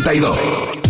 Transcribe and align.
Distrito 0.00 0.32
42. 0.32 0.80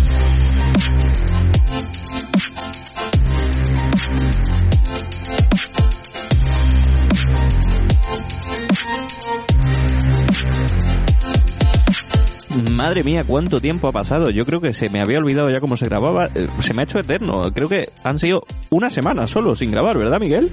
Madre 12.71 13.03
mía, 13.03 13.23
cuánto 13.25 13.61
tiempo 13.61 13.87
ha 13.87 13.91
pasado. 13.91 14.29
Yo 14.29 14.45
creo 14.45 14.59
que 14.59 14.73
se 14.73 14.89
me 14.89 15.01
había 15.01 15.19
olvidado 15.19 15.49
ya 15.49 15.59
cómo 15.59 15.77
se 15.77 15.85
grababa. 15.85 16.25
Eh, 16.35 16.47
Se 16.59 16.73
me 16.73 16.81
ha 16.81 16.85
hecho 16.85 16.99
eterno. 16.99 17.43
Creo 17.53 17.69
que 17.69 17.89
han 18.03 18.17
sido 18.17 18.43
una 18.69 18.89
semana 18.89 19.25
solo 19.27 19.55
sin 19.55 19.71
grabar, 19.71 19.97
¿verdad, 19.97 20.19
Miguel? 20.19 20.51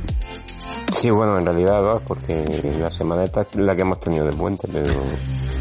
Sí, 0.97 1.11
bueno, 1.11 1.39
en 1.39 1.45
realidad 1.45 1.81
dos, 1.81 2.03
porque 2.07 2.45
la 2.79 2.91
semana 2.91 3.25
esta 3.25 3.43
es 3.43 3.49
la 3.57 3.75
que 3.75 3.83
hemos 3.83 4.01
tenido 4.01 4.25
de 4.27 4.33
puente, 4.33 4.69
pero 4.71 4.95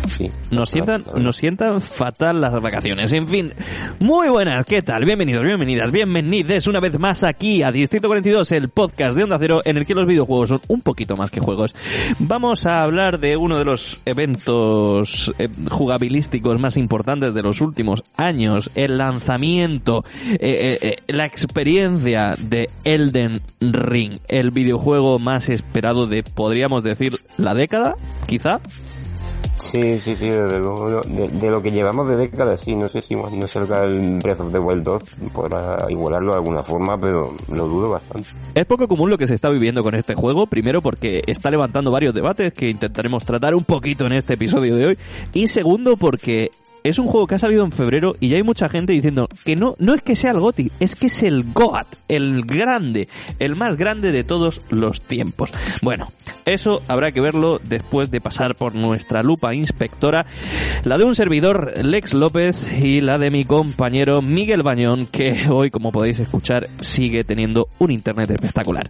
sí. 0.10 0.28
Nos 0.52 0.70
sientan, 0.70 1.04
nos 1.16 1.36
sientan 1.36 1.82
fatal 1.82 2.42
las 2.42 2.60
vacaciones. 2.62 3.12
En 3.14 3.28
fin, 3.28 3.54
muy 4.00 4.30
buenas, 4.30 4.66
¿qué 4.66 4.82
tal? 4.82 5.06
Bienvenidos, 5.06 5.44
bienvenidas, 5.44 5.92
bienvenides 5.92 6.68
una 6.68 6.80
vez 6.80 6.98
más 7.00 7.24
aquí 7.24 7.64
a 7.64 7.72
Distrito 7.72 8.08
42, 8.08 8.52
el 8.52 8.70
podcast 8.70 9.16
de 9.16 9.24
Onda 9.24 9.38
Cero 9.40 9.62
en 9.66 9.78
el 9.78 9.86
que 9.86 9.96
los 9.96 10.06
videojuegos 10.06 10.50
son 10.50 10.62
un 10.68 10.82
poquito 10.82 11.16
más 11.16 11.32
que 11.32 11.40
juegos. 11.40 11.76
Vamos 12.20 12.66
a 12.66 12.84
hablar 12.84 13.20
de 13.20 13.38
uno 13.38 13.58
de 13.58 13.66
los 13.66 14.00
eventos 14.06 15.34
eh, 15.38 15.50
jugabilísticos 15.70 16.60
más 16.60 16.78
importantes 16.78 17.34
de 17.34 17.44
los 17.44 17.62
últimos 17.62 18.04
años, 18.16 18.70
el 18.76 18.98
lanzamiento, 18.98 20.04
eh, 20.32 20.78
eh, 20.82 20.96
la 21.08 21.26
experiencia 21.26 22.36
de 22.40 22.70
Elden 22.84 23.42
Ring, 23.60 24.20
el 24.28 24.52
videojuego 24.52 25.20
más 25.20 25.50
esperado 25.50 26.08
de, 26.08 26.24
podríamos 26.24 26.84
decir, 26.84 27.20
la 27.38 27.54
década, 27.54 27.96
quizá. 28.26 28.60
Sí, 29.60 29.98
sí, 29.98 30.16
sí, 30.16 30.30
desde 30.30 30.60
luego, 30.60 31.02
de, 31.02 31.50
lo 31.50 31.62
que 31.62 31.72
llevamos 31.72 32.08
de 32.08 32.16
décadas, 32.16 32.62
sí, 32.62 32.76
no 32.76 32.88
sé 32.88 33.02
si 33.02 33.16
no 33.16 33.48
salga 33.48 33.84
el 33.84 34.20
Breath 34.20 34.42
of 34.42 34.52
the 34.52 34.60
Wild 34.60 34.84
2, 34.84 35.04
podrá 35.34 35.78
igualarlo 35.90 36.34
de 36.34 36.38
alguna 36.38 36.64
forma, 36.64 36.96
pero 36.98 37.36
lo 37.52 37.68
dudo 37.68 37.90
bastante. 37.90 38.30
Es 38.54 38.66
poco 38.66 38.88
común 38.88 39.10
lo 39.10 39.18
que 39.18 39.28
se 39.28 39.34
está 39.34 39.50
viviendo 39.50 39.82
con 39.82 39.96
este 39.96 40.14
juego, 40.14 40.46
primero 40.46 40.82
porque 40.82 41.22
está 41.26 41.50
levantando 41.50 41.92
varios 41.92 42.14
debates 42.14 42.54
que 42.54 42.70
intentaremos 42.70 43.26
tratar 43.26 43.56
un 43.56 43.64
poquito 43.64 44.06
en 44.06 44.14
este 44.14 44.36
episodio 44.36 44.76
de 44.76 44.86
hoy, 44.86 44.98
y 45.34 45.48
segundo 45.48 45.98
porque 45.98 46.52
es 46.90 47.00
un 47.00 47.08
juego 47.08 47.28
que 47.28 47.36
ha 47.36 47.40
salido 47.40 47.64
en 47.64 47.72
febrero 47.72 48.12
y 48.20 48.30
ya 48.30 48.38
hay 48.38 48.44
mucha 48.44 48.70
gente 48.70 48.94
diciendo 48.94 49.28
que 49.44 49.56
no, 49.56 49.76
no 49.80 49.94
es 49.94 50.02
que 50.02 50.16
sea 50.16 50.32
el 50.32 50.40
GOTI, 50.40 50.72
es 50.80 50.96
que 50.96 51.08
es 51.08 51.24
el 51.24 51.44
GOAT, 51.54 51.88
el 52.08 52.46
grande, 52.46 53.08
el 53.40 53.56
más 53.56 53.78
grande 53.78 54.12
de 54.12 54.24
todos 54.24 54.62
los 54.70 55.02
tiempos. 55.02 55.52
Bueno, 55.82 56.12
eso 56.46 56.82
habrá 56.88 57.12
que 57.12 57.22
verlo 57.22 57.60
después 57.64 58.10
de 58.12 58.22
pasar 58.22 58.56
por 58.56 58.76
nuestra 58.76 59.24
lupa 59.24 59.54
inspectora, 59.54 60.26
la 60.84 60.98
de 60.98 61.04
un 61.04 61.16
servidor 61.16 61.74
Lex 61.84 62.14
López 62.14 62.82
y 62.82 63.02
la 63.02 63.18
de 63.18 63.32
mi 63.32 63.46
compañero 63.46 64.22
Miguel 64.22 64.64
Bañón, 64.64 65.06
que 65.06 65.50
hoy, 65.50 65.70
como 65.70 65.92
podéis 65.92 66.20
escuchar, 66.20 66.70
sigue 66.80 67.24
teniendo 67.24 67.68
un 67.80 67.92
internet 67.92 68.32
espectacular. 68.32 68.88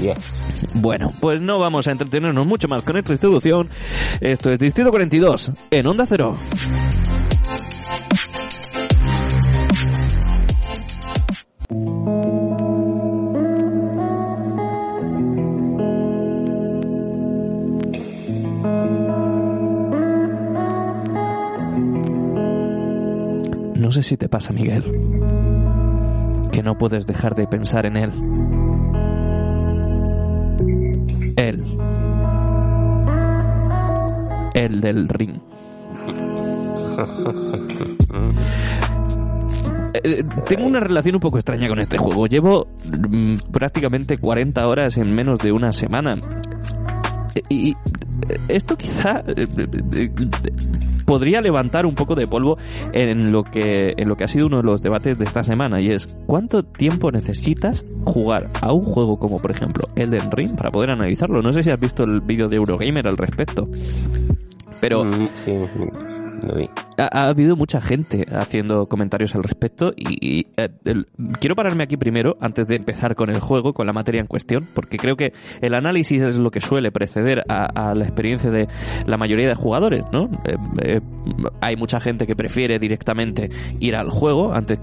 Yes. 0.00 0.42
Bueno, 0.74 1.08
pues 1.20 1.40
no 1.40 1.58
vamos 1.58 1.86
a 1.86 1.92
entretenernos 1.92 2.46
mucho 2.46 2.68
más 2.68 2.84
con 2.84 2.96
esta 2.96 3.12
distribución. 3.12 3.68
Esto 4.20 4.50
es 4.50 4.58
Distrito 4.58 4.90
42 4.90 5.52
en 5.70 5.86
Onda 5.86 6.06
Cero. 6.06 6.36
No 23.74 23.92
sé 23.92 24.02
si 24.02 24.16
te 24.16 24.28
pasa, 24.28 24.52
Miguel, 24.52 24.82
que 26.50 26.62
no 26.62 26.76
puedes 26.76 27.06
dejar 27.06 27.34
de 27.34 27.46
pensar 27.46 27.86
en 27.86 27.96
él. 27.96 28.12
Él. 28.12 28.55
El 34.76 34.80
del 34.80 35.08
ring. 35.08 35.38
Eh, 40.04 40.22
Tengo 40.46 40.66
una 40.66 40.78
relación 40.78 41.14
un 41.14 41.22
poco 41.22 41.38
extraña 41.38 41.68
con 41.68 41.78
este 41.78 41.96
juego. 41.96 42.26
Llevo 42.26 42.66
mm, 42.84 43.50
prácticamente 43.50 44.18
40 44.18 44.68
horas 44.68 44.98
en 44.98 45.14
menos 45.14 45.38
de 45.38 45.52
una 45.52 45.72
semana. 45.72 46.18
Eh, 47.34 47.42
Y 47.48 47.70
y 47.70 47.76
esto 48.48 48.76
quizá 48.76 49.22
eh, 49.26 49.46
eh, 49.94 50.10
podría 51.04 51.40
levantar 51.40 51.86
un 51.86 51.94
poco 51.94 52.14
de 52.14 52.26
polvo 52.26 52.58
en 52.92 53.30
lo 53.30 53.44
que 53.44 53.94
en 53.96 54.08
lo 54.08 54.16
que 54.16 54.24
ha 54.24 54.28
sido 54.28 54.46
uno 54.46 54.58
de 54.58 54.62
los 54.62 54.82
debates 54.82 55.18
de 55.18 55.24
esta 55.26 55.44
semana 55.44 55.80
y 55.80 55.90
es 55.90 56.06
cuánto 56.26 56.64
tiempo 56.64 57.10
necesitas 57.10 57.84
jugar 58.04 58.50
a 58.60 58.72
un 58.72 58.82
juego 58.82 59.18
como 59.18 59.38
por 59.38 59.50
ejemplo 59.50 59.88
Elden 59.94 60.30
Ring 60.30 60.56
para 60.56 60.70
poder 60.70 60.90
analizarlo. 60.90 61.42
No 61.42 61.52
sé 61.52 61.62
si 61.62 61.70
has 61.70 61.80
visto 61.80 62.04
el 62.04 62.20
vídeo 62.20 62.48
de 62.48 62.56
Eurogamer 62.56 63.06
al 63.06 63.16
respecto. 63.16 63.68
Pero 64.80 65.04
Mm, 65.04 65.28
sí, 65.34 65.52
lo 66.42 66.54
vi. 66.54 66.68
ha, 66.98 67.08
ha 67.12 67.28
habido 67.28 67.56
mucha 67.56 67.80
gente 67.80 68.26
haciendo 68.30 68.86
comentarios 68.86 69.34
al 69.34 69.42
respecto 69.42 69.92
y, 69.96 70.18
y, 70.40 70.46
eh, 70.56 70.68
el- 70.84 71.06
quiero 71.40 71.54
pararme 71.56 71.84
aquí 71.84 71.96
primero 71.96 72.36
antes 72.40 72.66
de 72.66 72.76
empezar 72.76 73.14
con 73.14 73.30
el 73.30 73.40
juego, 73.40 73.72
con 73.72 73.86
la 73.86 73.92
materia 73.92 74.20
en 74.20 74.26
cuestión, 74.26 74.66
porque 74.74 74.98
creo 74.98 75.16
que 75.16 75.32
el 75.62 75.74
análisis 75.74 76.20
es 76.22 76.38
lo 76.38 76.50
que 76.50 76.60
suele 76.60 76.92
preceder 76.92 77.42
a, 77.48 77.90
a 77.90 77.94
la 77.94 78.04
experiencia 78.04 78.50
de 78.50 78.68
la 79.06 79.16
mayoría 79.16 79.48
de 79.48 79.54
jugadores, 79.54 80.04
¿no? 80.12 80.24
Eh, 80.44 80.56
eh, 80.82 81.00
hay 81.62 81.76
mucha 81.76 82.00
gente 82.00 82.26
que 82.26 82.36
prefiere 82.36 82.78
directamente 82.78 83.50
ir 83.80 83.96
al 83.96 84.10
juego 84.10 84.52
antes 84.52 84.78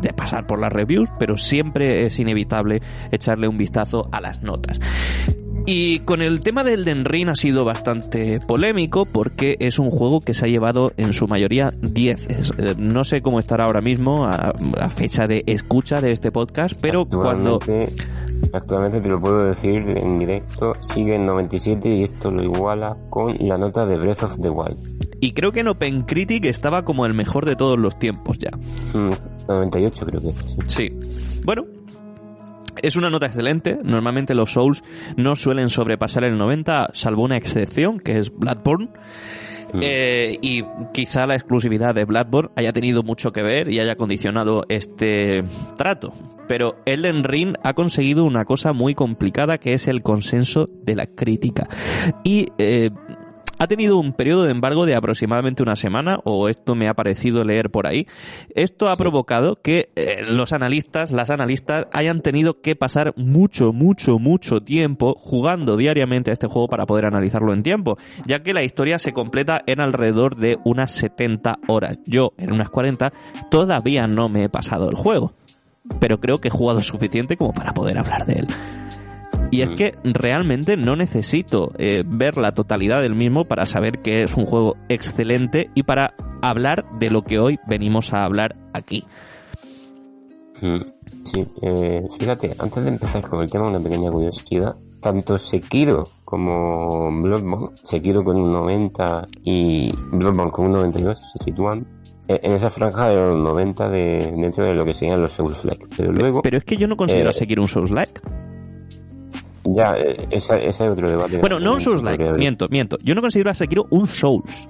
de 0.00 0.12
pasar 0.12 0.46
por 0.46 0.58
las 0.58 0.72
reviews, 0.72 1.08
pero 1.18 1.36
siempre 1.36 2.06
es 2.06 2.18
inevitable 2.18 2.80
echarle 3.12 3.46
un 3.48 3.56
vistazo 3.58 4.08
a 4.10 4.20
las 4.20 4.42
notas. 4.42 4.80
Y 5.66 6.00
con 6.00 6.20
el 6.20 6.40
tema 6.42 6.62
del 6.62 6.80
Elden 6.80 7.06
Ring 7.06 7.28
ha 7.30 7.34
sido 7.34 7.64
bastante 7.64 8.38
polémico 8.38 9.06
porque 9.06 9.56
es 9.60 9.78
un 9.78 9.90
juego 9.90 10.20
que 10.20 10.34
se 10.34 10.44
ha 10.44 10.48
llevado 10.48 10.92
en 10.98 11.14
su 11.14 11.26
mayoría 11.26 11.72
10. 11.80 12.28
Eh, 12.58 12.74
No 12.76 13.02
sé 13.04 13.22
cómo 13.22 13.38
estará 13.38 13.64
ahora 13.64 13.80
mismo 13.80 14.26
a, 14.26 14.52
a 14.78 14.90
fecha 14.90 15.26
de 15.26 15.42
escucha 15.46 16.02
de 16.02 16.12
este 16.12 16.30
podcast, 16.30 16.74
pero 16.80 17.06
cuando... 17.06 17.54
Actualmente, 17.56 18.02
actualmente 18.52 19.00
te 19.00 19.08
lo 19.08 19.18
puedo 19.18 19.46
decir 19.46 19.72
en 19.88 20.18
directo, 20.18 20.74
sigue 20.92 21.14
en 21.14 21.24
97 21.24 21.88
y 21.88 22.02
esto 22.04 22.30
lo 22.30 22.42
iguala 22.42 22.98
con 23.08 23.34
la 23.38 23.56
nota 23.56 23.86
de 23.86 23.96
Breath 23.96 24.22
of 24.22 24.40
the 24.42 24.50
Wild. 24.50 25.02
Y 25.20 25.32
creo 25.32 25.50
que 25.52 25.60
en 25.60 25.68
OpenCritic 25.68 26.44
estaba 26.44 26.84
como 26.84 27.06
el 27.06 27.14
mejor 27.14 27.46
de 27.46 27.56
todos 27.56 27.78
los 27.78 27.98
tiempos 27.98 28.36
ya. 28.36 28.50
Mm, 28.92 29.14
98 29.48 30.04
creo 30.04 30.20
que 30.20 30.32
sí. 30.46 30.56
Sí. 30.66 30.90
Bueno. 31.42 31.64
Es 32.82 32.96
una 32.96 33.10
nota 33.10 33.26
excelente. 33.26 33.78
Normalmente 33.82 34.34
los 34.34 34.52
Souls 34.52 34.82
no 35.16 35.36
suelen 35.36 35.68
sobrepasar 35.68 36.24
el 36.24 36.36
90, 36.38 36.90
salvo 36.92 37.24
una 37.24 37.36
excepción, 37.36 37.98
que 37.98 38.18
es 38.18 38.30
Bloodborne. 38.34 38.90
Mm. 39.72 39.80
Eh, 39.82 40.38
y 40.40 40.62
quizá 40.92 41.26
la 41.26 41.34
exclusividad 41.34 41.94
de 41.94 42.04
Bloodborne 42.04 42.50
haya 42.54 42.72
tenido 42.72 43.02
mucho 43.02 43.32
que 43.32 43.42
ver 43.42 43.68
y 43.72 43.80
haya 43.80 43.96
condicionado 43.96 44.64
este 44.68 45.44
trato. 45.76 46.12
Pero 46.46 46.76
Elden 46.84 47.24
Ring 47.24 47.54
ha 47.62 47.72
conseguido 47.72 48.24
una 48.24 48.44
cosa 48.44 48.72
muy 48.72 48.94
complicada 48.94 49.58
que 49.58 49.72
es 49.72 49.88
el 49.88 50.02
consenso 50.02 50.68
de 50.82 50.94
la 50.94 51.06
crítica. 51.06 51.68
Y 52.22 52.48
eh, 52.58 52.90
ha 53.58 53.66
tenido 53.66 53.98
un 53.98 54.12
periodo 54.12 54.44
de 54.44 54.50
embargo 54.50 54.86
de 54.86 54.94
aproximadamente 54.94 55.62
una 55.62 55.76
semana, 55.76 56.18
o 56.24 56.48
esto 56.48 56.74
me 56.74 56.88
ha 56.88 56.94
parecido 56.94 57.44
leer 57.44 57.70
por 57.70 57.86
ahí. 57.86 58.06
Esto 58.54 58.88
ha 58.88 58.96
provocado 58.96 59.56
que 59.56 59.90
eh, 59.96 60.22
los 60.26 60.52
analistas, 60.52 61.12
las 61.12 61.30
analistas, 61.30 61.86
hayan 61.92 62.20
tenido 62.20 62.60
que 62.60 62.76
pasar 62.76 63.14
mucho, 63.16 63.72
mucho, 63.72 64.18
mucho 64.18 64.60
tiempo 64.60 65.14
jugando 65.18 65.76
diariamente 65.76 66.30
a 66.30 66.34
este 66.34 66.46
juego 66.46 66.68
para 66.68 66.86
poder 66.86 67.06
analizarlo 67.06 67.52
en 67.52 67.62
tiempo, 67.62 67.96
ya 68.26 68.42
que 68.42 68.54
la 68.54 68.62
historia 68.62 68.98
se 68.98 69.12
completa 69.12 69.62
en 69.66 69.80
alrededor 69.80 70.36
de 70.36 70.58
unas 70.64 70.92
70 70.92 71.58
horas. 71.68 71.98
Yo, 72.06 72.32
en 72.38 72.52
unas 72.52 72.70
40, 72.70 73.12
todavía 73.50 74.06
no 74.06 74.28
me 74.28 74.44
he 74.44 74.48
pasado 74.48 74.88
el 74.90 74.96
juego, 74.96 75.34
pero 76.00 76.18
creo 76.18 76.38
que 76.38 76.48
he 76.48 76.50
jugado 76.50 76.82
suficiente 76.82 77.36
como 77.36 77.52
para 77.52 77.72
poder 77.72 77.98
hablar 77.98 78.26
de 78.26 78.40
él. 78.40 78.46
Y 79.54 79.62
es 79.62 79.70
que 79.70 79.94
realmente 80.04 80.76
no 80.76 80.96
necesito 80.96 81.72
eh, 81.78 82.02
ver 82.06 82.36
la 82.36 82.52
totalidad 82.52 83.00
del 83.02 83.14
mismo 83.14 83.44
para 83.44 83.66
saber 83.66 84.00
que 84.02 84.22
es 84.22 84.36
un 84.36 84.46
juego 84.46 84.76
excelente 84.88 85.70
y 85.74 85.84
para 85.84 86.14
hablar 86.42 86.84
de 86.98 87.10
lo 87.10 87.22
que 87.22 87.38
hoy 87.38 87.58
venimos 87.66 88.12
a 88.12 88.24
hablar 88.24 88.56
aquí. 88.72 89.04
Sí, 90.60 91.46
eh, 91.62 92.06
fíjate, 92.18 92.54
antes 92.58 92.82
de 92.84 92.90
empezar 92.90 93.22
con 93.22 93.42
el 93.42 93.50
tema, 93.50 93.68
una 93.68 93.80
pequeña 93.80 94.10
curiosidad. 94.10 94.76
Tanto 95.00 95.36
Sekiro 95.36 96.08
como 96.24 97.10
Bloodborne, 97.22 97.76
Sekiro 97.82 98.24
con 98.24 98.36
un 98.36 98.52
90 98.52 99.26
y 99.42 99.92
Bloodborne 100.12 100.50
con 100.50 100.66
un 100.66 100.72
92 100.72 101.18
se 101.32 101.44
sitúan 101.44 101.86
eh, 102.26 102.40
en 102.42 102.54
esa 102.54 102.70
franja 102.70 103.08
de 103.08 103.16
los 103.16 103.36
90 103.36 103.88
de, 103.90 104.32
dentro 104.34 104.64
de 104.64 104.72
lo 104.72 104.86
que 104.86 104.94
serían 104.94 105.20
los 105.20 105.32
Souls-like. 105.32 105.88
Pero 105.94 106.10
luego, 106.12 106.40
Pero 106.40 106.56
es 106.56 106.64
que 106.64 106.78
yo 106.78 106.86
no 106.86 106.96
considero 106.96 107.30
Eh, 107.30 107.34
seguir 107.34 107.60
un 107.60 107.68
Souls-like. 107.68 108.22
Ya, 109.64 109.94
eh, 109.96 110.26
ese 110.30 110.68
es 110.68 110.80
otro 110.80 111.08
debate. 111.10 111.38
Bueno, 111.38 111.58
no 111.60 111.74
un 111.74 111.80
Souls-like, 111.80 112.32
miento, 112.34 112.68
miento. 112.68 112.98
Yo 113.02 113.14
no 113.14 113.20
considero 113.20 113.50
a 113.50 113.54
Sekiro 113.54 113.86
un 113.90 114.06
Souls. 114.06 114.66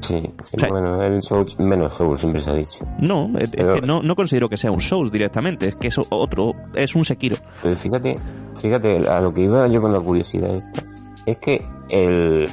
Sí, 0.00 0.16
sí, 0.18 0.56
sea- 0.58 0.68
bueno, 0.70 1.02
el 1.02 1.22
Souls, 1.22 1.58
menos 1.60 1.94
Souls, 1.94 2.20
siempre 2.20 2.40
se 2.40 2.50
ha 2.50 2.54
dicho. 2.54 2.78
No, 2.98 3.30
es, 3.38 3.50
es 3.52 3.66
que 3.66 3.80
no, 3.86 4.02
no 4.02 4.16
considero 4.16 4.48
que 4.48 4.56
sea 4.56 4.70
un 4.72 4.80
Souls 4.80 5.12
directamente, 5.12 5.68
es 5.68 5.76
que 5.76 5.88
es 5.88 5.96
otro, 6.10 6.52
es 6.74 6.94
un 6.96 7.04
Sekiro. 7.04 7.36
Pero 7.62 7.76
fíjate, 7.76 8.18
fíjate, 8.60 9.06
a 9.08 9.20
lo 9.20 9.32
que 9.32 9.42
iba 9.42 9.66
yo 9.68 9.80
con 9.82 9.92
la 9.92 10.00
curiosidad 10.00 10.54
esta, 10.56 10.82
es 11.26 11.36
que 11.38 11.64
el, 11.90 12.48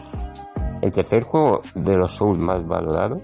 el 0.82 0.92
tercer 0.92 1.24
juego 1.24 1.62
de 1.74 1.96
los 1.98 2.12
Souls 2.12 2.38
más 2.38 2.68
valorado, 2.68 3.22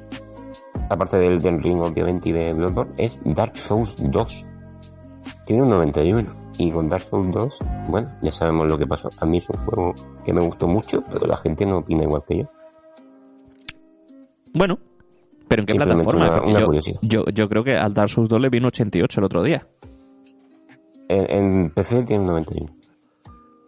aparte 0.89 1.18
del 1.18 1.33
Elden 1.33 1.62
Ring 1.62 1.81
obviamente 1.81 2.30
y 2.30 2.31
de 2.31 2.54
Bloodborne, 2.54 2.94
es 2.98 3.19
Dark 3.25 3.57
Souls 3.57 3.95
2. 4.00 4.45
Tiene 5.45 5.63
un 5.63 5.69
91. 5.69 6.43
Y 6.57 6.71
con 6.71 6.88
Dark 6.88 7.03
Souls 7.03 7.31
2, 7.33 7.59
bueno, 7.89 8.11
ya 8.21 8.31
sabemos 8.31 8.67
lo 8.67 8.77
que 8.77 8.85
pasó. 8.85 9.09
A 9.19 9.25
mí 9.25 9.38
es 9.38 9.50
un 9.50 9.57
juego 9.65 9.95
que 10.23 10.33
me 10.33 10.41
gustó 10.41 10.67
mucho, 10.67 11.03
pero 11.11 11.25
la 11.25 11.38
gente 11.38 11.65
no 11.65 11.77
opina 11.79 12.03
igual 12.03 12.23
que 12.27 12.38
yo. 12.39 12.50
Bueno, 14.53 14.77
pero 15.47 15.63
¿en 15.63 15.65
qué 15.65 15.75
plataforma? 15.75 16.41
una- 16.41 16.41
una 16.44 16.59
yo, 16.59 16.91
yo, 17.01 17.25
yo 17.33 17.50
creo 17.50 17.63
que 17.63 17.75
al 17.75 17.94
Dark 17.94 18.09
Souls 18.09 18.29
2 18.29 18.39
le 18.39 18.50
vino 18.50 18.67
88 18.67 19.19
el 19.19 19.23
otro 19.25 19.41
día. 19.44 19.65
En, 21.09 21.31
en 21.65 21.69
PC 21.71 22.03
tiene 22.03 22.21
un 22.21 22.27
91. 22.29 22.67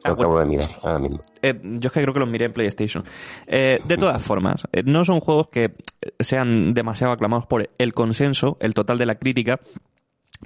Ah, 0.04 0.10
Lo 0.10 0.14
acabo 0.14 0.40
de 0.40 0.46
mirar 0.46 0.70
ahora 0.84 1.00
mismo. 1.00 1.20
Eh, 1.42 1.60
yo 1.64 1.88
es 1.88 1.92
que 1.92 2.02
creo 2.04 2.14
que 2.14 2.20
los 2.20 2.30
miré 2.30 2.46
en 2.46 2.54
PlayStation. 2.54 3.04
Eh, 3.48 3.80
de 3.84 3.98
todas 3.98 4.22
formas, 4.22 4.68
eh, 4.72 4.84
no 4.86 5.04
son 5.04 5.20
juegos 5.20 5.48
que 5.48 5.74
sean 6.20 6.76
demasiado 6.76 7.12
aclamados 7.14 7.48
por 7.48 7.68
el 7.80 7.94
consenso, 7.94 8.58
el 8.60 8.76
total 8.76 9.00
de 9.00 9.08
la 9.08 9.16
crítica, 9.16 9.60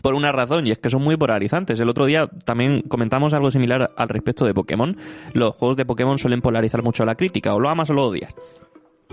por 0.01 0.13
una 0.15 0.31
razón, 0.31 0.68
y 0.68 0.71
es 0.71 0.80
que 0.80 0.89
son 0.89 1.01
muy 1.03 1.18
polarizantes. 1.18 1.80
El 1.80 1.89
otro 1.89 2.06
día 2.06 2.30
también 2.45 2.81
comentamos 2.88 3.33
algo 3.33 3.51
similar 3.51 3.91
al 3.95 4.09
respecto 4.09 4.45
de 4.45 4.53
Pokémon. 4.53 4.95
Los 5.33 5.56
juegos 5.56 5.77
de 5.77 5.86
Pokémon 5.86 6.18
suelen 6.18 6.41
polarizar 6.41 6.83
mucho 6.83 7.06
la 7.06 7.15
crítica, 7.15 7.53
o 7.53 7.59
lo 7.59 7.69
amas 7.69 7.89
o 7.89 7.94
lo 7.94 8.06
odias. 8.06 8.33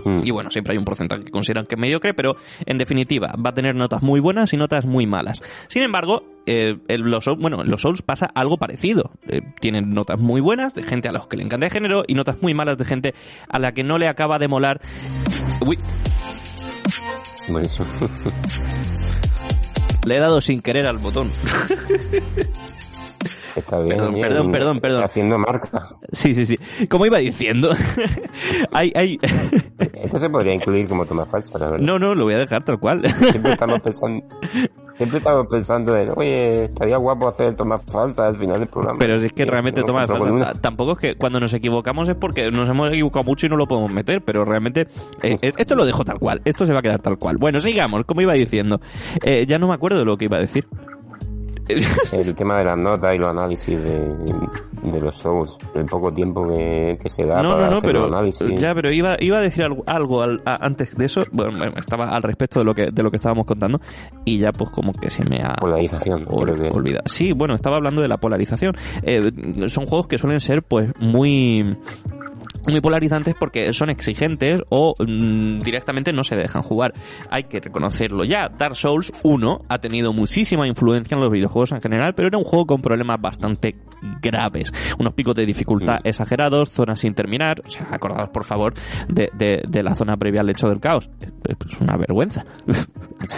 Mm. 0.05 0.17
Y 0.23 0.29
bueno, 0.31 0.51
siempre 0.51 0.73
hay 0.73 0.77
un 0.77 0.85
porcentaje 0.85 1.23
que 1.23 1.31
consideran 1.31 1.65
que 1.65 1.73
es 1.73 1.81
mediocre, 1.81 2.13
pero 2.13 2.35
en 2.67 2.77
definitiva 2.77 3.33
va 3.43 3.49
a 3.49 3.53
tener 3.53 3.73
notas 3.75 4.03
muy 4.03 4.19
buenas 4.19 4.53
y 4.53 4.57
notas 4.57 4.85
muy 4.85 5.07
malas. 5.07 5.41
Sin 5.67 5.81
embargo, 5.81 6.21
eh, 6.45 6.77
en 6.87 7.09
los, 7.09 7.25
Souls- 7.25 7.41
bueno, 7.41 7.63
en 7.63 7.71
los 7.71 7.81
Souls 7.81 8.03
pasa 8.03 8.27
algo 8.35 8.57
parecido. 8.57 9.09
Eh, 9.27 9.41
tienen 9.59 9.89
notas 9.95 10.19
muy 10.19 10.39
buenas 10.39 10.75
de 10.75 10.83
gente 10.83 11.09
a 11.09 11.11
los 11.11 11.27
que 11.27 11.37
le 11.37 11.43
encanta 11.43 11.65
el 11.65 11.71
género 11.71 12.03
y 12.07 12.13
notas 12.13 12.39
muy 12.43 12.53
malas 12.53 12.77
de 12.77 12.85
gente 12.85 13.15
a 13.49 13.57
la 13.57 13.71
que 13.71 13.83
no 13.83 13.97
le 13.97 14.07
acaba 14.07 14.37
de 14.37 14.47
molar. 14.47 14.79
Uy, 15.65 15.77
Buenísimo. 17.49 17.87
le 20.07 20.15
he 20.15 20.19
dado 20.19 20.41
sin 20.41 20.61
querer 20.61 20.87
al 20.87 20.97
botón. 20.97 21.29
Está 23.55 23.79
bien. 23.79 23.97
Perdón, 23.97 24.13
bien. 24.13 24.27
perdón, 24.27 24.51
perdón, 24.51 24.79
perdón. 24.79 25.03
Haciendo 25.03 25.37
marca. 25.39 25.89
Sí, 26.11 26.33
sí, 26.35 26.45
sí. 26.45 26.57
Como 26.87 27.07
iba 27.07 27.17
diciendo, 27.17 27.71
hay, 28.71 28.91
hay... 28.95 29.19
Esto 29.95 30.19
se 30.19 30.29
podría 30.29 30.53
incluir 30.53 30.87
como 30.87 31.05
toma 31.05 31.25
falsa, 31.25 31.57
la 31.57 31.71
verdad. 31.71 31.85
no, 31.85 31.97
no, 31.97 32.13
lo 32.13 32.25
voy 32.25 32.35
a 32.35 32.37
dejar 32.37 32.63
tal 32.63 32.79
cual. 32.79 33.01
Siempre 33.09 33.53
estamos 33.53 33.81
pensando, 33.81 34.23
siempre 34.97 35.19
estamos 35.19 35.47
pensando 35.47 35.95
en, 35.95 36.11
oye, 36.15 36.65
estaría 36.65 36.97
guapo 36.97 37.27
hacer 37.27 37.55
tomas 37.55 37.81
falsas 37.85 38.27
al 38.27 38.35
final 38.35 38.59
del 38.59 38.67
programa. 38.67 38.97
Pero 38.99 39.19
si 39.19 39.27
es 39.27 39.33
que 39.33 39.45
realmente 39.45 39.81
no, 39.81 39.87
toma 39.87 40.03
otro 40.03 40.15
falsa. 40.15 40.27
con 40.29 40.35
una. 40.37 40.53
Ta- 40.53 40.59
Tampoco 40.61 40.93
es 40.93 40.97
que 40.97 41.15
cuando 41.15 41.39
nos 41.39 41.53
equivocamos 41.53 42.09
es 42.09 42.15
porque 42.15 42.51
nos 42.51 42.67
hemos 42.67 42.89
equivocado 42.89 43.23
mucho 43.23 43.45
y 43.45 43.49
no 43.49 43.55
lo 43.55 43.67
podemos 43.67 43.91
meter, 43.91 44.21
pero 44.21 44.43
realmente 44.43 44.87
eh, 45.21 45.37
eh, 45.41 45.53
esto 45.57 45.75
lo 45.75 45.85
dejo 45.85 46.03
tal 46.03 46.19
cual. 46.19 46.41
Esto 46.45 46.65
se 46.65 46.73
va 46.73 46.79
a 46.79 46.81
quedar 46.81 46.99
tal 47.01 47.17
cual. 47.17 47.37
Bueno, 47.37 47.59
sigamos, 47.59 48.03
como 48.05 48.21
iba 48.21 48.33
diciendo. 48.33 48.81
Eh, 49.23 49.45
ya 49.47 49.59
no 49.59 49.67
me 49.67 49.73
acuerdo 49.75 49.99
de 49.99 50.05
lo 50.05 50.17
que 50.17 50.25
iba 50.25 50.37
a 50.37 50.41
decir. 50.41 50.67
El 51.67 52.35
tema 52.35 52.57
de 52.59 52.65
las 52.65 52.77
notas 52.77 53.15
y 53.15 53.17
los 53.17 53.29
análisis 53.29 53.77
de, 53.81 54.15
de 54.83 54.99
los 55.01 55.15
shows, 55.15 55.57
el 55.75 55.85
poco 55.85 56.11
tiempo 56.13 56.47
que, 56.47 56.97
que 57.01 57.09
se 57.09 57.25
da 57.25 57.41
No, 57.41 57.51
para 57.53 57.65
no, 57.65 57.71
no, 57.71 57.77
hacer 57.77 57.89
pero 57.89 57.99
los 58.07 58.11
análisis. 58.15 58.59
ya, 58.59 58.73
pero 58.73 58.91
iba, 58.91 59.17
iba 59.19 59.37
a 59.37 59.41
decir 59.41 59.63
algo, 59.63 59.83
algo 59.85 60.21
al- 60.21 60.41
a- 60.45 60.65
antes 60.65 60.95
de 60.95 61.05
eso. 61.05 61.23
Bueno, 61.31 61.65
estaba 61.77 62.09
al 62.09 62.23
respecto 62.23 62.59
de 62.59 62.65
lo 62.65 62.73
que 62.73 62.87
de 62.91 63.03
lo 63.03 63.11
que 63.11 63.17
estábamos 63.17 63.45
contando 63.45 63.79
y 64.25 64.39
ya 64.39 64.51
pues 64.51 64.69
como 64.69 64.93
que 64.93 65.09
se 65.09 65.23
me 65.25 65.37
ha 65.43 65.53
Polarización, 65.55 66.25
Ol- 66.27 66.43
creo 66.43 66.55
que- 66.55 66.69
olvida. 66.77 67.01
Sí, 67.05 67.31
bueno, 67.33 67.55
estaba 67.55 67.77
hablando 67.77 68.01
de 68.01 68.07
la 68.07 68.17
polarización. 68.17 68.73
Eh, 69.03 69.31
son 69.67 69.85
juegos 69.85 70.07
que 70.07 70.17
suelen 70.17 70.39
ser, 70.39 70.63
pues, 70.63 70.91
muy 70.99 71.77
muy 72.73 72.81
polarizantes 72.81 73.35
porque 73.39 73.71
son 73.73 73.89
exigentes 73.89 74.61
o 74.69 74.95
mm, 74.99 75.59
directamente 75.59 76.11
no 76.13 76.23
se 76.23 76.35
dejan 76.35 76.61
jugar. 76.63 76.93
Hay 77.29 77.43
que 77.43 77.59
reconocerlo 77.59 78.23
ya. 78.23 78.49
Dark 78.49 78.75
Souls 78.75 79.11
1 79.23 79.61
ha 79.69 79.77
tenido 79.79 80.13
muchísima 80.13 80.67
influencia 80.67 81.15
en 81.15 81.21
los 81.21 81.31
videojuegos 81.31 81.71
en 81.71 81.81
general, 81.81 82.13
pero 82.15 82.27
era 82.29 82.37
un 82.37 82.43
juego 82.43 82.65
con 82.65 82.81
problemas 82.81 83.19
bastante 83.21 83.75
graves. 84.21 84.71
Unos 84.99 85.13
picos 85.13 85.35
de 85.35 85.45
dificultad 85.45 85.99
exagerados, 86.03 86.69
zonas 86.69 86.99
sin 86.99 87.13
terminar. 87.13 87.61
O 87.65 87.69
sea, 87.69 87.87
acordaos 87.91 88.29
por 88.29 88.43
favor 88.43 88.73
de, 89.07 89.29
de- 89.33 89.63
de 89.67 89.83
la 89.83 89.95
zona 89.95 90.17
previa 90.17 90.41
al 90.41 90.47
lecho 90.47 90.67
del 90.69 90.79
caos. 90.79 91.09
Es 91.47 91.81
una 91.81 91.97
vergüenza. 91.97 92.45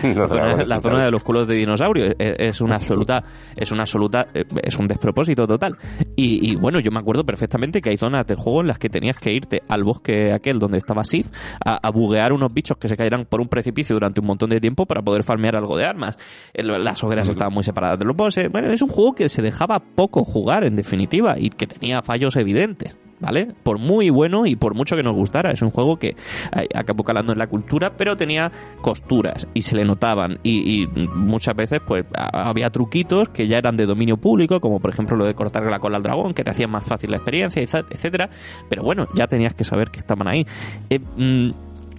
No, 0.04 0.28
La 0.66 0.82
zona, 0.82 0.98
la 1.00 1.06
de 1.06 1.12
los 1.12 1.24
culos 1.24 1.48
de 1.48 1.56
dinosaurio 1.56 2.08
es, 2.08 2.16
es 2.20 2.62
una 2.62 2.76
absoluta 2.76 3.24
es 3.56 3.72
una 3.72 3.84
absoluta 3.84 4.28
eh, 4.34 4.44
es 4.62 4.78
un 4.78 4.88
despropósito 4.90 5.48
total 5.48 5.78
y, 6.18 6.52
y, 6.52 6.56
bueno 6.58 6.82
yo 6.82 6.92
me 6.92 7.00
acuerdo 7.00 7.24
perfectamente 7.26 7.80
que 7.82 7.90
hay 7.92 7.98
zonas 7.98 8.28
del 8.28 8.36
juego 8.38 8.60
en 8.60 8.68
las 8.68 8.78
que 8.78 8.90
tenías 8.90 9.18
que 9.20 9.32
irte 9.34 9.62
al 9.68 9.84
bosque 9.84 10.34
aquel 10.34 10.60
donde 10.60 10.78
estaba 10.78 11.04
Sif 11.04 11.28
a, 11.64 11.76
a 11.88 11.92
buguear 11.92 12.34
unos 12.34 12.54
bichos 12.54 12.78
que 12.78 12.88
se 12.88 12.98
caerán 12.98 13.26
por 13.26 13.42
un 13.42 13.48
precipicio 13.48 13.96
durante 13.96 14.22
un 14.22 14.28
montón 14.28 14.50
de 14.50 14.60
tiempo 14.60 14.86
para 14.86 15.02
poder 15.02 15.24
farmear 15.24 15.56
algo 15.56 15.78
de 15.78 15.86
armas. 15.86 16.18
El- 16.54 16.84
las 16.84 17.04
hogueras 17.04 17.28
estaban 17.30 17.54
muy 17.54 17.64
separadas 17.64 18.00
de 18.00 18.06
los 18.06 18.16
bosses. 18.16 18.50
Bueno 18.52 18.72
es 18.72 18.82
un 18.82 18.90
juego 18.90 19.14
que 19.14 19.30
se 19.30 19.42
dejaba 19.42 19.80
poco 19.80 20.24
jugar 20.24 20.64
en 20.64 20.76
definitiva 20.76 21.36
y 21.38 21.50
que 21.50 21.68
tenía 21.68 22.02
fallos 22.02 22.36
evidentes 22.36 22.96
¿Vale? 23.22 23.54
Por 23.64 23.80
muy 23.80 24.10
bueno 24.10 24.46
y 24.46 24.56
por 24.56 24.76
mucho 24.76 24.96
que 24.96 25.04
nos 25.04 25.14
gustara. 25.14 25.52
Es 25.52 25.62
un 25.62 25.72
juego 25.72 25.98
que 25.98 26.10
eh, 26.10 26.68
acabó 26.74 27.04
calando 27.04 27.34
en 27.34 27.40
la 27.40 27.48
cultura, 27.48 27.92
pero 27.98 28.16
tenía 28.16 28.50
costuras 28.82 29.48
y 29.54 29.62
se 29.62 29.76
le 29.76 29.84
notaban. 29.84 30.40
Y, 30.44 30.88
muchas 31.16 31.56
veces, 31.56 31.82
pues, 31.86 32.06
había 32.14 32.70
truquitos 32.70 33.30
que 33.30 33.48
ya 33.48 33.58
eran 33.58 33.76
de 33.76 33.86
dominio 33.86 34.18
público, 34.18 34.62
como 34.62 34.80
por 34.80 34.92
ejemplo 34.92 35.18
lo 35.18 35.26
de 35.26 35.34
cortarle 35.34 35.70
la 35.70 35.80
cola 35.80 35.98
al 35.98 36.04
dragón, 36.04 36.34
que 36.34 36.44
te 36.44 36.52
hacían 36.52 36.72
más 36.72 36.86
fácil 36.86 37.12
la 37.12 37.18
experiencia, 37.18 37.62
etc- 37.62 37.86
etcétera. 37.90 38.30
Pero 38.70 38.84
bueno, 38.84 39.06
ya 39.16 39.28
tenías 39.28 39.54
que 39.54 39.64
saber 39.66 39.90
que 39.92 40.00
estaban 40.00 40.28
ahí. 40.28 40.46
Eh, 40.90 41.00
mm, 41.00 41.50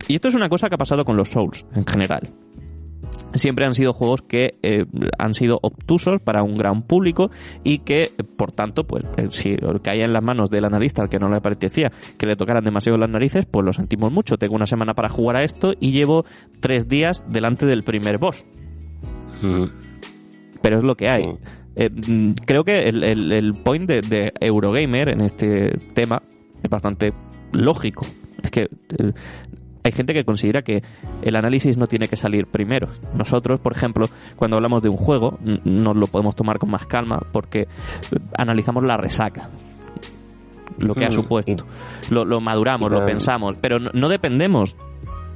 y 0.09 0.15
esto 0.15 0.29
es 0.29 0.35
una 0.35 0.49
cosa 0.49 0.69
que 0.69 0.77
ha 0.77 0.79
pasado 0.79 1.05
con 1.05 1.17
los 1.17 1.29
Souls 1.29 1.67
en 1.75 1.87
general 1.87 2.31
siempre 3.35 3.65
han 3.65 3.73
sido 3.75 3.93
juegos 3.93 4.23
que 4.23 4.55
eh, 4.63 4.85
han 5.19 5.35
sido 5.35 5.59
obtusos 5.63 6.21
para 6.23 6.43
un 6.43 6.57
gran 6.57 6.83
público 6.83 7.31
y 7.65 7.79
que, 7.79 8.11
por 8.37 8.53
tanto, 8.53 8.85
pues 8.87 9.05
eh, 9.17 9.27
si 9.31 9.57
caía 9.83 10.05
en 10.05 10.13
las 10.13 10.23
manos 10.23 10.51
del 10.51 10.65
analista 10.65 11.03
al 11.03 11.09
que 11.09 11.19
no 11.19 11.29
le 11.29 11.37
apetecía 11.37 11.91
que 12.19 12.27
le 12.27 12.37
tocaran 12.37 12.65
demasiado 12.65 12.99
las 12.99 13.11
narices, 13.11 13.47
pues 13.51 13.65
lo 13.65 13.73
sentimos 13.73 14.13
mucho. 14.13 14.37
Tengo 14.37 14.55
una 14.57 14.67
semana 14.67 14.95
para 14.95 15.09
jugar 15.09 15.37
a 15.37 15.45
esto 15.45 15.73
y 15.79 15.93
llevo 15.93 16.25
tres 16.61 16.89
días 16.89 17.25
delante 17.29 17.67
del 17.67 17.85
primer 17.85 18.19
boss. 18.19 18.45
Mm, 19.43 19.65
Pero 20.63 20.79
es 20.79 20.83
lo 20.85 20.95
que 20.95 21.09
hay. 21.09 21.25
Sí. 21.25 21.31
Eh, 21.77 21.89
mm, 21.91 22.33
creo 22.47 22.65
que 22.65 22.89
el, 22.89 23.03
el- 23.05 23.33
el 23.33 23.55
point 23.63 23.89
de, 23.89 24.01
de 24.03 24.33
Eurogamer 24.41 25.09
en 25.09 25.21
este 25.23 25.71
tema 25.95 26.21
es 26.63 26.69
bastante 26.69 27.13
lógico. 27.53 28.05
Es 28.43 28.51
que 28.51 28.69
hay 29.83 29.93
gente 29.93 30.13
que 30.15 30.25
considera 30.25 30.63
que 30.63 30.83
el 31.23 31.37
análisis 31.37 31.77
no 31.79 31.87
tiene 31.87 32.09
que 32.09 32.17
salir 32.17 32.47
primero. 32.47 32.89
Nosotros, 33.15 33.61
por 33.61 33.73
ejemplo, 33.73 34.09
cuando 34.37 34.57
hablamos 34.57 34.83
de 34.83 34.89
un 34.89 34.97
juego, 34.97 35.39
nos 35.65 35.97
lo 35.97 36.07
podemos 36.07 36.37
tomar 36.37 36.59
con 36.59 36.71
más 36.71 36.87
calma 36.87 37.21
porque 37.33 37.61
eh, 37.63 37.67
analizamos 38.37 38.85
la 38.85 38.97
resaca. 38.97 39.51
lo 40.79 40.95
que 40.95 41.05
ha 41.05 41.09
Mm, 41.09 41.13
supuesto. 41.13 41.67
Lo, 42.11 42.25
lo 42.25 42.41
maduramos, 42.41 42.91
lo 42.91 43.05
pensamos, 43.05 43.57
pero 43.61 43.79
no, 43.79 43.91
no 43.93 44.09
dependemos 44.09 44.77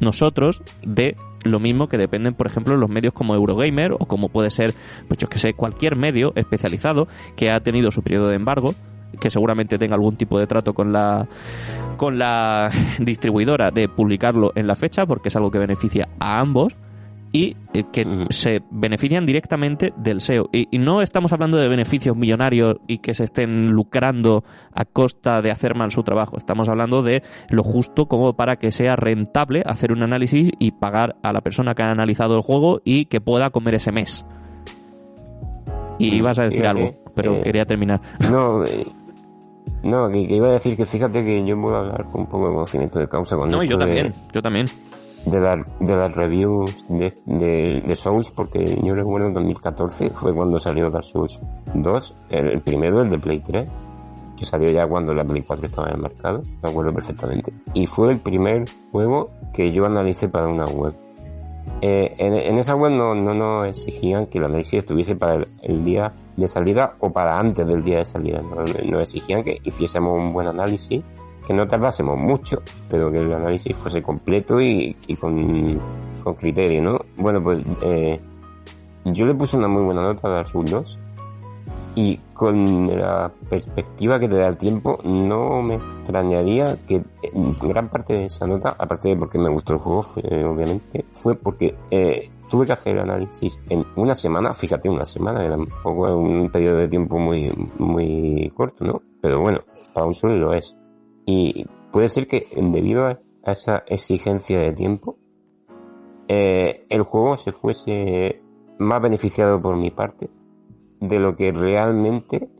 nosotros 0.01 0.63
de 0.83 1.17
lo 1.45 1.61
mismo 1.61 1.89
que 1.89 1.99
dependen, 1.99 2.33
por 2.35 2.47
ejemplo, 2.47 2.77
los 2.77 2.89
medios 2.89 3.13
como 3.13 3.35
Eurogamer 3.35 3.93
o 3.93 4.07
como 4.07 4.31
puede 4.31 4.51
ser, 4.51 4.73
pues 5.09 5.19
yo 5.19 5.29
que 5.29 5.39
sé, 5.39 5.53
cualquier 5.53 5.97
medio 5.97 6.33
especializado 6.37 7.07
que 7.37 7.51
ha 7.51 7.61
tenido 7.61 7.91
su 7.91 8.03
periodo 8.03 8.29
de 8.29 8.37
embargo 8.37 8.75
que 9.21 9.31
seguramente 9.31 9.79
tenga 9.79 9.95
algún 9.95 10.17
tipo 10.17 10.39
de 10.39 10.47
trato 10.47 10.73
con 10.75 10.93
la 10.93 11.27
con 11.97 12.19
la 12.19 12.71
distribuidora 12.99 13.71
de 13.71 13.89
publicarlo 13.89 14.53
en 14.55 14.67
la 14.67 14.75
fecha 14.75 15.07
porque 15.07 15.29
es 15.29 15.37
algo 15.37 15.51
que 15.51 15.59
beneficia 15.59 16.09
a 16.21 16.41
ambos 16.41 16.77
y 17.33 17.57
eh, 17.73 17.83
que 17.93 18.07
Ujú. 18.07 18.27
se 18.31 18.63
benefician 18.71 19.27
directamente 19.27 19.93
del 19.97 20.21
SEO. 20.21 20.49
Y, 20.53 20.69
y 20.71 20.79
no 20.79 21.03
estamos 21.03 21.33
hablando 21.33 21.57
de 21.57 21.67
beneficios 21.69 22.17
millonarios 22.17 22.77
y 22.87 22.99
que 22.99 23.13
se 23.13 23.25
estén 23.25 23.71
lucrando 23.73 24.45
a 24.73 24.85
costa 24.85 25.43
de 25.43 25.51
hacer 25.51 25.75
mal 25.75 25.91
su 25.91 26.05
trabajo. 26.05 26.37
Estamos 26.39 26.69
hablando 26.69 27.03
de 27.03 27.25
lo 27.49 27.65
justo 27.65 28.07
como 28.07 28.35
para 28.35 28.55
que 28.55 28.71
sea 28.71 28.95
rentable 28.95 29.65
hacer 29.67 29.91
un 29.91 30.05
análisis 30.05 30.53
y 30.61 30.71
pagar 30.71 31.17
a 31.25 31.33
la 31.33 31.41
persona 31.41 31.75
que 31.75 31.83
ha 31.83 31.91
analizado 31.91 32.37
el 32.37 32.43
juego 32.43 32.81
y 32.85 33.07
que 33.07 33.21
pueda 33.21 33.51
comer 33.51 33.75
ese 33.75 33.91
mes. 33.91 34.25
Y 35.99 36.11
Mm, 36.11 36.15
ibas 36.15 36.39
a 36.39 36.45
decir 36.45 36.67
algo, 36.69 36.95
pero 37.17 37.35
eh, 37.35 37.41
quería 37.43 37.65
terminar. 37.65 38.01
No, 38.31 38.65
eh, 38.65 38.87
no 39.85 40.09
que, 40.09 40.27
que 40.27 40.35
iba 40.37 40.49
a 40.49 40.53
decir 40.53 40.77
que 40.77 40.87
fíjate 40.87 41.25
que 41.25 41.45
yo 41.45 41.61
puedo 41.61 41.77
hablar 41.77 42.05
con 42.11 42.23
un 42.23 42.27
poco 42.27 42.49
de 42.49 42.55
conocimiento 42.55 42.99
de 42.99 43.09
causa 43.09 43.37
con 43.37 43.49
No, 43.51 43.63
yo 43.63 43.77
de- 43.77 43.85
también, 43.85 44.15
yo 44.33 44.43
también. 44.43 44.67
de, 45.27 45.41
la- 45.41 45.65
de 45.81 45.95
las 45.97 46.15
reviews 46.15 46.85
de, 46.89 47.13
de, 47.27 47.83
de 47.87 47.97
Souls, 47.97 48.31
porque 48.31 48.65
yo 48.83 48.95
recuerdo 48.95 49.29
en 49.29 49.35
2014 49.35 50.11
fue 50.15 50.35
cuando 50.35 50.59
salió 50.59 50.91
Dark 50.91 51.05
Souls 51.05 51.41
2, 51.75 52.15
el, 52.31 52.47
el 52.53 52.61
primero, 52.61 53.03
el 53.03 53.11
de 53.11 53.19
Play 53.19 53.41
3, 53.41 53.69
que 54.37 54.45
salió 54.45 54.69
ya 54.71 54.87
cuando 54.87 55.15
la 55.15 55.25
Play 55.25 55.43
4 55.43 55.67
estaba 55.67 55.89
en 55.89 55.95
el 55.97 56.03
mercado, 56.03 56.43
me 56.63 56.69
acuerdo 56.71 56.93
perfectamente. 56.93 57.53
Y 57.73 57.87
fue 57.87 58.11
el 58.13 58.19
primer 58.19 58.65
juego 58.91 59.31
que 59.53 59.73
yo 59.73 59.87
analicé 59.87 60.29
para 60.29 60.49
una 60.49 60.65
web. 60.65 60.93
Eh, 61.81 62.15
en, 62.19 62.35
en 62.35 62.59
esa 62.59 62.75
web 62.75 62.93
no, 62.93 63.15
no 63.15 63.35
nos 63.35 63.69
exigían 63.69 64.27
que 64.27 64.39
el 64.39 64.45
análisis 64.45 64.81
estuviese 64.81 65.17
para 65.17 65.35
el, 65.37 65.49
el 65.63 65.85
día 65.85 66.13
de 66.37 66.49
salida 66.49 66.95
o 67.01 67.11
para 67.11 67.39
antes 67.39 67.67
del 67.67 67.83
día 67.85 67.99
de 67.99 68.05
salida. 68.05 68.43
No- 68.43 68.65
Nos 68.91 69.03
exigían 69.03 69.43
que 69.45 69.59
hiciésemos 69.65 70.19
un 70.19 70.33
buen 70.33 70.47
análisis, 70.49 71.03
que 71.47 71.53
no 71.55 71.69
tardásemos 71.69 72.17
mucho, 72.19 72.63
pero 72.89 73.11
que 73.13 73.19
el 73.19 73.33
análisis 73.33 73.77
fuese 73.77 74.03
completo 74.03 74.61
y, 74.61 74.97
con, 75.21 75.79
con 76.23 76.35
criterio, 76.35 76.83
¿no? 76.83 76.99
Bueno, 77.17 77.43
pues 77.43 77.61
eh, 77.83 78.19
yo 79.05 79.27
le 79.27 79.35
puse 79.35 79.57
una 79.57 79.69
muy 79.69 79.83
buena 79.83 80.03
nota 80.03 80.27
a 80.29 80.31
Dark 80.31 80.49
Souls 80.49 80.71
2 80.71 80.99
y 81.97 82.19
con 82.33 82.99
la 82.99 83.31
perspectiva 83.49 84.19
que 84.19 84.27
te 84.29 84.35
da 84.37 84.49
el 84.49 84.57
tiempo, 84.57 84.99
no 85.05 85.63
me 85.63 85.75
extrañaría 85.77 86.77
que 86.89 87.03
en 87.23 87.57
gran 87.61 87.89
parte 87.89 88.15
de 88.15 88.25
esa 88.25 88.47
nota, 88.49 88.75
aparte 88.77 89.11
de 89.11 89.17
porque 89.17 89.39
me 89.39 89.49
gustó 89.49 89.75
el 89.75 89.79
juego, 89.79 90.07
eh, 90.17 90.45
obviamente, 90.45 91.05
fue 91.13 91.37
porque 91.37 91.77
eh, 91.93 92.31
tuve 92.51 92.67
que 92.67 92.73
hacer 92.73 92.95
el 92.95 93.03
análisis 93.03 93.61
en 93.69 93.85
una 93.97 94.15
semana, 94.15 94.55
fíjate, 94.55 94.89
una 94.89 95.05
semana, 95.05 95.45
era 95.45 95.57
un 95.57 95.69
poco 95.83 96.17
un 96.17 96.51
periodo 96.51 96.79
de 96.79 96.89
tiempo 96.89 97.19
muy, 97.19 97.51
muy 97.79 98.53
corto, 98.55 98.85
¿no? 98.85 99.03
Pero 99.21 99.41
bueno, 99.41 99.61
para 99.93 100.07
un 100.07 100.15
solo 100.15 100.37
lo 100.37 100.55
es. 100.55 100.77
Y 101.27 101.65
puede 101.93 102.09
ser 102.09 102.27
que 102.27 102.49
debido 102.57 103.07
a 103.07 103.21
esa 103.45 103.85
exigencia 103.87 104.61
de 104.61 104.73
tiempo, 104.73 105.19
eh, 106.29 106.87
el 106.89 107.03
juego 107.03 107.37
se 107.37 107.53
fuese 107.53 108.43
más 108.79 109.01
beneficiado 109.01 109.61
por 109.61 109.77
mi 109.77 109.91
parte 109.91 110.31
de 111.01 111.19
lo 111.19 111.37
que 111.37 111.53
realmente 111.53 112.51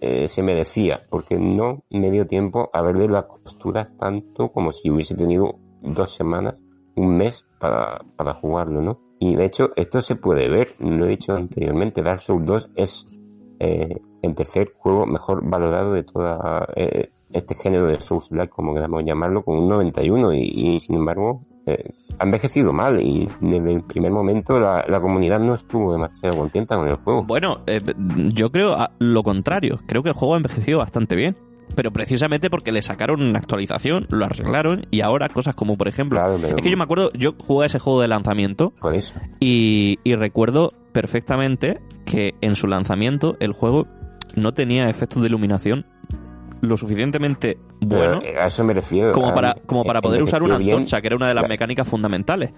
eh, 0.00 0.28
se 0.28 0.42
merecía, 0.42 1.06
porque 1.10 1.38
no 1.38 1.84
me 1.90 2.10
dio 2.10 2.26
tiempo 2.26 2.70
a 2.72 2.82
verle 2.82 3.08
las 3.08 3.24
costuras 3.24 3.96
tanto 3.98 4.52
como 4.52 4.72
si 4.72 4.90
hubiese 4.90 5.14
tenido 5.14 5.58
dos 5.82 6.14
semanas, 6.14 6.56
un 6.96 7.16
mes 7.16 7.46
para, 7.58 8.00
para 8.16 8.34
jugarlo, 8.34 8.82
¿no? 8.82 9.05
Y 9.18 9.34
de 9.34 9.44
hecho, 9.46 9.72
esto 9.76 10.00
se 10.02 10.16
puede 10.16 10.48
ver, 10.48 10.74
lo 10.78 11.06
he 11.06 11.10
dicho 11.10 11.34
anteriormente, 11.34 12.02
Dark 12.02 12.20
Souls 12.20 12.44
2 12.44 12.70
es 12.76 13.08
eh, 13.60 14.00
el 14.22 14.34
tercer 14.34 14.72
juego 14.76 15.06
mejor 15.06 15.48
valorado 15.48 15.92
de 15.92 16.02
toda 16.02 16.68
eh, 16.76 17.10
este 17.32 17.54
género 17.54 17.86
de 17.86 18.00
Souls-like, 18.00 18.50
como 18.50 18.74
queramos 18.74 19.04
llamarlo, 19.04 19.42
con 19.42 19.58
un 19.58 19.68
91 19.68 20.34
y, 20.34 20.40
y, 20.40 20.80
sin 20.80 20.96
embargo 20.96 21.42
eh, 21.66 21.90
ha 22.18 22.24
envejecido 22.24 22.72
mal 22.72 23.02
y 23.02 23.28
desde 23.40 23.72
el 23.72 23.82
primer 23.82 24.12
momento 24.12 24.60
la, 24.60 24.84
la 24.86 25.00
comunidad 25.00 25.40
no 25.40 25.54
estuvo 25.54 25.92
demasiado 25.92 26.36
contenta 26.36 26.76
con 26.76 26.86
el 26.86 26.94
juego. 26.96 27.24
Bueno, 27.24 27.62
eh, 27.66 27.80
yo 28.32 28.50
creo 28.50 28.76
lo 29.00 29.22
contrario. 29.24 29.80
Creo 29.86 30.04
que 30.04 30.10
el 30.10 30.14
juego 30.14 30.34
ha 30.34 30.36
envejecido 30.36 30.78
bastante 30.78 31.16
bien. 31.16 31.36
Pero 31.76 31.92
precisamente 31.92 32.50
porque 32.50 32.72
le 32.72 32.82
sacaron 32.82 33.22
una 33.22 33.38
actualización, 33.38 34.06
lo 34.10 34.24
arreglaron 34.24 34.86
y 34.90 35.02
ahora 35.02 35.28
cosas 35.28 35.54
como, 35.54 35.76
por 35.76 35.86
ejemplo... 35.86 36.18
Claro, 36.18 36.38
pero 36.40 36.56
Es 36.56 36.62
que 36.62 36.70
yo 36.70 36.76
me 36.76 36.84
acuerdo, 36.84 37.12
yo 37.12 37.34
jugué 37.38 37.66
ese 37.66 37.78
juego 37.78 38.00
de 38.00 38.08
lanzamiento 38.08 38.72
y, 39.38 39.98
y 40.02 40.14
recuerdo 40.16 40.72
perfectamente 40.92 41.80
que 42.04 42.34
en 42.40 42.56
su 42.56 42.66
lanzamiento 42.66 43.36
el 43.38 43.52
juego 43.52 43.86
no 44.34 44.52
tenía 44.54 44.88
efectos 44.88 45.22
de 45.22 45.28
iluminación 45.28 45.86
lo 46.62 46.76
suficientemente 46.76 47.58
bueno 47.80 48.18
a 48.40 48.46
eso 48.46 48.64
me 48.64 48.72
refiero. 48.74 49.12
como 49.12 49.34
para, 49.34 49.54
como 49.66 49.84
para 49.84 50.00
poder 50.00 50.22
usar 50.22 50.42
una 50.42 50.58
bien, 50.58 50.72
antorcha, 50.72 51.00
que 51.00 51.08
era 51.08 51.16
una 51.16 51.28
de 51.28 51.34
las 51.34 51.48
mecánicas 51.48 51.86
fundamentales. 51.86 52.52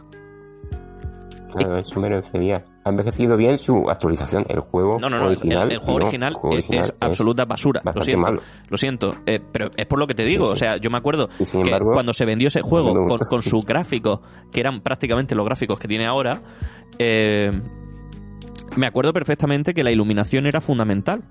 Claro, 1.56 1.74
a 1.76 1.78
eso 1.80 1.98
me 2.00 2.08
refería. 2.08 2.64
Ha 2.84 2.90
envejecido 2.90 3.36
bien 3.36 3.58
su 3.58 3.88
actualización, 3.88 4.44
el 4.48 4.60
juego 4.60 4.96
No, 5.00 5.08
no, 5.10 5.18
no, 5.18 5.26
original. 5.26 5.64
el, 5.64 5.72
el 5.72 5.78
juego 5.78 5.98
no, 5.98 6.04
original, 6.06 6.34
juego 6.34 6.56
es- 6.56 6.64
original 6.64 6.84
es, 6.86 6.94
absoluta 7.00 7.44
basura. 7.44 7.80
Lo 7.84 8.02
siento, 8.04 8.20
malo. 8.22 8.40
lo 8.68 8.76
siento. 8.76 9.14
eh, 9.26 9.40
pero 9.52 9.70
es 9.76 9.86
por 9.86 9.98
lo 9.98 10.06
que 10.06 10.14
te 10.14 10.24
digo. 10.24 10.46
O 10.48 10.56
sea, 10.56 10.76
yo 10.76 10.90
me 10.90 10.98
acuerdo 10.98 11.28
que 11.28 11.44
embargo, 11.60 11.92
cuando 11.92 12.12
se 12.12 12.24
vendió 12.24 12.48
ese 12.48 12.60
juego 12.62 13.06
con, 13.06 13.18
con 13.18 13.42
sus 13.42 13.64
gráficos, 13.64 14.20
que 14.52 14.60
eran 14.60 14.80
prácticamente 14.80 15.34
los 15.34 15.44
gráficos 15.44 15.78
que 15.78 15.88
tiene 15.88 16.06
ahora, 16.06 16.42
eh, 16.98 17.50
me 18.76 18.86
acuerdo 18.86 19.12
perfectamente 19.12 19.72
que 19.74 19.82
la 19.82 19.90
iluminación 19.90 20.46
era 20.46 20.60
fundamental. 20.60 21.22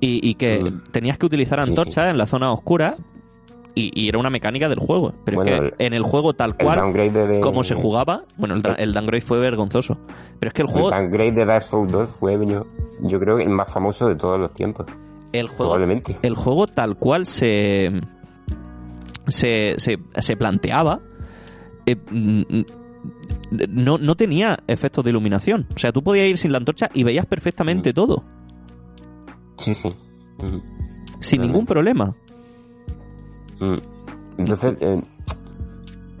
Y, 0.00 0.28
y 0.28 0.34
que 0.34 0.60
Mm. 0.62 0.82
tenías 0.92 1.16
que 1.18 1.26
utilizar 1.26 1.62
Sí, 1.62 1.70
antorchas 1.70 2.08
en 2.10 2.18
la 2.18 2.26
zona 2.26 2.52
oscura 2.52 2.96
y, 3.74 3.90
y 4.00 4.08
era 4.08 4.18
una 4.18 4.30
mecánica 4.30 4.68
del 4.68 4.78
juego. 4.78 5.12
Pero 5.24 5.36
Bueno, 5.38 5.52
es 5.52 5.60
que 5.60 5.66
el- 5.66 5.74
en 5.86 5.92
el 5.94 6.02
juego 6.02 6.34
tal 6.34 6.50
El 6.58 6.64
cual, 6.64 6.92
de, 6.92 7.40
como 7.40 7.62
se 7.64 7.74
jugaba, 7.74 8.24
bueno, 8.36 8.54
el, 8.54 8.62
el 8.78 8.92
downgrade 8.92 9.20
fue 9.22 9.38
vergonzoso. 9.40 9.98
Pero 10.38 10.48
es 10.48 10.54
que 10.54 10.62
el 10.62 10.68
El 10.68 10.72
juego, 10.72 10.90
downgrade 10.90 11.32
de 11.32 11.44
Dark 11.44 11.62
Souls 11.64 11.90
2 11.90 12.10
fue, 12.10 12.38
yo, 12.46 12.66
yo 13.00 13.18
creo, 13.20 13.38
el 13.38 13.48
más 13.50 13.72
famoso 13.72 14.08
de 14.08 14.16
todos 14.16 14.38
los 14.38 14.52
tiempos. 14.54 14.86
el 15.32 15.48
juego 15.48 15.64
Probablemente. 15.72 16.16
el 16.22 16.34
juego 16.34 16.66
tal 16.68 16.96
cual 16.96 17.26
se 17.26 17.90
se, 19.26 19.74
se, 19.78 19.98
se 20.18 20.36
planteaba 20.36 21.00
eh, 21.86 21.96
mm, 21.96 22.42
no, 23.68 23.98
no 23.98 24.14
tenía 24.16 24.56
efectos 24.66 25.04
de 25.04 25.10
iluminación. 25.10 25.66
O 25.74 25.78
sea, 25.78 25.92
tú 25.92 26.02
podías 26.02 26.26
ir 26.26 26.38
sin 26.38 26.52
la 26.52 26.58
antorcha 26.58 26.88
y 26.94 27.04
veías 27.04 27.26
perfectamente 27.26 27.90
Mm. 27.90 27.94
todo, 27.94 28.24
Sí, 29.56 29.74
sí. 29.74 29.88
Mm, 30.38 30.58
sin 31.20 31.42
ningún 31.42 31.64
problema. 31.66 32.14
Mm. 33.72 33.78
Entonces, 34.38 34.76
eh, 34.80 35.00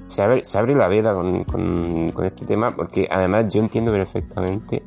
se, 0.06 0.22
abre, 0.22 0.44
se 0.44 0.58
abre 0.58 0.74
la 0.74 0.88
veda 0.88 1.14
con, 1.14 1.44
con, 1.44 2.10
con 2.12 2.24
este 2.24 2.46
tema, 2.46 2.74
porque 2.76 3.08
además 3.10 3.52
yo 3.52 3.60
entiendo 3.60 3.90
perfectamente 3.92 4.82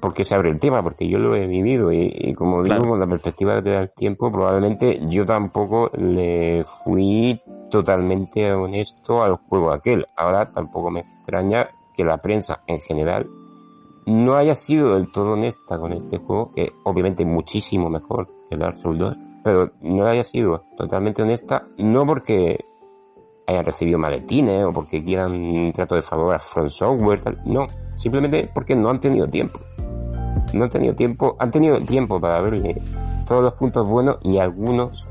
por 0.00 0.14
qué 0.14 0.24
se 0.24 0.34
abre 0.34 0.50
el 0.50 0.58
tema, 0.60 0.82
porque 0.82 1.08
yo 1.08 1.18
lo 1.18 1.34
he 1.34 1.46
vivido 1.46 1.92
y, 1.92 2.10
y 2.14 2.34
como 2.34 2.62
digo, 2.62 2.76
Claro. 2.76 2.90
con 2.90 3.00
la 3.00 3.06
perspectiva 3.06 3.56
que 3.56 3.62
te 3.62 3.70
da 3.72 3.80
el 3.82 3.90
tiempo, 3.90 4.30
probablemente 4.32 5.00
yo 5.08 5.26
tampoco 5.26 5.90
le 5.98 6.64
fui 6.84 7.40
totalmente 7.70 8.52
honesto 8.52 9.22
al 9.22 9.36
juego 9.36 9.72
aquel. 9.72 10.06
Ahora 10.16 10.46
tampoco 10.52 10.90
me 10.90 11.00
extraña 11.00 11.68
que 11.94 12.04
la 12.04 12.18
prensa 12.18 12.62
en 12.66 12.80
general 12.80 13.28
no 14.06 14.36
haya 14.36 14.54
sido 14.54 14.94
del 14.94 15.10
todo 15.10 15.32
honesta 15.32 15.78
con 15.78 15.92
este 15.92 16.18
juego, 16.18 16.52
que 16.54 16.72
obviamente 16.84 17.24
es 17.24 17.28
muchísimo 17.28 17.90
mejor 17.90 18.28
que 18.48 18.56
Dark 18.56 18.78
Souls 18.78 18.98
2, 19.00 19.16
pero 19.46 19.70
no 19.80 20.04
haya 20.04 20.24
sido 20.24 20.64
totalmente 20.76 21.22
honesta, 21.22 21.62
no 21.78 22.04
porque 22.04 22.64
hayan 23.46 23.64
recibido 23.64 23.96
maletines 23.96 24.64
o 24.64 24.72
porque 24.72 25.04
quieran 25.04 25.34
un 25.34 25.72
trato 25.72 25.94
de 25.94 26.02
favor 26.02 26.34
a 26.34 26.40
Front 26.40 26.70
Software, 26.70 27.20
tal, 27.20 27.40
no, 27.44 27.68
simplemente 27.94 28.50
porque 28.52 28.74
no 28.74 28.90
han 28.90 28.98
tenido 28.98 29.28
tiempo. 29.28 29.60
No 30.52 30.64
han 30.64 30.70
tenido 30.70 30.96
tiempo, 30.96 31.36
han 31.38 31.52
tenido 31.52 31.78
tiempo 31.78 32.20
para 32.20 32.40
verle 32.40 32.82
todos 33.24 33.44
los 33.44 33.52
puntos 33.52 33.86
buenos 33.86 34.18
y 34.24 34.38
algunos 34.38 35.06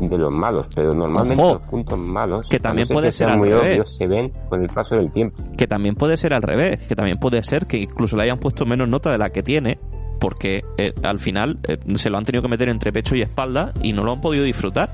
de 0.00 0.18
los 0.18 0.30
malos, 0.30 0.68
pero 0.72 0.94
normalmente 0.94 1.42
Ojo, 1.42 1.54
los 1.54 1.62
puntos 1.62 1.98
malos, 1.98 2.48
que 2.48 2.60
también 2.60 2.86
puede 2.86 3.08
que 3.08 3.12
ser 3.12 3.30
al 3.30 3.38
muy 3.38 3.48
revés. 3.48 3.72
obvios, 3.72 3.96
se 3.96 4.06
ven 4.06 4.32
con 4.48 4.62
el 4.62 4.68
paso 4.68 4.94
del 4.94 5.10
tiempo. 5.10 5.42
Que 5.56 5.66
también 5.66 5.96
puede 5.96 6.16
ser 6.16 6.32
al 6.32 6.42
revés, 6.42 6.78
que 6.86 6.94
también 6.94 7.18
puede 7.18 7.42
ser 7.42 7.66
que 7.66 7.78
incluso 7.78 8.16
le 8.16 8.22
hayan 8.22 8.38
puesto 8.38 8.64
menos 8.64 8.88
nota 8.88 9.10
de 9.10 9.18
la 9.18 9.30
que 9.30 9.42
tiene, 9.42 9.80
porque 10.20 10.62
eh, 10.78 10.92
al 11.02 11.18
final 11.18 11.58
eh, 11.66 11.78
se 11.94 12.10
lo 12.10 12.18
han 12.18 12.24
tenido 12.24 12.42
que 12.42 12.48
meter 12.48 12.68
entre 12.68 12.92
pecho 12.92 13.16
y 13.16 13.22
espalda 13.22 13.72
y 13.82 13.92
no 13.92 14.04
lo 14.04 14.12
han 14.12 14.20
podido 14.20 14.44
disfrutar. 14.44 14.90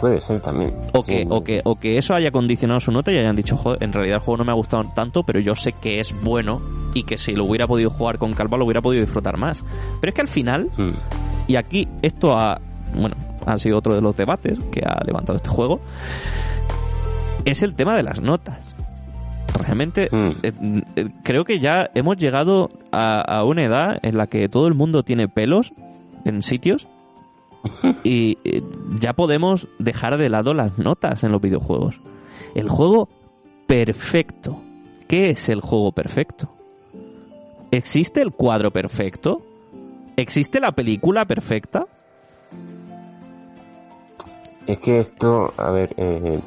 Puede 0.00 0.18
ser 0.20 0.40
también. 0.40 0.72
O 0.94 1.02
Sí, 1.02 1.08
que, 1.12 1.26
o, 1.28 1.42
que, 1.44 1.60
o 1.64 1.74
que 1.76 1.98
eso 1.98 2.14
haya 2.14 2.30
condicionado 2.30 2.80
su 2.80 2.90
nota 2.90 3.12
y 3.12 3.18
hayan 3.18 3.36
dicho, 3.36 3.56
joder, 3.56 3.82
en 3.82 3.92
realidad 3.92 4.16
el 4.16 4.22
juego 4.22 4.38
no 4.38 4.44
me 4.44 4.52
ha 4.52 4.54
gustado 4.54 4.84
tanto, 4.94 5.22
pero 5.24 5.40
yo 5.40 5.54
sé 5.54 5.72
que 5.72 6.00
es 6.00 6.14
bueno 6.22 6.62
y 6.94 7.02
que 7.02 7.18
si 7.18 7.32
lo 7.34 7.44
hubiera 7.44 7.66
podido 7.66 7.90
jugar 7.90 8.16
con 8.16 8.32
calma 8.32 8.56
lo 8.56 8.64
hubiera 8.64 8.80
podido 8.80 9.02
disfrutar 9.02 9.36
más. 9.36 9.62
Pero 10.00 10.10
es 10.10 10.14
que 10.14 10.20
al 10.22 10.28
final, 10.28 10.70
Mm. 10.78 10.92
y 11.48 11.56
aquí 11.56 11.86
esto 12.00 12.32
a 12.38 12.58
bueno, 12.94 13.14
ha 13.46 13.56
sido 13.58 13.78
otro 13.78 13.94
de 13.94 14.00
los 14.00 14.16
debates 14.16 14.58
que 14.72 14.80
ha 14.80 15.04
levantado 15.04 15.36
este 15.36 15.48
juego, 15.50 15.80
es 17.44 17.62
el 17.62 17.74
tema 17.74 17.94
de 17.96 18.02
las 18.02 18.20
notas. 18.20 18.58
Realmente 19.58 20.08
Mm. 20.10 20.30
eh, 20.42 20.52
eh, 20.96 21.04
creo 21.22 21.44
que 21.44 21.60
ya 21.60 21.90
hemos 21.94 22.16
llegado 22.16 22.68
a, 22.92 23.20
a 23.20 23.44
una 23.44 23.64
edad 23.64 23.98
en 24.02 24.16
la 24.16 24.26
que 24.26 24.48
todo 24.48 24.66
el 24.66 24.74
mundo 24.74 25.02
tiene 25.02 25.28
pelos 25.28 25.72
en 26.24 26.42
sitios 26.42 26.86
y 28.04 28.38
eh, 28.44 28.62
ya 29.00 29.12
podemos 29.12 29.68
dejar 29.78 30.16
de 30.16 30.28
lado 30.28 30.54
las 30.54 30.78
notas 30.78 31.24
en 31.24 31.32
los 31.32 31.40
videojuegos. 31.40 32.00
El 32.54 32.68
juego 32.68 33.08
perfecto. 33.66 34.62
¿Qué 35.06 35.30
es 35.30 35.48
el 35.48 35.60
juego 35.60 35.92
perfecto? 35.92 36.50
¿Existe 37.70 38.22
el 38.22 38.32
cuadro 38.32 38.70
perfecto? 38.70 39.42
¿Existe 40.16 40.60
la 40.60 40.72
película 40.72 41.24
perfecta? 41.24 41.86
Es 44.66 44.78
que 44.78 44.98
esto, 44.98 45.52
a 45.56 45.70
ver, 45.70 45.94
eh, 45.96 46.40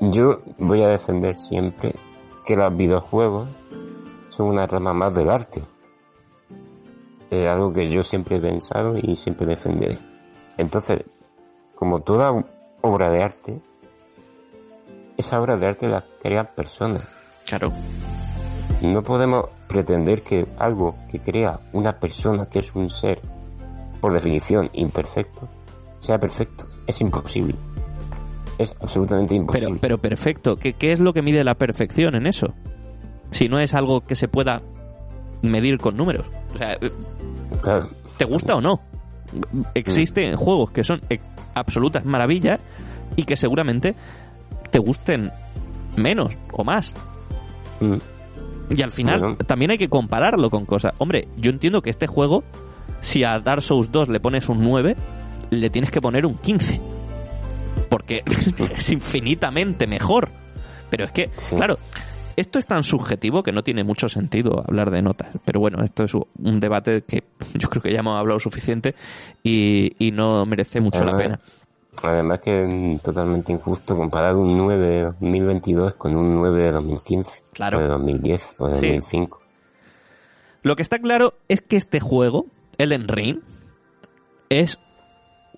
yo 0.00 0.40
voy 0.58 0.82
a 0.82 0.88
defender 0.88 1.38
siempre 1.38 1.94
que 2.44 2.56
los 2.56 2.76
videojuegos 2.76 3.48
son 4.28 4.46
una 4.48 4.66
rama 4.66 4.92
más 4.92 5.14
del 5.14 5.30
arte. 5.30 5.62
Es 7.30 7.48
algo 7.48 7.72
que 7.72 7.88
yo 7.88 8.02
siempre 8.02 8.36
he 8.36 8.40
pensado 8.40 8.96
y 8.96 9.16
siempre 9.16 9.46
defenderé. 9.46 9.98
Entonces, 10.58 11.04
como 11.74 12.00
toda 12.00 12.44
obra 12.82 13.10
de 13.10 13.22
arte, 13.22 13.60
esa 15.16 15.40
obra 15.40 15.56
de 15.56 15.66
arte 15.66 15.88
la 15.88 16.04
crean 16.22 16.50
personas. 16.54 17.08
Claro. 17.46 17.72
No 18.82 19.02
podemos 19.02 19.46
pretender 19.68 20.22
que 20.22 20.46
algo 20.58 20.96
que 21.10 21.20
crea 21.20 21.60
una 21.72 21.98
persona 21.98 22.46
que 22.46 22.58
es 22.58 22.74
un 22.74 22.90
ser, 22.90 23.20
por 24.00 24.12
definición, 24.12 24.68
imperfecto, 24.72 25.48
sea 26.00 26.18
perfecto. 26.18 26.66
Es 26.86 27.00
imposible. 27.00 27.56
Es 28.58 28.74
absolutamente 28.80 29.34
imposible. 29.34 29.78
pero 29.80 29.98
perfecto. 29.98 30.56
¿Qué, 30.56 30.74
¿Qué 30.74 30.92
es 30.92 31.00
lo 31.00 31.12
que 31.12 31.22
mide 31.22 31.42
la 31.44 31.54
perfección 31.54 32.14
en 32.14 32.26
eso? 32.26 32.54
Si 33.30 33.48
no 33.48 33.58
es 33.58 33.74
algo 33.74 34.02
que 34.02 34.14
se 34.14 34.28
pueda 34.28 34.60
medir 35.42 35.78
con 35.78 35.96
números. 35.96 36.26
O 36.54 36.58
sea, 36.58 36.74
eh, 36.74 36.90
Claro, 37.62 37.88
¿te 38.18 38.24
gusta 38.24 38.54
o 38.56 38.60
no? 38.60 38.80
Existen 39.74 40.36
juegos 40.36 40.70
que 40.70 40.84
son 40.84 41.00
eh, 41.10 41.18
absolutas 41.54 42.04
maravillas 42.04 42.60
y 43.16 43.24
que 43.24 43.36
seguramente 43.36 43.94
te 44.70 44.78
gusten 44.78 45.30
menos 45.96 46.36
o 46.52 46.64
más. 46.64 46.94
mm, 47.80 47.96
Y 48.74 48.82
al 48.82 48.90
final 48.92 49.20
Bueno. 49.20 49.36
también 49.46 49.70
hay 49.70 49.78
que 49.78 49.88
compararlo 49.88 50.48
con 50.50 50.64
cosas. 50.66 50.92
Hombre, 50.98 51.28
yo 51.36 51.50
entiendo 51.50 51.82
que 51.82 51.90
este 51.90 52.06
juego, 52.06 52.44
si 53.00 53.24
a 53.24 53.38
Dark 53.40 53.62
Souls 53.62 53.90
2 53.90 54.08
le 54.08 54.20
pones 54.20 54.48
un 54.48 54.60
9, 54.62 54.96
le 55.50 55.70
tienes 55.70 55.90
que 55.90 56.00
poner 56.00 56.24
un 56.26 56.34
15. 56.36 56.80
Porque 57.92 58.22
es 58.74 58.90
infinitamente 58.90 59.86
mejor. 59.86 60.30
Pero 60.88 61.04
es 61.04 61.12
que, 61.12 61.28
claro, 61.50 61.78
esto 62.36 62.58
es 62.58 62.66
tan 62.66 62.82
subjetivo 62.82 63.42
que 63.42 63.52
no 63.52 63.62
tiene 63.62 63.84
mucho 63.84 64.08
sentido 64.08 64.64
hablar 64.66 64.90
de 64.90 65.02
notas. 65.02 65.28
Pero 65.44 65.60
bueno, 65.60 65.84
esto 65.84 66.04
es 66.04 66.14
un 66.14 66.58
debate 66.58 67.02
que 67.02 67.22
yo 67.52 67.68
creo 67.68 67.82
que 67.82 67.92
ya 67.92 68.00
hemos 68.00 68.18
hablado 68.18 68.40
suficiente 68.40 68.94
y, 69.42 69.92
y 70.06 70.10
no 70.10 70.46
merece 70.46 70.80
mucho 70.80 71.04
la 71.04 71.16
pena. 71.18 71.38
Además 72.02 72.40
que 72.40 72.92
es 72.94 73.02
totalmente 73.02 73.52
injusto 73.52 73.94
comparar 73.94 74.34
un 74.36 74.56
9 74.56 74.78
de 74.86 75.02
2022 75.02 75.94
con 75.96 76.16
un 76.16 76.34
9 76.36 76.62
de 76.62 76.72
2015, 76.72 77.42
Claro. 77.52 77.76
o 77.78 77.80
de 77.82 77.88
2010, 77.88 78.46
o 78.58 78.68
de 78.68 78.78
Sí. 78.80 78.86
2005. 78.86 79.42
Lo 80.62 80.74
que 80.76 80.82
está 80.82 80.98
claro 80.98 81.34
es 81.48 81.60
que 81.60 81.76
este 81.76 82.00
juego, 82.00 82.46
Elden 82.78 83.08
Ring, 83.08 83.40
es 84.48 84.78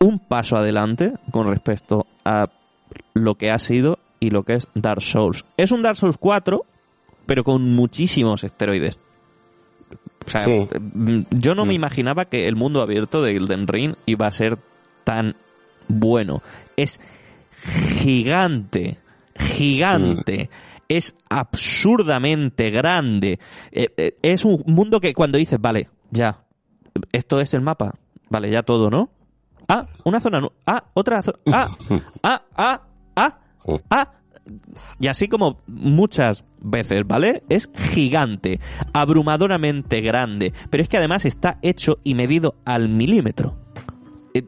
un 0.00 0.18
paso 0.18 0.56
adelante 0.56 1.12
con 1.30 1.46
respecto 1.48 2.06
a 2.24 2.48
lo 3.14 3.34
que 3.36 3.50
ha 3.50 3.58
sido 3.58 3.98
y 4.20 4.30
lo 4.30 4.42
que 4.44 4.54
es 4.54 4.68
Dark 4.74 5.02
Souls. 5.02 5.44
Es 5.56 5.70
un 5.72 5.82
Dark 5.82 5.96
Souls 5.96 6.16
4, 6.18 6.64
pero 7.26 7.44
con 7.44 7.74
muchísimos 7.74 8.44
esteroides. 8.44 8.98
O 10.26 10.28
sea, 10.28 10.40
Sí. 10.40 10.66
mm, 10.94 11.20
yo 11.30 11.54
no 11.54 11.64
me 11.64 11.72
Mm. 11.72 11.76
imaginaba 11.76 12.24
que 12.26 12.46
el 12.48 12.56
mundo 12.56 12.80
abierto 12.82 13.22
de 13.22 13.32
Elden 13.36 13.66
Ring 13.68 13.94
iba 14.06 14.26
a 14.26 14.30
ser 14.30 14.58
tan 15.04 15.36
bueno. 15.88 16.40
Es 16.76 17.00
gigante, 17.62 18.98
gigante. 19.38 20.50
Es 20.88 21.16
absurdamente 21.30 22.70
grande. 22.70 23.38
Eh, 23.72 23.88
eh, 23.96 24.16
es 24.22 24.44
un 24.44 24.62
mundo 24.66 25.00
que 25.00 25.12
cuando 25.14 25.38
dices, 25.38 25.58
vale, 25.60 25.88
ya, 26.10 26.42
esto 27.12 27.40
es 27.40 27.54
el 27.54 27.62
mapa, 27.62 27.94
vale, 28.30 28.50
ya 28.50 28.62
todo, 28.62 28.90
¿no? 28.90 29.08
Ah, 29.68 29.86
una 30.04 30.20
zona, 30.20 30.40
ah, 30.66 30.84
otra 30.94 31.22
zona, 31.22 31.38
ah, 31.52 31.68
ah, 32.22 32.42
ah, 32.56 32.82
ah, 33.16 33.38
Sí. 33.56 33.72
ah. 33.90 34.12
Y 35.00 35.06
así 35.06 35.28
como 35.28 35.60
muchas 35.66 36.44
veces, 36.60 37.02
¿vale? 37.06 37.44
Es 37.48 37.70
gigante, 37.74 38.60
abrumadoramente 38.92 40.02
grande, 40.02 40.52
pero 40.70 40.82
es 40.82 40.88
que 40.88 40.98
además 40.98 41.24
está 41.24 41.58
hecho 41.62 41.98
y 42.04 42.14
medido 42.14 42.56
al 42.66 42.90
milímetro. 42.90 43.56
Eh, 44.34 44.44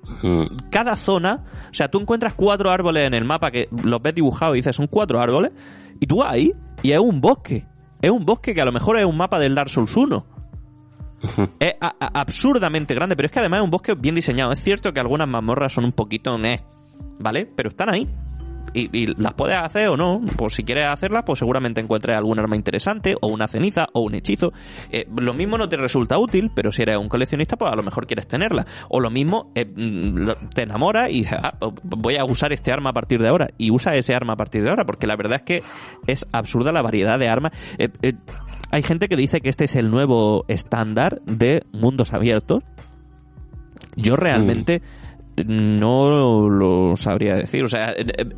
cada 0.70 0.96
zona, 0.96 1.44
o 1.70 1.74
sea, 1.74 1.88
tú 1.88 1.98
encuentras 1.98 2.34
cuatro 2.34 2.70
árboles 2.70 3.06
en 3.06 3.14
el 3.14 3.24
mapa 3.24 3.50
que 3.50 3.68
los 3.70 4.02
ves 4.02 4.14
dibujados 4.14 4.56
y 4.56 4.58
dices, 4.58 4.76
son 4.76 4.86
cuatro 4.88 5.20
árboles, 5.20 5.52
y 5.98 6.06
tú 6.06 6.18
vas 6.18 6.32
ahí 6.32 6.52
y 6.82 6.92
es 6.92 6.98
un 6.98 7.20
bosque. 7.20 7.66
Es 8.02 8.10
un 8.10 8.26
bosque 8.26 8.54
que 8.54 8.60
a 8.60 8.64
lo 8.64 8.72
mejor 8.72 8.98
es 8.98 9.04
un 9.06 9.16
mapa 9.16 9.38
del 9.38 9.54
Dark 9.54 9.70
Souls 9.70 9.96
1. 9.96 10.26
Es 11.60 11.74
absurdamente 11.80 12.94
grande, 12.94 13.16
pero 13.16 13.26
es 13.26 13.32
que 13.32 13.40
además 13.40 13.60
es 13.60 13.64
un 13.64 13.70
bosque 13.70 13.94
bien 13.94 14.14
diseñado. 14.14 14.52
Es 14.52 14.62
cierto 14.62 14.92
que 14.92 15.00
algunas 15.00 15.28
mazmorras 15.28 15.72
son 15.72 15.84
un 15.84 15.92
poquito 15.92 16.36
¿vale? 17.18 17.46
Pero 17.54 17.68
están 17.68 17.92
ahí. 17.92 18.08
Y, 18.74 19.06
las 19.20 19.32
puedes 19.32 19.56
hacer 19.56 19.88
o 19.88 19.96
no. 19.96 20.20
Pues 20.36 20.54
si 20.54 20.62
quieres 20.62 20.86
hacerlas, 20.86 21.22
pues 21.24 21.38
seguramente 21.38 21.80
encuentres 21.80 22.14
algún 22.16 22.38
arma 22.38 22.56
interesante, 22.56 23.14
o 23.20 23.28
una 23.28 23.48
ceniza, 23.48 23.86
o 23.94 24.02
un 24.02 24.14
hechizo. 24.14 24.52
Eh, 24.90 25.06
lo 25.18 25.32
mismo 25.32 25.56
no 25.56 25.68
te 25.68 25.78
resulta 25.78 26.18
útil, 26.18 26.50
pero 26.54 26.70
si 26.70 26.82
eres 26.82 26.98
un 26.98 27.08
coleccionista, 27.08 27.56
pues 27.56 27.72
a 27.72 27.76
lo 27.76 27.82
mejor 27.82 28.06
quieres 28.06 28.26
tenerla. 28.26 28.66
O 28.90 29.00
lo 29.00 29.08
mismo, 29.08 29.50
eh, 29.54 29.64
mm, 29.64 30.48
te 30.54 30.62
enamoras 30.62 31.10
y 31.10 31.24
ah, 31.30 31.54
pues 31.58 31.72
voy 31.82 32.16
a 32.16 32.24
usar 32.24 32.52
este 32.52 32.70
arma 32.70 32.90
a 32.90 32.92
partir 32.92 33.20
de 33.20 33.28
ahora. 33.28 33.48
Y 33.56 33.70
usa 33.70 33.94
ese 33.94 34.14
arma 34.14 34.34
a 34.34 34.36
partir 34.36 34.62
de 34.62 34.68
ahora, 34.68 34.84
porque 34.84 35.06
la 35.06 35.16
verdad 35.16 35.36
es 35.36 35.42
que 35.42 35.60
es 36.06 36.26
absurda 36.32 36.70
la 36.70 36.82
variedad 36.82 37.18
de 37.18 37.28
armas. 37.28 37.52
Eh, 37.78 37.88
hay 38.70 38.82
gente 38.82 39.08
que 39.08 39.16
dice 39.16 39.40
que 39.40 39.48
este 39.48 39.64
es 39.64 39.76
el 39.76 39.90
nuevo 39.90 40.44
estándar 40.48 41.20
de 41.26 41.62
mundos 41.72 42.12
abiertos. 42.12 42.64
Yo 43.96 44.16
realmente 44.16 44.82
no 45.44 46.48
lo 46.48 46.96
sabría 46.96 47.36
decir. 47.36 47.64
O 47.64 47.68
sea, 47.68 47.94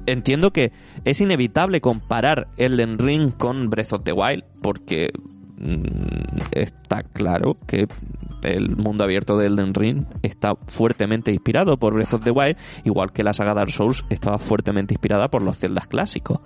entiendo 0.07 0.53
que 0.53 0.73
es 1.05 1.21
inevitable 1.21 1.81
comparar 1.81 2.49
Elden 2.57 2.99
Ring 2.99 3.33
con 3.33 3.71
Breath 3.71 3.93
of 3.93 4.03
the 4.05 4.13
Wild 4.13 4.45
porque 4.63 5.11
mm, 5.59 6.41
está 6.53 7.03
claro 7.03 7.57
que 7.67 7.87
el 8.43 8.77
mundo 8.77 9.05
abierto 9.05 9.37
de 9.37 9.47
Elden 9.47 9.75
Ring 9.75 10.05
está 10.23 10.55
fuertemente 10.67 11.33
inspirado 11.33 11.77
por 11.77 11.95
Breath 11.95 12.15
of 12.15 12.25
the 12.25 12.31
Wild, 12.31 12.57
igual 12.85 13.13
que 13.13 13.25
la 13.25 13.33
saga 13.33 13.55
Dark 13.55 13.71
Souls 13.71 14.05
estaba 14.11 14.39
fuertemente 14.39 14.95
inspirada 14.95 15.29
por 15.29 15.43
los 15.43 15.59
Zeldas 15.59 15.89
clásicos. 15.89 16.41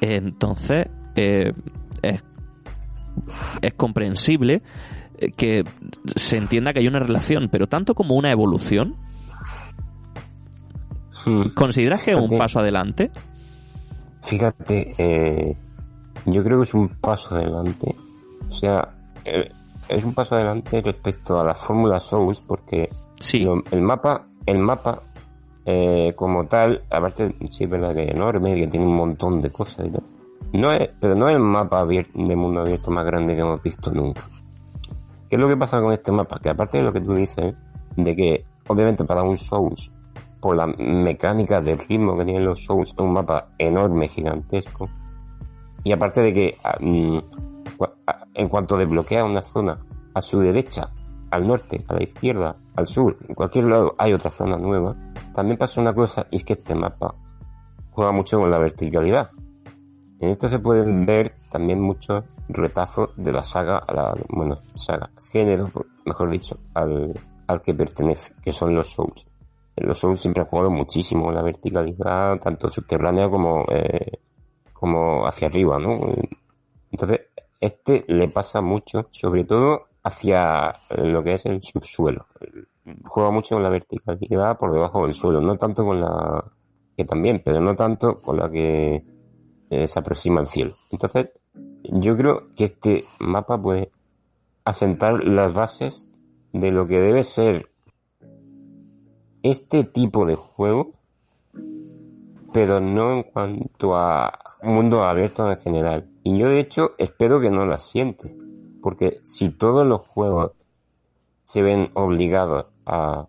Entonces, 0.00 0.86
eh, 1.14 1.52
es, 2.02 2.24
es 3.62 3.74
comprensible 3.74 4.62
eh, 5.18 5.30
que 5.32 5.64
se 6.14 6.36
entienda 6.36 6.72
que 6.72 6.80
hay 6.80 6.88
una 6.88 7.00
relación, 7.00 7.48
pero 7.50 7.66
tanto 7.66 7.94
como 7.94 8.14
una 8.16 8.30
evolución, 8.30 8.96
mm. 11.26 11.48
¿consideras 11.54 12.02
que 12.02 12.12
es 12.12 12.16
un 12.16 12.36
paso 12.38 12.60
adelante? 12.60 13.10
Fíjate, 14.22 14.94
eh, 14.98 15.56
yo 16.26 16.42
creo 16.42 16.58
que 16.58 16.64
es 16.64 16.74
un 16.74 16.88
paso 16.88 17.34
adelante. 17.36 17.94
O 18.48 18.52
sea, 18.52 18.94
eh, 19.24 19.48
es 19.88 20.04
un 20.04 20.14
paso 20.14 20.34
adelante 20.34 20.80
respecto 20.82 21.38
a 21.40 21.44
la 21.44 21.54
fórmula 21.54 22.00
Souls 22.00 22.40
porque 22.40 22.88
Sí, 23.20 23.40
lo- 23.40 23.62
el 23.70 23.80
mapa, 23.82 24.26
el 24.46 24.58
mapa 24.58 25.02
eh, 25.66 26.12
como 26.16 26.46
tal, 26.46 26.82
aparte 26.90 27.34
sí 27.50 27.64
es 27.64 27.70
verdad 27.70 27.94
que 27.94 28.04
es 28.04 28.10
enorme, 28.14 28.54
que 28.54 28.66
tiene 28.66 28.86
un 28.86 28.96
montón 28.96 29.40
de 29.40 29.50
cosas 29.50 29.86
y 29.86 29.90
tal. 29.90 30.02
No 30.52 30.72
es, 30.72 30.90
pero 31.00 31.14
no 31.14 31.28
es 31.28 31.34
el 31.34 31.42
mapa 31.42 31.84
de 31.84 32.36
mundo 32.36 32.60
abierto 32.60 32.90
más 32.90 33.04
grande 33.04 33.34
que 33.34 33.40
hemos 33.40 33.62
visto 33.62 33.90
nunca. 33.90 34.22
¿Qué 35.28 35.36
es 35.36 35.42
lo 35.42 35.48
que 35.48 35.56
pasa 35.56 35.80
con 35.80 35.92
este 35.92 36.12
mapa? 36.12 36.38
Que 36.38 36.50
aparte 36.50 36.78
de 36.78 36.84
lo 36.84 36.92
que 36.92 37.00
tú 37.00 37.14
dices, 37.14 37.54
de 37.96 38.16
que 38.16 38.44
obviamente 38.68 39.04
para 39.04 39.22
un 39.22 39.36
Souls, 39.36 39.90
por 40.40 40.56
la 40.56 40.66
mecánica 40.66 41.60
del 41.60 41.78
ritmo 41.78 42.16
que 42.16 42.24
tienen 42.24 42.44
los 42.44 42.64
Souls, 42.64 42.90
es 42.90 42.98
un 42.98 43.12
mapa 43.12 43.48
enorme, 43.58 44.08
gigantesco. 44.08 44.88
Y 45.82 45.92
aparte 45.92 46.20
de 46.20 46.32
que 46.32 46.56
ah, 46.62 46.76
mm, 46.80 47.18
ah, 48.06 48.26
en 48.34 48.48
cuanto 48.48 48.76
desbloquea 48.76 49.24
una 49.24 49.42
zona 49.42 49.78
a 50.14 50.22
su 50.22 50.40
derecha, 50.40 50.90
al 51.30 51.48
norte, 51.48 51.84
a 51.88 51.94
la 51.94 52.04
izquierda, 52.04 52.56
al 52.76 52.86
sur, 52.86 53.18
en 53.28 53.34
cualquier 53.34 53.64
lado 53.64 53.94
hay 53.98 54.12
otra 54.12 54.30
zona 54.30 54.56
nueva, 54.56 54.94
también 55.34 55.58
pasa 55.58 55.80
una 55.80 55.92
cosa 55.92 56.26
y 56.30 56.36
es 56.36 56.44
que 56.44 56.52
este 56.52 56.74
mapa 56.74 57.14
juega 57.90 58.12
mucho 58.12 58.38
con 58.38 58.50
la 58.50 58.58
verticalidad. 58.58 59.30
En 60.20 60.30
esto 60.30 60.48
se 60.48 60.58
pueden 60.58 61.04
ver 61.04 61.34
también 61.50 61.80
muchos 61.80 62.24
retazos 62.48 63.10
de 63.16 63.32
la 63.32 63.42
saga, 63.42 63.78
a 63.78 63.92
la, 63.92 64.16
bueno, 64.28 64.60
saga, 64.74 65.10
género, 65.32 65.70
mejor 66.04 66.30
dicho, 66.30 66.58
al, 66.74 67.18
al 67.46 67.62
que 67.62 67.74
pertenece, 67.74 68.32
que 68.42 68.52
son 68.52 68.74
los 68.74 68.92
Souls. 68.92 69.26
los 69.76 69.98
Souls 69.98 70.20
siempre 70.20 70.42
han 70.42 70.48
jugado 70.48 70.70
muchísimo 70.70 71.32
la 71.32 71.42
verticalidad, 71.42 72.38
tanto 72.40 72.68
subterránea 72.68 73.28
como, 73.28 73.64
eh, 73.70 74.18
como 74.72 75.26
hacia 75.26 75.48
arriba, 75.48 75.78
¿no? 75.78 75.98
Entonces, 76.90 77.20
este 77.60 78.04
le 78.08 78.28
pasa 78.28 78.60
mucho, 78.60 79.08
sobre 79.10 79.44
todo 79.44 79.86
hacia 80.02 80.74
lo 80.90 81.22
que 81.22 81.34
es 81.34 81.46
el 81.46 81.62
subsuelo. 81.62 82.26
Juega 83.04 83.30
mucho 83.30 83.56
con 83.56 83.62
la 83.62 83.70
verticalidad 83.70 84.58
por 84.58 84.72
debajo 84.72 85.02
del 85.02 85.14
suelo, 85.14 85.40
no 85.40 85.56
tanto 85.56 85.84
con 85.84 86.00
la 86.00 86.44
que 86.96 87.04
también, 87.04 87.42
pero 87.44 87.60
no 87.60 87.74
tanto 87.74 88.20
con 88.20 88.36
la 88.36 88.50
que 88.50 89.02
eh, 89.70 89.86
se 89.86 89.98
aproxima 89.98 90.40
al 90.40 90.46
cielo. 90.46 90.76
Entonces, 90.90 91.30
yo 91.82 92.16
creo 92.16 92.54
que 92.54 92.64
este 92.64 93.04
mapa 93.18 93.60
puede 93.60 93.90
asentar 94.64 95.22
las 95.24 95.52
bases 95.52 96.08
de 96.52 96.70
lo 96.70 96.86
que 96.86 97.00
debe 97.00 97.24
ser 97.24 97.68
este 99.42 99.84
tipo 99.84 100.24
de 100.24 100.36
juego, 100.36 100.92
pero 102.52 102.80
no 102.80 103.12
en 103.12 103.22
cuanto 103.24 103.96
a 103.96 104.38
mundo 104.62 105.04
abierto 105.04 105.50
en 105.50 105.58
general. 105.58 106.08
Y 106.22 106.38
yo 106.38 106.48
de 106.48 106.60
hecho 106.60 106.92
espero 106.98 107.40
que 107.40 107.50
no 107.50 107.66
la 107.66 107.78
siente, 107.78 108.34
porque 108.82 109.18
si 109.24 109.50
todos 109.50 109.86
los 109.86 110.06
juegos 110.06 110.52
se 111.44 111.62
ven 111.62 111.90
obligados 111.94 112.66
a, 112.86 113.26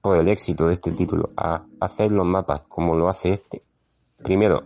por 0.00 0.18
el 0.18 0.28
éxito 0.28 0.68
de 0.68 0.74
este 0.74 0.92
título, 0.92 1.30
a 1.36 1.64
hacer 1.80 2.12
los 2.12 2.26
mapas 2.26 2.62
como 2.68 2.94
lo 2.94 3.08
hace 3.08 3.32
este, 3.32 3.64
primero, 4.22 4.64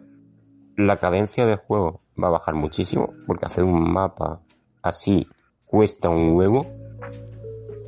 la 0.77 0.97
cadencia 0.99 1.47
de 1.47 1.57
juego 1.57 2.01
va 2.23 2.29
a 2.29 2.33
bajar 2.33 2.55
muchísimo, 2.55 3.13
porque 3.27 3.47
hacer 3.47 3.65
un 3.65 3.93
mapa 3.93 4.41
así 4.83 5.27
cuesta 5.65 6.09
un 6.09 6.35
huevo. 6.35 6.67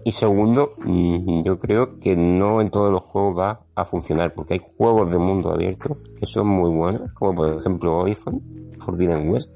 Y 0.05 0.12
segundo, 0.12 0.74
mm, 0.79 1.42
yo 1.42 1.59
creo 1.59 1.98
que 1.98 2.16
no 2.16 2.61
en 2.61 2.70
todos 2.70 2.90
los 2.90 3.03
juegos 3.03 3.38
va 3.38 3.61
a 3.74 3.85
funcionar, 3.85 4.33
porque 4.35 4.55
hay 4.55 4.61
juegos 4.77 5.11
de 5.11 5.18
mundo 5.18 5.51
abierto 5.51 5.98
que 6.18 6.27
son 6.27 6.46
muy 6.48 6.70
buenos, 6.70 7.12
como 7.12 7.35
por 7.35 7.59
ejemplo 7.59 7.98
Horizon, 7.98 8.40
Forbidden 8.79 9.29
West, 9.31 9.51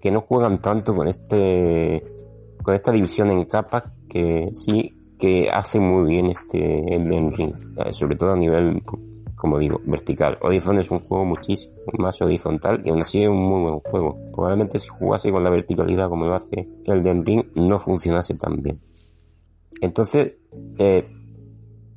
que 0.00 0.10
no 0.10 0.22
juegan 0.22 0.60
tanto 0.60 0.94
con 0.94 1.08
este 1.08 2.04
con 2.62 2.74
esta 2.74 2.90
división 2.90 3.30
en 3.30 3.44
capas 3.44 3.84
que 4.08 4.50
sí 4.52 4.92
que 5.18 5.48
hace 5.50 5.78
muy 5.78 6.08
bien 6.08 6.26
este 6.26 6.94
Elden 6.94 7.32
Ring, 7.32 7.54
eh, 7.78 7.92
sobre 7.92 8.16
todo 8.16 8.32
a 8.32 8.36
nivel 8.36 8.82
como 9.46 9.60
digo, 9.60 9.80
vertical. 9.86 10.38
Horizon 10.42 10.80
es 10.80 10.90
un 10.90 10.98
juego 10.98 11.24
muchísimo 11.24 11.72
más 11.98 12.20
horizontal 12.20 12.82
y 12.84 12.90
aún 12.90 13.00
así 13.00 13.22
es 13.22 13.28
un 13.28 13.40
muy 13.40 13.62
buen 13.62 13.78
juego. 13.78 14.18
Probablemente 14.32 14.80
si 14.80 14.88
jugase 14.88 15.30
con 15.30 15.44
la 15.44 15.50
verticalidad 15.50 16.08
como 16.08 16.26
lo 16.26 16.34
hace 16.34 16.68
Elden 16.84 17.24
Ring 17.24 17.44
no 17.54 17.78
funcionase 17.78 18.34
tan 18.34 18.60
bien. 18.60 18.80
Entonces, 19.80 20.34
eh, 20.78 21.08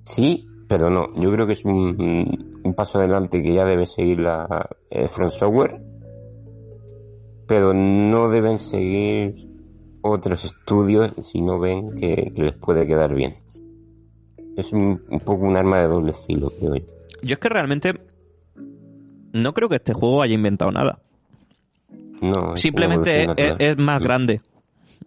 sí, 0.03 0.47
pero 0.67 0.91
no. 0.91 1.12
Yo 1.15 1.31
creo 1.31 1.47
que 1.47 1.53
es 1.53 1.65
un, 1.65 2.59
un 2.63 2.73
paso 2.75 2.99
adelante 2.99 3.41
que 3.41 3.55
ya 3.55 3.65
debe 3.65 3.88
seguir 3.88 4.19
la 4.19 4.69
eh, 4.91 5.07
Front 5.07 5.31
Software, 5.31 5.81
pero 7.47 7.73
no 7.73 8.29
deben 8.29 8.59
seguir 8.59 9.49
otros 10.01 10.45
estudios 10.45 11.13
si 11.23 11.41
no 11.41 11.57
ven 11.57 11.95
que, 11.95 12.31
les 12.35 12.53
puede 12.53 12.85
quedar 12.85 13.15
bien. 13.15 13.33
Es 14.55 14.71
un, 14.71 15.01
poco 15.25 15.45
un 15.45 15.57
arma 15.57 15.79
de 15.81 15.88
doble 15.88 16.13
filo, 16.13 16.51
creo 16.51 16.75
yo. 16.75 16.98
Yo 17.21 17.34
es 17.34 17.39
que 17.39 17.49
realmente 17.49 17.93
no 19.34 19.53
creo 19.53 19.69
que 19.69 19.75
este 19.75 19.93
juego 19.93 20.21
haya 20.21 20.34
inventado 20.34 20.71
nada. 20.71 20.99
No, 22.21 22.58
Simplemente 22.58 23.27
es, 23.58 23.77
más 23.77 24.03
grande. 24.03 24.41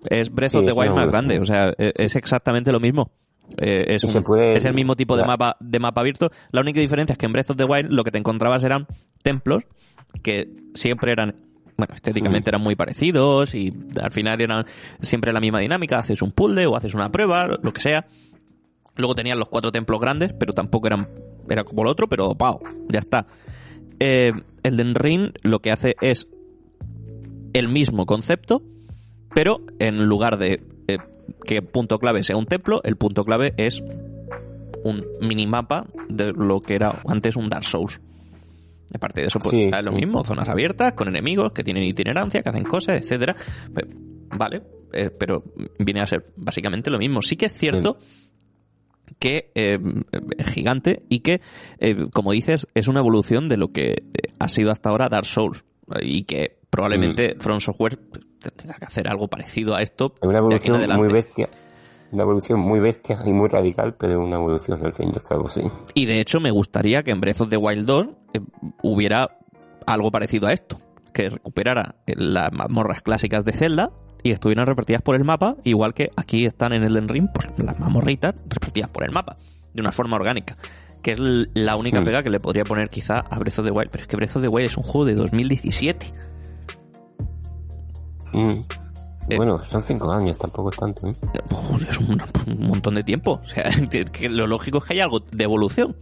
Es 0.05 0.33
Breath 0.33 0.55
of 0.55 0.65
the 0.65 0.73
Wild 0.73 0.95
más 0.95 1.11
grande. 1.11 1.39
O 1.39 1.45
sea, 1.45 1.73
e, 1.77 1.93
es 1.97 2.17
exactamente 2.17 2.73
lo 2.73 2.81
mismo. 2.81 3.11
Eh, 3.59 3.85
es, 3.89 4.05
es, 4.05 4.65
el 4.65 4.75
mismo 4.75 4.97
tipo 4.97 5.17
de 5.17 5.25
mapa, 5.25 5.57
de 5.61 5.79
mapa 5.79 6.01
abierto. 6.01 6.31
La 6.53 6.61
única 6.61 6.81
diferencia 6.81 7.13
es 7.13 7.19
que 7.19 7.27
en 7.27 7.33
Breath 7.33 7.51
of 7.51 7.57
the 7.57 7.65
Wild 7.65 7.91
lo 7.91 8.03
que 8.03 8.11
te 8.11 8.19
encontrabas 8.19 8.65
eran 8.65 8.87
templos 9.23 9.65
que 10.23 10.49
siempre 10.75 11.13
eran, 11.13 11.37
bueno, 11.77 11.95
estéticamente 11.95 12.51
eran 12.51 12.63
muy 12.63 12.77
parecidos 12.77 13.55
y 13.55 13.73
al 14.01 14.11
final 14.11 14.41
eran 14.41 14.65
siempre 15.01 15.33
la 15.33 15.41
misma 15.41 15.61
dinámica. 15.61 15.99
Haces 15.99 16.23
un 16.23 16.33
puzzle 16.33 16.67
o 16.67 16.77
haces 16.77 16.95
una 16.95 17.11
prueba, 17.11 17.47
lo 17.47 17.73
que 17.73 17.81
sea. 17.81 18.07
Luego 18.97 19.15
tenían 19.15 19.39
los 19.39 19.49
cuatro 19.49 19.73
templos 19.73 20.01
grandes, 20.01 20.33
pero 20.33 20.53
tampoco 20.53 20.87
eran 20.87 21.09
era 21.49 21.65
como 21.65 21.83
el 21.83 21.89
otro, 21.89 22.09
pero 22.09 22.35
¡pau! 22.35 22.61
Ya 22.89 23.01
está. 23.01 23.27
Eh, 23.99 24.33
Elden 24.63 24.95
Ring 24.95 25.33
lo 25.43 25.61
que 25.61 25.71
hace 25.71 25.95
es 26.01 26.29
el 27.53 27.69
mismo 27.69 28.07
concepto, 28.07 28.63
pero 29.35 29.61
en 29.79 30.07
lugar 30.07 30.39
de 30.39 30.63
eh, 30.89 30.99
que 31.45 31.63
punto 31.63 31.99
clave 31.99 32.23
sea 32.23 32.37
un 32.37 32.47
templo, 32.47 32.81
el 32.85 32.97
punto 32.97 33.25
clave 33.25 33.55
es 33.57 33.83
un 34.85 35.05
minimapa 35.21 35.87
de 36.09 36.33
lo 36.33 36.61
que 36.61 36.75
era 36.75 37.01
antes 37.07 37.37
un 37.37 37.49
Dark 37.49 37.65
Souls. 37.65 38.01
Aparte 38.95 39.23
de 39.23 39.29
eso, 39.29 39.39
pues 39.39 39.55
es 39.55 39.85
lo 39.85 39.93
mismo, 39.93 40.23
zonas 40.23 40.49
abiertas, 40.49 40.93
con 40.93 41.09
enemigos 41.09 41.53
que 41.53 41.65
tienen 41.65 41.85
itinerancia, 41.85 42.43
que 42.43 42.49
hacen 42.49 42.65
cosas, 42.65 43.01
etcétera. 43.01 43.35
Pues, 43.73 43.87
vale, 44.37 44.63
eh, 44.93 45.11
pero 45.19 45.43
viene 45.79 46.03
a 46.03 46.07
ser 46.07 46.27
básicamente 46.37 46.91
lo 46.91 46.99
mismo. 46.99 47.23
Sí 47.23 47.37
que 47.37 47.47
es 47.47 47.55
cierto 47.55 47.97
que 49.23 49.53
eh, 49.55 49.79
es 50.37 50.49
gigante 50.49 51.05
y 51.09 51.21
que, 51.21 51.41
eh, 51.79 52.09
como 52.13 52.33
dices, 52.33 52.67
es 52.75 52.89
una 52.89 52.99
evolución 52.99 53.49
de 53.49 53.57
lo 53.57 53.69
que 53.69 53.93
eh, 53.93 53.99
ha 54.41 54.49
sido 54.49 54.73
hasta 54.73 54.91
ahora 54.91 55.09
Dark 55.09 55.27
Souls 55.27 55.65
y 56.01 56.25
que 56.25 56.59
probablemente 56.71 57.37
mm. 57.37 57.41
Front 57.41 57.61
Software 57.61 58.01
tenga 58.57 58.75
que 58.75 58.85
hacer 58.85 59.07
algo 59.07 59.29
parecido 59.29 59.77
a 59.77 59.83
esto. 59.83 60.15
Una 60.23 60.39
evolución 60.39 60.85
muy 60.97 61.13
bestia. 61.13 61.49
Una 62.11 62.25
evolución 62.25 62.59
muy 62.59 62.81
bestia 62.81 63.17
y 63.25 63.33
muy 63.33 63.49
radical, 63.49 63.95
pero 63.97 64.19
una 64.19 64.39
evolución 64.39 64.85
al 64.85 64.93
fin 64.93 65.11
y 65.13 65.15
al 65.15 65.23
cabo, 65.23 65.49
sí. 65.49 65.63
Y 65.95 66.07
de 66.07 66.21
hecho 66.21 66.41
me 66.41 66.51
gustaría 66.51 67.05
que 67.05 67.13
en 67.13 67.21
Breath 67.21 67.43
of 67.43 67.49
the 67.49 67.57
Wild 67.57 67.87
2 67.87 68.07
hubiera 68.83 69.39
algo 69.87 70.11
parecido 70.11 70.49
a 70.49 70.53
esto, 70.53 70.81
que 71.15 71.31
recuperara 71.31 71.95
las 72.07 72.53
mazmorras 72.53 73.03
clásicas 73.03 73.45
de 73.45 73.53
Zelda, 73.53 73.93
y 74.23 74.31
estuvieran 74.31 74.67
repartidas 74.67 75.03
por 75.03 75.17
el 75.17 75.25
mapa, 75.25 75.57
igual 75.65 75.95
que 75.95 76.11
aquí 76.17 76.45
están 76.45 76.73
en 76.73 76.85
el 76.85 77.09
Ring, 77.09 77.29
pues, 77.33 77.49
las 77.57 77.79
mamorritas 77.79 78.35
repartidas 78.49 78.91
por 78.91 79.05
el 79.05 79.11
mapa, 79.11 79.37
de 79.73 79.81
una 79.81 79.93
forma 79.93 80.17
orgánica. 80.17 80.57
Que 81.03 81.13
es 81.13 81.19
la 81.19 81.77
única 81.77 82.01
hmm. 82.01 82.05
pega 82.05 82.23
que 82.23 82.31
le 82.31 82.39
podría 82.39 82.65
poner 82.65 82.89
quizá 82.89 83.19
a 83.19 83.39
Breath 83.41 83.59
of 83.59 83.65
the 83.65 83.73
Wild. 83.73 83.91
Pero 83.91 84.03
es 84.03 84.09
que 84.09 84.17
Breath 84.17 84.37
of 84.37 84.43
the 84.43 84.49
Wild 84.49 84.67
es 84.67 84.77
un 84.77 84.85
juego 84.85 85.05
de 85.05 85.15
2017. 85.15 86.13
Hmm. 88.33 88.61
Eh, 89.29 89.37
bueno, 89.37 89.63
son 89.65 89.83
cinco 89.83 90.13
años, 90.13 90.39
tampoco 90.39 90.71
es 90.71 90.77
tanto. 90.77 91.09
¿eh? 91.09 91.15
es 91.89 91.99
un, 91.99 92.21
montón 92.61 92.95
de 92.95 93.03
tiempo. 93.03 93.41
O 93.45 93.49
sea, 93.49 93.71
que 94.13 94.29
lo 94.29 94.47
lógico 94.47 94.79
es 94.79 94.85
que 94.85 94.95
haya 94.95 95.05
algo 95.05 95.21
de 95.21 95.45
evolución. 95.45 95.97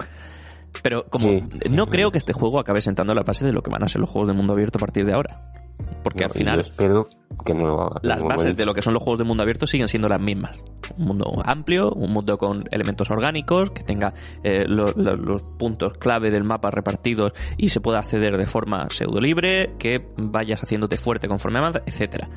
Pero 0.82 1.06
como 1.06 1.40
no 1.70 1.86
creo 1.86 2.12
que 2.12 2.18
este 2.18 2.32
juego 2.32 2.60
acabe 2.60 2.80
sentando 2.80 3.14
la 3.14 3.22
base 3.22 3.44
de 3.44 3.52
lo 3.52 3.62
que 3.62 3.70
van 3.70 3.82
a 3.82 3.88
ser 3.88 4.00
los 4.00 4.08
juegos 4.08 4.28
de 4.28 4.34
mundo 4.34 4.52
abierto 4.52 4.78
a 4.78 4.80
partir 4.80 5.04
de 5.04 5.14
ahora. 5.14 5.59
Porque 6.02 6.24
al 6.24 6.30
final. 6.30 6.60
espero 6.60 7.08
que 7.44 7.54
no 7.54 7.90
Las 8.02 8.22
bases 8.22 8.56
de 8.56 8.66
lo 8.66 8.74
que 8.74 8.82
son 8.82 8.94
los 8.94 9.02
juegos 9.02 9.18
de 9.18 9.24
mundo 9.24 9.42
abierto 9.42 9.66
siguen 9.66 9.88
siendo 9.88 10.08
las 10.08 10.20
mismas. 10.20 10.56
Un 10.96 11.06
mundo 11.06 11.42
amplio, 11.44 11.92
un 11.92 12.12
mundo 12.12 12.36
con 12.36 12.64
elementos 12.70 13.10
orgánicos, 13.10 13.70
que 13.70 13.82
tenga 13.82 14.12
eh, 14.42 14.64
los 14.66 15.42
puntos 15.58 15.94
clave 15.98 16.30
del 16.30 16.44
mapa 16.44 16.70
repartidos 16.70 17.32
y 17.56 17.68
se 17.68 17.80
pueda 17.80 18.00
acceder 18.00 18.36
de 18.36 18.46
forma 18.46 18.88
pseudo 18.90 19.20
libre, 19.20 19.74
que 19.78 20.06
vayas 20.16 20.62
haciéndote 20.62 20.96
fuerte 20.96 21.28
conforme 21.28 21.58
avanzas, 21.58 21.82
etcétera. 21.86 22.28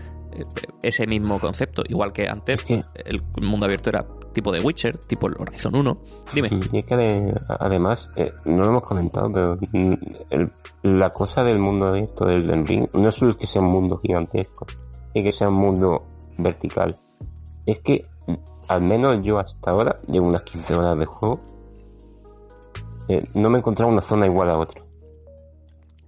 Ese 0.82 1.08
mismo 1.08 1.40
concepto, 1.40 1.84
igual 1.88 2.12
que 2.12 2.28
antes 2.28 2.66
el 2.70 3.22
mundo 3.42 3.66
abierto 3.66 3.90
era 3.90 4.06
tipo 4.34 4.52
de 4.52 4.60
Witcher, 4.60 4.98
tipo 4.98 5.28
el 5.28 5.36
Horizon 5.40 5.76
1. 5.76 5.98
Dime. 6.34 6.50
Y 6.72 6.80
es 6.80 6.86
que 6.86 7.34
además, 7.48 8.12
eh, 8.16 8.34
no 8.46 8.64
lo 8.64 8.70
hemos 8.70 8.84
comentado, 8.84 9.32
pero 9.32 9.58
mm, 9.72 9.94
la 10.84 11.12
cosa 11.12 11.44
del 11.44 11.60
mundo 11.60 11.88
abierto 11.88 12.26
del 12.26 12.66
Ring 12.66 12.90
no 12.94 13.10
es 13.10 13.16
solo 13.16 13.38
que 13.38 13.48
sea 13.48 13.62
un 13.62 13.70
mundo 13.70 14.00
gigantesco 14.04 14.66
y 15.14 15.24
que 15.24 15.32
sea 15.32 15.50
un 15.50 15.56
mundo 15.56 16.04
vertical. 16.38 16.98
Es 17.66 17.80
que, 17.80 18.06
al 18.68 18.82
menos 18.82 19.24
yo 19.24 19.38
hasta 19.40 19.72
ahora, 19.72 20.02
llevo 20.08 20.28
unas 20.28 20.44
15 20.44 20.76
horas 20.76 20.98
de 20.98 21.06
juego, 21.06 21.40
eh, 23.08 23.24
no 23.34 23.50
me 23.50 23.58
he 23.58 23.60
encontrado 23.60 23.92
una 23.92 24.02
zona 24.02 24.26
igual 24.26 24.50
a 24.50 24.58
otra. 24.58 24.84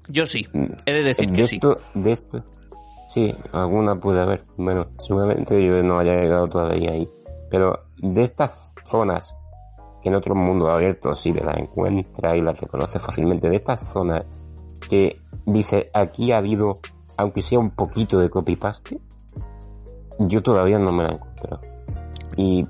Yo 0.08 0.26
sí, 0.26 0.48
mm, 0.52 0.66
he 0.86 0.94
de 0.94 1.04
decir 1.04 1.32
que 1.32 1.48
sí. 1.48 1.60
De 1.94 2.12
esto, 2.12 2.44
sí, 3.08 3.36
alguna 3.52 4.00
puede 4.00 4.22
haber. 4.22 4.46
Bueno, 4.58 4.88
seguramente 5.00 5.64
yo 5.64 5.82
no 5.84 6.00
haya 6.00 6.16
llegado 6.16 6.48
todavía 6.48 6.92
ahí. 6.92 7.10
Pero 7.50 7.80
de 7.98 8.24
estas 8.24 8.72
zonas 8.84 9.36
que 10.02 10.10
en 10.10 10.16
otros 10.16 10.38
mundos 10.38 10.70
abiertos 10.70 11.20
sí 11.20 11.34
te 11.34 11.44
las 11.44 11.58
encuentra 11.58 12.38
y 12.38 12.42
las 12.42 12.60
reconoce 12.60 13.00
fácilmente, 13.00 13.50
de 13.50 13.56
estas 13.56 13.92
zonas 13.92 14.24
que 14.88 15.20
dice 15.48 15.90
aquí 15.94 16.32
ha 16.32 16.38
habido, 16.38 16.80
aunque 17.18 17.42
sea 17.42 17.58
un 17.58 17.72
poquito 17.72 18.20
de 18.20 18.30
copy-paste, 18.30 19.00
yo 20.20 20.44
todavía 20.44 20.78
no 20.78 20.92
me 20.92 21.04
la 21.04 21.10
he 21.10 21.14
encontrado. 21.14 21.62
Y 22.38 22.68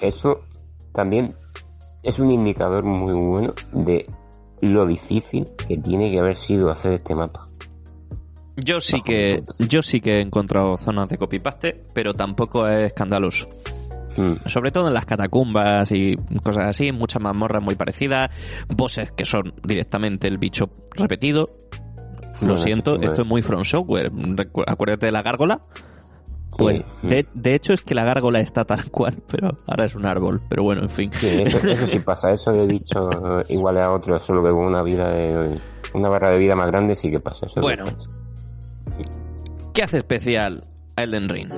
eso 0.00 0.42
también 0.92 1.34
es 2.02 2.18
un 2.20 2.30
indicador 2.30 2.84
muy 2.84 3.14
bueno 3.14 3.54
de 3.72 4.08
lo 4.60 4.86
difícil 4.86 5.50
que 5.66 5.76
tiene 5.76 6.10
que 6.10 6.20
haber 6.20 6.36
sido 6.36 6.70
hacer 6.70 6.92
este 6.92 7.14
mapa. 7.14 7.49
Yo 8.64 8.80
sí 8.80 9.02
que 9.02 9.42
yo 9.58 9.82
sí 9.82 10.00
que 10.00 10.18
he 10.18 10.20
encontrado 10.20 10.76
zonas 10.76 11.08
de 11.08 11.18
copy-paste, 11.18 11.84
pero 11.92 12.14
tampoco 12.14 12.66
es 12.68 12.86
escandaloso. 12.86 13.48
Mm. 14.16 14.48
Sobre 14.48 14.72
todo 14.72 14.88
en 14.88 14.94
las 14.94 15.06
catacumbas 15.06 15.92
y 15.92 16.16
cosas 16.42 16.68
así, 16.68 16.92
muchas 16.92 17.22
mazmorras 17.22 17.62
muy 17.62 17.76
parecidas, 17.76 18.30
bosses 18.68 19.12
que 19.12 19.24
son 19.24 19.54
directamente 19.64 20.28
el 20.28 20.38
bicho 20.38 20.70
repetido. 20.92 21.48
Lo 22.40 22.56
siento, 22.56 22.98
esto 23.00 23.22
es 23.22 23.28
muy 23.28 23.42
From 23.42 23.64
Software. 23.64 24.10
Acuérdate 24.66 25.06
de 25.06 25.12
la 25.12 25.22
gárgola. 25.22 25.60
Pues, 26.58 26.82
mm. 27.02 27.08
de, 27.08 27.26
de 27.32 27.54
hecho 27.54 27.72
es 27.72 27.82
que 27.82 27.94
la 27.94 28.04
gárgola 28.04 28.40
está 28.40 28.64
tal 28.64 28.90
cual, 28.90 29.22
pero 29.30 29.56
ahora 29.66 29.84
es 29.84 29.94
un 29.94 30.06
árbol. 30.06 30.40
Pero 30.48 30.64
bueno, 30.64 30.82
en 30.82 30.88
fin. 30.88 31.10
Sí, 31.12 31.28
eso, 31.28 31.58
eso 31.58 31.86
sí 31.86 31.98
pasa, 32.00 32.32
eso 32.32 32.50
de 32.52 32.66
bicho 32.66 33.08
igual 33.48 33.78
a 33.78 33.92
otro, 33.92 34.18
solo 34.18 34.42
que 34.42 34.50
con 34.50 34.64
una 34.64 34.82
vida 34.82 35.10
de, 35.10 35.60
una 35.94 36.08
barra 36.08 36.30
de 36.30 36.38
vida 36.38 36.56
más 36.56 36.68
grande 36.68 36.94
sí 36.94 37.10
que 37.10 37.20
pasa. 37.20 37.46
Eso 37.46 37.60
Bueno. 37.60 37.84
pasa. 37.84 38.08
¿Qué 39.72 39.84
hace 39.84 39.98
especial 39.98 40.64
a 40.96 41.04
Elden 41.04 41.28
Ring? 41.28 41.52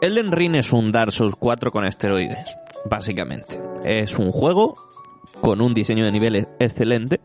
Elden 0.00 0.32
Ring 0.32 0.56
es 0.56 0.72
un 0.72 0.90
Dark 0.90 1.12
Souls 1.12 1.36
4 1.38 1.70
con 1.70 1.84
esteroides, 1.84 2.44
básicamente. 2.90 3.60
Es 3.84 4.18
un 4.18 4.32
juego 4.32 4.74
con 5.40 5.60
un 5.60 5.74
diseño 5.74 6.04
de 6.04 6.12
niveles 6.12 6.48
excelente, 6.58 7.20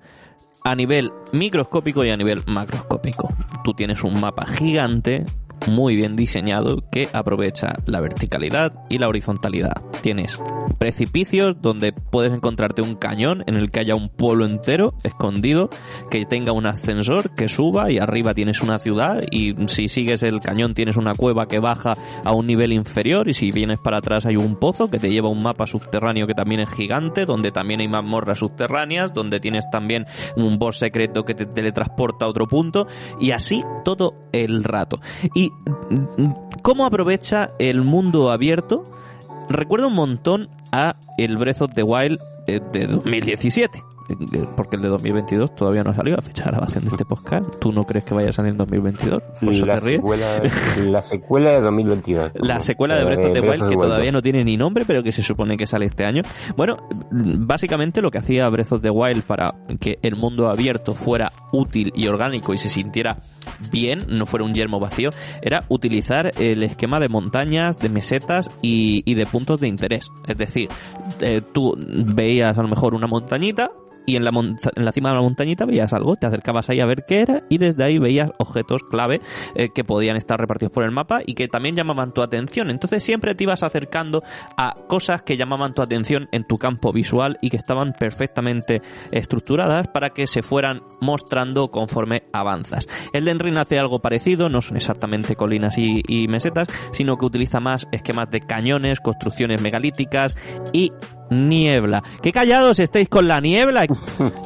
a 0.64 0.76
nivel 0.76 1.12
microscópico 1.34 2.06
y 2.06 2.12
a 2.12 2.18
nivel 2.18 2.44
macroscópico. 2.46 3.30
Tú 3.64 3.74
tienes 3.74 4.04
un 4.04 4.20
mapa 4.20 4.46
gigante, 4.46 5.26
muy 5.70 5.96
bien 5.96 6.16
diseñado, 6.16 6.84
que 6.92 7.10
aprovecha 7.14 7.76
la 7.86 8.02
verticalidad 8.02 8.74
y 8.90 8.98
la 8.98 9.08
horizontalidad. 9.08 9.89
Tienes 10.02 10.40
precipicios 10.78 11.62
donde 11.62 11.92
puedes 11.92 12.32
encontrarte 12.34 12.82
un 12.82 12.96
cañón 12.96 13.44
en 13.48 13.56
el 13.56 13.70
que 13.70 13.82
haya 13.82 13.96
un 13.96 14.10
pueblo 14.10 14.46
entero 14.46 14.94
escondido, 15.04 15.70
que 16.10 16.26
tenga 16.26 16.52
un 16.52 16.66
ascensor 16.66 17.36
que 17.36 17.50
suba 17.50 17.92
y 17.92 18.00
arriba 18.00 18.34
tienes 18.34 18.62
una 18.62 18.80
ciudad 18.80 19.24
y 19.32 19.56
si 19.68 19.88
sigues 19.88 20.24
el 20.24 20.40
cañón 20.40 20.74
tienes 20.74 20.98
una 20.98 21.16
cueva 21.16 21.48
que 21.48 21.60
baja 21.60 21.98
a 22.24 22.34
un 22.34 22.48
nivel 22.48 22.74
inferior 22.74 23.28
y 23.28 23.34
si 23.34 23.52
vienes 23.52 23.80
para 23.80 23.98
atrás 23.98 24.26
hay 24.26 24.38
un 24.38 24.56
pozo 24.56 24.90
que 24.90 25.00
te 25.00 25.10
lleva 25.10 25.28
a 25.28 25.32
un 25.32 25.44
mapa 25.44 25.66
subterráneo 25.66 26.28
que 26.28 26.34
también 26.34 26.62
es 26.62 26.72
gigante, 26.72 27.26
donde 27.26 27.52
también 27.52 27.82
hay 27.82 27.88
mazmorras 27.88 28.40
subterráneas, 28.40 29.14
donde 29.14 29.40
tienes 29.40 29.70
también 29.70 30.06
un 30.36 30.58
boss 30.58 30.78
secreto 30.78 31.24
que 31.24 31.36
te 31.36 31.46
teletransporta 31.46 32.26
a 32.26 32.30
otro 32.30 32.48
punto 32.48 32.88
y 33.20 33.32
así 33.32 33.64
todo 33.84 34.14
el 34.32 34.64
rato. 34.64 35.00
Y 35.36 35.50
mm, 35.50 36.62
cómo 36.62 36.86
aprovecha 36.86 37.52
el 37.60 37.84
mundo 37.84 38.32
abierto 38.32 38.84
recuerda 39.50 39.88
un 39.88 39.96
montón 39.96 40.48
a 40.72 40.96
el 41.18 41.38
Breath 41.38 41.62
of 41.62 41.74
the 41.74 41.84
Wild 41.84 42.20
eh, 42.48 42.60
de 42.72 42.88
2017. 42.88 43.80
eh, 44.10 44.46
Porque 44.56 44.76
el 44.78 44.82
de 44.82 44.88
2022 44.90 45.54
todavía 45.56 45.84
no 45.84 45.92
ha 45.92 45.96
salido 45.96 46.18
a 46.18 46.22
fecha 46.22 46.44
de 46.46 46.52
grabación 46.52 46.84
de 46.86 46.90
este 46.92 47.06
podcast. 47.06 47.46
¿Tú 47.60 47.72
no 47.72 47.84
crees 47.84 48.06
que 48.06 48.14
vaya 48.16 48.30
a 48.30 48.32
salir 48.32 48.52
en 48.52 48.58
2022? 48.58 49.22
Por 49.42 49.54
eso 49.54 49.66
la, 49.66 49.76
te 49.76 49.80
ríes. 49.82 49.98
secuela, 50.02 50.42
la 50.88 51.02
secuela 51.02 51.50
de 51.52 51.62
2022. 51.62 52.32
La 52.36 52.60
secuela 52.60 52.96
de 52.96 53.06
Breath 53.06 53.26
of 53.26 53.34
the 53.34 53.42
Wild, 53.42 53.70
que 53.70 53.76
todavía 53.76 54.06
2. 54.12 54.14
no 54.14 54.22
tiene 54.22 54.44
ni 54.44 54.58
nombre, 54.58 54.86
pero 54.88 55.04
que 55.04 55.12
se 55.12 55.22
supone 55.22 55.58
que 55.58 55.68
sale 55.68 55.86
este 55.86 56.06
año. 56.06 56.24
Bueno, 56.58 56.78
básicamente 57.12 58.02
lo 58.02 58.10
que 58.12 58.18
hacía 58.20 58.48
Breath 58.50 58.72
of 58.74 58.82
the 58.82 58.90
Wild 58.90 59.24
para 59.24 59.54
que 59.80 60.00
el 60.02 60.16
mundo 60.16 60.50
abierto 60.50 60.94
fuera 60.94 61.32
útil 61.52 61.92
y 61.96 62.08
orgánico 62.08 62.54
y 62.54 62.58
se 62.58 62.70
sintiera 62.70 63.18
bien, 63.72 64.06
no 64.08 64.26
fuera 64.26 64.46
un 64.46 64.54
yermo 64.54 64.80
vacío, 64.80 65.10
era 65.42 65.66
utilizar 65.70 66.32
el 66.38 66.64
esquema 66.64 67.00
de 67.00 67.10
montañas, 67.10 67.78
de 67.78 67.90
mesetas 67.90 68.50
y, 68.62 69.14
de 69.14 69.26
puntos 69.26 69.60
de 69.60 69.68
interés. 69.68 70.10
Es 70.28 70.38
decir, 70.38 70.70
eh, 71.22 71.42
tú 71.54 71.76
veías 71.78 72.58
a 72.58 72.62
lo 72.62 72.68
mejor 72.68 72.94
una 72.94 73.08
montañita, 73.08 73.72
y 74.10 74.16
en 74.16 74.24
la, 74.24 74.32
en 74.32 74.86
la 74.86 74.92
cima 74.92 75.10
de 75.10 75.16
la 75.16 75.22
montañita 75.22 75.66
veías 75.66 75.94
algo, 75.94 76.16
te 76.16 76.26
acercabas 76.26 76.68
ahí 76.70 76.80
a 76.80 76.86
ver 76.88 77.06
qué 77.08 77.22
era 77.22 77.44
y 77.48 77.60
desde 77.60 77.84
ahí 77.84 78.00
veías 78.00 78.32
objetos 78.40 78.82
clave 78.90 79.22
eh, 79.54 79.70
que 79.74 79.84
podían 79.84 80.18
estar 80.18 80.40
repartidos 80.40 80.72
por 80.72 80.84
el 80.84 80.92
mapa 80.92 81.20
y 81.26 81.36
que 81.36 81.48
también 81.48 81.76
llamaban 81.76 82.12
tu 82.12 82.24
atención. 82.24 82.72
Entonces 82.72 83.04
siempre 83.04 83.36
te 83.36 83.44
ibas 83.44 83.62
acercando 83.62 84.24
a 84.58 84.74
cosas 84.88 85.22
que 85.22 85.38
llamaban 85.38 85.74
tu 85.74 85.84
atención 85.84 86.28
en 86.32 86.46
tu 86.46 86.58
campo 86.58 86.92
visual 86.92 87.38
y 87.40 87.52
que 87.52 87.58
estaban 87.58 87.94
perfectamente 87.94 88.82
estructuradas 89.12 89.88
para 89.88 90.10
que 90.10 90.26
se 90.26 90.42
fueran 90.42 90.82
mostrando 91.02 91.70
conforme 91.70 92.24
avanzas. 92.34 92.88
El 93.14 93.40
Ring 93.40 93.60
hace 93.60 93.78
algo 93.78 94.00
parecido, 94.00 94.50
no 94.50 94.62
son 94.62 94.78
exactamente 94.78 95.36
colinas 95.36 95.78
y 95.78 96.28
mesetas, 96.28 96.68
sino 96.92 97.18
que 97.18 97.26
utiliza 97.26 97.60
más 97.60 97.88
esquemas 97.92 98.32
de 98.32 98.42
cañones, 98.42 99.00
construcciones 99.00 99.62
megalíticas 99.62 100.36
y 100.74 100.92
niebla. 101.30 102.04
¡Qué 102.22 102.32
callados 102.32 102.80
estáis 102.80 103.08
con 103.10 103.28
la 103.28 103.40
niebla! 103.40 103.86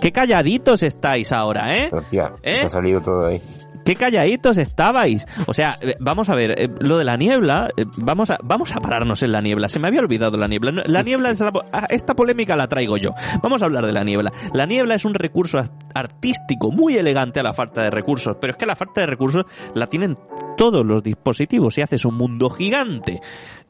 ¡Qué 0.01 0.11
calladitos 0.11 0.83
estáis 0.83 1.31
ahora, 1.31 1.75
eh! 1.75 1.89
Hostia, 1.91 2.33
¿Eh? 2.43 2.61
ha 2.65 2.69
salido 2.69 3.01
todo 3.01 3.27
ahí. 3.27 3.41
qué 3.85 3.95
calladitos 3.95 4.57
estabais. 4.57 5.25
O 5.47 5.53
sea, 5.53 5.77
eh, 5.81 5.95
vamos 5.99 6.29
a 6.29 6.35
ver, 6.35 6.51
eh, 6.57 6.69
lo 6.79 6.97
de 6.97 7.03
la 7.03 7.17
niebla, 7.17 7.69
eh, 7.75 7.85
vamos 7.97 8.29
a, 8.29 8.37
vamos 8.43 8.73
a 8.75 8.79
pararnos 8.79 9.23
en 9.23 9.31
la 9.31 9.41
niebla. 9.41 9.67
Se 9.67 9.79
me 9.79 9.87
había 9.87 9.99
olvidado 9.99 10.37
la 10.37 10.47
niebla. 10.47 10.83
La 10.85 11.03
niebla 11.03 11.31
es 11.31 11.39
la 11.39 11.51
ah, 11.71 11.87
esta 11.89 12.13
polémica 12.13 12.55
la 12.55 12.67
traigo 12.67 12.97
yo. 12.97 13.11
Vamos 13.41 13.61
a 13.61 13.65
hablar 13.65 13.85
de 13.85 13.91
la 13.91 14.03
niebla. 14.03 14.31
La 14.53 14.65
niebla 14.65 14.95
es 14.95 15.05
un 15.05 15.13
recurso 15.13 15.59
artístico 15.93 16.71
muy 16.71 16.95
elegante 16.95 17.39
a 17.39 17.43
la 17.43 17.53
falta 17.53 17.81
de 17.81 17.89
recursos, 17.89 18.37
pero 18.39 18.51
es 18.51 18.57
que 18.57 18.65
la 18.65 18.75
falta 18.75 19.01
de 19.01 19.07
recursos 19.07 19.45
la 19.75 19.87
tienen 19.87 20.17
todos 20.57 20.85
los 20.85 21.03
dispositivos. 21.03 21.73
Si 21.73 21.81
haces 21.81 22.05
un 22.05 22.15
mundo 22.15 22.49
gigante, 22.49 23.19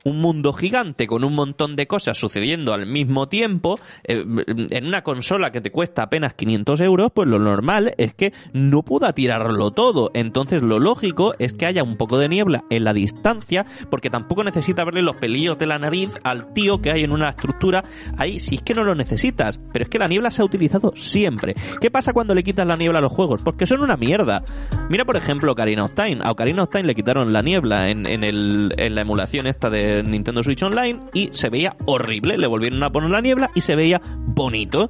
un 0.03 0.19
mundo 0.19 0.53
gigante 0.53 1.07
con 1.07 1.23
un 1.23 1.33
montón 1.33 1.75
de 1.75 1.87
cosas 1.87 2.17
sucediendo 2.17 2.73
al 2.73 2.85
mismo 2.85 3.27
tiempo, 3.27 3.79
eh, 4.03 4.23
en 4.71 4.85
una 4.85 5.01
consola 5.01 5.51
que 5.51 5.61
te 5.61 5.71
cuesta 5.71 6.03
apenas 6.03 6.33
500 6.33 6.79
euros, 6.81 7.11
pues 7.13 7.29
lo 7.29 7.39
normal 7.39 7.93
es 7.97 8.13
que 8.13 8.33
no 8.53 8.83
pueda 8.83 9.13
tirarlo 9.13 9.71
todo. 9.71 10.11
Entonces 10.13 10.61
lo 10.61 10.79
lógico 10.79 11.33
es 11.39 11.53
que 11.53 11.65
haya 11.65 11.83
un 11.83 11.97
poco 11.97 12.17
de 12.19 12.27
niebla 12.29 12.63
en 12.69 12.83
la 12.83 12.93
distancia, 12.93 13.65
porque 13.89 14.09
tampoco 14.09 14.43
necesita 14.43 14.83
verle 14.83 15.01
los 15.01 15.15
pelillos 15.15 15.57
de 15.57 15.67
la 15.67 15.79
nariz 15.79 16.13
al 16.23 16.53
tío 16.53 16.81
que 16.81 16.91
hay 16.91 17.03
en 17.03 17.11
una 17.11 17.29
estructura 17.29 17.83
ahí, 18.17 18.39
si 18.39 18.55
es 18.55 18.61
que 18.61 18.73
no 18.73 18.83
lo 18.83 18.95
necesitas. 18.95 19.59
Pero 19.71 19.83
es 19.83 19.89
que 19.89 19.99
la 19.99 20.07
niebla 20.07 20.31
se 20.31 20.41
ha 20.41 20.45
utilizado 20.45 20.91
siempre. 20.95 21.55
¿Qué 21.79 21.89
pasa 21.91 22.13
cuando 22.13 22.35
le 22.35 22.43
quitas 22.43 22.67
la 22.67 22.75
niebla 22.75 22.99
a 22.99 23.01
los 23.01 23.11
juegos? 23.13 23.41
Porque 23.43 23.65
son 23.65 23.81
una 23.81 23.95
mierda. 23.95 24.43
Mira, 24.89 25.05
por 25.05 25.15
ejemplo, 25.17 25.51
Ocarina 25.53 25.85
of. 25.85 25.93
A 25.97 26.31
Ocarina 26.31 26.63
of 26.63 26.69
le 26.73 26.95
quitaron 26.95 27.31
la 27.31 27.41
niebla 27.41 27.89
en, 27.89 28.05
en 28.05 28.23
el- 28.23 28.73
en 28.77 28.95
la 28.95 29.01
emulación 29.01 29.47
esta 29.47 29.69
de 29.69 29.92
Nintendo 30.01 30.41
Switch 30.41 30.63
Online 30.63 30.99
y 31.13 31.29
se 31.33 31.49
veía 31.49 31.75
horrible. 31.85 32.37
Le 32.37 32.47
volvieron 32.47 32.81
a 32.83 32.89
poner 32.89 33.11
la 33.11 33.21
niebla 33.21 33.51
y 33.53 33.61
se 33.61 33.75
veía 33.75 34.01
bonito. 34.17 34.89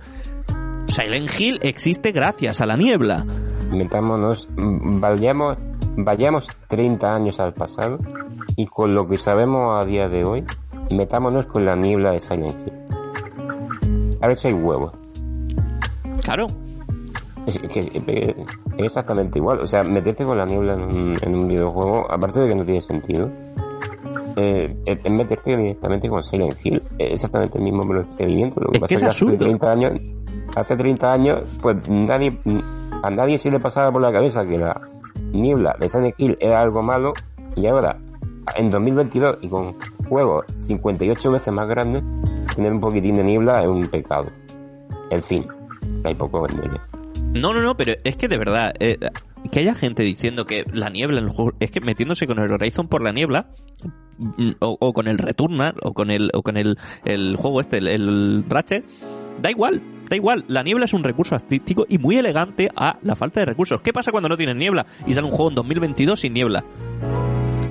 Silent 0.87 1.29
Hill 1.39 1.59
existe 1.61 2.11
gracias 2.11 2.61
a 2.61 2.65
la 2.65 2.77
niebla. 2.77 3.25
Metámonos, 3.71 4.47
mm, 4.55 4.99
vayamos, 5.01 5.57
vayamos 5.97 6.47
30 6.67 7.13
años 7.15 7.39
al 7.39 7.53
pasado 7.53 7.99
y 8.55 8.67
con 8.67 8.93
lo 8.93 9.07
que 9.07 9.17
sabemos 9.17 9.79
a 9.79 9.85
día 9.85 10.07
de 10.09 10.23
hoy, 10.23 10.43
metámonos 10.91 11.45
con 11.47 11.65
la 11.65 11.75
niebla 11.75 12.11
de 12.11 12.19
Silent 12.19 12.55
Hill. 12.67 14.17
A 14.21 14.27
ver 14.27 14.35
si 14.37 14.47
hay 14.49 14.53
huevos. 14.53 14.93
Claro. 16.23 16.45
Es, 17.47 17.57
que- 17.59 17.79
es 18.77 18.85
exactamente 18.85 19.39
igual. 19.39 19.59
O 19.59 19.65
sea, 19.65 19.83
meterte 19.83 20.23
con 20.23 20.37
la 20.37 20.45
niebla 20.45 20.73
en 20.75 20.81
un, 20.83 21.17
en 21.21 21.35
un 21.35 21.47
videojuego, 21.47 22.09
aparte 22.11 22.39
de 22.41 22.49
que 22.49 22.55
no 22.55 22.63
tiene 22.65 22.81
sentido, 22.81 23.29
eh, 24.35 24.75
es 24.85 25.11
meterte 25.11 25.57
directamente 25.57 26.09
con 26.09 26.23
Silent 26.23 26.57
Hill. 26.63 26.81
Es 26.97 27.13
exactamente 27.13 27.57
el 27.57 27.63
mismo 27.63 27.87
procedimiento. 27.87 28.61
Lo 28.61 28.71
que 28.71 28.77
Es 28.77 28.81
pasa 28.81 28.89
que 28.89 28.95
es 28.95 29.03
hace 29.03 29.09
absurdo. 29.11 29.37
30 29.37 29.71
años, 29.71 29.93
hace 30.55 30.75
30 30.75 31.13
años, 31.13 31.43
pues 31.61 31.77
nadie, 31.87 32.39
a 33.03 33.09
nadie 33.09 33.37
se 33.39 33.51
le 33.51 33.59
pasaba 33.59 33.91
por 33.91 34.01
la 34.01 34.11
cabeza 34.11 34.45
que 34.45 34.57
la 34.57 34.79
niebla 35.31 35.75
de 35.79 35.89
Silent 35.89 36.15
Hill 36.17 36.37
era 36.39 36.61
algo 36.61 36.81
malo 36.81 37.13
y 37.55 37.67
ahora, 37.67 37.97
en 38.55 38.69
2022 38.69 39.37
y 39.41 39.49
con 39.49 39.75
juegos 40.09 40.45
58 40.67 41.31
veces 41.31 41.53
más 41.53 41.67
grandes, 41.67 42.03
tener 42.55 42.71
un 42.71 42.79
poquitín 42.79 43.15
de 43.15 43.23
niebla 43.23 43.61
es 43.61 43.67
un 43.67 43.87
pecado. 43.87 44.27
En 45.09 45.21
fin, 45.21 45.45
hay 46.03 46.15
poco 46.15 46.41
venderle. 46.41 46.79
No, 47.33 47.53
no, 47.53 47.61
no, 47.61 47.75
pero 47.75 47.93
es 48.03 48.15
que 48.15 48.27
de 48.27 48.37
verdad, 48.37 48.73
eh, 48.79 48.97
que 49.51 49.59
haya 49.59 49.73
gente 49.75 50.03
diciendo 50.03 50.45
que 50.45 50.65
la 50.71 50.89
niebla 50.89 51.19
en 51.19 51.25
el 51.25 51.29
juego, 51.31 51.51
es 51.59 51.69
que 51.71 51.81
metiéndose 51.81 52.27
con 52.27 52.39
el 52.39 52.51
Horizon 52.51 52.87
por 52.87 53.03
la 53.03 53.11
niebla, 53.11 53.47
mm, 54.17 54.51
o, 54.59 54.77
o 54.79 54.93
con 54.93 55.07
el 55.07 55.17
Returnal, 55.17 55.75
o 55.83 55.93
con 55.93 56.09
el, 56.11 56.29
o 56.33 56.41
con 56.41 56.57
el, 56.57 56.77
el 57.05 57.35
juego 57.37 57.61
este, 57.61 57.77
el, 57.77 57.87
el 57.87 58.45
Ratchet, 58.49 58.85
da 59.41 59.51
igual, 59.51 59.81
da 60.09 60.15
igual. 60.15 60.45
La 60.47 60.63
niebla 60.63 60.85
es 60.85 60.93
un 60.93 61.03
recurso 61.03 61.35
artístico 61.35 61.85
y 61.89 61.97
muy 61.97 62.17
elegante 62.17 62.69
a 62.75 62.97
la 63.01 63.15
falta 63.15 63.39
de 63.41 63.45
recursos. 63.47 63.81
¿Qué 63.81 63.91
pasa 63.93 64.11
cuando 64.11 64.29
no 64.29 64.37
tienes 64.37 64.55
niebla 64.55 64.85
y 65.05 65.13
sale 65.13 65.25
un 65.27 65.31
juego 65.33 65.49
en 65.49 65.55
2022 65.55 66.19
sin 66.19 66.33
niebla? 66.33 66.63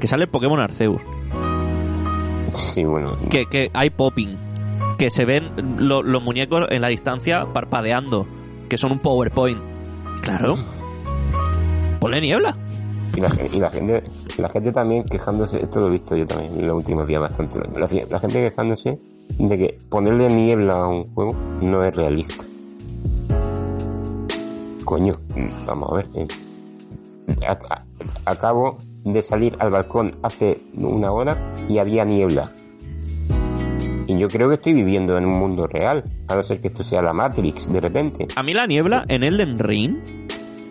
Que 0.01 0.07
sale 0.07 0.25
el 0.25 0.31
Pokémon 0.31 0.61
Arceus, 0.61 1.01
Sí, 2.53 2.85
bueno. 2.85 3.17
que, 3.31 3.47
que 3.47 3.71
hay 3.73 3.91
popping, 3.91 4.37
que 4.99 5.11
se 5.11 5.25
ven 5.25 5.51
lo- 5.79 6.03
los 6.03 6.23
muñecos 6.23 6.67
en 6.71 6.83
la 6.83 6.89
distancia 6.89 7.47
parpadeando, 7.53 8.27
que 8.69 8.77
son 8.79 8.93
un 8.93 8.99
PowerPoint. 8.99 9.61
Claro. 10.23 10.59
Ponle 12.03 12.21
niebla. 12.21 12.57
Y 13.17 13.21
la, 13.21 13.31
gen- 13.31 13.49
y 13.55 13.61
la 13.61 13.71
gente 13.71 14.03
la 14.39 14.49
gente 14.49 14.73
también 14.73 15.05
quejándose, 15.05 15.63
esto 15.63 15.81
lo 15.81 15.87
he 15.89 15.91
visto 15.93 16.17
yo 16.17 16.27
también 16.27 16.53
en 16.59 16.67
los 16.67 16.77
últimos 16.79 17.07
días 17.07 17.21
bastante, 17.21 17.61
la, 17.79 17.87
la 18.11 18.19
gente 18.19 18.49
quejándose 18.51 18.99
de 19.39 19.59
que 19.59 19.79
ponerle 19.89 20.29
niebla 20.29 20.81
a 20.81 20.89
un 20.89 21.15
juego 21.15 21.35
no 21.61 21.85
es 21.85 21.95
realista. 21.95 22.43
Coño, 24.85 25.15
vamos 25.67 25.91
a 25.93 25.95
ver. 25.97 26.07
eh, 26.15 26.27
acabo 28.25 28.79
de 29.05 29.23
salir 29.23 29.57
al 29.59 29.71
balcón 29.71 30.15
hace 30.23 30.59
una 30.77 31.13
hora 31.13 31.53
y 31.69 31.79
había 31.79 32.05
niebla. 32.05 32.51
Y 34.07 34.19
yo 34.19 34.29
creo 34.29 34.49
que 34.49 34.55
estoy 34.57 34.75
viviendo 34.75 35.17
en 35.17 35.27
un 35.27 35.39
mundo 35.39 35.67
real, 35.67 36.05
a 36.29 36.35
no 36.35 36.43
ser 36.43 36.61
que 36.61 36.69
esto 36.69 36.83
sea 36.83 37.01
la 37.03 37.13
Matrix 37.13 37.73
de 37.73 37.81
repente. 37.81 38.27
A 38.37 38.43
mí 38.43 38.53
la 38.53 38.67
niebla 38.67 39.05
en 39.09 39.23
Elden 39.23 39.59
Ring 39.59 39.97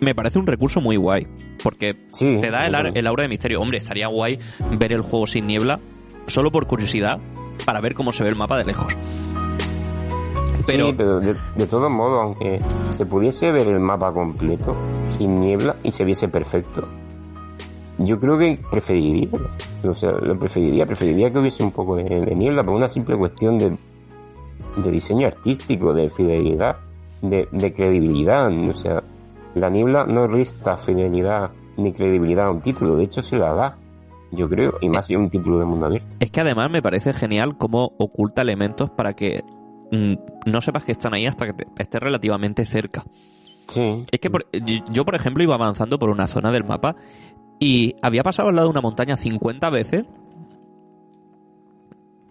me 0.02 0.14
parece 0.14 0.38
un 0.38 0.46
recurso 0.46 0.80
muy 0.80 0.96
guay. 0.96 1.26
Porque 1.62 1.96
Sí, 2.12 2.38
te 2.40 2.50
da 2.50 2.66
el, 2.66 2.96
el 2.96 3.06
aura 3.06 3.22
de 3.22 3.28
misterio. 3.28 3.60
Hombre, 3.60 3.78
estaría 3.78 4.08
guay 4.08 4.38
ver 4.72 4.92
el 4.92 5.02
juego 5.02 5.26
sin 5.26 5.46
niebla, 5.46 5.78
solo 6.26 6.50
por 6.50 6.66
curiosidad, 6.66 7.18
para 7.64 7.80
ver 7.80 7.94
cómo 7.94 8.12
se 8.12 8.24
ve 8.24 8.30
el 8.30 8.36
mapa 8.36 8.58
de 8.58 8.64
lejos. 8.64 8.96
Pero, 10.66 10.86
Sí, 10.88 10.94
pero 10.96 11.20
de, 11.20 11.34
de 11.56 11.66
todos 11.66 11.90
modos, 11.90 12.20
aunque 12.22 12.60
se 12.90 13.04
pudiese 13.06 13.50
ver 13.50 13.66
el 13.68 13.80
mapa 13.80 14.12
completo, 14.12 14.76
sin 15.08 15.40
niebla, 15.40 15.76
y 15.82 15.90
se 15.92 16.04
viese 16.04 16.28
perfecto, 16.28 16.86
yo 17.98 18.18
creo 18.18 18.38
que 18.38 18.58
preferiría, 18.70 19.28
o 19.84 19.94
sea, 19.94 20.12
lo 20.12 20.38
preferiría, 20.38 20.86
preferiría 20.86 21.32
que 21.32 21.38
hubiese 21.38 21.62
un 21.64 21.72
poco 21.72 21.96
de, 21.96 22.04
de 22.04 22.34
niebla 22.34 22.62
por 22.64 22.74
una 22.74 22.88
simple 22.88 23.16
cuestión 23.16 23.58
de, 23.58 23.76
de 24.76 24.90
diseño 24.90 25.26
artístico, 25.26 25.92
de 25.92 26.08
fidelidad, 26.10 26.76
de, 27.22 27.48
de 27.50 27.72
credibilidad, 27.72 28.50
o 28.68 28.74
sea, 28.74 29.02
la 29.54 29.70
niebla 29.70 30.04
no 30.06 30.26
resta 30.26 30.76
fidelidad 30.76 31.50
ni 31.76 31.92
credibilidad 31.92 32.46
a 32.46 32.50
un 32.50 32.60
título, 32.60 32.96
de 32.96 33.04
hecho 33.04 33.22
se 33.22 33.36
la 33.36 33.52
da, 33.54 33.78
yo 34.30 34.48
creo, 34.48 34.74
y 34.80 34.88
más 34.88 35.06
si 35.06 35.16
un 35.16 35.28
título 35.30 35.58
de 35.58 35.64
mundo 35.64 35.86
abierto. 35.86 36.08
es 36.20 36.30
que 36.30 36.40
además 36.40 36.70
me 36.70 36.82
parece 36.82 37.12
genial 37.12 37.56
cómo 37.58 37.92
oculta 37.98 38.42
elementos 38.42 38.90
para 38.90 39.14
que 39.14 39.42
mm, 39.90 40.14
no 40.50 40.60
sepas 40.60 40.84
que 40.84 40.92
están 40.92 41.14
ahí 41.14 41.26
hasta 41.26 41.46
que 41.46 41.52
te- 41.52 41.66
estés 41.82 42.00
relativamente 42.00 42.64
cerca. 42.64 43.04
Sí, 43.68 44.04
Es 44.10 44.20
que 44.20 44.28
por- 44.30 44.46
yo, 44.52 44.84
yo, 44.90 45.04
por 45.04 45.14
ejemplo, 45.14 45.42
iba 45.42 45.54
avanzando 45.54 45.98
por 45.98 46.10
una 46.10 46.26
zona 46.26 46.50
del 46.50 46.64
mapa 46.64 46.96
y 47.58 47.94
había 48.02 48.22
pasado 48.22 48.48
al 48.48 48.56
lado 48.56 48.68
de 48.68 48.72
una 48.72 48.80
montaña 48.80 49.16
50 49.16 49.70
veces 49.70 50.04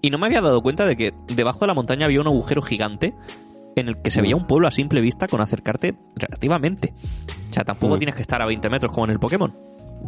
y 0.02 0.10
no 0.10 0.18
me 0.18 0.26
había 0.28 0.42
dado 0.42 0.62
cuenta 0.62 0.86
de 0.86 0.96
que 0.96 1.14
debajo 1.36 1.60
de 1.62 1.68
la 1.68 1.74
montaña 1.74 2.06
había 2.06 2.22
un 2.22 2.28
agujero 2.28 2.62
gigante 2.62 3.14
en 3.76 3.88
el 3.88 4.02
que 4.02 4.12
se 4.12 4.22
veía 4.22 4.36
un 4.36 4.48
pueblo 4.48 4.68
a 4.68 4.72
simple 4.72 5.02
vista 5.02 5.28
con 5.28 5.42
acercarte 5.42 5.96
relativamente. 6.16 6.94
O 7.50 7.54
sea, 7.54 7.64
tampoco 7.64 7.96
Mm. 7.96 8.00
tienes 8.00 8.16
que 8.16 8.22
estar 8.22 8.42
a 8.42 8.46
20 8.46 8.70
metros 8.70 8.92
como 8.92 9.06
en 9.06 9.12
el 9.12 9.20
Pokémon. 9.20 9.54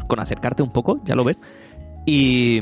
Con 0.07 0.19
acercarte 0.19 0.63
un 0.63 0.71
poco, 0.71 1.01
ya 1.05 1.15
lo 1.15 1.23
ves. 1.23 1.37
Y 2.05 2.61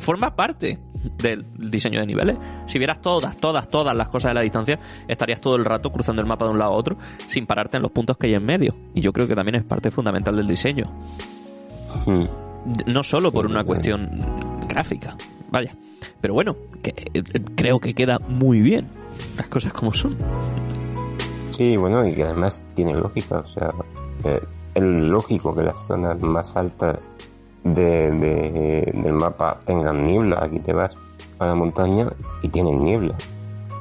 forma 0.00 0.34
parte 0.34 0.78
del 1.18 1.44
diseño 1.70 2.00
de 2.00 2.06
niveles. 2.06 2.38
Si 2.66 2.78
vieras 2.78 3.00
todas, 3.02 3.36
todas, 3.36 3.68
todas 3.68 3.94
las 3.94 4.08
cosas 4.08 4.30
de 4.30 4.34
la 4.34 4.40
distancia, 4.40 4.78
estarías 5.06 5.40
todo 5.40 5.56
el 5.56 5.64
rato 5.64 5.92
cruzando 5.92 6.22
el 6.22 6.28
mapa 6.28 6.46
de 6.46 6.52
un 6.52 6.58
lado 6.58 6.72
a 6.72 6.74
otro 6.76 6.96
sin 7.28 7.46
pararte 7.46 7.76
en 7.76 7.82
los 7.82 7.92
puntos 7.92 8.16
que 8.16 8.28
hay 8.28 8.34
en 8.34 8.44
medio. 8.44 8.74
Y 8.94 9.00
yo 9.00 9.12
creo 9.12 9.28
que 9.28 9.34
también 9.34 9.56
es 9.56 9.64
parte 9.64 9.90
fundamental 9.90 10.34
del 10.36 10.46
diseño. 10.46 10.84
Mm. 12.06 12.24
No 12.86 13.02
solo 13.02 13.32
por 13.32 13.46
una 13.46 13.64
cuestión 13.64 14.08
gráfica, 14.68 15.16
vaya. 15.50 15.74
Pero 16.20 16.34
bueno, 16.34 16.56
que, 16.82 16.94
eh, 17.12 17.22
creo 17.56 17.80
que 17.80 17.92
queda 17.94 18.18
muy 18.20 18.60
bien 18.60 18.88
las 19.36 19.48
cosas 19.48 19.72
como 19.72 19.92
son. 19.92 20.16
Sí, 21.50 21.76
bueno, 21.76 22.06
y 22.06 22.14
que 22.14 22.24
además 22.24 22.62
tiene 22.74 22.94
lógica, 22.94 23.38
o 23.38 23.46
sea, 23.46 23.70
eh, 24.24 24.40
es 24.74 24.82
lógico 24.82 25.54
que 25.54 25.62
las 25.62 25.76
zonas 25.86 26.20
más 26.22 26.56
altas 26.56 26.98
de, 27.62 28.10
de- 28.10 28.92
del 29.02 29.12
mapa 29.12 29.60
tengan 29.66 30.06
niebla. 30.06 30.38
Aquí 30.42 30.58
te 30.60 30.72
vas 30.72 30.96
a 31.38 31.46
la 31.46 31.54
montaña 31.54 32.08
y 32.42 32.48
tienen 32.48 32.82
niebla. 32.82 33.14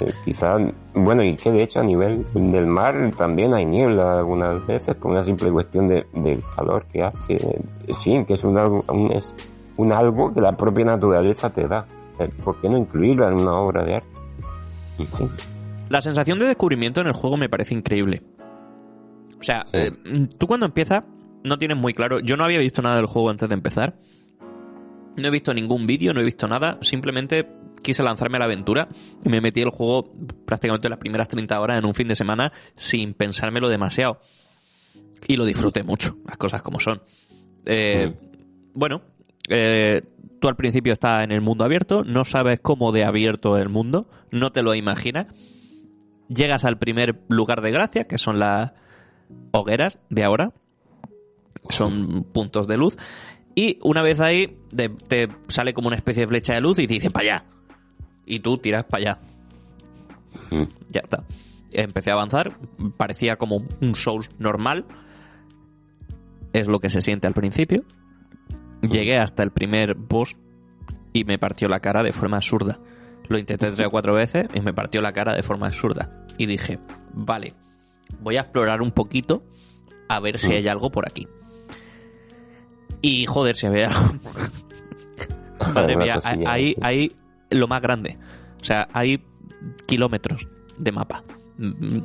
Eh, 0.01 0.11
quizás, 0.25 0.61
bueno, 0.93 1.23
y 1.23 1.35
que 1.37 1.51
de 1.51 1.63
hecho 1.63 1.79
a 1.79 1.83
nivel 1.83 2.25
del 2.33 2.67
mar 2.67 3.11
también 3.15 3.53
hay 3.53 3.65
niebla 3.65 4.17
algunas 4.19 4.65
veces 4.67 4.95
por 4.95 5.11
una 5.11 5.23
simple 5.23 5.51
cuestión 5.51 5.87
de, 5.87 6.05
del 6.13 6.43
calor 6.55 6.85
que 6.91 7.03
hace. 7.03 7.37
Fin, 7.99 8.25
que 8.25 8.33
es 8.33 8.43
un 8.43 8.57
un, 8.57 9.11
es 9.11 9.33
un 9.77 9.93
algo 9.93 10.33
que 10.33 10.41
la 10.41 10.51
propia 10.57 10.85
naturaleza 10.85 11.49
te 11.51 11.67
da. 11.67 11.85
Eh, 12.19 12.29
¿Por 12.43 12.59
qué 12.59 12.67
no 12.69 12.77
incluirla 12.77 13.29
en 13.29 13.35
una 13.35 13.53
obra 13.55 13.83
de 13.85 13.95
arte? 13.95 14.07
La 15.89 16.01
sensación 16.01 16.39
de 16.39 16.45
descubrimiento 16.45 17.01
en 17.01 17.07
el 17.07 17.13
juego 17.13 17.37
me 17.37 17.49
parece 17.49 17.73
increíble. 17.73 18.21
O 19.39 19.43
sea, 19.43 19.65
Sí. 19.65 19.71
eh, 19.77 20.27
tú 20.37 20.47
cuando 20.47 20.65
empiezas 20.65 21.03
no 21.43 21.57
tienes 21.57 21.77
muy 21.77 21.93
claro. 21.93 22.19
Yo 22.19 22.37
no 22.37 22.45
había 22.45 22.59
visto 22.59 22.81
nada 22.81 22.95
del 22.97 23.07
juego 23.07 23.29
antes 23.29 23.49
de 23.49 23.55
empezar. 23.55 23.95
No 25.17 25.27
he 25.27 25.31
visto 25.31 25.53
ningún 25.53 25.87
vídeo, 25.87 26.13
no 26.13 26.21
he 26.21 26.23
visto 26.23 26.47
nada. 26.47 26.77
Simplemente 26.81 27.47
quise 27.81 28.03
lanzarme 28.03 28.37
a 28.37 28.39
la 28.39 28.45
aventura 28.45 28.87
y 29.25 29.29
me 29.29 29.41
metí 29.41 29.59
el 29.61 29.69
juego 29.71 30.13
prácticamente 30.45 30.87
las 30.87 30.99
primeras 30.99 31.27
30 31.27 31.59
horas 31.59 31.79
en 31.79 31.85
un 31.85 31.95
fin 31.95 32.07
de 32.07 32.15
semana 32.15 32.53
sin 32.75 33.13
pensármelo 33.15 33.69
demasiado. 33.69 34.21
Y 35.27 35.35
lo 35.35 35.45
disfruté 35.45 35.83
mucho, 35.83 36.17
las 36.27 36.37
cosas 36.37 36.61
como 36.61 36.79
son. 36.79 37.01
Eh, 37.65 38.13
Bueno, 38.73 39.01
eh, 39.51 40.03
tú 40.39 40.47
al 40.47 40.55
principio 40.55 40.93
estás 40.93 41.23
en 41.23 41.31
el 41.31 41.41
mundo 41.41 41.65
abierto, 41.65 42.03
no 42.03 42.23
sabes 42.23 42.59
cómo 42.61 42.91
de 42.91 43.03
abierto 43.03 43.57
es 43.57 43.61
el 43.61 43.69
mundo, 43.69 44.07
no 44.31 44.51
te 44.51 44.63
lo 44.63 44.73
imaginas. 44.73 45.27
Llegas 46.29 46.63
al 46.63 46.77
primer 46.77 47.19
lugar 47.27 47.61
de 47.61 47.71
gracia, 47.71 48.05
que 48.05 48.17
son 48.17 48.39
las 48.39 48.71
hogueras 49.51 49.99
de 50.09 50.23
ahora. 50.23 50.53
Son 51.69 52.23
puntos 52.23 52.67
de 52.67 52.77
luz. 52.77 52.97
Y 53.53 53.77
una 53.83 54.01
vez 54.01 54.21
ahí, 54.21 54.57
te 55.09 55.27
sale 55.49 55.73
como 55.73 55.87
una 55.87 55.97
especie 55.97 56.21
de 56.21 56.27
flecha 56.27 56.53
de 56.53 56.61
luz 56.61 56.79
y 56.79 56.87
te 56.87 56.93
dice 56.93 57.11
para 57.11 57.23
allá. 57.23 57.45
Y 58.25 58.39
tú 58.39 58.57
tiras 58.57 58.85
para 58.85 59.11
allá. 59.11 59.19
Mm. 60.49 60.63
Ya 60.87 61.01
está. 61.01 61.25
Empecé 61.73 62.11
a 62.11 62.13
avanzar, 62.13 62.57
parecía 62.95 63.35
como 63.35 63.63
un 63.81 63.95
Souls 63.95 64.29
normal. 64.39 64.85
Es 66.53 66.67
lo 66.67 66.79
que 66.79 66.89
se 66.89 67.01
siente 67.01 67.27
al 67.27 67.33
principio. 67.33 67.83
Llegué 68.81 69.17
hasta 69.17 69.43
el 69.43 69.51
primer 69.51 69.95
boss 69.95 70.35
y 71.13 71.23
me 71.23 71.37
partió 71.37 71.67
la 71.67 71.79
cara 71.79 72.03
de 72.03 72.11
forma 72.11 72.37
absurda. 72.37 72.79
Lo 73.27 73.37
intenté 73.37 73.71
tres 73.71 73.87
o 73.87 73.91
cuatro 73.91 74.13
veces 74.13 74.47
y 74.53 74.61
me 74.61 74.73
partió 74.73 75.01
la 75.01 75.13
cara 75.13 75.35
de 75.35 75.43
forma 75.43 75.67
absurda. 75.67 76.25
Y 76.37 76.45
dije, 76.45 76.79
vale, 77.13 77.53
voy 78.19 78.37
a 78.37 78.41
explorar 78.41 78.81
un 78.81 78.91
poquito 78.91 79.43
a 80.07 80.19
ver 80.19 80.39
si 80.39 80.53
hay 80.53 80.67
algo 80.67 80.91
por 80.91 81.07
aquí. 81.07 81.27
Y 83.01 83.25
joder, 83.25 83.55
si 83.55 83.67
había 83.67 83.89
algo. 83.89 84.19
Madre 85.73 85.95
mía, 85.95 86.19
sí. 86.21 86.75
ahí 86.81 87.15
lo 87.49 87.67
más 87.67 87.81
grande. 87.81 88.17
O 88.59 88.63
sea, 88.63 88.87
hay 88.93 89.23
kilómetros 89.85 90.47
de 90.77 90.91
mapa. 90.91 91.23
Mm, 91.57 91.99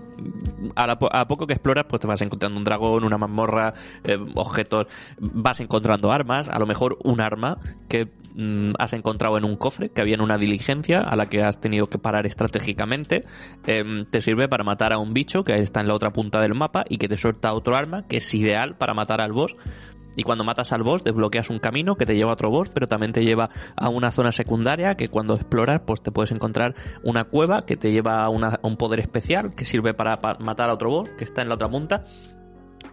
po- 0.98 1.08
a 1.12 1.26
poco 1.26 1.46
que 1.46 1.54
exploras, 1.54 1.86
pues 1.88 2.00
te 2.00 2.06
vas 2.06 2.20
encontrando 2.20 2.58
un 2.58 2.64
dragón, 2.64 3.04
una 3.04 3.18
mazmorra, 3.18 3.74
eh, 4.04 4.18
objetos, 4.34 4.86
vas 5.18 5.60
encontrando 5.60 6.10
armas, 6.12 6.48
a 6.48 6.58
lo 6.58 6.66
mejor 6.66 6.98
un 7.04 7.20
arma 7.20 7.58
que 7.88 8.08
mm, 8.34 8.72
has 8.78 8.92
encontrado 8.92 9.38
en 9.38 9.44
un 9.44 9.56
cofre, 9.56 9.88
que 9.88 10.00
había 10.00 10.14
en 10.14 10.20
una 10.20 10.36
diligencia 10.38 11.00
a 11.00 11.16
la 11.16 11.26
que 11.28 11.42
has 11.42 11.60
tenido 11.60 11.88
que 11.88 11.98
parar 11.98 12.26
estratégicamente, 12.26 13.24
em, 13.66 14.04
te 14.06 14.20
sirve 14.20 14.48
para 14.48 14.64
matar 14.64 14.92
a 14.92 14.98
un 14.98 15.14
bicho 15.14 15.42
que 15.44 15.54
está 15.54 15.80
en 15.80 15.88
la 15.88 15.94
otra 15.94 16.12
punta 16.12 16.40
del 16.40 16.54
mapa 16.54 16.84
y 16.88 16.98
que 16.98 17.08
te 17.08 17.16
suelta 17.16 17.54
otro 17.54 17.76
arma 17.76 18.06
que 18.06 18.18
es 18.18 18.34
ideal 18.34 18.76
para 18.76 18.94
matar 18.94 19.20
al 19.20 19.32
boss. 19.32 19.56
Y 20.16 20.22
cuando 20.24 20.42
matas 20.44 20.72
al 20.72 20.82
boss 20.82 21.04
desbloqueas 21.04 21.50
un 21.50 21.58
camino 21.60 21.94
que 21.96 22.06
te 22.06 22.16
lleva 22.16 22.30
a 22.30 22.34
otro 22.34 22.50
boss, 22.50 22.70
pero 22.70 22.88
también 22.88 23.12
te 23.12 23.22
lleva 23.24 23.50
a 23.76 23.88
una 23.90 24.10
zona 24.10 24.32
secundaria 24.32 24.96
que 24.96 25.08
cuando 25.08 25.34
exploras 25.34 25.82
pues 25.86 26.00
te 26.02 26.10
puedes 26.10 26.32
encontrar 26.32 26.74
una 27.04 27.24
cueva 27.24 27.62
que 27.66 27.76
te 27.76 27.92
lleva 27.92 28.24
a, 28.24 28.28
una- 28.30 28.58
un 28.62 28.76
poder 28.76 29.00
especial 29.00 29.54
que 29.54 29.64
sirve 29.66 29.94
para, 29.94 30.20
pa- 30.20 30.38
matar 30.40 30.70
a 30.70 30.74
otro 30.74 30.88
boss 30.90 31.10
que 31.18 31.24
está 31.24 31.42
en 31.42 31.48
la 31.48 31.54
otra 31.54 31.68
punta. 31.68 32.04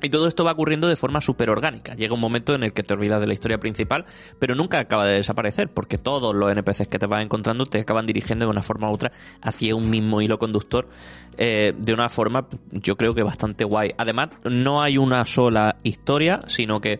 Y 0.06 0.10
todo 0.10 0.28
esto 0.28 0.44
va 0.44 0.52
ocurriendo 0.52 0.89
de 0.89 0.98
forma 0.98 1.22
súper 1.22 1.50
orgánica. 1.50 1.96
Llega 1.96 2.13
un 2.13 2.20
momento 2.20 2.54
en 2.54 2.63
el 2.63 2.74
que 2.74 2.84
te 2.84 2.94
olvidas 2.94 3.22
de 3.22 3.28
la 3.28 3.34
historia 3.34 3.58
principal, 3.58 4.04
pero 4.38 4.54
nunca 4.54 4.78
acaba 4.78 5.08
de 5.08 5.13
desaparecer, 5.13 5.70
porque 5.70 5.98
todos 5.98 6.36
los 6.36 6.52
NPCs 6.52 6.89
que 6.89 7.00
te 7.00 7.06
vas 7.06 7.24
encontrando 7.24 7.66
te 7.66 7.80
acaban 7.80 8.06
dirigiendo 8.06 8.44
de 8.44 8.52
una 8.52 8.62
forma 8.62 8.89
u 8.89 8.94
otra 8.96 9.13
hacia 9.42 9.74
un 9.74 9.89
mismo 9.89 10.22
hilo 10.22 10.38
conductor, 10.38 10.89
eh, 11.38 11.72
de 11.78 11.94
una 11.94 12.10
forma 12.10 12.50
yo 12.72 12.98
creo 12.98 13.16
que 13.16 13.24
bastante 13.24 13.63
guay. 13.63 13.92
Además, 13.98 14.32
no 14.44 14.82
hay 14.82 14.98
una 14.98 15.24
sola 15.24 15.78
historia, 15.84 16.42
sino 16.48 16.82
que 16.82 17.00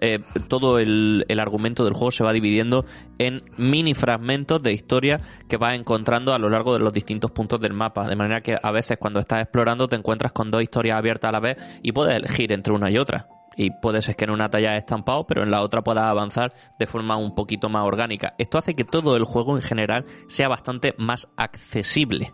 eh, 0.00 0.20
todo 0.48 0.78
el, 0.78 1.24
el 1.28 1.40
argumento 1.40 1.84
del 1.84 1.94
juego 1.94 2.10
se 2.10 2.24
va 2.24 2.32
dividiendo 2.32 2.84
en 3.18 3.42
mini 3.56 3.94
fragmentos 3.94 4.62
de 4.62 4.72
historia 4.72 5.20
que 5.48 5.56
vas 5.56 5.74
encontrando 5.74 6.32
a 6.32 6.38
lo 6.38 6.48
largo 6.48 6.72
de 6.72 6.80
los 6.80 6.92
distintos 6.92 7.30
puntos 7.30 7.60
del 7.60 7.74
mapa. 7.74 8.08
De 8.08 8.16
manera 8.16 8.40
que 8.40 8.56
a 8.60 8.70
veces 8.70 8.98
cuando 8.98 9.20
estás 9.20 9.42
explorando 9.42 9.88
te 9.88 9.96
encuentras 9.96 10.32
con 10.32 10.50
dos 10.50 10.62
historias 10.62 10.98
abiertas 10.98 11.28
a 11.28 11.32
la 11.32 11.40
vez 11.40 11.56
y 11.82 11.92
puedes 11.92 12.16
elegir 12.16 12.52
entre 12.52 12.72
una 12.72 12.90
y 12.90 12.98
otra. 12.98 13.28
Y 13.56 13.70
puede 13.70 14.00
ser 14.00 14.16
que 14.16 14.24
en 14.24 14.30
una 14.30 14.48
hayas 14.52 14.78
estampado, 14.78 15.26
pero 15.26 15.42
en 15.42 15.50
la 15.50 15.62
otra 15.62 15.82
puedas 15.82 16.04
avanzar 16.04 16.54
de 16.78 16.86
forma 16.86 17.16
un 17.16 17.34
poquito 17.34 17.68
más 17.68 17.84
orgánica. 17.84 18.34
Esto 18.38 18.58
hace 18.58 18.74
que 18.74 18.84
todo 18.84 19.16
el 19.16 19.24
juego 19.24 19.56
en 19.56 19.62
general 19.62 20.06
sea 20.28 20.48
bastante 20.48 20.94
más 20.96 21.28
accesible 21.36 22.32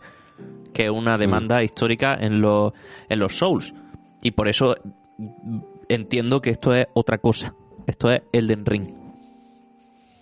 que 0.73 0.91
una 0.91 1.19
demanda 1.19 1.63
histórica 1.63 2.17
en 2.21 2.41
los, 2.41 2.73
en 3.09 3.19
los 3.19 3.39
Souls. 3.39 3.75
Y 4.23 4.33
por 4.33 4.47
eso 4.49 4.77
mm, 5.19 5.61
entiendo 5.89 6.41
que 6.41 6.51
esto 6.51 6.75
es 6.75 6.87
otra 6.95 7.19
cosa. 7.19 7.55
Esto 7.87 8.11
es 8.11 8.23
Elden 8.33 8.67
Ring. 8.67 8.91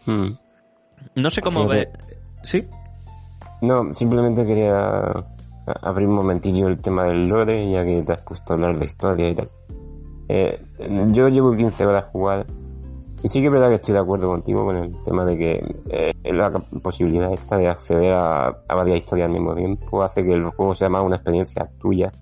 Mm. 0.07 0.31
No 1.17 1.31
sé 1.31 1.41
cómo 1.41 1.67
ve. 1.67 1.89
¿Sí? 2.43 2.67
No, 3.63 3.93
simplemente 3.95 4.45
quería 4.45 5.25
abrir 5.83 6.09
un 6.09 6.17
momentillo 6.17 6.69
el 6.69 6.79
tema 6.79 7.05
del 7.05 7.29
lore, 7.29 7.71
ya 7.71 7.85
que 7.85 8.03
te 8.03 8.13
has 8.13 8.19
puesto 8.19 8.53
a 8.53 8.57
hablar 8.57 8.79
de 8.79 8.85
historia 8.85 9.31
y 9.31 9.35
tal. 9.35 9.51
Eh, 10.29 10.61
yo 11.13 11.29
llevo 11.29 11.57
15 11.57 11.87
horas 11.87 12.05
jugadas 12.13 12.47
y 13.25 13.29
sí 13.31 13.41
que 13.41 13.47
es 13.47 13.53
verdad 13.53 13.71
que 13.71 13.77
estoy 13.77 13.95
de 13.95 14.01
acuerdo 14.01 14.29
contigo 14.29 14.67
con 14.67 14.77
el 14.77 15.03
tema 15.03 15.25
de 15.25 15.39
que 15.39 15.75
eh, 15.91 16.13
la 16.25 16.51
posibilidad 16.83 17.33
esta 17.33 17.57
de 17.57 17.69
acceder 17.69 18.13
a, 18.13 18.49
a, 18.49 18.75
varias 18.75 18.99
historias 18.99 19.29
al 19.29 19.33
mismo 19.33 19.55
tiempo 19.55 20.03
hace 20.03 20.23
que 20.23 20.35
el 20.35 20.45
juego 20.51 20.75
sea 20.75 20.91
más 20.91 21.03
una 21.03 21.17
experiencia 21.17 21.71
tuya, 21.81 22.13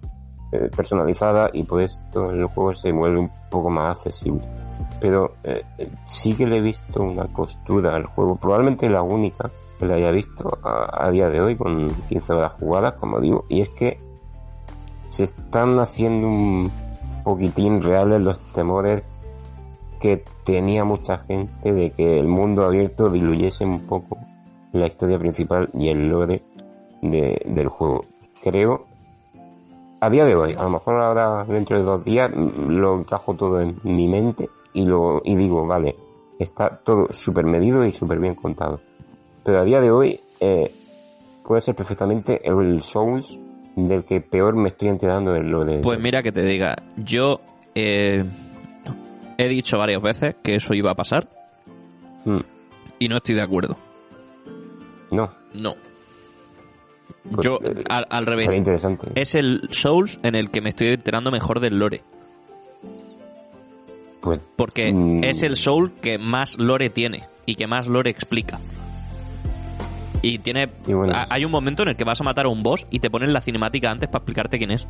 eh, 0.52 0.70
personalizada 0.74 1.50
y 1.52 1.62
por 1.64 1.82
esto 1.82 2.30
el 2.30 2.44
juego 2.46 2.74
se 2.74 2.92
vuelve 2.92 3.20
un 3.20 3.30
poco 3.50 3.70
más 3.70 3.96
accesible. 3.96 4.42
Pero 5.00 5.34
eh, 5.44 5.64
sí 6.04 6.34
que 6.34 6.46
le 6.46 6.58
he 6.58 6.60
visto 6.60 7.02
una 7.02 7.26
costura 7.32 7.96
al 7.96 8.06
juego, 8.06 8.36
probablemente 8.36 8.88
la 8.88 9.02
única 9.02 9.50
que 9.78 9.86
le 9.86 9.94
haya 9.94 10.10
visto 10.10 10.58
a, 10.62 11.06
a 11.06 11.10
día 11.10 11.28
de 11.28 11.40
hoy 11.40 11.56
con 11.56 11.88
15 12.08 12.32
horas 12.34 12.52
jugadas, 12.60 12.92
como 12.94 13.20
digo, 13.20 13.46
y 13.48 13.62
es 13.62 13.70
que 13.70 13.98
se 15.08 15.24
están 15.24 15.78
haciendo 15.78 16.28
un 16.28 16.70
poquitín 17.24 17.82
reales 17.82 18.20
los 18.20 18.38
temores 18.52 19.02
que 20.00 20.24
tenía 20.44 20.84
mucha 20.84 21.18
gente 21.18 21.72
de 21.72 21.92
que 21.92 22.18
el 22.18 22.26
mundo 22.26 22.64
abierto 22.64 23.08
diluyese 23.08 23.64
un 23.64 23.86
poco 23.86 24.18
la 24.72 24.86
historia 24.86 25.18
principal 25.18 25.70
y 25.74 25.88
el 25.88 26.08
lore 26.08 26.42
de, 27.02 27.40
del 27.46 27.68
juego. 27.68 28.04
Creo, 28.42 28.86
a 30.02 30.10
día 30.10 30.24
de 30.24 30.34
hoy, 30.34 30.52
a 30.54 30.64
lo 30.64 30.70
mejor 30.70 31.00
ahora 31.00 31.44
dentro 31.44 31.78
de 31.78 31.84
dos 31.84 32.04
días 32.04 32.28
lo 32.34 32.98
encajo 32.98 33.36
todo 33.36 33.60
en 33.60 33.78
mi 33.84 34.08
mente 34.08 34.50
y 34.72 34.84
lo 34.84 35.22
y 35.24 35.36
digo, 35.36 35.64
vale, 35.64 35.94
está 36.40 36.80
todo 36.84 37.12
súper 37.12 37.44
medido 37.44 37.86
y 37.86 37.92
súper 37.92 38.18
bien 38.18 38.34
contado. 38.34 38.80
Pero 39.44 39.60
a 39.60 39.64
día 39.64 39.80
de 39.80 39.92
hoy 39.92 40.20
eh, 40.40 40.74
puede 41.44 41.60
ser 41.60 41.76
perfectamente 41.76 42.40
el 42.42 42.82
Souls 42.82 43.38
del 43.76 44.02
que 44.02 44.20
peor 44.20 44.56
me 44.56 44.70
estoy 44.70 44.88
enterando 44.88 45.32
del 45.32 45.46
lore. 45.48 45.78
Pues 45.82 46.00
mira 46.00 46.20
que 46.20 46.32
te 46.32 46.42
diga, 46.42 46.74
yo 46.96 47.40
eh, 47.76 48.24
he 49.38 49.48
dicho 49.48 49.78
varias 49.78 50.02
veces 50.02 50.34
que 50.42 50.56
eso 50.56 50.74
iba 50.74 50.90
a 50.90 50.94
pasar 50.96 51.28
Mm, 52.24 52.40
y 52.98 53.08
no 53.08 53.16
estoy 53.18 53.34
de 53.36 53.42
acuerdo. 53.42 53.76
no, 55.12 55.30
No. 55.54 55.74
Pues, 57.30 57.44
Yo, 57.46 57.58
eh, 57.62 57.84
al, 57.88 58.26
revés, 58.26 58.54
interesante. 58.54 59.08
es 59.14 59.34
el 59.34 59.68
Souls 59.70 60.18
en 60.22 60.34
el 60.34 60.50
que 60.50 60.60
me 60.60 60.70
estoy 60.70 60.88
enterando 60.88 61.30
mejor 61.30 61.60
del 61.60 61.78
lore. 61.78 62.02
Pues 64.20 64.40
Porque 64.56 64.92
Mm. 64.92 65.24
es 65.24 65.42
el 65.42 65.56
Soul 65.56 65.92
que 66.00 66.18
más 66.18 66.58
lore 66.58 66.90
tiene 66.90 67.22
y 67.46 67.54
que 67.56 67.66
más 67.66 67.88
lore 67.88 68.10
explica. 68.10 68.58
Y 70.20 70.38
tiene. 70.38 70.68
Y 70.86 70.92
bueno. 70.92 71.12
ha- 71.14 71.26
Hay 71.30 71.44
un 71.44 71.50
momento 71.50 71.82
en 71.82 71.88
el 71.90 71.96
que 71.96 72.04
vas 72.04 72.20
a 72.20 72.24
matar 72.24 72.46
a 72.46 72.48
un 72.48 72.62
boss 72.62 72.86
y 72.90 73.00
te 73.00 73.10
ponen 73.10 73.32
la 73.32 73.40
cinemática 73.40 73.90
antes 73.90 74.08
para 74.08 74.18
explicarte 74.22 74.58
quién 74.58 74.70
es. 74.72 74.86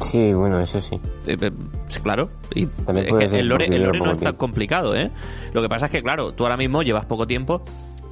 sí, 0.00 0.32
bueno, 0.32 0.60
eso 0.60 0.80
sí. 0.80 0.94
Eh, 1.26 1.36
eh, 1.40 1.50
claro. 2.02 2.30
Y 2.54 2.66
También 2.66 3.06
es 3.08 3.30
que 3.30 3.38
el 3.40 3.48
lore, 3.48 3.66
el 3.66 3.82
lore 3.82 3.98
no 3.98 4.12
es 4.12 4.20
tan 4.20 4.36
complicado, 4.36 4.94
¿eh? 4.94 5.10
Lo 5.52 5.60
que 5.62 5.68
pasa 5.68 5.86
es 5.86 5.92
que, 5.92 6.02
claro, 6.02 6.32
tú 6.32 6.44
ahora 6.44 6.56
mismo 6.56 6.82
llevas 6.82 7.04
poco 7.06 7.26
tiempo, 7.26 7.62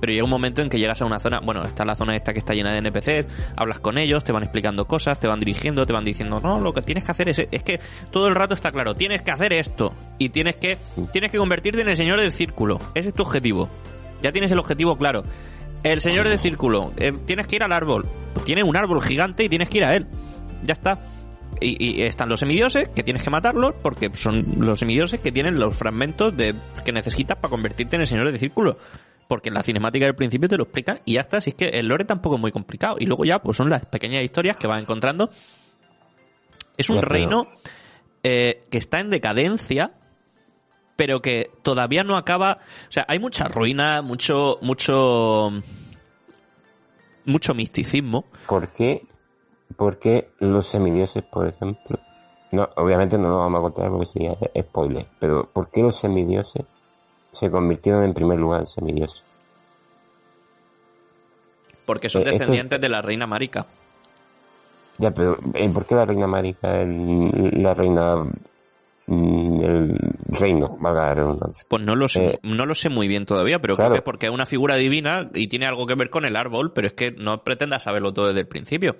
pero 0.03 0.15
llega 0.15 0.25
un 0.25 0.31
momento 0.31 0.63
en 0.63 0.69
que 0.69 0.81
llegas 0.81 1.01
a 1.01 1.05
una 1.05 1.21
zona, 1.21 1.39
bueno, 1.39 1.63
está 1.63 1.85
la 1.85 1.95
zona 1.95 2.17
esta 2.17 2.33
que 2.33 2.41
está 2.41 2.55
llena 2.55 2.73
de 2.73 2.79
NPCs, 2.79 3.53
hablas 3.57 3.79
con 3.79 3.99
ellos, 3.99 4.25
te 4.25 4.33
van 4.33 4.43
explicando 4.43 4.85
cosas, 4.85 5.21
te 5.21 5.29
van 5.29 5.39
dirigiendo, 5.39 5.87
te 5.87 5.93
van 5.93 6.05
diciendo, 6.05 6.41
no, 6.41 6.59
lo 6.59 6.73
que 6.73 6.83
tienes 6.83 7.05
que 7.05 7.13
hacer 7.13 7.29
es, 7.29 7.47
es 7.49 7.63
que 7.63 7.79
todo 8.11 8.27
el 8.27 8.35
rato 8.35 8.53
está 8.53 8.73
claro, 8.73 8.97
tienes 8.97 9.23
que 9.23 9.31
hacer 9.31 9.53
esto 9.53 9.95
y 10.19 10.31
tienes 10.31 10.57
que, 10.57 10.77
tienes 11.13 11.31
que 11.31 11.39
convertirte 11.39 11.83
en 11.83 11.89
el 11.89 11.95
señor 11.95 12.21
del 12.21 12.33
círculo. 12.33 12.81
Ese 12.97 13.11
es 13.11 13.15
tu 13.15 13.23
objetivo. 13.23 13.69
Ya 14.23 14.33
tienes 14.33 14.51
el 14.51 14.59
objetivo 14.59 14.97
claro. 14.97 15.23
El 15.85 16.01
señor 16.01 16.29
del 16.29 16.41
círculo, 16.41 16.93
eh, 16.97 17.13
tienes 17.25 17.47
que 17.47 17.55
ir 17.55 17.63
al 17.63 17.71
árbol. 17.71 18.09
Tiene 18.45 18.65
un 18.65 18.77
árbol 18.77 19.01
gigante 19.03 19.45
y 19.45 19.49
tienes 19.49 19.69
que 19.69 19.79
ir 19.79 19.85
a 19.85 19.95
él. 19.95 20.09
Ya 20.65 20.73
está. 20.73 20.99
Y, 21.61 22.01
y 22.01 22.03
están 22.03 22.29
los 22.29 22.41
semidioses 22.41 22.89
que 22.89 23.05
tienes 23.05 23.23
que 23.23 23.31
matarlos 23.31 23.75
porque 23.81 24.11
son 24.15 24.57
los 24.59 24.81
semidioses 24.81 25.21
que 25.21 25.31
tienen 25.31 25.61
los 25.61 25.79
fragmentos 25.79 26.37
de 26.37 26.57
que 26.85 26.91
necesitas 26.91 27.39
para 27.39 27.51
convertirte 27.51 27.95
en 27.95 28.01
el 28.01 28.09
señor 28.09 28.27
del 28.27 28.39
círculo. 28.41 28.79
Porque 29.33 29.49
en 29.49 29.55
la 29.55 29.63
cinemática 29.63 30.05
del 30.05 30.15
principio 30.15 30.47
te 30.47 30.59
lo 30.59 30.65
explican 30.65 31.01
y 31.07 31.15
ya 31.15 31.23
está. 31.23 31.39
Así 31.39 31.49
es 31.49 31.57
que 31.57 31.65
el 31.71 31.89
lore 31.89 32.05
tampoco 32.05 32.35
es 32.35 32.41
muy 32.43 32.53
complicado. 32.53 32.97
Y 32.99 33.07
luego 33.07 33.25
ya, 33.25 33.39
pues 33.39 33.57
son 33.57 33.71
las 33.71 33.87
pequeñas 33.87 34.23
historias 34.23 34.59
que 34.59 34.67
vas 34.67 34.79
encontrando. 34.79 35.31
Es 36.77 36.91
un 36.91 37.01
reino 37.01 37.47
eh, 38.23 38.67
que 38.71 38.77
está 38.77 39.01
en 39.01 39.09
decadencia, 39.09 39.95
pero 40.97 41.23
que 41.23 41.51
todavía 41.63 42.05
no 42.05 42.19
acaba. 42.19 42.59
O 42.91 42.93
sea, 42.93 43.07
hay 43.09 43.19
mucha 43.21 43.49
ruina, 43.49 44.03
mucho, 44.03 44.59
mucho, 44.61 45.49
mucho 47.25 47.55
misticismo. 47.55 48.27
¿Por 48.47 48.69
qué, 48.69 49.07
por 49.79 49.99
qué 49.99 50.29
los 50.41 50.67
semidioses, 50.67 51.25
por 51.25 51.49
ejemplo? 51.49 51.99
No, 52.51 52.69
obviamente 52.77 53.17
no 53.17 53.31
lo 53.31 53.39
vamos 53.39 53.61
a 53.61 53.63
contar 53.63 53.89
porque 53.89 54.05
sería 54.05 54.37
spoiler, 54.61 55.07
pero 55.19 55.49
¿por 55.51 55.71
qué 55.71 55.81
los 55.81 55.97
semidioses 55.97 56.67
se 57.33 57.51
convirtieron 57.51 58.05
en 58.05 58.15
primer 58.15 58.39
lugar 58.39 58.61
en 58.61 58.67
semidioses? 58.67 59.23
Porque 61.85 62.09
son 62.09 62.23
Eh, 62.23 62.25
esto- 62.27 62.39
descendientes 62.39 62.81
de 62.81 62.89
la 62.89 63.03
reina 63.03 63.27
Marika. 63.27 63.67
Ya, 64.99 65.11
pero 65.11 65.37
¿eh, 65.55 65.69
¿por 65.71 65.87
qué 65.87 65.95
la 65.95 66.05
reina 66.05 66.27
Márica 66.27 66.81
es 66.83 66.87
la 66.89 67.75
reina 67.75 68.17
mm, 69.07 69.59
del 69.59 69.99
reino, 70.29 70.77
valga 70.79 71.07
la 71.07 71.15
redundancia? 71.15 71.65
Pues 71.67 71.83
no 71.83 71.97
lo 71.97 72.07
sé, 72.09 72.35
Eh, 72.35 72.39
no 72.43 72.67
lo 72.67 72.75
sé 72.75 72.89
muy 72.89 73.09
bien 73.09 73.25
todavía, 73.27 73.59
pero 73.59 73.75
claro. 73.75 73.89
creo 73.91 73.95
que 73.95 73.99
es 74.01 74.05
porque 74.05 74.27
es 74.27 74.33
una 74.33 74.47
figura 74.47 74.77
divina 74.77 75.29
y 75.35 75.49
tiene 75.49 75.67
algo 75.67 75.87
que 75.87 75.95
ver 75.95 76.11
con 76.11 76.25
el 76.25 76.37
árbol, 76.37 76.73
pero 76.73 76.87
es 76.87 76.93
que 76.93 77.11
no 77.11 77.43
pretendas 77.43 77.83
saberlo 77.85 78.13
todo 78.13 78.29
desde 78.29 78.41
el 78.41 78.49
principio. 78.49 78.97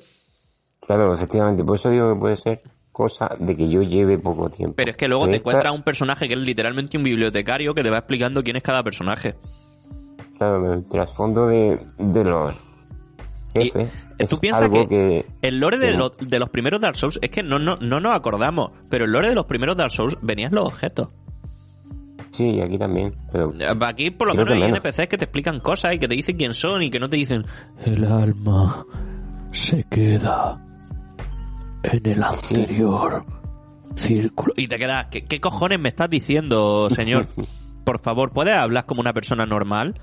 Claro, 0.81 1.15
efectivamente, 1.15 1.63
por 1.63 1.77
eso 1.77 1.91
digo 1.91 2.13
que 2.15 2.19
puede 2.19 2.37
ser 2.37 2.63
cosa 2.93 3.35
de 3.41 3.57
que 3.57 3.69
yo 3.69 3.83
lleve 3.83 4.19
poco 4.19 4.51
tiempo. 4.51 4.75
Pero 4.77 4.91
es 4.91 4.97
que 4.97 5.09
luego 5.09 5.25
te 5.25 5.37
esta- 5.37 5.49
encuentras 5.51 5.75
un 5.75 5.83
personaje 5.83 6.29
que 6.29 6.35
es 6.35 6.41
literalmente 6.41 6.97
un 6.99 7.03
bibliotecario 7.05 7.75
que 7.75 7.83
te 7.83 7.91
va 7.91 7.99
explicando 7.99 8.43
quién 8.43 8.57
es 8.57 8.63
cada 8.63 8.83
personaje. 8.83 9.35
Claro, 10.39 10.73
el 10.75 10.85
trasfondo 10.89 11.47
de, 11.47 11.81
de 11.99 12.25
los 12.25 12.55
Y, 13.55 13.65
jefes 13.71 13.89
eh, 14.19 14.27
¿tú 14.27 14.35
es 14.35 14.41
piensas 14.41 14.63
algo 14.65 14.89
que 14.89 14.89
que... 14.89 15.27
El 15.43 15.59
lore 15.61 15.79
de, 15.79 15.93
los, 15.93 16.17
de 16.19 16.39
los 16.39 16.51
primeros 16.51 16.81
Dark 16.81 16.97
Souls 16.97 17.19
es 17.23 17.31
que 17.31 17.43
no, 17.43 17.59
no, 17.59 17.77
no 17.77 18.01
nos 18.01 18.15
acordamos, 18.15 18.73
pero 18.91 19.05
el 19.05 19.13
lore 19.13 19.29
de 19.29 19.35
los 19.35 19.47
primeros 19.47 19.77
Dark 19.77 19.91
Souls 19.91 20.17
venían 20.21 20.53
los 20.55 20.67
objetos. 20.67 21.09
Sí, 22.31 22.61
aquí 22.63 22.79
también, 22.79 23.15
pero... 23.31 23.49
Aquí 23.83 24.11
por 24.11 24.29
lo 24.29 24.35
menos 24.35 24.55
hay 24.55 24.61
menos. 24.63 24.79
NPCs 24.79 25.07
que 25.07 25.19
te 25.19 25.25
explican 25.25 25.61
cosas 25.61 25.95
y 25.95 25.99
que 25.99 26.09
te 26.09 26.15
dicen 26.15 26.37
quién 26.37 26.55
son 26.55 26.83
y 26.83 26.91
que 26.91 26.99
no 26.99 27.09
te 27.09 27.17
dicen 27.17 27.45
el 27.85 28.05
alma 28.07 28.85
se 29.53 29.85
queda 29.85 30.59
en 31.83 32.07
el 32.07 32.23
anterior 32.23 33.25
círculo. 33.97 34.55
Y 34.57 34.69
te 34.69 34.79
quedas, 34.79 35.07
¿qué, 35.09 35.25
qué 35.25 35.41
cojones 35.41 35.79
me 35.81 35.89
estás 35.91 36.09
diciendo, 36.11 36.89
señor? 36.91 37.27
Por 37.85 37.99
favor, 37.99 38.31
¿puedes 38.33 38.55
hablar 38.55 38.87
como 38.87 39.01
una 39.01 39.13
persona 39.13 39.45
normal? 39.45 40.01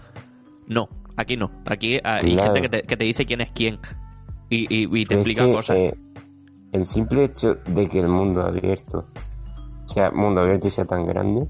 No, 0.68 0.90
aquí 1.16 1.38
no. 1.38 1.50
Aquí 1.66 2.00
hay 2.04 2.34
Claro. 2.36 2.54
gente 2.54 2.62
que 2.62 2.70
te, 2.70 2.82
que 2.84 2.98
te 2.98 3.04
dice 3.06 3.26
quién 3.26 3.42
es 3.42 3.52
quién. 3.52 3.80
Y, 4.50 4.66
y- 4.70 5.00
y 5.02 5.06
te 5.06 5.16
explica 5.16 5.46
que, 5.46 5.54
cosas. 5.54 5.78
eh, 5.78 5.96
el 6.74 6.86
simple 6.86 7.24
hecho 7.24 7.56
de 7.68 7.88
que 7.88 8.00
el 8.00 8.08
mundo 8.10 8.42
abierto 8.42 9.06
sea 9.86 10.12
mundo 10.12 10.42
abierto 10.42 10.68
y 10.68 10.72
sea 10.72 10.86
tan 10.86 11.06
grande 11.06 11.48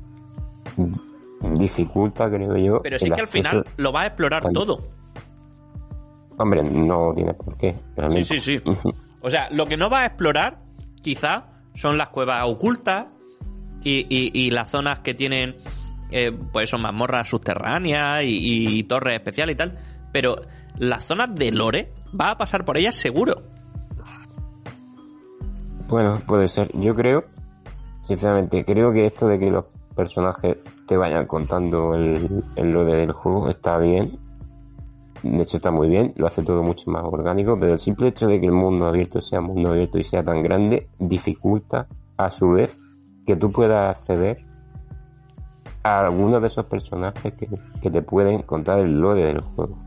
dificulta, 1.57 2.29
creo 2.29 2.55
yo. 2.57 2.81
Pero 2.81 2.99
sí 2.99 3.05
el 3.05 3.13
que 3.15 3.21
al 3.21 3.27
final 3.27 3.65
lo 3.77 3.91
vas 3.91 4.03
a 4.03 4.07
explorar 4.07 4.43
todo. 4.53 4.87
Hombre, 6.37 6.63
no 6.63 7.11
tiene 7.15 7.33
por 7.33 7.57
qué, 7.57 7.73
Sí, 7.73 7.79
realmente. 7.95 8.23
sí, 8.25 8.39
sí. 8.39 8.61
O 9.21 9.29
sea, 9.29 9.49
lo 9.51 9.65
que 9.65 9.77
no 9.77 9.89
vas 9.89 10.03
a 10.03 10.05
explorar, 10.07 10.59
quizá, 11.01 11.45
son 11.73 11.97
las 11.97 12.09
cuevas 12.09 12.43
ocultas 12.45 13.07
y, 13.83 14.51
las 14.51 14.69
zonas 14.69 14.99
que 14.99 15.13
tienen, 15.13 15.55
eh, 16.11 16.31
pues 16.51 16.69
son 16.69 16.81
mazmorras 16.81 17.27
subterráneas 17.27 18.23
y, 18.25 18.83
torres 18.83 19.15
especiales 19.15 19.53
y 19.53 19.57
tal. 19.57 19.79
Pero 20.11 20.35
las 20.77 21.05
zonas 21.05 21.33
de 21.35 21.51
lore, 21.51 21.93
vas 22.11 22.33
a 22.33 22.37
pasar 22.37 22.65
por 22.65 22.77
ellas 22.77 22.95
seguro. 22.95 23.43
Bueno, 25.87 26.21
puede 26.27 26.47
ser. 26.47 26.69
Yo 26.73 26.93
creo, 26.93 27.25
sinceramente, 28.03 28.63
creo 28.63 28.93
que 28.93 29.05
esto 29.05 29.27
de 29.27 29.39
que 29.39 29.49
los 29.49 29.65
personajes 29.95 30.57
te 30.87 30.97
vayan 30.97 31.25
contando 31.25 31.93
el, 31.95 32.43
el 32.55 32.71
lore 32.71 32.95
del 32.95 33.11
juego 33.11 33.49
está 33.49 33.77
bien. 33.79 34.17
De 35.23 35.43
hecho, 35.43 35.57
está 35.57 35.71
muy 35.71 35.89
bien, 35.89 36.13
lo 36.15 36.27
hace 36.27 36.43
todo 36.43 36.63
mucho 36.63 36.89
más 36.89 37.03
orgánico, 37.03 37.59
pero 37.59 37.73
el 37.73 37.79
simple 37.79 38.07
hecho 38.07 38.27
de 38.27 38.39
que 38.39 38.45
el 38.45 38.53
mundo 38.53 38.85
abierto 38.85 39.19
sea 39.21 39.41
mundo 39.41 39.69
abierto 39.69 39.97
y 39.97 40.03
sea 40.03 40.23
tan 40.23 40.41
grande 40.43 40.87
dificulta, 40.97 41.87
a 42.17 42.29
su 42.29 42.49
vez, 42.51 42.77
que 43.25 43.35
tú 43.35 43.51
puedas 43.51 43.97
acceder 43.97 44.45
a 45.83 46.01
algunos 46.01 46.41
de 46.41 46.47
esos 46.47 46.65
personajes 46.65 47.33
que, 47.33 47.47
que 47.81 47.89
te 47.89 48.01
pueden 48.01 48.41
contar 48.41 48.79
el 48.79 48.99
lore 48.99 49.25
del 49.25 49.41
juego. 49.41 49.77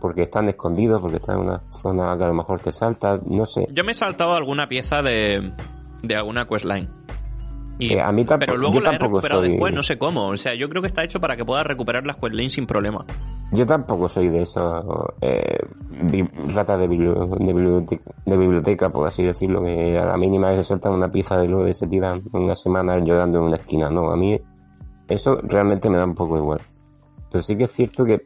Porque 0.00 0.22
están 0.22 0.48
escondidos, 0.48 1.00
porque 1.00 1.16
están 1.16 1.38
en 1.38 1.46
una 1.46 1.62
zona 1.70 2.16
que 2.18 2.24
a 2.24 2.28
lo 2.28 2.34
mejor 2.34 2.58
te 2.58 2.72
salta, 2.72 3.20
no 3.24 3.46
sé. 3.46 3.68
Yo 3.70 3.84
me 3.84 3.92
he 3.92 3.94
saltado 3.94 4.34
alguna 4.34 4.68
pieza 4.68 5.02
de, 5.02 5.52
de 6.02 6.16
alguna 6.16 6.46
questline. 6.46 6.88
Y, 7.78 7.94
Eh, 7.94 8.00
a 8.00 8.12
mí 8.12 8.24
tampoco- 8.24 8.46
pero 8.46 8.58
luego 8.58 8.74
yo 8.76 8.80
la 8.82 8.92
he 8.94 8.98
recuperado 8.98 9.40
soy- 9.40 9.50
después, 9.50 9.74
no 9.74 9.82
sé 9.82 9.98
cómo. 9.98 10.28
O 10.28 10.36
sea, 10.36 10.54
yo 10.54 10.68
creo 10.68 10.82
que 10.82 10.88
está 10.88 11.02
hecho 11.04 11.20
para 11.20 11.36
que 11.36 11.44
puedas 11.44 11.66
recuperar 11.66 12.06
las 12.06 12.16
questlines 12.16 12.52
sin 12.52 12.66
problema. 12.66 13.04
Yo 13.52 13.66
tampoco 13.66 14.08
soy 14.08 14.28
de 14.28 14.42
esos 14.42 14.84
eh, 15.20 15.58
ratas 16.54 16.78
de, 16.78 16.86
biblioteca, 16.88 18.10
de, 18.24 18.36
biblioteca, 18.36 18.90
por 18.90 19.08
así 19.08 19.22
decirlo, 19.22 19.62
que 19.62 19.98
a 19.98 20.04
la 20.06 20.16
mínima 20.16 20.50
que 20.50 20.56
se 20.58 20.64
sueltan 20.64 20.92
una 20.92 21.10
pieza 21.10 21.38
de 21.38 21.48
lo 21.48 21.64
de 21.64 21.74
se 21.74 21.86
tiran 21.86 22.22
una 22.32 22.54
semana 22.54 22.98
llorando 22.98 23.38
en 23.38 23.44
una 23.44 23.56
esquina. 23.56 23.90
No, 23.90 24.10
a 24.10 24.16
mí 24.16 24.40
eso 25.08 25.40
realmente 25.42 25.90
me 25.90 25.98
da 25.98 26.04
un 26.04 26.14
poco 26.14 26.36
igual. 26.38 26.60
Pero 27.30 27.42
sí 27.42 27.56
que 27.56 27.64
es 27.64 27.72
cierto 27.72 28.04
que 28.04 28.24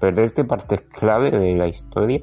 perderte 0.00 0.44
partes 0.44 0.80
clave 0.82 1.30
de 1.30 1.54
la 1.56 1.68
historia 1.68 2.20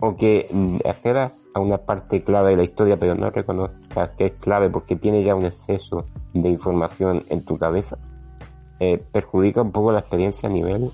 o 0.00 0.16
que 0.16 0.48
accedas 0.84 1.32
a 1.54 1.60
una 1.60 1.78
parte 1.78 2.22
clave 2.22 2.50
de 2.50 2.56
la 2.56 2.64
historia 2.64 2.98
pero 2.98 3.14
no 3.14 3.30
reconozcas 3.30 4.10
que 4.10 4.26
es 4.26 4.32
clave 4.32 4.68
porque 4.68 4.96
tiene 4.96 5.22
ya 5.22 5.34
un 5.34 5.46
exceso 5.46 6.06
de 6.32 6.48
información 6.48 7.24
en 7.28 7.44
tu 7.44 7.56
cabeza 7.56 7.96
eh, 8.80 8.98
perjudica 9.12 9.62
un 9.62 9.72
poco 9.72 9.92
la 9.92 10.00
experiencia 10.00 10.48
a 10.48 10.52
nivel 10.52 10.90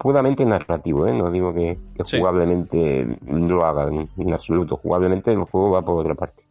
puramente 0.00 0.46
narrativo, 0.46 1.06
¿eh? 1.06 1.12
no 1.12 1.30
digo 1.30 1.52
que, 1.52 1.78
jugablemente 2.10 3.06
lo 3.26 3.64
hagan 3.66 4.08
en 4.16 4.32
absoluto, 4.32 4.78
jugablemente 4.78 5.30
el 5.30 5.44
juego 5.44 5.72
va 5.72 5.82
por 5.82 6.00
otra 6.00 6.14
parte. 6.14 6.44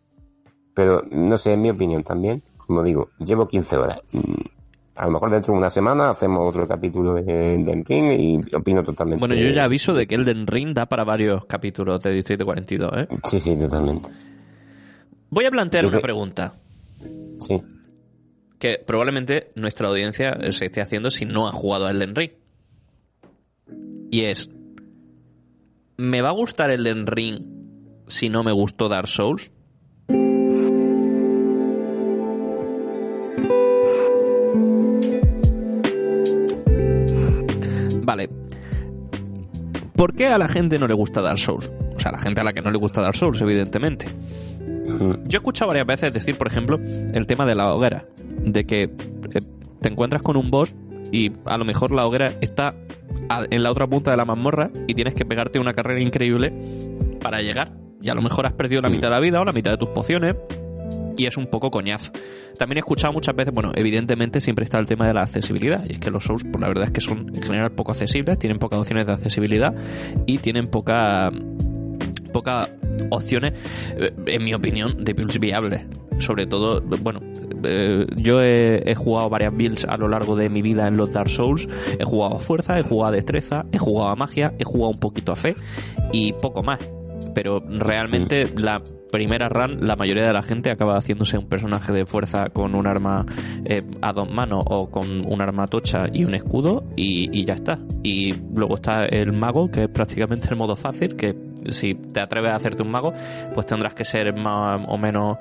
Pero 0.75 1.01
no 1.09 1.37
sé, 1.39 1.53
en 1.53 1.63
mi 1.63 1.71
opinión 1.71 2.03
también, 2.03 2.43
como 2.57 2.83
digo, 2.83 3.09
llevo 3.17 3.47
15 3.47 3.77
horas. 3.77 4.03
A 4.99 5.05
lo 5.05 5.11
mejor 5.11 5.31
dentro 5.31 5.53
de 5.53 5.59
una 5.59 5.69
semana 5.69 6.09
hacemos 6.09 6.49
otro 6.49 6.67
capítulo 6.67 7.15
de 7.15 7.55
Elden 7.55 7.85
Ring 7.85 8.11
y 8.19 8.55
opino 8.55 8.83
totalmente. 8.83 9.19
Bueno, 9.19 9.35
yo 9.35 9.49
ya 9.49 9.63
aviso 9.63 9.93
de 9.93 10.05
que 10.05 10.15
Elden 10.15 10.45
Ring 10.45 10.73
da 10.73 10.87
para 10.87 11.03
varios 11.03 11.45
capítulos 11.45 12.01
de 12.01 12.11
Distrito 12.11 12.45
42, 12.45 12.91
¿eh? 12.97 13.07
Sí, 13.23 13.39
sí, 13.39 13.57
totalmente. 13.57 14.09
Voy 15.29 15.45
a 15.45 15.51
plantear 15.51 15.85
una 15.85 15.99
pregunta. 15.99 16.53
Sí 17.39 17.61
que 18.59 18.83
probablemente 18.85 19.51
nuestra 19.55 19.87
audiencia 19.87 20.37
se 20.51 20.65
esté 20.65 20.81
haciendo 20.81 21.09
si 21.09 21.25
no 21.25 21.47
ha 21.47 21.51
jugado 21.51 21.87
a 21.87 21.91
Elden 21.91 22.13
Ring. 22.13 22.31
Y 24.11 24.25
es, 24.25 24.49
¿me 25.97 26.21
va 26.21 26.29
a 26.29 26.33
gustar 26.33 26.69
Elden 26.69 27.07
Ring 27.07 27.41
si 28.07 28.29
no 28.29 28.43
me 28.43 28.51
gustó 28.51 28.89
Dark 28.89 29.07
Souls? 29.07 29.51
¿Por 39.99 40.15
qué 40.15 40.27
a 40.27 40.37
la 40.37 40.47
gente 40.47 40.79
no 40.79 40.87
le 40.87 40.93
gusta 40.93 41.21
Dark 41.21 41.37
Souls? 41.37 41.69
O 41.93 41.99
sea, 41.99 42.11
a 42.11 42.13
la 42.13 42.21
gente 42.21 42.39
a 42.39 42.45
la 42.45 42.53
que 42.53 42.61
no 42.61 42.71
le 42.71 42.77
gusta 42.77 43.01
Dark 43.01 43.17
Souls, 43.17 43.41
evidentemente. 43.41 44.07
Yo 45.25 45.33
he 45.33 45.35
escuchado 45.35 45.67
varias 45.67 45.85
veces 45.85 46.13
decir, 46.13 46.37
por 46.37 46.47
ejemplo, 46.47 46.79
el 46.79 47.27
tema 47.27 47.45
de 47.45 47.53
la 47.53 47.73
hoguera 47.73 48.05
de 48.17 48.65
que 48.65 48.83
eh, 48.83 48.89
te 49.81 49.89
encuentras 49.89 50.21
con 50.21 50.37
un 50.37 50.49
boss 50.49 50.73
y 51.11 51.33
a 51.43 51.57
lo 51.57 51.65
mejor 51.65 51.91
la 51.91 52.07
hoguera 52.07 52.31
está 52.39 52.75
en 53.51 53.61
la 53.61 53.71
otra 53.71 53.87
punta 53.87 54.11
de 54.11 54.15
la 54.15 54.23
mazmorra 54.23 54.71
y 54.87 54.93
tienes 54.93 55.15
que 55.15 55.25
pegarte 55.25 55.59
una 55.59 55.73
carrera 55.73 56.01
increíble 56.01 56.53
para 57.19 57.41
llegar. 57.41 57.73
Y 58.01 58.07
a 58.07 58.13
lo 58.13 58.21
mejor 58.21 58.45
has 58.45 58.53
perdido 58.53 58.81
la 58.81 58.87
mitad 58.87 59.09
de 59.09 59.15
la 59.15 59.19
vida 59.19 59.41
o 59.41 59.43
la 59.43 59.51
mitad 59.51 59.71
de 59.71 59.77
tus 59.79 59.89
pociones 59.89 60.37
y 61.19 61.25
es 61.25 61.35
un 61.35 61.47
poco 61.47 61.69
coñazo. 61.69 62.11
También 62.57 62.77
he 62.77 62.79
escuchado 62.79 63.11
muchas 63.11 63.35
veces, 63.35 63.53
bueno, 63.53 63.71
evidentemente 63.75 64.39
siempre 64.39 64.63
está 64.63 64.79
el 64.79 64.87
tema 64.87 65.05
de 65.05 65.13
la 65.13 65.21
accesibilidad, 65.21 65.83
y 65.87 65.93
es 65.93 65.99
que 65.99 66.09
los 66.09 66.23
Souls, 66.23 66.43
pues 66.43 66.61
la 66.61 66.69
verdad 66.69 66.85
es 66.85 66.91
que 66.91 67.01
son 67.01 67.35
en 67.35 67.41
general 67.41 67.71
poco 67.71 67.91
accesibles, 67.91 68.39
tienen 68.39 68.57
pocas 68.57 68.79
opciones 68.79 69.05
de 69.05 69.13
accesibilidad 69.13 69.73
y 70.25 70.37
tienen 70.37 70.69
poca 70.69 71.29
pocas 72.31 72.69
opciones, 73.09 73.53
eh, 73.97 74.13
en 74.27 74.43
mi 74.43 74.53
opinión, 74.53 75.03
de 75.03 75.13
builds 75.13 75.39
viables. 75.39 75.85
Sobre 76.19 76.45
todo, 76.45 76.81
bueno, 76.81 77.21
eh, 77.63 78.05
yo 78.15 78.41
he, 78.41 78.93
jugado 78.95 79.29
varias 79.29 79.53
builds 79.53 79.85
a 79.85 79.97
lo 79.97 80.07
largo 80.07 80.35
de 80.35 80.49
mi 80.49 80.61
vida 80.61 80.87
en 80.87 80.95
los 80.95 81.11
Dark 81.11 81.29
Souls. 81.29 81.67
He 81.97 82.03
jugado 82.03 82.37
a 82.37 82.39
fuerza, 82.39 82.79
he 82.79 82.83
jugado 82.83 83.11
a 83.11 83.15
destreza, 83.15 83.65
he 83.71 83.77
jugado 83.77 84.09
a 84.09 84.15
magia, 84.15 84.53
he 84.57 84.63
jugado 84.63 84.91
un 84.91 84.99
poquito 84.99 85.31
a 85.33 85.35
fe 85.35 85.55
y 86.13 86.33
poco 86.33 86.63
más. 86.63 86.79
Pero 87.33 87.61
realmente 87.67 88.45
mm. 88.45 88.59
la 88.59 88.81
primera 89.11 89.49
run, 89.49 89.85
la 89.87 89.95
mayoría 89.95 90.25
de 90.25 90.33
la 90.33 90.43
gente 90.43 90.69
acaba 90.69 90.97
haciéndose 90.97 91.37
un 91.37 91.47
personaje 91.47 91.91
de 91.91 92.05
fuerza 92.05 92.49
con 92.49 92.75
un 92.75 92.87
arma 92.87 93.25
eh, 93.65 93.81
a 94.01 94.13
dos 94.13 94.29
manos 94.29 94.63
o 94.67 94.89
con 94.89 95.25
un 95.25 95.41
arma 95.41 95.67
tocha 95.67 96.05
y 96.11 96.25
un 96.25 96.35
escudo 96.35 96.83
y, 96.95 97.29
y, 97.37 97.45
ya 97.45 97.55
está. 97.55 97.79
Y 98.03 98.33
luego 98.55 98.75
está 98.75 99.05
el 99.05 99.33
mago, 99.33 99.69
que 99.71 99.83
es 99.83 99.89
prácticamente 99.89 100.49
el 100.49 100.57
modo 100.57 100.75
fácil, 100.75 101.15
que 101.15 101.35
si 101.67 101.95
te 101.95 102.19
atreves 102.19 102.51
a 102.51 102.55
hacerte 102.55 102.83
un 102.83 102.91
mago, 102.91 103.13
pues 103.53 103.65
tendrás 103.65 103.93
que 103.93 104.05
ser 104.05 104.33
más 104.35 104.81
o 104.87 104.97
menos, 104.97 105.37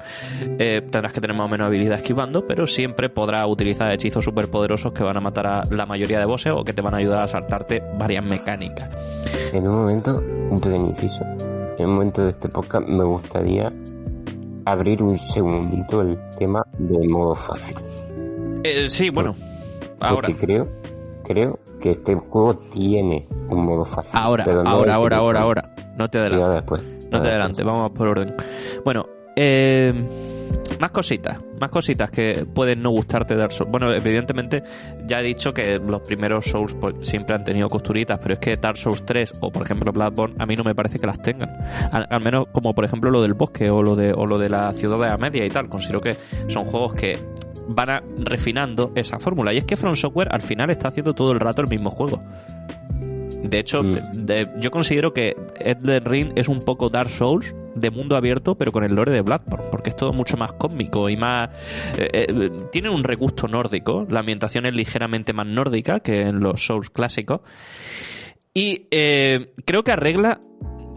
eh, 0.59 0.83
tendrás 0.91 1.13
que 1.13 1.21
tener 1.21 1.37
más 1.37 1.47
o 1.47 1.49
menos 1.49 1.67
habilidad 1.67 1.99
esquivando, 1.99 2.47
pero 2.47 2.67
siempre 2.67 3.09
podrás 3.09 3.47
utilizar 3.49 3.93
hechizos 3.93 4.25
superpoderosos 4.25 4.93
que 4.93 5.03
van 5.03 5.17
a 5.17 5.21
matar 5.21 5.47
a 5.47 5.63
la 5.71 5.87
mayoría 5.87 6.19
de 6.19 6.27
bosses 6.27 6.53
o 6.53 6.65
que 6.65 6.73
te 6.73 6.83
van 6.83 6.95
a 6.95 6.99
ayudar 6.99 7.23
a 7.23 7.29
saltarte 7.29 7.83
varias 7.99 8.25
mecánicas. 8.25 8.91
En 9.53 9.67
un 9.67 9.75
momento, 9.75 10.23
un 10.51 10.61
pequeño 10.61 10.89
en 11.79 11.87
un 11.87 11.93
momento 11.95 12.25
de 12.25 12.31
este 12.31 12.49
podcast 12.49 12.87
me 12.87 13.05
gustaría 13.05 13.73
abrir 14.65 15.03
un 15.03 15.17
segundito 15.17 16.03
el 16.03 16.19
tema 16.39 16.67
del 16.79 17.09
modo 17.09 17.35
fácil. 17.35 17.77
Eh, 18.65 18.89
sí, 18.89 19.11
bueno, 19.11 19.37
ahora. 20.01 20.29
creo, 20.39 20.69
creo 21.25 21.59
que 21.81 21.93
este 21.93 22.17
juego 22.17 22.57
tiene 22.57 23.27
un 23.49 23.65
modo 23.65 23.85
fácil. 23.85 24.11
Ahora, 24.21 24.45
ahora, 24.45 24.95
ahora, 24.95 25.17
ahora, 25.19 25.41
ahora. 25.41 25.75
No 25.97 26.09
te 26.11 26.19
adelantes. 26.19 26.83
No 27.11 27.23
te 27.23 27.29
adelantes, 27.29 27.65
vamos 27.65 27.91
por 27.93 28.09
orden. 28.09 28.35
Bueno, 28.85 29.07
eh, 29.41 29.93
más 30.81 30.91
cositas, 30.91 31.41
más 31.61 31.71
cositas 31.71 32.11
que 32.11 32.45
pueden 32.45 32.83
no 32.83 32.91
gustarte 32.91 33.35
de 33.35 33.41
Dark 33.41 33.53
Souls. 33.53 33.71
Bueno, 33.71 33.93
evidentemente 33.93 34.65
ya 35.07 35.21
he 35.21 35.23
dicho 35.23 35.53
que 35.53 35.79
los 35.79 36.01
primeros 36.01 36.47
Souls 36.47 36.75
pues, 36.75 36.95
siempre 37.03 37.37
han 37.37 37.45
tenido 37.45 37.69
costuritas, 37.69 38.19
pero 38.21 38.35
es 38.35 38.41
que 38.41 38.57
Dark 38.57 38.77
Souls 38.77 39.05
3 39.05 39.35
o 39.41 39.53
por 39.53 39.63
ejemplo 39.63 39.93
Bloodborne 39.93 40.35
a 40.41 40.47
mí 40.47 40.57
no 40.57 40.65
me 40.65 40.75
parece 40.75 40.99
que 40.99 41.07
las 41.07 41.23
tengan. 41.23 41.51
Al, 41.93 42.21
menos 42.21 42.47
como 42.53 42.75
por 42.75 42.85
ejemplo 42.85 43.13
lo 43.13 43.23
del 43.23 43.35
bosque 43.35 43.71
o 43.71 43.81
lo 43.81 43.95
de, 43.95 44.13
o 44.13 44.27
lo 44.27 44.39
de 44.39 44.49
la 44.49 44.73
ciudad 44.73 44.99
de 44.99 45.07
la 45.07 45.19
media 45.19 45.47
y 45.47 45.51
tal. 45.51 45.69
Considero 45.69 46.01
que 46.01 46.17
son 46.49 46.65
juegos 46.65 46.95
que 46.95 47.19
van 47.69 47.91
a, 47.91 48.03
refinando 48.25 48.91
esa 48.97 49.21
fórmula. 49.21 49.53
Y 49.53 49.59
es 49.59 49.65
que 49.65 49.77
From 49.77 49.95
Software 49.95 50.29
al 50.33 50.43
final 50.43 50.71
está 50.71 50.89
haciendo 50.89 51.15
todo 51.15 51.31
el 51.31 51.39
rato 51.39 51.63
el 51.63 51.69
mismo 51.69 51.91
juego. 51.91 52.23
De 53.43 53.59
hecho, 53.59 53.83
mm. 53.83 54.61
yo 54.61 54.71
considero 54.71 55.13
que 55.13 55.37
Elden 55.61 56.05
Ring 56.05 56.33
es 56.37 56.49
un 56.49 56.61
poco 56.61 56.91
Dark 56.91 57.09
Souls 57.09 57.55
de 57.75 57.91
mundo 57.91 58.17
abierto, 58.17 58.57
pero 58.57 58.73
con 58.73 58.85
el 58.85 58.95
lore 58.95 59.13
de 59.13 59.21
Bloodborne, 59.21 59.69
porque 59.71 59.91
es 59.91 59.97
todo 59.97 60.13
mucho 60.13 60.37
más 60.37 60.53
cósmico 60.55 61.09
y 61.09 61.17
más... 61.17 61.51
Eh, 61.97 62.27
eh, 62.29 62.51
tiene 62.73 62.91
un 62.91 63.05
regusto 63.05 63.47
nórdico, 63.47 64.07
la 64.09 64.21
ambientación 64.21 64.67
es 64.67 64.75
ligeramente 64.75 65.33
más 65.33 65.47
nórdica 65.47 66.01
que 66.01 66.23
en 66.23 66.41
los 66.41 66.65
Souls 66.65 66.91
clásicos. 66.91 67.41
Y 68.53 68.89
eh, 68.91 69.53
creo 69.65 69.85
que 69.85 69.93
arregla 69.93 70.41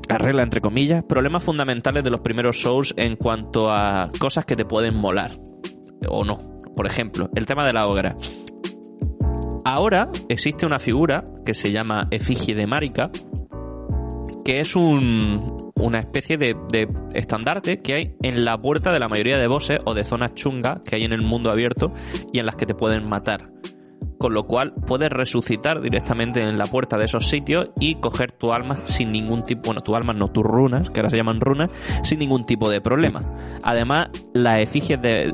arregla 0.10 0.44
entre 0.44 0.60
comillas, 0.60 1.04
problemas 1.04 1.44
fundamentales 1.44 2.04
de 2.04 2.10
los 2.10 2.20
primeros 2.20 2.62
Souls 2.62 2.94
en 2.98 3.16
cuanto 3.16 3.72
a 3.72 4.12
cosas 4.20 4.46
que 4.46 4.56
te 4.56 4.66
pueden 4.66 4.98
molar 4.98 5.32
o 6.10 6.26
no. 6.26 6.39
Por 6.76 6.86
ejemplo, 6.86 7.30
el 7.36 7.46
tema 7.46 7.66
de 7.66 7.74
la 7.74 7.88
hoguera. 7.88 8.16
Ahora 9.64 10.09
existe 10.28 10.66
una 10.66 10.80
figura 10.80 11.24
que 11.45 11.53
se 11.53 11.72
llama 11.72 12.07
Efigie 12.09 12.55
de 12.55 12.66
Marika, 12.66 13.12
que 14.43 14.59
es 14.59 14.76
un, 14.76 15.72
una 15.76 15.99
especie 15.99 16.38
de, 16.38 16.55
de, 16.72 16.88
estandarte 17.14 17.80
que 17.82 17.93
hay 17.93 18.16
en 18.24 18.43
la 18.43 18.57
puerta 18.57 18.91
de 18.91 18.99
la 18.99 19.07
mayoría 19.07 19.38
de 19.38 19.47
bosses 19.47 19.80
o 19.86 19.93
de 19.93 20.03
zonas 20.03 20.34
chungas 20.34 20.82
que 20.82 20.95
hay 20.95 21.03
en 21.03 21.14
el 21.14 21.22
mundo 21.22 21.51
abierto 21.51 21.93
y 22.34 22.39
en 22.39 22.47
las 22.47 22.55
que 22.55 22.66
te 22.66 22.74
pueden 22.74 23.07
matar 23.07 23.45
con 24.22 24.36
lo 24.36 24.43
cual 24.43 24.72
puedes 24.86 25.09
resucitar 25.09 25.82
directamente 25.82 26.43
en 26.43 26.59
la 26.59 26.67
puerta 26.67 26.99
de 26.99 27.05
esos 27.05 27.28
sitios 27.28 27.69
y 27.80 27.95
coger 27.95 28.32
tu 28.32 28.53
alma 28.53 28.78
sin 28.86 29.09
ningún 29.09 29.43
tipo, 29.43 29.63
bueno, 29.65 29.82
tu 29.82 29.95
alma 29.95 30.13
no, 30.13 30.28
tus 30.28 30.43
runas, 30.43 30.91
que 30.91 30.99
ahora 30.99 31.09
se 31.09 31.17
llaman 31.17 31.41
runas, 31.41 31.72
sin 32.03 32.19
ningún 32.19 32.45
tipo 32.45 32.69
de 32.69 32.82
problema. 32.82 33.24
Además, 33.63 34.09
las 34.36 34.59
efigies 34.59 35.01
de 35.01 35.26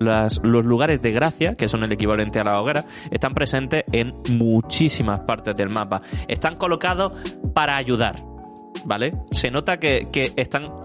los 0.00 0.64
lugares 0.64 1.02
de 1.02 1.12
gracia, 1.12 1.54
que 1.56 1.68
son 1.68 1.84
el 1.84 1.92
equivalente 1.92 2.40
a 2.40 2.44
la 2.44 2.58
hoguera, 2.58 2.86
están 3.10 3.34
presentes 3.34 3.84
en 3.92 4.14
muchísimas 4.30 5.26
partes 5.26 5.54
del 5.54 5.68
mapa. 5.68 6.00
Están 6.26 6.56
colocados 6.56 7.12
para 7.54 7.76
ayudar, 7.76 8.16
¿vale? 8.86 9.12
Se 9.30 9.50
nota 9.50 9.76
que, 9.76 10.08
que 10.10 10.32
están 10.36 10.81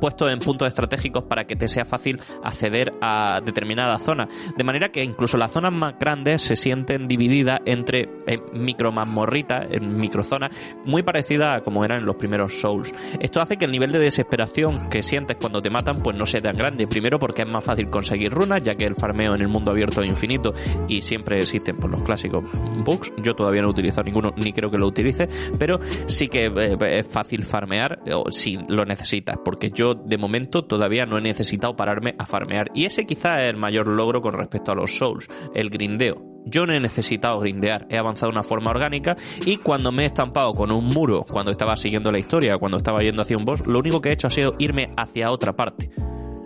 puestos 0.00 0.30
en 0.30 0.38
puntos 0.38 0.68
estratégicos 0.68 1.24
para 1.24 1.44
que 1.44 1.56
te 1.56 1.68
sea 1.68 1.84
fácil 1.84 2.20
acceder 2.42 2.92
a 3.00 3.40
determinada 3.44 3.98
zona. 3.98 4.28
De 4.56 4.64
manera 4.64 4.90
que 4.90 5.02
incluso 5.02 5.36
las 5.36 5.52
zonas 5.52 5.72
más 5.72 5.98
grandes 5.98 6.42
se 6.42 6.56
sienten 6.56 7.08
divididas 7.08 7.60
entre 7.64 8.08
eh, 8.26 8.38
micro 8.52 8.92
mazmorritas, 8.92 9.66
en 9.70 9.98
microzonas, 9.98 10.50
muy 10.84 11.02
parecidas 11.02 11.58
a 11.58 11.62
como 11.62 11.84
eran 11.84 12.00
en 12.00 12.06
los 12.06 12.16
primeros 12.16 12.60
Souls. 12.60 12.92
Esto 13.20 13.40
hace 13.40 13.56
que 13.56 13.64
el 13.64 13.70
nivel 13.70 13.92
de 13.92 13.98
desesperación 13.98 14.88
que 14.88 15.02
sientes 15.02 15.36
cuando 15.40 15.60
te 15.60 15.70
matan 15.70 15.98
pues 15.98 16.16
no 16.16 16.26
sea 16.26 16.40
tan 16.40 16.56
grande. 16.56 16.86
Primero 16.86 17.18
porque 17.18 17.42
es 17.42 17.48
más 17.48 17.64
fácil 17.64 17.90
conseguir 17.90 18.32
runas, 18.32 18.62
ya 18.62 18.74
que 18.74 18.84
el 18.84 18.96
farmeo 18.96 19.34
en 19.34 19.42
el 19.42 19.48
mundo 19.48 19.70
abierto 19.70 20.02
es 20.02 20.08
infinito 20.08 20.54
y 20.88 21.00
siempre 21.00 21.38
existen 21.38 21.76
por 21.76 21.90
los 21.90 22.02
clásicos 22.02 22.44
bugs. 22.84 23.12
Yo 23.22 23.34
todavía 23.34 23.62
no 23.62 23.68
he 23.68 23.72
utilizado 23.72 24.04
ninguno, 24.04 24.32
ni 24.36 24.52
creo 24.52 24.70
que 24.70 24.78
lo 24.78 24.86
utilice, 24.86 25.28
pero 25.58 25.78
sí 26.06 26.28
que 26.28 26.46
eh, 26.46 26.98
es 26.98 27.06
fácil 27.06 27.42
farmear 27.42 28.00
si 28.30 28.58
lo 28.68 28.84
necesitas, 28.84 29.38
porque 29.44 29.70
yo 29.70 29.87
de 29.94 30.18
momento 30.18 30.64
todavía 30.64 31.06
no 31.06 31.18
he 31.18 31.22
necesitado 31.22 31.76
pararme 31.76 32.14
a 32.18 32.26
farmear. 32.26 32.70
Y 32.74 32.84
ese 32.84 33.04
quizá 33.04 33.42
es 33.42 33.50
el 33.50 33.56
mayor 33.56 33.86
logro 33.88 34.20
con 34.20 34.34
respecto 34.34 34.72
a 34.72 34.74
los 34.74 34.96
Souls, 34.96 35.28
el 35.54 35.70
grindeo 35.70 36.42
Yo 36.44 36.66
no 36.66 36.74
he 36.74 36.80
necesitado 36.80 37.40
grindear, 37.40 37.86
he 37.90 37.98
avanzado 37.98 38.30
de 38.30 38.36
una 38.36 38.42
forma 38.42 38.70
orgánica 38.70 39.16
y 39.44 39.56
cuando 39.58 39.92
me 39.92 40.04
he 40.04 40.06
estampado 40.06 40.54
con 40.54 40.72
un 40.72 40.86
muro, 40.86 41.24
cuando 41.30 41.50
estaba 41.50 41.76
siguiendo 41.76 42.10
la 42.10 42.18
historia, 42.18 42.58
cuando 42.58 42.78
estaba 42.78 43.02
yendo 43.02 43.22
hacia 43.22 43.36
un 43.36 43.44
boss, 43.44 43.66
lo 43.66 43.78
único 43.78 44.00
que 44.00 44.10
he 44.10 44.12
hecho 44.12 44.28
ha 44.28 44.30
sido 44.30 44.54
irme 44.58 44.86
hacia 44.96 45.30
otra 45.30 45.54
parte. 45.54 45.90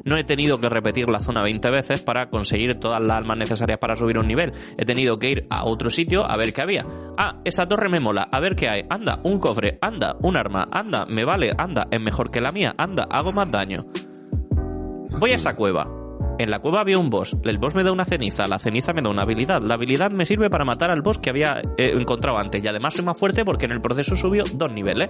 No 0.05 0.17
he 0.17 0.25
tenido 0.25 0.59
que 0.59 0.69
repetir 0.69 1.09
la 1.09 1.21
zona 1.21 1.43
20 1.43 1.71
veces 1.71 2.03
para 2.03 2.29
conseguir 2.29 2.75
todas 2.77 3.01
las 3.01 3.17
almas 3.17 3.37
necesarias 3.37 3.79
para 3.79 3.97
subir 3.97 4.19
un 4.19 4.27
nivel. 4.27 4.53
He 4.77 4.85
tenido 4.85 5.17
que 5.17 5.31
ir 5.31 5.47
a 5.51 5.65
otro 5.65 5.91
sitio 5.91 6.29
a 6.29 6.37
ver 6.37 6.53
qué 6.53 6.63
había. 6.63 6.87
Ah, 7.17 7.39
esa 7.45 7.67
torre 7.67 7.89
me 7.89 8.01
mola, 8.01 8.29
a 8.31 8.41
ver 8.41 8.57
qué 8.57 8.69
hay. 8.69 8.85
Anda, 8.89 9.21
un 9.23 9.39
cofre, 9.39 9.79
anda, 9.81 10.17
un 10.23 10.37
arma, 10.37 10.69
anda, 10.71 11.07
me 11.07 11.25
vale, 11.25 11.53
anda, 11.57 11.87
es 11.91 12.01
mejor 12.01 12.31
que 12.31 12.41
la 12.41 12.53
mía, 12.53 12.75
anda, 12.77 13.07
hago 13.11 13.33
más 13.33 13.51
daño. 13.51 13.87
Voy 15.19 15.31
a 15.31 15.37
esa 15.37 15.55
cueva. 15.55 16.02
En 16.39 16.51
la 16.51 16.59
cueva 16.59 16.81
había 16.81 16.99
un 16.99 17.11
boss. 17.11 17.37
El 17.45 17.59
boss 17.59 17.75
me 17.75 17.85
da 17.85 17.93
una 17.93 18.05
ceniza, 18.05 18.47
la 18.47 18.59
ceniza 18.59 18.93
me 18.93 19.03
da 19.03 19.11
una 19.11 19.23
habilidad. 19.23 19.61
La 19.61 19.75
habilidad 19.75 20.11
me 20.11 20.27
sirve 20.27 20.51
para 20.51 20.65
matar 20.65 20.91
al 20.91 21.03
boss 21.03 21.19
que 21.19 21.31
había 21.31 21.61
eh, 21.77 21.93
encontrado 21.95 22.39
antes. 22.39 22.63
Y 22.63 22.69
además 22.69 22.95
soy 22.95 23.05
más 23.05 23.19
fuerte 23.19 23.45
porque 23.45 23.67
en 23.67 23.73
el 23.73 23.81
proceso 23.81 24.17
subió 24.17 24.45
dos 24.53 24.73
niveles. 24.73 25.09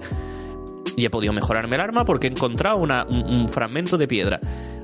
Y 0.95 1.05
he 1.05 1.09
podido 1.09 1.33
mejorarme 1.33 1.75
el 1.75 1.81
arma 1.81 2.05
porque 2.05 2.27
he 2.27 2.31
encontrado 2.31 2.77
un 2.77 3.45
fragmento 3.47 3.97
de 3.97 4.07
piedra. 4.07 4.39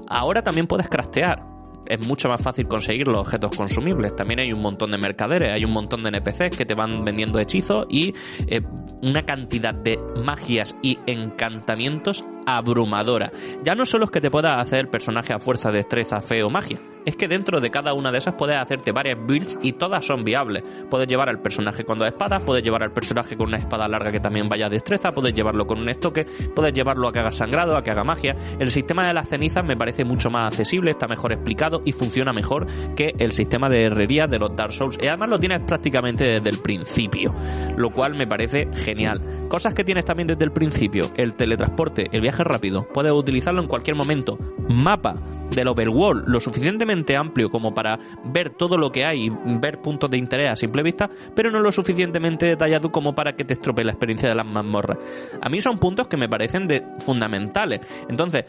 Ahora 0.08 0.42
también 0.42 0.66
puedes 0.66 0.90
craftear. 0.90 1.46
Es 1.86 2.06
mucho 2.06 2.30
más 2.30 2.42
fácil 2.42 2.68
conseguir 2.68 3.08
los 3.08 3.22
objetos 3.22 3.56
consumibles. 3.56 4.16
También 4.16 4.40
hay 4.40 4.54
un 4.54 4.62
montón 4.62 4.92
de 4.92 4.98
mercaderes, 4.98 5.52
hay 5.52 5.66
un 5.66 5.72
montón 5.72 6.04
de 6.04 6.10
NPCs 6.10 6.56
que 6.56 6.66
te 6.66 6.76
van 6.76 7.04
vendiendo 7.04 7.40
hechizos 7.40 7.88
y 7.90 8.14
eh, 8.48 8.62
una 9.02 9.24
cantidad 9.24 9.74
de 9.74 10.00
magias 10.24 10.76
y 10.84 11.00
encantamientos 11.08 12.24
abrumadora. 12.58 13.32
Ya 13.64 13.76
no 13.76 13.86
solo 13.86 14.06
es 14.06 14.12
que 14.12 14.22
te 14.22 14.32
puedas 14.32 14.60
hacer 14.60 14.90
personaje 14.90 15.34
a 15.34 15.40
fuerza, 15.40 15.72
destreza, 15.72 16.22
fe 16.22 16.44
o 16.44 16.50
magia. 16.50 16.80
Es 17.06 17.16
que 17.16 17.28
dentro 17.28 17.60
de 17.62 17.72
cada 17.72 17.94
una 17.94 18.12
de 18.12 18.18
esas 18.18 18.36
puedes 18.36 18.58
hacerte 18.58 18.92
varias 18.92 19.18
builds 19.26 19.58
y 19.62 19.74
todas 19.74 20.06
son 20.06 20.24
viables. 20.24 20.64
Puedes 20.90 21.08
llevar 21.08 21.30
al 21.30 21.42
personaje 21.42 21.84
con 21.84 22.00
dos 22.00 22.08
espadas, 22.08 22.42
puedes 22.44 22.64
llevar 22.64 22.84
al 22.84 22.92
personaje 22.92 23.36
con 23.36 23.48
una 23.48 23.58
espada 23.58 23.88
larga 23.88 24.12
que 24.12 24.20
también 24.20 24.50
vaya 24.50 24.66
a 24.66 24.70
destreza, 24.70 25.12
puedes 25.12 25.34
llevarlo 25.34 25.66
con 25.66 25.80
un 25.80 25.90
estoque, 25.90 26.26
puedes 26.56 26.74
llevarlo 26.74 27.08
a 27.08 27.14
que 27.14 27.20
haga 27.20 27.32
sangrado, 27.32 27.78
a 27.78 27.84
que 27.84 27.92
haga 27.92 28.04
magia. 28.04 28.36
El 28.60 28.70
sistema 28.70 29.08
de 29.08 29.14
las 29.14 29.30
cenizas 29.30 29.64
me 29.64 29.78
parece 29.78 30.04
mucho 30.04 30.30
más 30.30 30.48
accesible, 30.48 30.92
está 30.92 31.08
mejor 31.08 31.32
explicado 31.32 31.82
y 31.86 31.92
funciona 31.92 32.34
mejor 32.34 32.68
que 32.96 33.14
el 33.18 33.32
sistema 33.32 33.70
de 33.70 33.86
herrería 33.86 34.26
de 34.28 34.40
los 34.40 34.56
Dark 34.56 34.74
Souls. 34.74 34.98
Y 35.02 35.08
además 35.08 35.30
lo 35.30 35.40
tienes 35.40 35.64
prácticamente 35.64 36.26
desde 36.26 36.50
el 36.50 36.60
principio, 36.60 37.34
lo 37.78 37.90
cual 37.90 38.16
me 38.16 38.28
parece 38.28 38.68
genial. 38.74 39.22
Cosas 39.48 39.74
que 39.74 39.84
tienes 39.84 40.06
también 40.06 40.28
desde 40.28 40.46
el 40.46 40.52
principio, 40.52 41.10
el 41.16 41.36
teletransporte, 41.36 42.08
el 42.12 42.22
viaje 42.22 42.44
rápido, 42.44 42.88
puedes 42.94 43.12
utilizarlo 43.12 43.62
en 43.62 43.68
cualquier 43.68 43.96
momento. 43.96 44.38
Mapa 44.68 45.16
del 45.50 45.68
overworld 45.68 46.28
lo 46.28 46.40
suficientemente 46.40 46.89
amplio 47.18 47.50
como 47.50 47.74
para 47.74 47.98
ver 48.26 48.52
todo 48.52 48.78
lo 48.78 48.92
que 48.92 49.06
hay 49.06 49.26
y 49.26 49.30
ver 49.60 49.82
puntos 49.82 50.10
de 50.10 50.18
interés 50.18 50.52
a 50.52 50.56
simple 50.56 50.84
vista, 50.84 51.10
pero 51.36 51.52
no 51.52 51.60
lo 51.60 51.72
suficientemente 51.72 52.46
detallado 52.46 52.92
como 52.92 53.14
para 53.14 53.34
que 53.34 53.46
te 53.46 53.54
estropee 53.54 53.86
la 53.86 53.92
experiencia 53.92 54.30
de 54.30 54.36
las 54.36 54.46
mazmorras. 54.46 54.98
A 55.42 55.50
mí 55.50 55.62
son 55.62 55.78
puntos 55.78 56.08
que 56.08 56.18
me 56.18 56.30
parecen 56.30 56.68
de 56.68 56.84
fundamentales. 57.00 57.82
Entonces, 58.10 58.46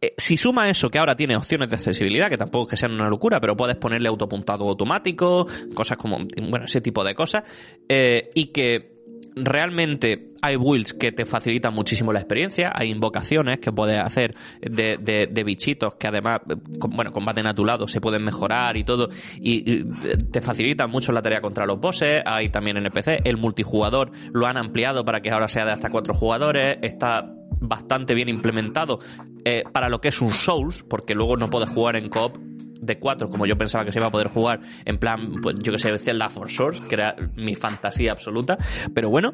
eh, 0.00 0.14
si 0.16 0.36
suma 0.36 0.70
eso 0.70 0.90
que 0.90 0.98
ahora 0.98 1.16
tiene 1.16 1.36
opciones 1.36 1.68
de 1.68 1.76
accesibilidad, 1.76 2.28
que 2.28 2.36
tampoco 2.36 2.66
es 2.66 2.70
que 2.70 2.76
sean 2.76 2.92
una 2.92 3.08
locura, 3.08 3.40
pero 3.40 3.56
puedes 3.56 3.76
ponerle 3.76 4.08
autopuntado 4.08 4.68
automático, 4.68 5.46
cosas 5.74 5.96
como, 5.96 6.18
bueno, 6.18 6.66
ese 6.66 6.80
tipo 6.80 7.02
de 7.02 7.14
cosas, 7.14 7.42
eh, 7.88 8.30
y 8.34 8.52
que 8.52 8.97
realmente 9.44 10.32
hay 10.42 10.56
builds 10.56 10.94
que 10.94 11.10
te 11.12 11.26
facilitan 11.26 11.74
muchísimo 11.74 12.12
la 12.12 12.20
experiencia, 12.20 12.70
hay 12.74 12.90
invocaciones 12.90 13.58
que 13.58 13.72
puedes 13.72 14.00
hacer 14.00 14.34
de, 14.60 14.96
de- 15.00 15.28
de 15.30 15.44
bichitos 15.44 15.96
que 15.96 16.06
además, 16.06 16.40
eh, 16.48 16.54
bueno, 16.88 17.12
combaten 17.12 17.46
a 17.46 17.54
tu 17.54 17.64
lado, 17.64 17.88
se 17.88 18.00
pueden 18.00 18.24
mejorar 18.24 18.76
y 18.76 18.84
todo, 18.84 19.08
y, 19.40 19.70
y, 19.70 19.80
eh, 20.04 20.16
te 20.30 20.40
facilitan 20.40 20.90
mucho 20.90 21.12
la 21.12 21.22
tarea 21.22 21.40
contra 21.40 21.66
los 21.66 21.80
bosses, 21.80 22.22
hay 22.24 22.48
también 22.50 22.76
NPC, 22.76 23.20
el 23.24 23.36
multijugador 23.36 24.10
lo 24.32 24.46
han 24.46 24.56
ampliado 24.56 25.04
para 25.04 25.20
que 25.20 25.30
ahora 25.30 25.48
sea 25.48 25.64
de 25.64 25.72
hasta 25.72 25.90
cuatro 25.90 26.14
jugadores, 26.14 26.78
está 26.82 27.34
bastante 27.60 28.14
bien 28.14 28.28
implementado 28.28 29.00
eh, 29.44 29.64
para 29.72 29.88
lo 29.88 29.98
que 30.00 30.08
es 30.08 30.20
un 30.20 30.32
Souls, 30.32 30.84
porque 30.88 31.14
luego 31.14 31.36
no 31.36 31.50
puedes 31.50 31.68
jugar 31.70 31.96
en 31.96 32.08
coop 32.08 32.36
de 32.80 32.98
cuatro, 32.98 33.28
como 33.28 33.46
yo 33.46 33.56
pensaba 33.56 33.84
que 33.84 33.92
se 33.92 33.98
iba 33.98 34.08
a 34.08 34.10
poder 34.10 34.28
jugar, 34.28 34.60
en 34.84 34.98
plan, 34.98 35.40
pues 35.42 35.56
yo 35.60 35.72
que 35.72 35.78
sé, 35.78 35.98
Zelda 35.98 36.28
for 36.28 36.50
Source, 36.50 36.80
que 36.88 36.94
era 36.94 37.16
mi 37.36 37.54
fantasía 37.54 38.12
absoluta, 38.12 38.56
pero 38.94 39.10
bueno, 39.10 39.32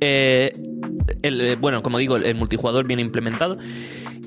eh, 0.00 0.52
eh, 1.22 1.56
bueno, 1.60 1.82
como 1.82 1.98
digo, 1.98 2.16
el, 2.16 2.26
el 2.26 2.34
multijugador 2.34 2.86
bien 2.86 3.00
implementado. 3.00 3.58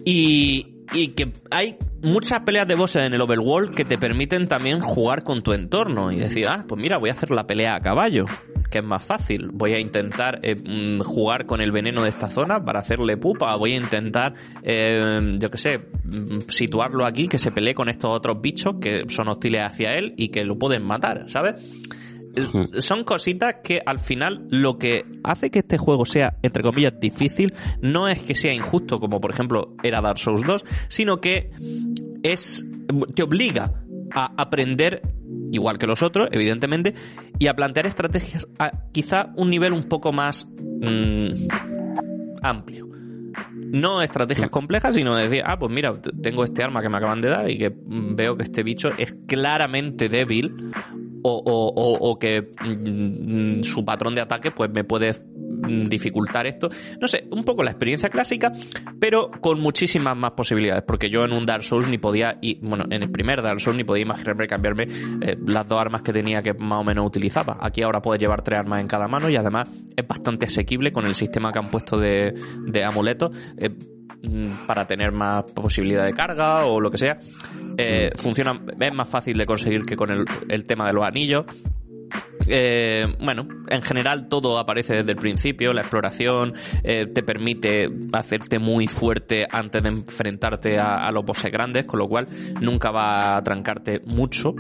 Y, 0.04 0.86
y 0.94 1.10
que 1.10 1.32
hay 1.52 1.78
muchas 2.02 2.40
peleas 2.42 2.68
de 2.68 2.76
bosses 2.76 3.04
en 3.04 3.14
el 3.14 3.22
overworld 3.22 3.76
que 3.76 3.86
te 3.86 3.98
permiten 3.98 4.48
también 4.48 4.82
jugar 4.82 5.24
con 5.24 5.44
tu 5.44 5.54
entorno 5.54 6.12
y 6.12 6.18
decir, 6.18 6.48
ah, 6.48 6.66
pues 6.68 6.82
mira, 6.82 6.98
voy 6.98 7.10
a 7.10 7.14
hacer 7.14 7.30
la 7.30 7.46
pelea 7.46 7.76
a 7.76 7.82
caballo 7.82 8.26
que 8.72 8.80
es 8.80 8.84
más 8.84 9.04
fácil. 9.06 9.50
Voy 9.54 9.74
a 9.74 9.80
intentar 9.80 10.40
eh, 10.42 10.56
mm, 10.56 11.02
jugar 11.02 11.46
con 11.46 11.62
el 11.62 11.72
veneno 11.72 12.02
de 12.04 12.10
esta 12.10 12.30
zona 12.30 12.64
para 12.64 12.80
hacerle 12.80 13.18
pupa. 13.18 13.56
Voy 13.56 13.74
a 13.74 13.78
intentar, 13.78 14.34
eh, 14.64 15.36
yo 15.40 15.50
qué 15.52 15.58
sé, 15.58 15.78
mm, 15.78 16.40
situarlo 16.48 17.06
aquí, 17.06 17.28
que 17.28 17.38
se 17.38 17.52
pelee 17.52 17.76
con 17.76 17.90
estos 17.90 18.10
otros 18.10 18.42
bichos 18.42 18.76
que 18.82 19.04
son 19.10 19.28
hostiles 19.28 19.62
hacia 19.62 19.94
él 19.94 20.14
y 20.18 20.30
que 20.30 20.44
lo 20.44 20.58
pueden 20.58 20.84
matar, 20.84 21.30
¿sabes? 21.30 21.62
Eh, 22.36 22.82
Son 22.82 23.04
cositas 23.04 23.56
que 23.64 23.82
al 23.86 24.00
final 24.00 24.48
lo 24.50 24.78
que 24.78 25.04
hace 25.24 25.50
que 25.50 25.60
este 25.60 25.78
juego 25.78 26.06
sea, 26.06 26.38
entre 26.42 26.64
comillas, 26.64 26.94
difícil, 27.00 27.54
no 27.82 28.08
es 28.08 28.22
que 28.22 28.36
sea 28.36 28.54
injusto, 28.54 29.00
como 29.00 29.20
por 29.20 29.32
ejemplo 29.32 29.76
era 29.84 30.02
Dark 30.02 30.18
Souls 30.18 30.44
2, 30.44 30.64
sino 30.88 31.20
que 31.20 31.52
es 32.24 32.66
te 33.16 33.24
obliga 33.24 33.84
a 34.14 34.32
aprender 34.38 35.02
igual 35.52 35.78
que 35.78 35.88
los 35.88 36.02
otros, 36.02 36.30
evidentemente, 36.32 36.94
y 37.40 37.48
a 37.48 37.56
plantear 37.56 37.86
estrategias 37.86 38.48
a 38.60 38.72
quizá 38.92 39.32
un 39.36 39.50
nivel 39.50 39.74
un 39.74 39.84
poco 39.84 40.12
más 40.14 40.48
mm, 40.82 41.48
amplio. 42.42 42.88
No 43.58 44.02
estrategias 44.02 44.50
complejas, 44.50 44.96
sino 44.96 45.16
decir, 45.16 45.44
ah, 45.46 45.58
pues 45.58 45.72
mira, 45.72 45.94
tengo 46.22 46.44
este 46.44 46.64
arma 46.64 46.82
que 46.82 46.90
me 46.90 46.98
acaban 46.98 47.22
de 47.22 47.30
dar 47.30 47.50
y 47.50 47.58
que 47.58 47.70
mm, 47.70 48.16
veo 48.16 48.36
que 48.38 48.44
este 48.44 48.64
bicho 48.64 48.90
es 48.98 49.16
claramente 49.28 50.10
débil 50.10 50.72
o, 51.24 51.32
o- 51.38 51.74
o- 51.74 52.10
o 52.12 52.20
que 52.20 52.42
mm, 52.62 53.64
su 53.64 53.86
patrón 53.86 54.16
de 54.16 54.22
ataque 54.22 54.52
pues 54.52 54.70
me 54.72 54.84
puede 54.84 55.12
mm, 55.12 55.31
dificultar 55.68 56.48
esto. 56.48 56.70
No 57.00 57.08
sé, 57.08 57.26
un 57.32 57.44
poco 57.44 57.64
la 57.64 57.72
experiencia 57.72 58.10
clásica, 58.10 58.52
pero 59.00 59.30
con 59.42 59.60
muchísimas 59.60 60.16
más 60.18 60.32
posibilidades, 60.32 60.84
porque 60.86 61.10
yo 61.10 61.24
en 61.26 61.34
un 61.34 61.46
Dark 61.46 61.64
Souls 61.64 61.88
ni 61.88 61.98
podía, 61.98 62.38
y 62.42 62.60
bueno, 62.66 62.86
en 62.90 63.04
el 63.04 63.12
primer 63.12 63.42
Dark 63.42 63.60
Souls 63.60 63.78
ni 63.78 63.84
podía 63.84 64.04
imaginarme 64.04 64.48
cambiarme 64.48 64.88
eh, 65.22 65.38
las 65.46 65.68
dos 65.68 65.80
armas 65.80 66.02
que 66.02 66.14
tenía 66.14 66.42
que 66.42 66.54
más 66.54 66.82
o 66.82 66.84
menos 66.84 67.06
utilizaba. 67.06 67.58
Aquí 67.62 67.82
ahora 67.82 68.02
puedes 68.02 68.22
llevar 68.22 68.42
tres 68.42 68.60
armas 68.60 68.82
en 68.82 68.88
cada 68.88 69.08
mano 69.08 69.30
y 69.30 69.36
además 69.36 69.70
es 69.96 70.08
bastante 70.08 70.46
asequible 70.46 70.92
con 70.92 71.06
el 71.06 71.16
sistema 71.16 71.52
que 71.52 71.60
han 71.60 71.70
puesto 71.70 71.98
de, 71.98 72.34
de 72.68 72.84
amuletos. 72.84 73.32
eh, 73.58 73.70
mm, 74.24 74.66
para 74.68 74.86
tener 74.86 75.12
más 75.12 75.44
posibilidad 75.52 76.06
de 76.06 76.14
carga 76.14 76.66
o 76.66 76.80
lo 76.80 76.90
que 76.92 76.98
sea. 76.98 77.20
Eh, 77.78 78.10
funciona, 78.16 78.60
es 78.80 78.94
más 78.94 79.10
fácil 79.10 79.38
de 79.38 79.46
conseguir 79.46 79.82
que 79.82 79.96
con 79.96 80.12
el, 80.12 80.26
el 80.50 80.64
tema 80.64 80.88
de 80.88 80.94
los 80.94 81.06
anillos. 81.06 81.46
Eh, 82.54 83.08
bueno, 83.24 83.48
en 83.70 83.82
general 83.82 84.28
todo 84.28 84.60
aparece 84.60 84.96
desde 84.96 85.12
el 85.14 85.18
principio, 85.18 85.72
la 85.72 85.82
exploración 85.82 86.54
eh, 86.84 87.08
te 87.08 87.24
permite 87.24 87.90
hacerte 88.12 88.60
muy 88.60 88.88
fuerte 88.88 89.48
antes 89.50 89.82
de 89.82 89.88
enfrentarte 89.88 90.78
a, 90.78 91.10
los 91.12 91.24
bosses 91.24 91.50
grandes, 91.50 91.86
con 91.86 92.00
lo 92.00 92.10
cual 92.10 92.28
nunca 92.60 92.92
va 92.92 93.38
a 93.38 93.42
trancarte 93.42 94.02
mucho 94.06 94.54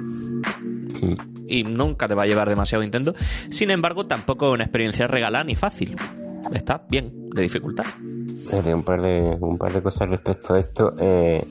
y 1.47 1.63
nunca 1.65 2.07
te 2.07 2.15
va 2.15 2.23
a 2.23 2.27
llevar 2.27 2.47
demasiado 2.47 2.81
intento. 2.81 3.13
Sin 3.49 3.71
embargo, 3.71 4.07
tampoco 4.07 4.47
es 4.47 4.53
una 4.53 4.63
experiencia 4.63 5.07
regalada 5.07 5.43
ni 5.43 5.55
fácil. 5.55 5.97
Está 6.53 6.85
bien 6.89 7.29
de 7.29 7.41
dificultad. 7.41 7.85
Un 7.99 8.83
par 8.83 9.01
de, 9.01 9.37
un 9.37 9.57
par 9.57 9.73
de 9.73 9.81
cosas 9.81 10.09
respecto 10.09 10.53
a 10.53 10.59
esto. 10.59 10.93
Eh, 10.97 11.45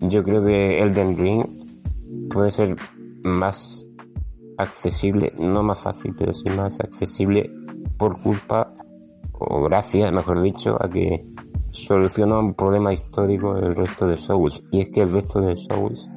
yo 0.00 0.22
creo 0.22 0.44
que 0.44 0.78
Elden 0.80 1.16
Ring 1.16 2.28
puede 2.28 2.50
ser 2.50 2.76
más 3.22 3.77
accesible, 4.58 5.32
no 5.38 5.62
más 5.62 5.80
fácil, 5.80 6.14
pero 6.18 6.34
sí 6.34 6.48
más 6.50 6.78
accesible 6.80 7.50
por 7.96 8.20
culpa, 8.20 8.74
o 9.32 9.62
gracias, 9.62 10.12
mejor 10.12 10.42
dicho, 10.42 10.76
a 10.82 10.88
que 10.88 11.24
soluciona 11.70 12.38
un 12.38 12.54
problema 12.54 12.92
histórico 12.92 13.56
el 13.56 13.74
resto 13.74 14.06
de 14.06 14.16
Souls. 14.16 14.62
Y 14.70 14.80
es 14.82 14.90
que 14.90 15.02
el 15.02 15.12
resto 15.12 15.40
de 15.40 15.56
Souls 15.56 16.08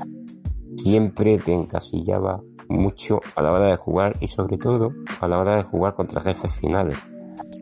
siempre 0.78 1.38
te 1.38 1.54
encasillaba 1.54 2.42
mucho 2.68 3.20
a 3.36 3.42
la 3.42 3.52
hora 3.52 3.68
de 3.68 3.76
jugar 3.76 4.16
y 4.20 4.28
sobre 4.28 4.58
todo 4.58 4.92
a 5.20 5.28
la 5.28 5.40
hora 5.40 5.56
de 5.58 5.64
jugar 5.64 5.94
contra 5.94 6.22
jefes 6.22 6.52
finales 6.58 6.98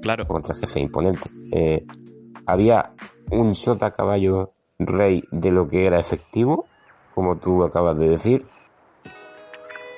Claro. 0.01 0.25
contra 0.27 0.55
jefe 0.55 0.79
imponente. 0.79 1.29
Eh, 1.51 1.85
había 2.45 2.93
un 3.31 3.55
sota 3.55 3.91
caballo 3.91 4.53
rey 4.77 5.23
de 5.31 5.51
lo 5.51 5.67
que 5.67 5.85
era 5.85 5.99
efectivo, 5.99 6.65
como 7.13 7.37
tú 7.37 7.63
acabas 7.63 7.97
de 7.97 8.09
decir, 8.09 8.45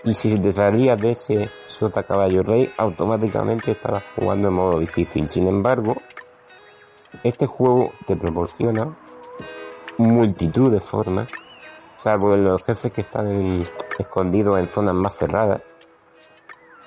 y 0.04 0.16
si 0.16 0.38
te 0.40 0.52
salías 0.52 1.00
de 1.00 1.12
ese 1.12 1.52
sota 1.68 2.04
caballo 2.04 2.42
rey, 2.44 2.72
automáticamente 2.78 3.72
estabas 3.72 4.04
jugando 4.16 4.48
en 4.48 4.54
modo 4.56 4.80
difícil. 4.80 5.28
Sin 5.28 5.48
embargo, 5.48 5.96
este 7.24 7.46
juego 7.46 7.92
te 8.08 8.16
proporciona 8.16 8.98
multitud 9.98 10.72
de 10.72 10.80
formas, 10.80 11.28
salvo 11.96 12.34
en 12.34 12.46
los 12.46 12.64
jefes 12.64 12.92
que 12.92 13.02
están 13.02 13.28
en, 13.28 13.68
escondido 14.00 14.58
en 14.58 14.68
zonas 14.68 14.96
más 14.96 15.16
cerradas, 15.16 15.62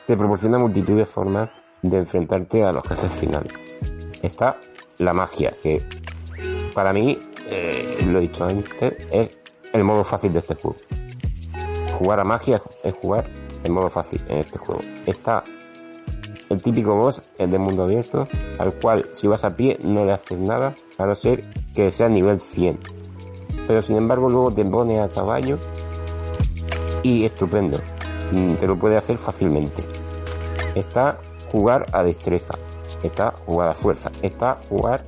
te 0.06 0.16
proporciona 0.16 0.58
multitud 0.58 0.96
de 0.96 1.06
formas 1.06 1.50
de 1.82 1.98
enfrentarte 1.98 2.64
a 2.64 2.72
los 2.72 2.82
jefes 2.82 3.12
finales. 3.12 3.52
Está 4.22 4.58
la 4.98 5.12
magia, 5.12 5.52
que 5.62 5.86
para 6.74 6.92
mí, 6.92 7.18
eh, 7.46 7.98
lo 8.06 8.18
he 8.18 8.22
dicho 8.22 8.44
antes, 8.44 8.96
es 9.10 9.38
el 9.72 9.84
modo 9.84 10.02
fácil 10.04 10.32
de 10.32 10.40
este 10.40 10.54
juego. 10.56 10.76
Jugar 11.99 12.20
a 12.20 12.24
magia 12.24 12.61
es 12.82 12.95
jugar 12.95 13.28
en 13.62 13.72
modo 13.72 13.88
fácil 13.88 14.22
en 14.28 14.38
este 14.38 14.59
juego. 14.59 14.82
Está 15.07 15.45
el 16.51 16.62
típico 16.62 16.95
boss 16.95 17.22
es 17.38 17.51
de 17.51 17.59
mundo 17.59 17.84
abierto, 17.84 18.28
al 18.59 18.74
cual 18.74 19.09
si 19.11 19.26
vas 19.26 19.45
a 19.45 19.57
pie 19.57 19.78
no 19.82 20.05
le 20.05 20.12
haces 20.12 20.38
nada, 20.38 20.76
a 20.99 21.07
no 21.07 21.14
ser 21.14 21.45
que 21.74 21.90
sea 21.90 22.09
nivel 22.09 22.40
100. 22.40 22.78
Pero 23.66 23.82
sin 23.82 23.97
embargo 23.97 24.28
luego 24.28 24.53
te 24.53 24.64
pone 24.64 25.01
a 25.01 25.09
caballo 25.09 25.59
y 27.03 27.24
estupendo. 27.24 27.78
Mm, 28.32 28.55
te 28.55 28.66
lo 28.66 28.78
puede 28.78 28.97
hacer 28.97 29.18
fácilmente. 29.18 29.82
Está 30.74 31.18
jugar 31.51 31.86
a 31.92 32.03
destreza. 32.03 32.55
Está 33.03 33.32
jugar 33.47 33.70
a 33.70 33.74
fuerza. 33.74 34.11
Está 34.22 34.59
jugar 34.68 35.05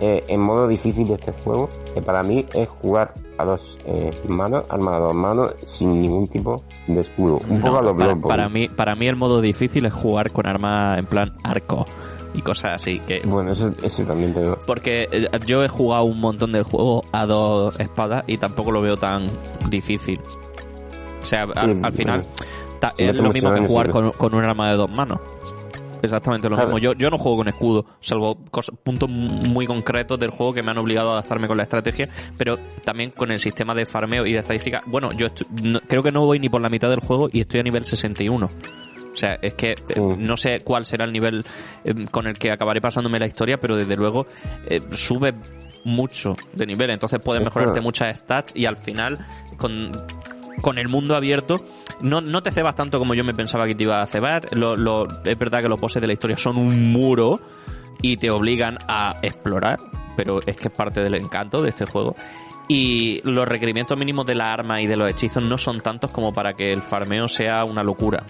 eh, 0.00 0.24
en 0.28 0.40
modo 0.40 0.66
difícil 0.68 1.06
de 1.06 1.14
este 1.14 1.32
juego, 1.44 1.68
que 1.94 2.02
para 2.02 2.22
mí 2.22 2.46
es 2.54 2.68
jugar 2.68 3.14
a 3.38 3.44
dos 3.44 3.78
eh, 3.86 4.10
manos, 4.28 4.64
arma 4.68 4.96
a 4.96 4.98
dos 4.98 5.14
manos, 5.14 5.54
sin 5.64 5.98
ningún 6.00 6.28
tipo 6.28 6.62
de 6.86 7.00
escudo. 7.00 7.38
Un 7.48 7.60
poco 7.60 7.78
a 7.78 7.82
lo 7.82 7.96
para, 7.96 8.16
para 8.16 8.48
mí, 8.48 8.68
para 8.68 8.94
mí 8.94 9.06
el 9.06 9.16
modo 9.16 9.40
difícil 9.40 9.86
es 9.86 9.92
jugar 9.92 10.30
con 10.32 10.46
arma 10.46 10.96
en 10.98 11.06
plan 11.06 11.32
arco 11.42 11.84
y 12.34 12.42
cosas 12.42 12.72
así. 12.76 12.98
que 13.00 13.20
Bueno, 13.26 13.52
eso, 13.52 13.70
eso 13.82 14.02
también 14.04 14.32
te 14.32 14.44
lo... 14.44 14.58
Porque 14.60 15.06
eh, 15.10 15.28
yo 15.46 15.62
he 15.62 15.68
jugado 15.68 16.04
un 16.04 16.18
montón 16.20 16.52
de 16.52 16.62
juegos 16.62 17.04
a 17.12 17.26
dos 17.26 17.78
espadas 17.78 18.24
y 18.26 18.38
tampoco 18.38 18.70
lo 18.72 18.80
veo 18.80 18.96
tan 18.96 19.26
difícil. 19.68 20.20
O 21.20 21.24
sea, 21.24 21.42
al, 21.54 21.72
Sí, 21.72 21.80
al 21.82 21.92
final 21.92 22.26
ta- 22.80 22.92
es 22.98 23.16
lo 23.16 23.32
mismo 23.32 23.52
que 23.54 23.66
jugar 23.66 23.90
con, 23.90 24.10
con 24.12 24.34
un 24.34 24.44
arma 24.44 24.70
de 24.70 24.76
dos 24.76 24.90
manos. 24.96 25.18
Exactamente 26.02 26.48
lo 26.48 26.56
mismo. 26.56 26.78
Yo, 26.78 26.92
yo 26.94 27.08
no 27.10 27.18
juego 27.18 27.38
con 27.38 27.48
escudo, 27.48 27.86
salvo 28.00 28.36
puntos 28.82 29.08
muy 29.08 29.66
concretos 29.66 30.18
del 30.18 30.30
juego 30.30 30.52
que 30.52 30.62
me 30.62 30.70
han 30.70 30.78
obligado 30.78 31.10
a 31.10 31.12
adaptarme 31.14 31.46
con 31.48 31.56
la 31.56 31.62
estrategia, 31.62 32.08
pero 32.36 32.58
también 32.84 33.10
con 33.12 33.30
el 33.30 33.38
sistema 33.38 33.74
de 33.74 33.86
farmeo 33.86 34.26
y 34.26 34.32
de 34.32 34.38
estadística. 34.40 34.82
Bueno, 34.86 35.12
yo 35.12 35.28
no- 35.62 35.80
creo 35.86 36.02
que 36.02 36.12
no 36.12 36.24
voy 36.26 36.38
ni 36.40 36.48
por 36.48 36.60
la 36.60 36.68
mitad 36.68 36.90
del 36.90 37.00
juego 37.00 37.28
y 37.32 37.40
estoy 37.40 37.60
a 37.60 37.62
nivel 37.62 37.84
61. 37.84 38.50
O 39.12 39.16
sea, 39.16 39.34
es 39.42 39.54
que 39.54 39.72
eh, 39.72 40.00
no 40.18 40.36
sé 40.36 40.60
cuál 40.64 40.84
será 40.86 41.04
el 41.04 41.12
nivel 41.12 41.44
eh, 41.84 41.94
con 42.10 42.26
el 42.26 42.38
que 42.38 42.50
acabaré 42.50 42.80
pasándome 42.80 43.18
la 43.18 43.26
historia, 43.26 43.58
pero 43.60 43.76
desde 43.76 43.94
luego 43.94 44.26
eh, 44.66 44.80
sube 44.90 45.34
mucho 45.84 46.34
de 46.52 46.64
nivel, 46.66 46.90
entonces 46.90 47.20
puedes 47.22 47.40
Es 47.42 47.46
mejorarte 47.46 47.80
muchas 47.82 48.16
stats 48.18 48.52
y 48.56 48.66
al 48.66 48.76
final 48.76 49.18
con, 49.58 49.90
con 50.62 50.78
el 50.78 50.88
mundo 50.88 51.14
abierto 51.14 51.62
no, 52.00 52.20
no 52.22 52.42
te 52.42 52.50
cebas 52.50 52.74
tanto 52.76 52.98
como 52.98 53.12
yo 53.14 53.24
me 53.24 53.34
pensaba 53.34 53.66
que 53.66 53.74
te 53.74 53.82
iba 53.84 54.00
a 54.00 54.06
cebar. 54.06 54.48
Lo, 54.56 54.76
lo- 54.76 55.06
es 55.24 55.38
verdad 55.38 55.60
que 55.62 55.68
los 55.68 55.78
bosses 55.78 56.00
de 56.00 56.06
la 56.06 56.14
historia 56.14 56.36
son 56.38 56.56
un 56.56 56.92
muro 56.92 57.40
y 58.00 58.16
te 58.16 58.30
obligan 58.30 58.78
a 58.88 59.18
explorar, 59.22 59.78
pero 60.16 60.40
es 60.46 60.56
que 60.56 60.68
es 60.68 60.74
parte 60.74 61.02
del 61.02 61.14
encanto 61.14 61.60
de 61.62 61.68
este 61.68 61.84
juego. 61.84 62.16
Y 62.68 63.20
los 63.28 63.46
requerimientos 63.46 63.98
mínimos 63.98 64.24
de 64.24 64.34
la 64.36 64.52
arma 64.52 64.80
y 64.80 64.86
de 64.86 64.96
los 64.96 65.10
hechizos 65.10 65.44
no 65.44 65.58
son 65.58 65.80
tantos 65.80 66.10
como 66.10 66.32
para 66.32 66.54
que 66.54 66.72
el 66.72 66.80
farmeo 66.80 67.28
sea 67.28 67.64
una 67.64 67.82
locura. 67.82 68.24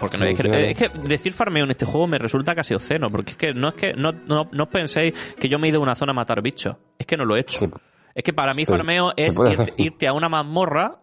Porque 0.00 0.18
no, 0.18 0.26
Sí, 0.26 0.32
es, 0.32 0.36
que, 0.36 0.42
claro. 0.42 0.64
es 0.66 0.76
que 0.76 0.88
decir 1.08 1.32
farmeo 1.32 1.64
en 1.64 1.70
este 1.70 1.86
juego 1.86 2.06
me 2.08 2.18
resulta 2.18 2.54
casi 2.54 2.74
obsceno, 2.74 3.10
porque 3.10 3.30
es 3.30 3.36
que 3.36 3.54
no 3.54 3.68
es 3.68 3.74
que 3.74 3.92
no, 3.94 4.10
no, 4.12 4.48
no 4.52 4.66
penséis 4.66 5.14
que 5.38 5.48
yo 5.48 5.58
me 5.58 5.68
he 5.68 5.70
ido 5.70 5.78
a 5.78 5.82
una 5.84 5.94
zona 5.94 6.10
a 6.10 6.14
matar 6.14 6.42
bichos. 6.42 6.76
Es 6.98 7.06
que 7.06 7.16
no 7.16 7.24
lo 7.24 7.36
he 7.36 7.40
hecho. 7.40 7.58
Sí. 7.58 7.66
Es 8.12 8.22
que 8.24 8.32
para 8.32 8.54
mí 8.54 8.64
Sí, 8.64 8.70
farmeo 8.72 9.12
es 9.16 9.36
irte 9.76 10.08
a 10.08 10.12
una 10.12 10.28
mazmorra 10.28 10.96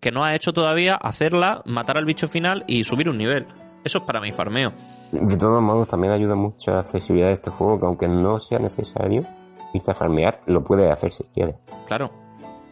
que 0.00 0.10
no 0.12 0.24
has 0.24 0.34
hecho 0.34 0.52
todavía, 0.52 0.94
hacerla, 0.96 1.62
matar 1.64 1.98
al 1.98 2.04
bicho 2.04 2.28
final 2.28 2.64
y 2.66 2.84
subir 2.84 3.08
un 3.08 3.18
nivel. 3.18 3.46
Eso 3.84 3.98
es 3.98 4.04
para 4.04 4.20
mí 4.20 4.32
farmeo. 4.32 4.72
De 5.12 5.36
todos 5.36 5.62
modos, 5.62 5.88
también 5.88 6.12
ayuda 6.12 6.34
mucho 6.34 6.70
a 6.70 6.74
la 6.74 6.80
accesibilidad 6.80 7.28
de 7.28 7.34
este 7.34 7.50
juego, 7.50 7.78
que 7.80 7.86
aunque 7.86 8.08
no 8.08 8.38
sea 8.38 8.58
necesario 8.58 9.22
irte 9.72 9.90
a 9.90 9.94
farmear, 9.94 10.40
lo 10.46 10.62
puedes 10.64 10.90
hacer 10.90 11.12
si 11.12 11.24
quieres. 11.34 11.54
Claro. 11.86 12.10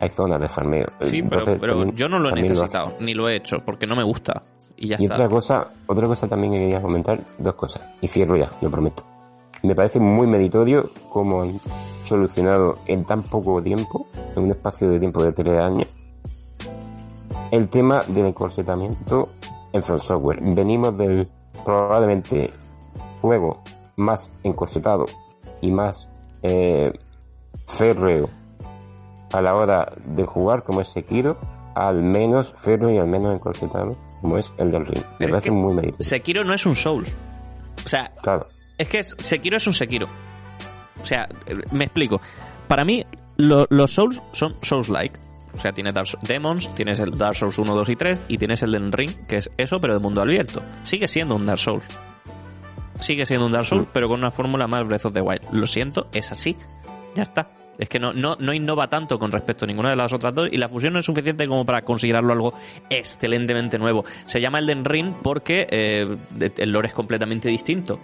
Hay 0.01 0.09
zonas 0.11 0.39
de 0.41 0.49
farmeo. 0.49 0.87
Sí, 1.01 1.22
pero, 1.22 1.41
Entonces, 1.41 1.59
pero 1.61 1.74
también- 1.77 1.97
yo 1.97 2.09
no 2.09 2.18
lo 2.18 2.29
he 2.29 2.33
necesitado, 2.35 2.95
ni 3.01 3.14
lo 3.14 3.29
he 3.29 3.37
hecho, 3.37 3.61
porque 3.64 3.87
no 3.87 3.97
me 3.97 4.03
gusta. 4.03 4.43
Y 4.77 4.89
ya 4.89 4.97
Y 4.99 5.05
está. 5.05 5.14
otra 5.14 5.29
cosa, 5.29 5.70
otra 5.87 6.07
cosa 6.07 6.29
también 6.29 6.53
que 6.53 6.59
quería 6.59 6.83
comentar, 6.83 7.18
dos 7.39 7.55
cosas. 7.55 7.83
Y 8.03 8.09
cierro 8.09 8.37
ya, 8.37 8.51
lo 8.61 8.70
prometo. 8.70 9.03
Me 9.62 9.74
parece 9.74 9.99
muy 9.99 10.27
meritorio 10.27 10.91
cómo 11.09 11.41
han 11.43 11.61
solucionado 12.05 12.79
en 12.87 13.05
tan 13.07 13.22
poco 13.22 13.62
tiempo, 13.62 14.07
en 14.37 14.43
un 14.45 14.51
espacio 14.51 14.91
de 14.91 14.99
tiempo 15.01 15.22
de 15.24 15.33
tres 15.33 15.59
años, 15.62 15.87
el 17.51 17.68
tema 17.68 18.03
del 18.05 18.26
encorsetamiento 18.26 19.28
en 19.72 19.82
From 19.82 19.99
Software. 19.99 20.38
Venimos 20.42 20.97
del 20.97 21.28
probablemente 21.64 22.51
juego 23.20 23.62
más 23.97 24.30
encorsetado 24.42 25.07
y 25.61 25.70
más 25.70 26.09
eh, 26.42 26.92
férreo 27.66 28.28
a 29.32 29.40
la 29.40 29.55
hora 29.55 29.92
de 30.05 30.24
jugar 30.24 30.62
como 30.62 30.80
es 30.80 30.88
Sekiro, 30.88 31.36
al 31.74 32.03
menos 32.03 32.53
férreo 32.57 32.90
y 32.90 32.99
al 32.99 33.07
menos 33.09 33.34
encorsetado 33.34 33.97
como 34.20 34.38
es 34.38 34.53
el 34.59 34.70
del 34.70 34.86
ring. 34.86 35.03
Me 35.18 35.28
parece 35.28 35.51
muy 35.51 35.74
meritorio. 35.74 36.07
Sekiro 36.07 36.44
no 36.44 36.55
es 36.55 36.64
un 36.66 36.76
Souls. 36.76 37.12
O 37.84 37.88
sea, 37.88 38.11
Claro. 38.22 38.47
es 38.78 38.88
que 38.88 38.99
es- 39.01 39.16
Sekiro 39.18 39.57
es 39.57 39.66
un 39.66 39.72
Sekiro. 39.72 40.07
O 41.01 41.05
sea, 41.05 41.28
me 41.72 41.84
explico. 41.84 42.20
Para 42.68 42.84
mí, 42.84 43.05
lo- 43.36 43.66
los 43.70 43.92
Souls 43.92 44.20
son 44.32 44.55
Souls-like. 44.62 45.18
O 45.57 45.59
sea, 45.59 45.73
tienes 45.73 45.95
Dark 45.95 46.07
Souls- 46.07 46.27
Demons, 46.29 46.75
tienes 46.75 46.99
el 46.99 47.17
Dark 47.17 47.35
Souls 47.35 47.59
1, 47.59 47.75
2 47.75 47.89
y 47.89 47.97
3, 47.97 48.21
y 48.29 48.39
tienes 48.39 48.63
el 48.63 48.73
del 48.73 48.93
Ring, 48.93 49.11
que 49.27 49.39
es 49.39 49.51
eso, 49.57 49.81
pero 49.81 49.95
de 49.95 50.01
mundo 50.01 50.21
abierto. 50.21 50.63
Sigue 50.85 51.09
siendo 51.09 51.35
un 51.35 51.47
Dark 51.47 51.59
Souls. 51.59 51.87
Sigue 53.01 53.27
siendo 53.27 53.47
un 53.47 53.53
Dark 53.53 53.67
Souls, 53.67 53.87
Mm. 53.87 53.91
pero 53.93 54.09
con 54.09 54.21
una 54.21 54.31
fórmula 54.31 54.67
más 54.67 54.87
Breath 54.87 55.07
of 55.07 55.13
the 55.13 55.21
Wild. 55.21 55.43
Lo 55.53 55.67
siento, 55.67 56.09
es 56.13 56.31
así. 56.33 56.57
Ya 57.15 57.23
está. 57.23 57.49
Es 57.79 57.91
que 57.91 57.99
no, 57.99 58.15
no, 58.15 58.37
no 58.41 58.55
innova 58.55 58.89
tanto 58.89 59.19
con 59.19 59.31
respecto 59.31 59.67
a 59.67 59.69
ninguna 59.69 59.91
de 59.91 59.97
las 59.97 60.11
otras 60.11 60.35
dos 60.35 60.49
y 60.51 60.57
la 60.57 60.67
fusión 60.67 60.95
no 60.95 60.99
es 60.99 61.05
suficiente 61.05 61.47
como 61.47 61.67
para 61.67 61.83
considerarlo 61.83 62.33
algo 62.33 62.55
excelentemente 62.89 63.79
nuevo. 63.79 64.05
Se 64.25 64.41
llama 64.41 64.61
Elden 64.61 64.83
Ring 64.85 65.13
porque 65.23 65.67
eh, 65.71 66.17
el 66.57 66.73
lore 66.73 66.89
es 66.89 66.95
completamente 66.95 67.51
distinto. 67.51 68.01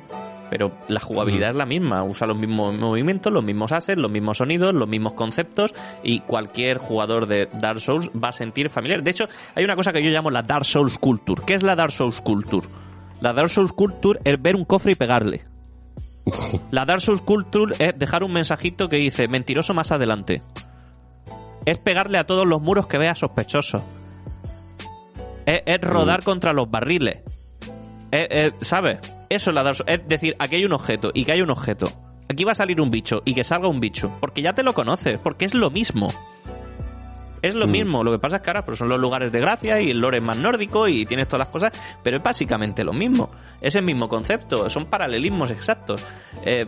Pero 0.53 0.71
la 0.87 1.01
jugabilidad 1.01 1.49
es 1.49 1.57
la 1.57 1.65
misma, 1.65 2.05
usa 2.05 2.27
los 2.27 2.37
mismos 2.37 2.75
movimientos, 2.75 3.33
los 3.33 3.43
mismos 3.43 3.73
assets, 3.73 3.99
los 3.99 4.11
mismos 4.11 4.37
sonidos, 4.37 4.75
los 4.75 4.87
mismos 4.87 5.15
conceptos 5.15 5.73
y 6.03 6.21
cualquier 6.21 6.77
jugador 6.77 7.27
de 7.27 7.49
Dark 7.55 7.81
Souls 7.81 8.11
va 8.11 8.29
a 8.29 8.33
sentir 8.33 8.69
familiar. 8.69 9.03
De 9.03 9.13
hecho, 9.13 9.25
hay 9.55 9.65
una 9.65 9.77
cosa 9.77 9.95
que 9.95 10.05
yo 10.05 10.11
llamo 10.11 10.31
la 10.31 10.43
Dark 10.43 10.67
Souls 10.67 10.99
Culture. 10.99 11.41
¿Qué 11.47 11.55
es 11.55 11.63
la 11.63 11.75
Dark 11.75 11.91
Souls 11.91 12.21
Culture? 12.21 12.69
La 13.23 13.33
Dark 13.33 13.49
Souls 13.49 13.73
Culture 13.73 14.21
es 14.25 14.43
ver 14.43 14.55
un 14.55 14.67
cofre 14.67 14.93
y 14.93 14.95
pegarle. 14.95 15.41
Sí. 16.31 16.61
La 16.71 16.85
Dark 16.85 17.01
Souls 17.01 17.23
Culture 17.23 17.75
es 17.79 17.99
dejar 17.99 18.23
un 18.23 18.35
mensajito 18.35 18.91
que 18.91 18.97
dice 18.97 19.29
mentiroso 19.29 19.73
más 19.73 19.91
adelante. 19.91 20.43
Es 21.65 21.79
pegarle 21.79 22.19
a 22.19 22.25
todos 22.25 22.47
los 22.47 22.61
muros 22.61 22.87
que 22.89 22.99
veas 22.99 23.21
sospechosos. 23.21 23.83
Es, 25.47 25.63
es 25.65 25.81
rodar 25.81 26.23
contra 26.23 26.53
los 26.53 26.71
barriles. 26.71 27.21
Es- 28.13 28.29
es- 28.31 28.69
¿Sabes? 28.69 28.99
Eso 29.29 29.51
es 29.51 29.55
la. 29.55 29.69
Es 29.87 30.07
decir, 30.07 30.37
aquí 30.39 30.57
hay 30.57 30.65
un 30.65 30.73
objeto 30.75 31.11
y 31.13 31.25
que 31.25 31.33
hay 31.33 31.41
un 31.41 31.51
objeto. 31.51 31.91
Aquí 32.29 32.45
va 32.45 32.53
a 32.53 32.55
salir 32.55 32.81
un 32.81 32.91
bicho 32.91 33.23
y 33.25 33.35
que 33.35 33.43
salga 33.43 33.67
un 33.69 33.81
bicho. 33.81 34.13
Porque 34.21 34.41
ya 34.43 34.53
te 34.53 34.63
lo 34.63 34.73
conoces, 34.75 35.19
porque 35.19 35.45
es 35.47 35.55
lo 35.55 35.71
mismo. 35.71 36.09
Es 37.43 37.57
lo 37.57 37.67
Mm. 37.67 37.71
mismo, 37.73 38.05
lo 38.05 38.13
que 38.13 38.21
pasa 38.21 38.37
es 38.37 38.43
que 38.43 38.51
ahora 38.51 38.63
pues, 38.63 38.79
son 38.79 38.89
los 38.89 39.01
lugares 39.01 39.33
de 39.33 39.41
gracia 39.41 39.81
y 39.81 39.91
el 39.91 39.99
lore 39.99 40.19
es 40.19 40.23
más 40.23 40.39
nórdico 40.39 40.87
y 40.87 41.05
tienes 41.07 41.27
todas 41.27 41.41
las 41.41 41.49
cosas, 41.49 41.73
pero 42.01 42.19
es 42.19 42.23
básicamente 42.23 42.85
lo 42.85 42.93
mismo. 42.93 43.31
Es 43.61 43.75
el 43.75 43.83
mismo 43.85 44.09
concepto, 44.09 44.71
son 44.71 44.87
paralelismos 44.87 45.51
exactos. 45.51 46.07
Eh, 46.45 46.67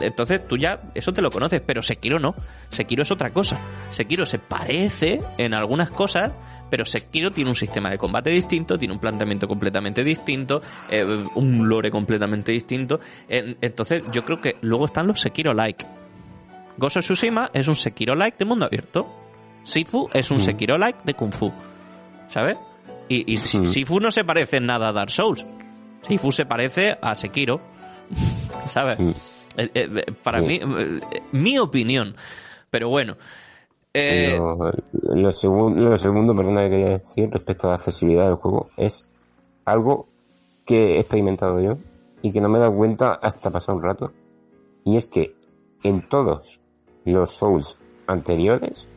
entonces 0.00 0.46
tú 0.48 0.56
ya 0.56 0.80
eso 0.94 1.12
te 1.12 1.22
lo 1.22 1.30
conoces, 1.30 1.60
pero 1.64 1.80
Sekiro 1.80 2.18
no. 2.18 2.34
Sekiro 2.70 3.02
es 3.02 3.10
otra 3.12 3.30
cosa. 3.32 3.60
Sekiro 3.90 4.26
se 4.26 4.40
parece 4.40 5.20
en 5.38 5.54
algunas 5.54 5.90
cosas, 5.90 6.32
pero 6.74 6.84
Sekiro 6.84 7.30
tiene 7.30 7.50
un 7.50 7.54
sistema 7.54 7.88
de 7.88 7.96
combate 7.96 8.30
distinto, 8.30 8.76
tiene 8.76 8.92
un 8.94 8.98
planteamiento 8.98 9.46
completamente 9.46 10.02
distinto, 10.02 10.60
eh, 10.90 11.04
un 11.36 11.68
lore 11.68 11.88
completamente 11.88 12.50
distinto. 12.50 12.98
En- 13.28 13.56
entonces 13.60 14.02
yo 14.10 14.24
creo 14.24 14.40
que 14.40 14.56
luego 14.62 14.86
están 14.86 15.06
los 15.06 15.20
Sekiro-like. 15.20 15.86
Ghost 16.76 16.96
of 16.96 17.04
Tsushima 17.04 17.48
es 17.54 17.68
un 17.68 17.76
Sekiro-like 17.76 18.36
de 18.40 18.44
mundo 18.44 18.66
abierto. 18.66 19.08
Sifu 19.62 20.08
es 20.12 20.28
un 20.32 20.38
Mm. 20.38 20.40
Sekiro-like 20.40 20.98
de 21.04 21.14
Kung 21.14 21.32
Fu. 21.32 21.52
¿Sabes? 22.28 22.58
Y, 23.08 23.32
y 23.32 23.36
Si- 23.36 23.60
Mm. 23.60 23.66
Sifu 23.66 24.00
no 24.00 24.10
se 24.10 24.24
parece 24.24 24.56
en 24.56 24.66
nada 24.66 24.88
a 24.88 24.92
Dark 24.92 25.10
Souls. 25.10 25.46
Sifu 26.08 26.32
se 26.32 26.44
parece 26.44 26.98
a 27.00 27.14
Sekiro. 27.14 27.60
¿Sabes? 28.66 28.98
Mm. 28.98 29.10
Eh, 29.58 29.70
eh, 29.74 30.04
para 30.24 30.40
Sí. 30.40 30.44
mí, 30.46 30.60
mi 31.30 31.56
opinión. 31.56 32.16
Pero 32.68 32.88
bueno. 32.88 33.16
Eh, 33.96 34.36
Lo, 34.36 34.56
lo 34.56 35.30
lo 35.70 35.98
segundo, 35.98 36.34
perdona 36.34 36.64
que 36.64 36.70
quería 36.70 36.98
decir 36.98 37.30
respecto 37.30 37.68
a 37.68 37.70
la 37.70 37.76
accesibilidad 37.76 38.26
del 38.26 38.34
juego 38.34 38.68
es 38.76 39.08
algo 39.64 40.08
que 40.64 40.96
he 40.96 40.98
experimentado 40.98 41.60
yo 41.60 41.78
y 42.20 42.32
que 42.32 42.40
no 42.40 42.48
me 42.48 42.58
he 42.58 42.60
dado 42.60 42.74
cuenta 42.74 43.12
hasta 43.12 43.50
pasar 43.50 43.76
un 43.76 43.82
rato. 43.82 44.12
Y 44.82 44.96
es 44.96 45.06
que 45.06 45.36
en 45.84 46.08
todos 46.08 46.60
los 47.04 47.30
Souls 47.30 47.76
anteriores, 48.06 48.88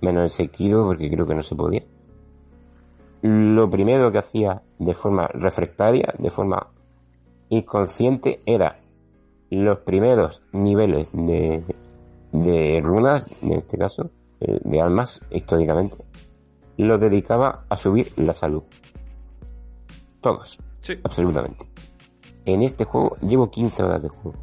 menos 0.00 0.22
el 0.22 0.30
Sekiro 0.30 0.86
porque 0.86 1.10
creo 1.10 1.26
que 1.26 1.34
no 1.34 1.42
se 1.42 1.54
podía, 1.54 1.82
lo 3.20 3.68
primero 3.68 4.10
que 4.10 4.18
hacía 4.18 4.62
de 4.78 4.94
forma 4.94 5.26
refractaria, 5.28 6.14
de 6.18 6.30
forma 6.30 6.68
inconsciente, 7.50 8.40
era 8.46 8.80
los 9.50 9.78
primeros 9.80 10.42
niveles 10.52 11.10
de, 11.12 11.64
de 12.32 12.80
runas, 12.82 13.26
en 13.42 13.52
este 13.52 13.76
caso, 13.76 14.10
de 14.40 14.80
almas, 14.80 15.20
históricamente, 15.30 15.96
los 16.76 17.00
dedicaba 17.00 17.64
a 17.68 17.76
subir 17.76 18.12
la 18.16 18.32
salud. 18.32 18.62
Todos. 20.20 20.58
Sí. 20.78 20.94
Absolutamente. 21.02 21.66
En 22.44 22.62
este 22.62 22.84
juego 22.84 23.16
llevo 23.18 23.50
15 23.50 23.82
horas 23.82 24.02
de 24.02 24.08
juego. 24.08 24.38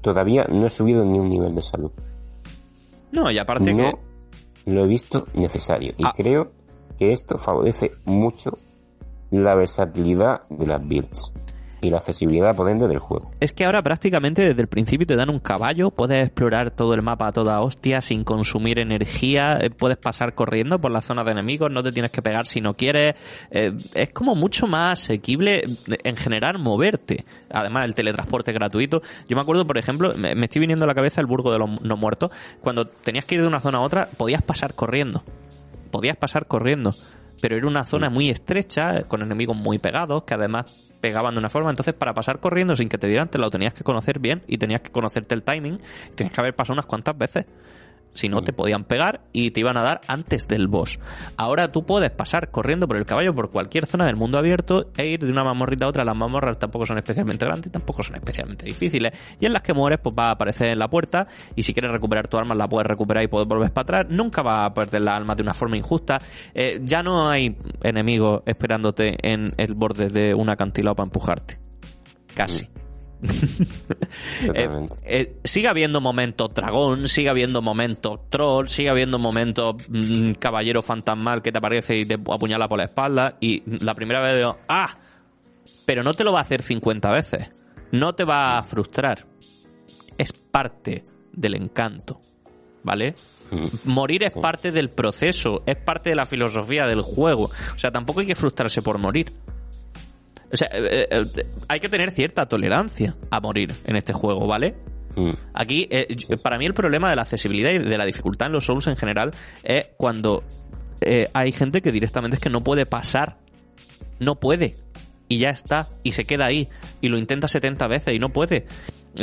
Todavía 0.00 0.46
no 0.50 0.66
he 0.66 0.70
subido 0.70 1.04
ni 1.04 1.18
un 1.18 1.28
nivel 1.28 1.54
de 1.54 1.62
salud. 1.62 1.90
No, 3.12 3.30
y 3.30 3.38
aparte 3.38 3.72
no 3.72 3.90
que... 3.92 4.70
lo 4.70 4.84
he 4.84 4.86
visto 4.86 5.26
necesario. 5.34 5.94
Y 5.96 6.04
Ah. 6.04 6.12
creo 6.16 6.50
que 6.98 7.12
esto 7.12 7.38
favorece 7.38 7.92
mucho 8.04 8.52
la 9.30 9.54
versatilidad 9.54 10.42
de 10.48 10.66
las 10.66 10.86
builds 10.86 11.32
y 11.84 11.90
la 11.90 11.98
accesibilidad 11.98 12.54
por 12.56 12.68
ende 12.70 12.88
del 12.88 12.98
juego. 12.98 13.30
Es 13.40 13.52
que 13.52 13.64
ahora 13.64 13.82
prácticamente 13.82 14.44
desde 14.44 14.62
el 14.62 14.68
principio 14.68 15.06
te 15.06 15.16
dan 15.16 15.30
un 15.30 15.38
caballo, 15.38 15.90
puedes 15.90 16.22
explorar 16.24 16.70
todo 16.70 16.94
el 16.94 17.02
mapa 17.02 17.28
a 17.28 17.32
toda 17.32 17.60
hostia 17.60 18.00
sin 18.00 18.24
consumir 18.24 18.78
energía, 18.78 19.58
eh, 19.60 19.70
puedes 19.70 19.98
pasar 19.98 20.34
corriendo 20.34 20.78
por 20.78 20.90
las 20.90 21.04
zonas 21.04 21.24
de 21.26 21.32
enemigos, 21.32 21.70
no 21.70 21.82
te 21.82 21.92
tienes 21.92 22.10
que 22.10 22.22
pegar 22.22 22.46
si 22.46 22.60
no 22.60 22.74
quieres. 22.74 23.14
eh, 23.50 23.72
es 23.94 24.10
como 24.10 24.34
mucho 24.34 24.66
más 24.66 24.92
asequible 24.92 25.64
en 25.86 26.16
general 26.16 26.58
moverte. 26.58 27.24
Además, 27.50 27.84
el 27.84 27.94
teletransporte 27.94 28.52
gratuito. 28.52 29.02
Yo 29.28 29.36
me 29.36 29.42
acuerdo, 29.42 29.64
por 29.64 29.78
ejemplo, 29.78 30.12
me, 30.16 30.34
me 30.34 30.44
estoy 30.46 30.60
viniendo 30.60 30.84
a 30.84 30.88
la 30.88 30.94
cabeza 30.94 31.20
el 31.20 31.26
Burgo 31.26 31.52
de 31.52 31.58
los 31.58 31.82
No 31.82 31.96
Muertos. 31.96 32.30
Cuando 32.60 32.86
tenías 32.86 33.24
que 33.24 33.36
ir 33.36 33.42
de 33.42 33.46
una 33.46 33.60
zona 33.60 33.78
a 33.78 33.80
otra, 33.82 34.08
podías 34.16 34.42
pasar 34.42 34.74
corriendo. 34.74 35.22
Podías 35.90 36.16
pasar 36.16 36.46
corriendo. 36.46 36.94
Pero 37.40 37.56
era 37.56 37.66
una 37.66 37.84
zona 37.84 38.08
muy 38.08 38.30
estrecha, 38.30 38.98
eh, 38.98 39.04
con 39.04 39.22
enemigos 39.22 39.56
muy 39.56 39.78
pegados, 39.78 40.24
que 40.24 40.34
además 40.34 40.66
pegaban 41.04 41.34
de 41.34 41.38
una 41.38 41.50
forma. 41.50 41.68
Entonces, 41.68 41.92
para 41.92 42.14
pasar 42.14 42.40
corriendo 42.40 42.74
sin 42.76 42.88
que 42.88 42.96
te 42.96 43.06
dieran, 43.08 43.28
te 43.28 43.36
lo 43.36 43.50
tenías 43.50 43.74
que 43.74 43.84
conocer 43.84 44.20
bien 44.20 44.40
y 44.46 44.56
tenías 44.56 44.80
que 44.80 44.90
conocerte 44.90 45.34
el 45.34 45.42
timing. 45.42 45.78
Tenías 46.14 46.34
que 46.34 46.40
haber 46.40 46.56
pasado 46.56 46.72
unas 46.72 46.86
cuantas 46.86 47.18
veces. 47.18 47.44
Si 48.14 48.28
no, 48.28 48.42
te 48.42 48.52
podían 48.52 48.84
pegar 48.84 49.22
y 49.32 49.50
te 49.50 49.60
iban 49.60 49.76
a 49.76 49.82
dar 49.82 50.00
antes 50.06 50.48
del 50.48 50.68
boss. 50.68 50.98
Ahora 51.36 51.68
tú 51.68 51.84
puedes 51.84 52.10
pasar 52.10 52.50
corriendo 52.50 52.86
por 52.86 52.96
el 52.96 53.04
caballo 53.04 53.34
por 53.34 53.50
cualquier 53.50 53.86
zona 53.86 54.06
del 54.06 54.16
mundo 54.16 54.38
abierto 54.38 54.92
e 54.96 55.06
ir 55.06 55.20
de 55.20 55.30
una 55.30 55.44
mamorrita 55.44 55.86
a 55.86 55.88
otra. 55.88 56.04
Las 56.04 56.16
mamorras 56.16 56.58
tampoco 56.58 56.86
son 56.86 56.98
especialmente 56.98 57.44
grandes 57.44 57.66
y 57.66 57.70
tampoco 57.70 58.02
son 58.02 58.16
especialmente 58.16 58.66
difíciles. 58.66 59.12
Y 59.40 59.46
en 59.46 59.52
las 59.52 59.62
que 59.62 59.74
mueres, 59.74 59.98
pues 60.02 60.14
va 60.16 60.28
a 60.28 60.30
aparecer 60.32 60.70
en 60.70 60.78
la 60.78 60.88
puerta. 60.88 61.26
Y 61.56 61.62
si 61.62 61.72
quieres 61.72 61.90
recuperar 61.90 62.28
tu 62.28 62.38
arma, 62.38 62.54
la 62.54 62.68
puedes 62.68 62.86
recuperar 62.86 63.24
y 63.24 63.28
puedes 63.28 63.48
volver 63.48 63.72
para 63.72 63.82
atrás. 63.82 64.06
Nunca 64.08 64.42
vas 64.42 64.70
a 64.70 64.74
perder 64.74 65.02
la 65.02 65.16
alma 65.16 65.34
de 65.34 65.42
una 65.42 65.54
forma 65.54 65.76
injusta. 65.76 66.18
Eh, 66.54 66.80
ya 66.82 67.02
no 67.02 67.28
hay 67.28 67.56
enemigos 67.82 68.42
esperándote 68.46 69.16
en 69.22 69.50
el 69.56 69.74
borde 69.74 70.08
de 70.08 70.34
un 70.34 70.50
acantilado 70.50 70.94
para 70.94 71.06
empujarte. 71.06 71.58
Casi. 72.34 72.68
Eh, 74.54 74.88
eh, 75.04 75.36
sigue 75.42 75.68
habiendo 75.68 76.00
momentos 76.00 76.52
dragón, 76.54 77.08
sigue 77.08 77.28
habiendo 77.28 77.62
momentos 77.62 78.20
troll, 78.30 78.68
sigue 78.68 78.90
habiendo 78.90 79.18
momentos 79.18 79.76
mm, 79.88 80.32
caballero 80.32 80.82
fantasmal 80.82 81.42
que 81.42 81.50
te 81.50 81.58
aparece 81.58 81.98
y 81.98 82.06
te 82.06 82.14
apuñala 82.14 82.68
por 82.68 82.78
la 82.78 82.84
espalda. 82.84 83.36
Y 83.40 83.62
la 83.84 83.94
primera 83.94 84.20
vez 84.20 84.36
digo, 84.36 84.58
¡ah! 84.68 84.98
Pero 85.84 86.02
no 86.02 86.14
te 86.14 86.24
lo 86.24 86.32
va 86.32 86.40
a 86.40 86.42
hacer 86.42 86.62
50 86.62 87.10
veces. 87.10 87.50
No 87.92 88.14
te 88.14 88.24
va 88.24 88.58
a 88.58 88.62
frustrar. 88.62 89.18
Es 90.18 90.32
parte 90.32 91.04
del 91.32 91.54
encanto. 91.54 92.20
¿Vale? 92.82 93.14
Mm. 93.50 93.90
Morir 93.90 94.24
es 94.24 94.32
parte 94.32 94.72
del 94.72 94.90
proceso, 94.90 95.62
es 95.66 95.76
parte 95.76 96.10
de 96.10 96.16
la 96.16 96.26
filosofía 96.26 96.86
del 96.86 97.02
juego. 97.02 97.50
O 97.74 97.78
sea, 97.78 97.90
tampoco 97.90 98.20
hay 98.20 98.26
que 98.26 98.34
frustrarse 98.34 98.82
por 98.82 98.98
morir. 98.98 99.32
O 100.52 100.56
sea, 100.56 100.68
eh, 100.72 101.08
eh, 101.10 101.24
eh, 101.36 101.46
hay 101.68 101.80
que 101.80 101.88
tener 101.88 102.10
cierta 102.10 102.46
tolerancia 102.46 103.16
a 103.30 103.40
morir 103.40 103.72
en 103.84 103.96
este 103.96 104.12
juego, 104.12 104.46
¿vale? 104.46 104.74
Mm. 105.16 105.32
Aquí, 105.52 105.86
eh, 105.90 106.16
para 106.42 106.58
mí 106.58 106.66
el 106.66 106.74
problema 106.74 107.10
de 107.10 107.16
la 107.16 107.22
accesibilidad 107.22 107.70
y 107.70 107.78
de 107.78 107.98
la 107.98 108.04
dificultad 108.04 108.46
en 108.46 108.52
los 108.52 108.64
Souls 108.64 108.86
en 108.86 108.96
general 108.96 109.30
es 109.62 109.86
cuando 109.96 110.42
hay 111.34 111.52
gente 111.52 111.82
que 111.82 111.92
directamente 111.92 112.36
es 112.36 112.40
que 112.40 112.48
no 112.48 112.60
puede 112.60 112.86
pasar. 112.86 113.36
No 114.20 114.36
puede. 114.36 114.76
Y 115.28 115.38
ya 115.38 115.50
está. 115.50 115.88
Y 116.02 116.12
se 116.12 116.24
queda 116.24 116.46
ahí. 116.46 116.68
Y 117.02 117.08
lo 117.08 117.18
intenta 117.18 117.46
70 117.46 117.86
veces 117.88 118.14
y 118.14 118.18
no 118.18 118.30
puede. 118.30 118.66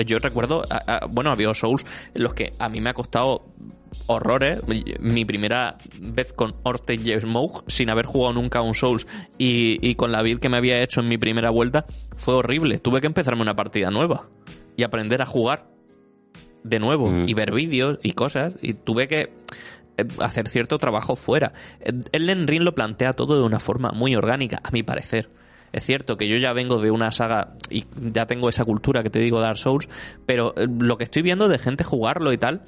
Yo 0.06 0.20
recuerdo, 0.20 0.64
a- 0.70 1.04
a- 1.04 1.06
bueno, 1.08 1.30
ha 1.30 1.34
habido 1.34 1.54
Souls 1.54 1.86
en 2.14 2.24
los 2.24 2.34
que 2.34 2.54
a 2.60 2.70
mí 2.70 2.80
me 2.82 2.89
ha 2.89 2.94
costado 2.94 3.46
horrores. 4.08 4.62
Mi 5.02 5.26
primera 5.26 5.78
vez 6.00 6.34
con 6.34 6.52
Orte 6.64 6.98
Smoke, 7.20 7.64
sin 7.68 7.89
haber 7.89 8.06
jugado 8.06 8.34
nunca 8.34 8.60
a 8.60 8.62
un 8.62 8.74
Souls 8.74 9.06
y, 9.38 9.86
y 9.88 9.96
con 9.96 10.12
la 10.12 10.22
build 10.22 10.39
que 10.39 10.50
me 10.50 10.58
había 10.58 10.82
hecho 10.82 11.02
en 11.02 11.08
mi 11.08 11.18
primera 11.18 11.50
vuelta, 11.50 11.86
fue 12.12 12.36
horrible. 12.36 12.80
Tuve 12.80 13.02
que 13.02 13.08
empezarme 13.08 13.42
una 13.42 13.56
partida 13.56 13.89
nueva 13.92 14.30
y 14.78 14.84
aprender 14.84 15.22
a 15.22 15.26
jugar 15.26 15.68
de 16.64 16.80
nuevo 16.80 17.10
Mm. 17.10 17.28
y 17.28 17.34
ver 17.34 17.52
vídeos 17.54 17.98
y 18.04 18.14
cosas 18.14 18.54
y 18.62 18.74
tuve 18.74 19.08
que 19.08 19.34
eh, 19.98 20.04
hacer 20.20 20.48
cierto 20.48 20.78
trabajo 20.78 21.16
fuera. 21.18 21.52
Eh, 21.82 21.92
Elden 22.14 22.48
Ring 22.48 22.62
lo 22.64 22.74
plantea 22.74 23.12
todo 23.14 23.38
de 23.38 23.44
una 23.44 23.60
forma 23.60 23.92
muy 23.92 24.16
orgánica, 24.16 24.60
a 24.64 24.72
mi 24.72 24.84
parecer. 24.84 25.30
Es 25.72 25.86
cierto 25.86 26.17
que 26.17 26.28
yo 26.28 26.38
ya 26.38 26.51
vengo 26.53 26.80
de 26.82 26.91
una 26.91 27.11
saga 27.11 27.53
y 27.69 27.86
ya 28.11 28.26
tengo 28.26 28.49
esa 28.49 28.65
cultura 28.65 29.03
que 29.03 29.09
te 29.09 29.19
digo 29.19 29.39
Dark 29.39 29.57
Souls, 29.57 29.88
pero 30.26 30.53
eh, 30.57 30.67
lo 30.67 30.97
que 30.97 31.05
estoy 31.05 31.22
viendo 31.22 31.47
de 31.47 31.59
gente 31.59 31.84
jugarlo 31.84 32.34
y 32.34 32.38
tal 32.38 32.63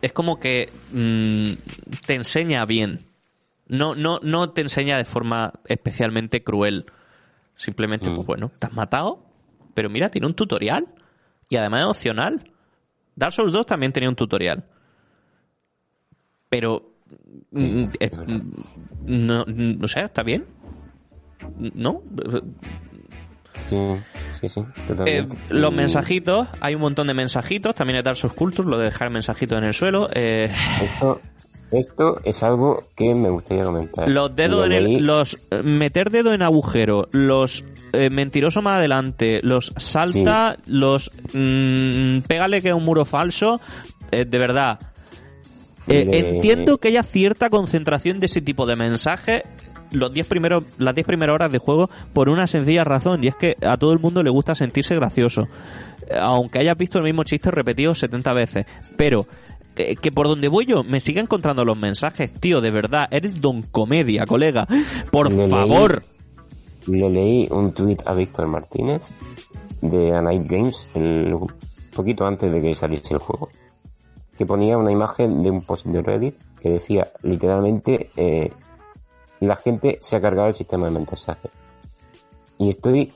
es 0.00 0.12
como 0.12 0.38
que 0.38 0.70
mm, 0.92 1.52
te 2.06 2.14
enseña 2.14 2.64
bien. 2.66 3.06
No, 3.66 3.94
no, 3.94 4.18
no 4.22 4.50
te 4.50 4.60
enseña 4.60 4.96
de 4.98 5.04
forma 5.04 5.52
especialmente 5.66 6.42
cruel. 6.42 6.86
Simplemente, 7.56 8.10
Mm. 8.10 8.14
pues 8.14 8.26
bueno, 8.26 8.50
te 8.58 8.66
has 8.66 8.72
matado, 8.74 9.24
pero 9.74 9.88
mira, 9.88 10.10
tiene 10.10 10.26
un 10.26 10.34
tutorial 10.34 10.86
y 11.48 11.56
además 11.56 11.82
es 11.82 11.86
opcional. 11.86 12.50
Dark 13.16 13.32
Souls 13.32 13.52
2 13.52 13.64
también 13.66 13.92
tenía 13.92 14.08
un 14.08 14.16
tutorial. 14.16 14.64
Pero 16.48 16.92
mm, 17.50 17.82
eh, 17.84 17.88
es 18.00 18.18
mm, 18.18 18.40
no, 19.06 19.44
no 19.46 19.88
sé, 19.88 20.00
está 20.00 20.22
bien. 20.22 20.44
¿No? 21.74 22.02
Sí, 23.68 23.76
sí, 24.40 24.48
sí, 24.48 24.60
Eh, 25.06 25.26
los 25.48 25.72
mensajitos, 25.72 26.48
hay 26.60 26.74
un 26.74 26.80
montón 26.80 27.06
de 27.06 27.14
mensajitos, 27.14 27.74
también 27.74 27.98
es 27.98 28.04
Dark 28.04 28.16
Souls 28.16 28.34
Culture, 28.34 28.68
lo 28.68 28.78
de 28.78 28.86
dejar 28.86 29.10
mensajitos 29.10 29.56
en 29.58 29.64
el 29.64 29.72
suelo. 29.74 30.08
eh, 30.12 30.50
Esto, 30.82 31.20
esto 31.70 32.20
es 32.24 32.42
algo 32.42 32.82
que 32.96 33.14
me 33.14 33.30
gustaría 33.30 33.62
comentar. 33.64 34.08
los 34.08 34.34
dedos 34.34 34.66
en 34.66 34.72
el, 34.72 35.06
los 35.06 35.38
eh, 35.50 35.62
meter 35.62 36.10
dedo 36.10 36.34
en 36.34 36.42
agujero, 36.42 37.08
los 37.12 37.64
eh, 37.92 38.10
mentiroso 38.10 38.60
más 38.60 38.78
adelante, 38.78 39.40
los 39.42 39.72
salta, 39.76 40.56
los 40.66 41.12
mm, 41.32 42.20
pégale 42.26 42.60
que 42.60 42.68
es 42.68 42.74
un 42.74 42.84
muro 42.84 43.04
falso, 43.04 43.60
de 44.10 44.38
verdad. 44.38 44.78
Entiendo 45.86 46.78
que 46.78 46.88
haya 46.88 47.02
cierta 47.02 47.50
concentración 47.50 48.18
de 48.18 48.26
ese 48.26 48.40
tipo 48.40 48.64
de 48.66 48.74
mensajes 48.76 49.42
los 49.94 50.12
10 50.12 50.26
primeros 50.26 50.64
las 50.78 50.94
10 50.94 51.06
primeras 51.06 51.34
horas 51.34 51.50
de 51.52 51.58
juego 51.58 51.88
por 52.12 52.28
una 52.28 52.46
sencilla 52.46 52.84
razón 52.84 53.24
y 53.24 53.28
es 53.28 53.36
que 53.36 53.56
a 53.66 53.76
todo 53.76 53.92
el 53.92 53.98
mundo 53.98 54.22
le 54.22 54.30
gusta 54.30 54.54
sentirse 54.54 54.94
gracioso. 54.94 55.48
Eh, 56.08 56.16
Aunque 56.20 56.58
hayas 56.58 56.76
visto 56.76 56.98
el 56.98 57.04
mismo 57.04 57.24
chiste 57.24 57.50
repetido 57.50 57.94
70 57.94 58.32
veces, 58.32 58.66
pero 58.96 59.26
eh, 59.76 59.96
que 59.96 60.12
por 60.12 60.28
donde 60.28 60.48
voy 60.48 60.66
yo 60.66 60.84
me 60.84 61.00
siga 61.00 61.20
encontrando 61.20 61.64
los 61.64 61.78
mensajes, 61.78 62.32
tío, 62.32 62.60
de 62.60 62.70
verdad, 62.70 63.08
eres 63.10 63.40
don 63.40 63.62
comedia, 63.62 64.26
colega. 64.26 64.66
Por 65.10 65.32
Le 65.32 65.46
leí- 65.46 65.50
favor. 65.50 66.02
Le 66.86 67.08
leí 67.08 67.48
un 67.50 67.72
tweet 67.72 67.96
a 68.04 68.12
Víctor 68.14 68.46
Martínez 68.46 69.02
de 69.80 70.14
A 70.14 70.20
Night 70.22 70.42
Games 70.46 70.86
el- 70.94 71.32
un 71.34 71.50
poquito 71.94 72.26
antes 72.26 72.52
de 72.52 72.60
que 72.60 72.74
saliese 72.74 73.14
el 73.14 73.20
juego 73.20 73.48
que 74.36 74.44
ponía 74.46 74.76
una 74.76 74.90
imagen 74.90 75.42
de 75.44 75.50
un 75.50 75.62
post 75.62 75.86
de 75.86 76.02
Reddit 76.02 76.34
que 76.60 76.68
decía 76.70 77.06
literalmente 77.22 78.10
eh, 78.16 78.50
la 79.40 79.56
gente 79.56 79.98
se 80.00 80.16
ha 80.16 80.20
cargado 80.20 80.48
el 80.48 80.54
sistema 80.54 80.86
de 80.86 80.92
mensaje 80.92 81.50
y 82.58 82.70
estoy 82.70 83.12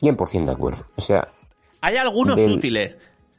100% 0.00 0.44
de 0.46 0.52
acuerdo 0.52 0.84
o 0.96 1.00
sea 1.00 1.28
Hay 1.80 1.96
algunos 1.96 2.36
del- 2.36 2.52
útiles. 2.52 2.96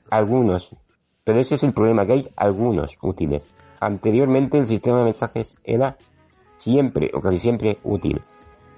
algunos 0.09 0.75
pero 1.23 1.39
ese 1.39 1.55
es 1.55 1.63
el 1.63 1.73
problema 1.73 2.05
que 2.05 2.13
hay 2.13 2.29
algunos 2.35 2.97
útiles 3.01 3.41
anteriormente 3.79 4.57
el 4.57 4.67
sistema 4.67 4.99
de 4.99 5.05
mensajes 5.05 5.55
era 5.63 5.97
siempre 6.57 7.09
o 7.13 7.21
casi 7.21 7.39
siempre 7.39 7.79
útil 7.83 8.21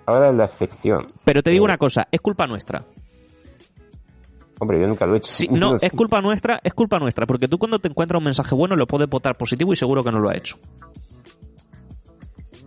ahora 0.05 0.29
es 0.29 0.35
la 0.35 0.45
excepción 0.45 1.07
Pero 1.25 1.41
te 1.43 1.49
digo 1.51 1.65
Eh, 1.65 1.69
una 1.69 1.77
cosa, 1.77 2.07
es 2.11 2.21
culpa 2.21 2.45
nuestra. 2.47 2.85
Hombre, 4.59 4.79
yo 4.79 4.87
nunca 4.87 5.05
lo 5.05 5.15
he 5.15 5.17
hecho. 5.17 5.27
Sí, 5.33 5.47
no, 5.49 5.75
es 5.81 5.91
culpa 5.91 6.21
nuestra, 6.21 6.59
es 6.63 6.73
culpa 6.73 6.99
nuestra, 6.99 7.25
porque 7.25 7.47
tú 7.49 7.57
cuando 7.57 7.79
te 7.79 7.87
encuentras 7.89 8.17
un 8.19 8.23
mensaje 8.25 8.55
bueno 8.55 8.75
lo 8.77 8.85
puedes 8.87 9.09
votar 9.09 9.35
positivo 9.35 9.73
y 9.73 9.75
seguro 9.75 10.03
que 10.03 10.11
no 10.11 10.19
lo 10.19 10.29
ha 10.29 10.35
hecho. 10.35 10.57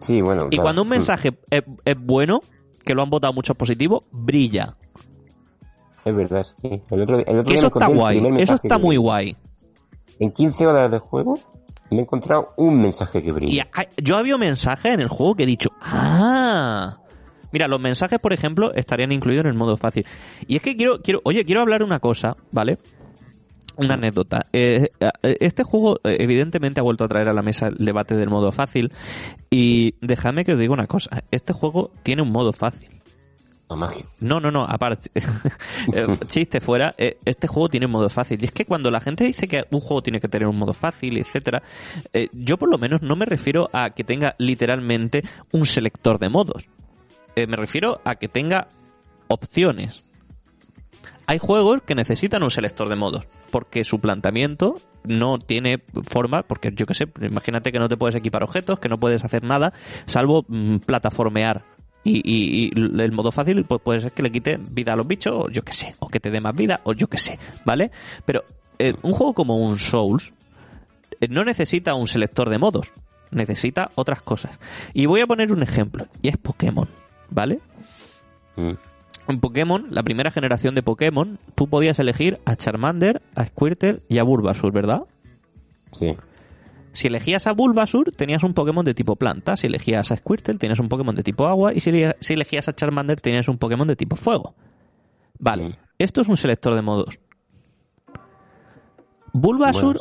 Sí, 0.01 0.21
bueno. 0.21 0.47
Y 0.47 0.51
claro. 0.51 0.63
cuando 0.63 0.83
un 0.83 0.89
mensaje 0.89 1.39
es, 1.51 1.63
es 1.85 1.97
bueno, 1.99 2.41
que 2.85 2.95
lo 2.95 3.03
han 3.03 3.11
votado 3.11 3.33
muchos 3.33 3.57
positivos, 3.57 4.05
brilla. 4.13 4.77
Es 6.05 6.15
verdad, 6.15 6.47
sí. 6.63 6.83
El 6.91 7.03
otro, 7.03 7.17
el 7.19 7.23
otro 7.23 7.45
Que 7.45 7.51
día 7.51 7.59
eso 7.59 7.67
está 7.67 7.87
guay, 7.89 8.23
eso 8.39 8.55
está 8.55 8.79
muy 8.79 8.97
guay. 8.97 9.37
En 10.21 10.31
15 10.31 10.67
horas 10.67 10.91
de 10.91 10.99
juego, 10.99 11.39
me 11.91 11.99
he 11.99 12.01
encontrado 12.01 12.53
un 12.57 12.81
mensaje 12.81 13.23
que 13.23 13.33
brilla. 13.33 13.53
Y 13.53 13.61
hay- 13.73 13.89
yo 14.03 14.17
había 14.17 14.37
mensajes 14.39 14.95
en 14.95 15.01
el 15.01 15.09
juego 15.09 15.35
que 15.35 15.43
he 15.43 15.47
dicho, 15.47 15.71
ah, 15.81 16.99
mira, 17.53 17.67
los 17.69 17.81
mensajes, 17.81 18.19
por 18.21 18.33
ejemplo, 18.33 18.73
estarían 18.75 19.11
incluidos 19.13 19.45
en 19.47 19.51
el 19.51 19.57
modo 19.57 19.77
fácil. 19.77 20.07
Y 20.47 20.57
es 20.57 20.63
que 20.63 20.77
quiero, 20.77 21.01
quiero, 21.03 21.21
oye, 21.25 21.45
quiero 21.45 21.61
hablar 21.61 21.83
una 21.83 21.99
cosa, 21.99 22.37
¿vale? 22.53 22.79
Una 23.77 23.95
anécdota. 23.95 24.47
Eh, 24.53 24.89
eh, 25.01 25.37
este 25.41 25.62
juego, 25.62 26.01
eh, 26.05 26.16
evidentemente, 26.20 26.81
ha 26.81 26.83
vuelto 26.83 27.05
a 27.05 27.09
traer 27.09 27.29
a 27.29 27.33
la 27.33 27.43
mesa 27.43 27.68
el 27.68 27.85
debate 27.85 28.16
del 28.16 28.31
modo 28.31 28.53
fácil. 28.53 28.93
Y 29.51 29.95
dejadme 30.01 30.45
que 30.45 30.53
os 30.53 30.59
diga 30.59 30.72
una 30.72 30.87
cosa. 30.87 31.22
Este 31.31 31.53
juego 31.53 31.91
tiene 32.03 32.22
un 32.22 32.33
modo 32.33 32.53
fácil. 32.53 32.97
No, 34.20 34.39
no, 34.39 34.53
no, 34.53 34.64
aparte, 34.64 35.11
chiste 36.27 36.61
fuera, 36.61 36.95
este 36.97 37.49
juego 37.49 37.68
tiene 37.68 37.87
un 37.87 37.93
modo 37.93 38.09
fácil. 38.09 38.41
Y 38.41 38.45
es 38.45 38.53
que 38.53 38.64
cuando 38.64 38.93
la 38.93 39.01
gente 39.01 39.24
dice 39.24 39.49
que 39.49 39.64
un 39.72 39.81
juego 39.81 40.03
tiene 40.03 40.20
que 40.20 40.29
tener 40.29 40.47
un 40.47 40.57
modo 40.57 40.72
fácil, 40.72 41.18
etcétera, 41.18 41.62
eh, 42.12 42.29
yo 42.33 42.59
por 42.59 42.70
lo 42.70 42.79
menos 42.79 43.03
no 43.03 43.16
me 43.16 43.27
refiero 43.27 43.68
a 43.72 43.91
que 43.91 44.05
tenga 44.05 44.37
literalmente 44.39 45.24
un 45.51 45.66
selector 45.66 46.20
de 46.20 46.29
modos. 46.29 46.68
Eh, 47.35 47.49
me 47.49 47.57
refiero 47.57 48.01
a 48.05 48.14
que 48.14 48.29
tenga 48.29 48.68
opciones. 49.27 50.05
Hay 51.27 51.39
juegos 51.39 51.83
que 51.83 51.97
necesitan 51.97 52.45
un 52.45 52.51
selector 52.51 52.89
de 52.89 52.95
modos, 52.95 53.27
porque 53.51 53.85
su 53.85 53.99
planteamiento 54.01 54.77
no 55.05 55.39
tiene 55.39 55.83
forma, 56.05 56.43
porque 56.43 56.73
yo 56.75 56.87
qué 56.87 56.95
sé, 56.95 57.09
imagínate 57.21 57.71
que 57.73 57.79
no 57.79 57.89
te 57.89 57.97
puedes 57.97 58.15
equipar 58.17 58.43
objetos, 58.43 58.79
que 58.81 58.89
no 58.89 58.99
puedes 58.99 59.25
hacer 59.25 59.43
nada, 59.45 59.73
salvo 60.07 60.45
mm, 60.49 60.79
plataformear. 60.79 61.65
Y, 62.05 62.19
y- 62.25 62.67
y 62.67 63.01
el 63.03 63.11
modo 63.13 63.33
fácil 63.33 63.65
pues 63.65 63.81
puede 63.83 64.01
ser 64.01 64.13
que 64.13 64.23
le 64.23 64.31
quite 64.31 64.59
vida 64.71 64.93
a 64.93 64.97
los 64.97 65.07
bichos, 65.09 65.35
o 65.37 65.49
yo 65.51 65.63
qué 65.63 65.73
sé, 65.73 65.95
o 65.99 66.09
que 66.09 66.21
te 66.21 66.31
dé 66.31 66.41
más 66.41 66.55
vida, 66.55 66.81
o 66.85 66.93
yo 66.93 67.09
qué 67.09 67.19
sé, 67.19 67.39
¿vale? 67.65 67.91
Pero 68.25 68.45
eh, 68.79 68.95
un 69.03 69.13
juego 69.13 69.35
como 69.35 69.57
un 69.57 69.79
Souls 69.79 70.33
eh, 71.21 71.27
no 71.29 71.45
necesita 71.45 71.95
un 71.95 72.07
selector 72.07 72.49
de 72.49 72.59
modos, 72.59 72.93
necesita 73.33 73.91
otras 73.97 74.23
cosas. 74.23 74.57
Y 74.95 75.07
voy 75.07 75.21
a 75.21 75.27
poner 75.27 75.51
un 75.53 75.63
ejemplo, 75.65 76.07
y 76.23 76.29
es 76.29 76.37
Pokémon, 76.37 76.89
¿vale? 77.31 77.59
Mm. 78.57 78.73
En 79.29 79.41
Pokémon, 79.41 79.87
la 79.91 80.03
primera 80.03 80.31
generación 80.31 80.74
de 80.74 80.83
Pokémon, 80.83 81.39
tú 81.55 81.68
podías 81.68 81.99
elegir 81.99 82.39
a 82.45 82.55
Charmander, 82.57 83.22
a 83.35 83.45
Squirtle 83.45 84.03
y 84.09 84.18
a 84.18 84.22
Bulbasaur, 84.22 84.72
¿verdad? 84.72 85.03
Sí. 85.93 86.14
Si 86.93 87.09
elegías 87.09 87.47
a 87.47 87.53
Bulbasaur, 87.53 88.12
tenías 88.12 88.43
un 88.45 88.55
Pokémon 88.55 88.85
de 88.85 88.95
tipo 88.95 89.16
planta. 89.16 89.57
Si 89.57 89.66
elegías 89.66 90.11
a 90.12 90.16
Squirtle, 90.16 90.55
tenías 90.59 90.79
un 90.81 90.89
Pokémon 90.89 91.14
de 91.14 91.22
tipo 91.22 91.47
agua. 91.47 91.74
Y 91.74 91.81
si, 91.81 91.91
ele- 91.91 92.16
si 92.20 92.35
elegías 92.35 92.68
a 92.68 92.72
Charmander, 92.74 93.20
tenías 93.20 93.49
un 93.49 93.59
Pokémon 93.59 93.87
de 93.89 93.97
tipo 93.97 94.16
fuego. 94.16 94.55
Vale, 95.39 95.77
esto 95.99 96.20
es 96.22 96.29
un 96.29 96.37
selector 96.37 96.74
de 96.74 96.83
modos. 96.83 97.18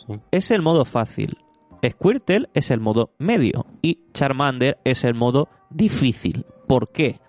Bueno, 0.04 0.20
sí. 0.22 0.22
es 0.32 0.52
el 0.52 0.62
modo 0.62 0.86
fácil. 0.86 1.38
Squirtle 1.88 2.48
es 2.54 2.72
el 2.72 2.80
modo 2.80 3.12
medio. 3.18 3.66
Y 3.82 4.00
Charmander 4.14 4.78
es 4.86 5.04
el 5.04 5.14
modo 5.14 5.50
difícil. 5.70 6.46
¿Por 6.68 6.90
qué? 6.92 7.20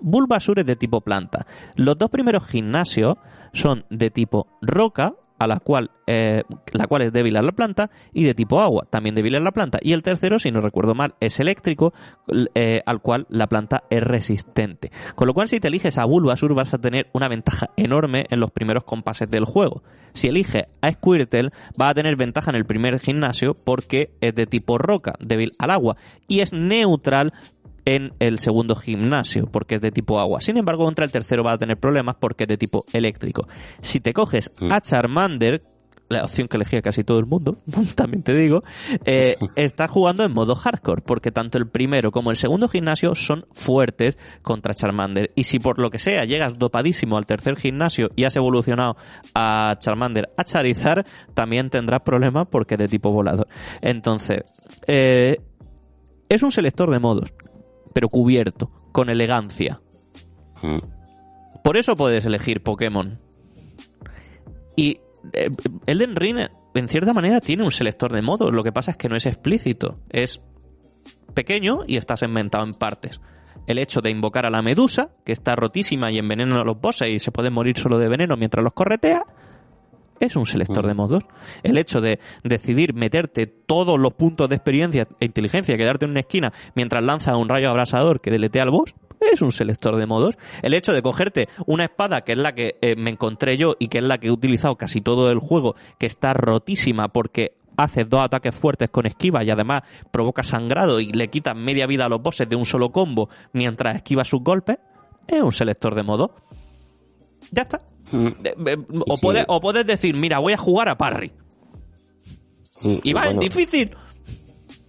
Bulbasaur 0.00 0.60
es 0.60 0.66
de 0.66 0.76
tipo 0.76 1.00
planta. 1.00 1.46
Los 1.76 1.98
dos 1.98 2.10
primeros 2.10 2.46
gimnasios 2.46 3.16
son 3.52 3.84
de 3.90 4.10
tipo 4.10 4.46
roca, 4.60 5.14
a 5.38 5.46
la 5.46 5.58
cual, 5.58 5.90
eh, 6.06 6.42
la 6.72 6.86
cual 6.86 7.02
es 7.02 7.12
débil 7.12 7.36
a 7.36 7.42
la 7.42 7.52
planta, 7.52 7.90
y 8.12 8.24
de 8.24 8.34
tipo 8.34 8.60
agua, 8.60 8.86
también 8.88 9.14
débil 9.14 9.34
a 9.36 9.40
la 9.40 9.50
planta. 9.50 9.78
Y 9.82 9.92
el 9.92 10.02
tercero, 10.02 10.38
si 10.38 10.50
no 10.50 10.60
recuerdo 10.60 10.94
mal, 10.94 11.14
es 11.20 11.40
eléctrico, 11.40 11.92
eh, 12.54 12.82
al 12.86 13.00
cual 13.00 13.26
la 13.28 13.46
planta 13.48 13.84
es 13.90 14.02
resistente. 14.02 14.90
Con 15.14 15.26
lo 15.26 15.34
cual, 15.34 15.48
si 15.48 15.60
te 15.60 15.68
eliges 15.68 15.98
a 15.98 16.04
Bulbasaur, 16.04 16.54
vas 16.54 16.72
a 16.74 16.78
tener 16.78 17.08
una 17.12 17.28
ventaja 17.28 17.70
enorme 17.76 18.26
en 18.30 18.40
los 18.40 18.52
primeros 18.52 18.84
compases 18.84 19.30
del 19.30 19.44
juego. 19.44 19.82
Si 20.12 20.28
eliges 20.28 20.64
a 20.80 20.92
Squirtle, 20.92 21.50
vas 21.76 21.90
a 21.90 21.94
tener 21.94 22.16
ventaja 22.16 22.50
en 22.50 22.56
el 22.56 22.64
primer 22.64 23.00
gimnasio 23.00 23.54
porque 23.54 24.10
es 24.20 24.34
de 24.34 24.46
tipo 24.46 24.78
roca, 24.78 25.14
débil 25.18 25.52
al 25.58 25.70
agua, 25.70 25.96
y 26.28 26.40
es 26.40 26.52
neutral 26.52 27.32
en 27.84 28.12
el 28.18 28.38
segundo 28.38 28.74
gimnasio, 28.74 29.46
porque 29.50 29.76
es 29.76 29.80
de 29.80 29.90
tipo 29.90 30.18
agua. 30.18 30.40
Sin 30.40 30.56
embargo, 30.56 30.84
contra 30.84 31.04
el 31.04 31.12
tercero 31.12 31.44
va 31.44 31.52
a 31.52 31.58
tener 31.58 31.78
problemas 31.78 32.16
porque 32.18 32.44
es 32.44 32.48
de 32.48 32.56
tipo 32.56 32.84
eléctrico. 32.92 33.46
Si 33.80 34.00
te 34.00 34.12
coges 34.12 34.52
a 34.70 34.80
Charmander, 34.80 35.60
la 36.08 36.24
opción 36.24 36.48
que 36.48 36.56
elegía 36.56 36.82
casi 36.82 37.02
todo 37.02 37.18
el 37.18 37.26
mundo, 37.26 37.58
también 37.94 38.22
te 38.22 38.34
digo, 38.34 38.62
eh, 39.04 39.36
estás 39.56 39.90
jugando 39.90 40.24
en 40.24 40.32
modo 40.32 40.54
hardcore, 40.54 41.02
porque 41.02 41.30
tanto 41.30 41.58
el 41.58 41.68
primero 41.68 42.10
como 42.10 42.30
el 42.30 42.36
segundo 42.36 42.68
gimnasio 42.68 43.14
son 43.14 43.46
fuertes 43.52 44.16
contra 44.42 44.74
Charmander. 44.74 45.30
Y 45.34 45.44
si 45.44 45.58
por 45.58 45.78
lo 45.78 45.90
que 45.90 45.98
sea 45.98 46.24
llegas 46.24 46.58
dopadísimo 46.58 47.16
al 47.16 47.26
tercer 47.26 47.56
gimnasio 47.56 48.08
y 48.16 48.24
has 48.24 48.36
evolucionado 48.36 48.96
a 49.34 49.74
Charmander 49.78 50.30
a 50.36 50.44
Charizard, 50.44 51.06
también 51.34 51.70
tendrás 51.70 52.02
problemas 52.02 52.48
porque 52.50 52.74
es 52.74 52.78
de 52.78 52.88
tipo 52.88 53.10
volador. 53.10 53.48
Entonces, 53.80 54.40
eh, 54.86 55.38
es 56.28 56.42
un 56.42 56.50
selector 56.50 56.90
de 56.90 56.98
modos, 56.98 57.32
pero 57.94 58.10
cubierto, 58.10 58.70
con 58.92 59.08
elegancia. 59.08 59.80
Mm. 60.62 60.80
Por 61.62 61.78
eso 61.78 61.94
puedes 61.94 62.26
elegir 62.26 62.62
Pokémon. 62.62 63.18
Y 64.76 64.98
eh, 65.32 65.48
Elden 65.86 66.16
Ring, 66.16 66.38
en 66.74 66.88
cierta 66.88 67.14
manera, 67.14 67.40
tiene 67.40 67.64
un 67.64 67.70
selector 67.70 68.12
de 68.12 68.20
modos. 68.20 68.52
Lo 68.52 68.62
que 68.62 68.72
pasa 68.72 68.90
es 68.90 68.96
que 68.98 69.08
no 69.08 69.16
es 69.16 69.24
explícito. 69.24 70.00
Es 70.10 70.42
pequeño 71.32 71.80
y 71.86 71.96
está 71.96 72.18
segmentado 72.18 72.64
en 72.64 72.74
partes. 72.74 73.20
El 73.66 73.78
hecho 73.78 74.02
de 74.02 74.10
invocar 74.10 74.44
a 74.44 74.50
la 74.50 74.60
medusa, 74.60 75.08
que 75.24 75.32
está 75.32 75.56
rotísima 75.56 76.10
y 76.10 76.18
envenena 76.18 76.60
a 76.60 76.64
los 76.64 76.78
bosses 76.78 77.08
y 77.08 77.18
se 77.18 77.32
pueden 77.32 77.54
morir 77.54 77.78
solo 77.78 77.98
de 77.98 78.08
veneno 78.08 78.36
mientras 78.36 78.62
los 78.62 78.74
corretea, 78.74 79.24
es 80.20 80.36
un 80.36 80.46
selector 80.46 80.86
de 80.86 80.94
modos. 80.94 81.24
El 81.62 81.78
hecho 81.78 82.00
de 82.00 82.18
decidir 82.42 82.94
meterte 82.94 83.46
todos 83.46 83.98
los 83.98 84.14
puntos 84.14 84.48
de 84.48 84.56
experiencia 84.56 85.08
e 85.20 85.24
inteligencia, 85.24 85.76
quedarte 85.76 86.04
en 86.04 86.12
una 86.12 86.20
esquina 86.20 86.52
mientras 86.74 87.02
lanza 87.02 87.36
un 87.36 87.48
rayo 87.48 87.70
abrasador 87.70 88.20
que 88.20 88.30
deletea 88.30 88.62
al 88.62 88.70
boss, 88.70 88.94
es 89.32 89.42
un 89.42 89.52
selector 89.52 89.96
de 89.96 90.06
modos. 90.06 90.36
El 90.62 90.74
hecho 90.74 90.92
de 90.92 91.02
cogerte 91.02 91.48
una 91.66 91.84
espada, 91.84 92.22
que 92.22 92.32
es 92.32 92.38
la 92.38 92.54
que 92.54 92.76
eh, 92.80 92.96
me 92.96 93.10
encontré 93.10 93.56
yo 93.56 93.74
y 93.78 93.88
que 93.88 93.98
es 93.98 94.04
la 94.04 94.18
que 94.18 94.28
he 94.28 94.30
utilizado 94.30 94.76
casi 94.76 95.00
todo 95.00 95.30
el 95.30 95.38
juego, 95.38 95.74
que 95.98 96.06
está 96.06 96.32
rotísima 96.32 97.08
porque 97.08 97.56
haces 97.76 98.08
dos 98.08 98.22
ataques 98.22 98.54
fuertes 98.54 98.90
con 98.90 99.06
esquiva 99.06 99.42
y 99.42 99.50
además 99.50 99.82
provoca 100.12 100.42
sangrado 100.42 101.00
y 101.00 101.06
le 101.10 101.28
quitas 101.28 101.56
media 101.56 101.86
vida 101.86 102.04
a 102.04 102.08
los 102.08 102.22
bosses 102.22 102.48
de 102.48 102.56
un 102.56 102.66
solo 102.66 102.90
combo 102.90 103.28
mientras 103.52 103.96
esquiva 103.96 104.24
sus 104.24 104.42
golpes, 104.42 104.78
es 105.26 105.42
un 105.42 105.52
selector 105.52 105.94
de 105.94 106.02
modos. 106.02 106.30
Ya 107.50 107.62
está. 107.62 107.80
Mm. 108.12 108.28
O, 109.08 109.16
Sí. 109.16 109.22
puedes, 109.22 109.44
o 109.48 109.60
puedes 109.60 109.86
decir, 109.86 110.16
mira, 110.16 110.38
voy 110.38 110.52
a 110.52 110.56
jugar 110.58 110.88
a 110.88 110.96
parry. 110.96 111.32
Sí, 112.72 113.00
Y 113.02 113.12
va, 113.12 113.22
es 113.22 113.26
bueno, 113.28 113.40
difícil. 113.40 113.96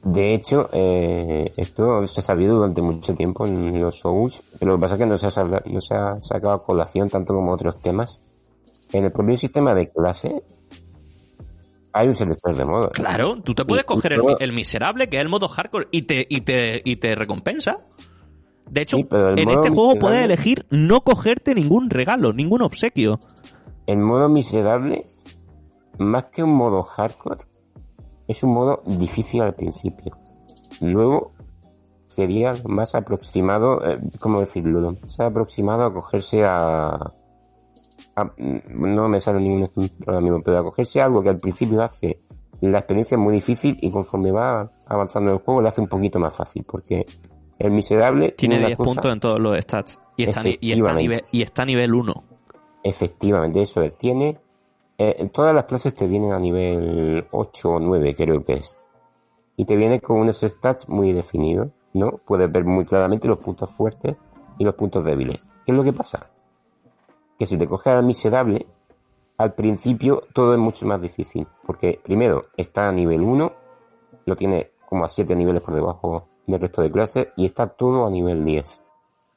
De 0.03 0.33
hecho, 0.35 0.69
eh, 0.71 1.51
esto 1.57 2.05
se 2.07 2.19
ha 2.19 2.23
sabido 2.23 2.55
durante 2.57 2.81
mucho 2.81 3.15
tiempo 3.15 3.47
en 3.47 3.79
los 3.81 3.99
Souls, 3.99 4.43
pero 4.59 4.71
lo 4.73 4.77
que 4.77 4.81
pasa 4.81 4.95
es 4.95 4.99
que 4.99 5.05
no 5.07 5.17
se 5.17 5.27
ha, 5.27 5.31
sal- 5.31 5.63
no 5.65 5.81
se 5.81 5.95
ha 5.95 6.21
sacado 6.21 6.53
a 6.53 6.61
colación 6.63 7.09
tanto 7.09 7.33
como 7.33 7.51
otros 7.51 7.79
temas. 7.79 8.21
En 8.93 9.03
el 9.05 9.11
propio 9.11 9.35
sistema 9.37 9.73
de 9.73 9.89
clase 9.89 10.41
hay 11.91 12.07
un 12.07 12.13
selector 12.15 12.55
de 12.55 12.65
modos. 12.65 12.91
Claro, 12.93 13.41
tú 13.41 13.55
te 13.55 13.65
puedes 13.65 13.83
Y- 13.83 13.91
y 13.91 13.95
coger 13.95 14.13
el, 14.13 14.21
el 14.39 14.53
miserable, 14.53 15.09
que 15.09 15.17
es 15.17 15.21
el 15.23 15.29
modo 15.29 15.47
hardcore, 15.47 15.87
y 15.91 16.03
te, 16.03 16.25
y 16.29 16.41
te, 16.41 16.81
y 16.85 16.97
te 16.97 17.15
recompensa. 17.15 17.79
De 18.69 18.81
hecho, 18.81 18.97
Sí, 18.97 19.07
en 19.11 19.49
este 19.49 19.69
juego 19.69 19.95
puedes 19.99 20.23
elegir 20.23 20.65
no 20.69 21.01
cogerte 21.01 21.53
ningún 21.55 21.89
regalo, 21.89 22.33
ningún 22.33 22.61
obsequio. 22.61 23.19
El 23.85 23.99
modo 23.99 24.27
miserable, 24.29 25.05
más 25.99 26.25
que 26.25 26.43
un 26.43 26.53
modo 26.53 26.83
hardcore, 26.83 27.45
es 28.27 28.43
un 28.43 28.53
modo 28.53 28.81
difícil 28.85 29.41
al 29.43 29.53
principio. 29.53 30.17
Luego 30.81 31.33
sería 32.07 32.53
más 32.65 32.95
aproximado, 32.95 33.85
eh, 33.85 33.99
¿cómo 34.19 34.39
decirlo? 34.39 34.79
Lo 34.81 34.91
Más 34.93 35.19
aproximado 35.19 35.85
a 35.85 35.93
cogerse 35.93 36.43
a, 36.43 36.95
a- 38.15 38.33
No 38.37 39.07
me 39.09 39.19
sale 39.19 39.39
ningún 39.39 39.63
ejemplo 39.63 40.05
ahora 40.07 40.21
mismo, 40.21 40.41
pero 40.43 40.57
a 40.59 40.63
cogerse 40.63 41.01
algo 41.01 41.21
que 41.21 41.29
al 41.29 41.39
principio 41.39 41.81
hace 41.81 42.19
la 42.61 42.79
experiencia 42.79 43.17
muy 43.17 43.33
difícil 43.33 43.77
y 43.81 43.91
conforme 43.91 44.31
va 44.31 44.71
avanzando 44.87 45.31
el 45.33 45.39
juego 45.39 45.61
le 45.61 45.67
hace 45.69 45.81
un 45.81 45.87
poquito 45.87 46.19
más 46.19 46.33
fácil, 46.35 46.63
porque 46.67 47.05
el 47.59 47.71
miserable 47.71 48.31
Tiene 48.31 48.57
una 48.59 48.67
10 48.67 48.77
cosa- 48.77 48.87
puntos 48.93 49.13
en 49.13 49.19
todos 49.19 49.39
los 49.39 49.57
stats. 49.59 49.99
Y 50.17 50.23
está, 50.23 50.41
y 50.45 50.71
está, 50.71 50.93
nivel, 50.93 51.23
y 51.31 51.41
está 51.41 51.61
a 51.63 51.65
nivel 51.65 51.93
1. 51.93 52.23
Efectivamente, 52.83 53.61
eso 53.61 53.81
es. 53.81 53.97
Tiene. 53.97 54.39
eh, 54.97 55.29
todas 55.33 55.53
las 55.53 55.65
clases 55.65 55.93
te 55.93 56.07
vienen 56.07 56.31
a 56.31 56.39
nivel 56.39 57.27
8 57.31 57.69
o 57.69 57.79
9, 57.81 58.15
creo 58.15 58.43
que 58.45 58.53
es. 58.53 58.77
Y 59.57 59.65
te 59.65 59.75
viene 59.75 59.99
con 59.99 60.19
unos 60.19 60.39
stats 60.39 60.87
muy 60.87 61.11
definidos, 61.11 61.67
¿no? 61.93 62.11
Puedes 62.25 62.49
ver 62.51 62.63
muy 62.63 62.85
claramente 62.85 63.27
los 63.27 63.39
puntos 63.39 63.69
fuertes 63.71 64.15
y 64.57 64.63
los 64.63 64.75
puntos 64.75 65.03
débiles. 65.03 65.43
¿Qué 65.65 65.71
es 65.73 65.77
lo 65.77 65.83
que 65.83 65.91
pasa? 65.91 66.29
Que 67.37 67.45
si 67.45 67.57
te 67.57 67.67
coges 67.67 67.87
al 67.87 68.05
miserable, 68.05 68.65
al 69.37 69.53
principio 69.53 70.23
todo 70.33 70.53
es 70.53 70.59
mucho 70.59 70.85
más 70.85 71.01
difícil. 71.01 71.45
Porque 71.65 71.99
primero 72.01 72.45
está 72.55 72.87
a 72.87 72.91
nivel 72.93 73.19
1, 73.21 73.51
lo 74.25 74.35
tiene 74.37 74.71
como 74.87 75.03
a 75.03 75.09
7 75.09 75.35
niveles 75.35 75.61
por 75.61 75.73
debajo 75.73 76.27
del 76.47 76.61
resto 76.61 76.81
de 76.81 76.91
clases, 76.91 77.27
y 77.35 77.45
está 77.45 77.67
todo 77.67 78.05
a 78.05 78.09
nivel 78.09 78.45
10. 78.45 78.81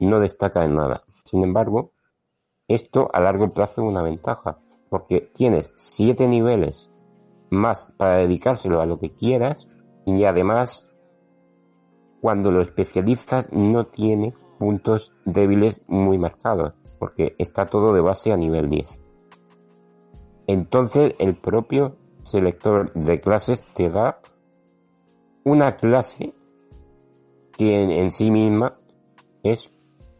No 0.01 0.21
destaca 0.21 0.65
en 0.65 0.75
nada. 0.75 1.03
Sin 1.25 1.43
embargo, 1.45 1.93
esto 2.69 3.09
a 3.13 3.21
largo 3.21 3.53
plazo 3.53 3.83
es 3.83 3.89
una 3.89 4.03
ventaja, 4.03 4.59
porque 4.91 5.21
tienes 5.21 5.73
siete 5.77 6.27
niveles 6.27 6.91
más 7.51 7.93
para 7.97 8.17
dedicárselo 8.17 8.81
a 8.81 8.87
lo 8.87 8.99
que 8.99 9.15
quieras 9.15 9.69
y 10.05 10.25
además 10.25 10.87
cuando 12.21 12.51
lo 12.51 12.61
especializas 12.63 13.53
no 13.53 13.87
tiene 13.87 14.35
puntos 14.59 15.13
débiles 15.25 15.83
muy 15.87 16.19
marcados 16.19 16.75
porque 16.99 17.37
está 17.39 17.67
todo 17.67 17.95
de 17.95 18.01
base 18.01 18.33
a 18.33 18.37
nivel 18.37 18.69
10. 18.69 19.01
Entonces 20.47 21.15
el 21.19 21.37
propio 21.37 21.97
selector 22.23 22.93
de 22.95 23.21
clases 23.21 23.63
te 23.75 23.89
da 23.89 24.21
una 25.45 25.77
clase 25.77 26.35
que 27.59 27.83
en, 27.83 28.11
sí 28.11 28.31
misma 28.31 28.79
es 29.43 29.71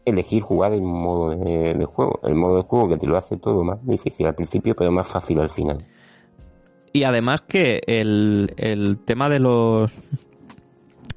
elegir 0.05 0.43
jugar 0.43 0.73
el 0.73 0.81
modo 0.81 1.31
de, 1.31 1.85
juego. 1.85 2.19
El 2.23 2.35
modo 2.35 2.57
de 2.57 2.63
juego 2.63 2.89
que 2.89 2.97
te 2.97 3.07
lo 3.07 3.17
hace 3.17 3.37
todo 3.37 3.63
más 3.63 3.83
difícil 3.85 4.27
al 4.27 4.35
principio, 4.35 4.75
pero 4.75 4.91
más 4.91 5.07
fácil 5.07 5.39
al 5.39 5.49
final. 5.49 5.77
Y 6.91 7.03
además 7.03 7.41
que 7.41 7.81
el, 7.87 8.53
el 8.57 8.99
tema 8.99 9.29
de 9.29 9.39
los 9.39 9.91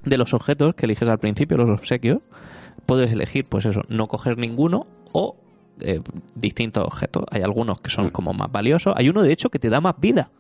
de 0.05 0.17
los 0.17 0.35
objetos 0.35 0.75
que 0.75 0.87
eliges 0.87 1.09
al 1.09 1.19
principio, 1.19 1.57
los 1.57 1.69
obsequios, 1.69 2.21
puedes 2.87 3.11
elegir, 3.13 3.45
pues 3.49 3.67
eso, 3.67 3.83
no 3.89 4.09
coger 4.09 4.39
ninguno 4.39 4.87
o 5.13 5.37
eh, 5.81 6.01
distintos 6.35 6.85
objetos. 6.87 7.25
Hay 7.31 7.43
algunos 7.43 7.81
que 7.81 7.91
son 7.91 8.07
mm. 8.07 8.11
como 8.11 8.33
más 8.33 8.51
valiosos. 8.51 8.95
Hay 8.97 9.09
uno, 9.09 9.23
de 9.23 9.33
hecho, 9.33 9.51
que 9.51 9.59
te 9.59 9.69
da 9.69 9.81
más 9.81 9.99
vida. 9.99 10.31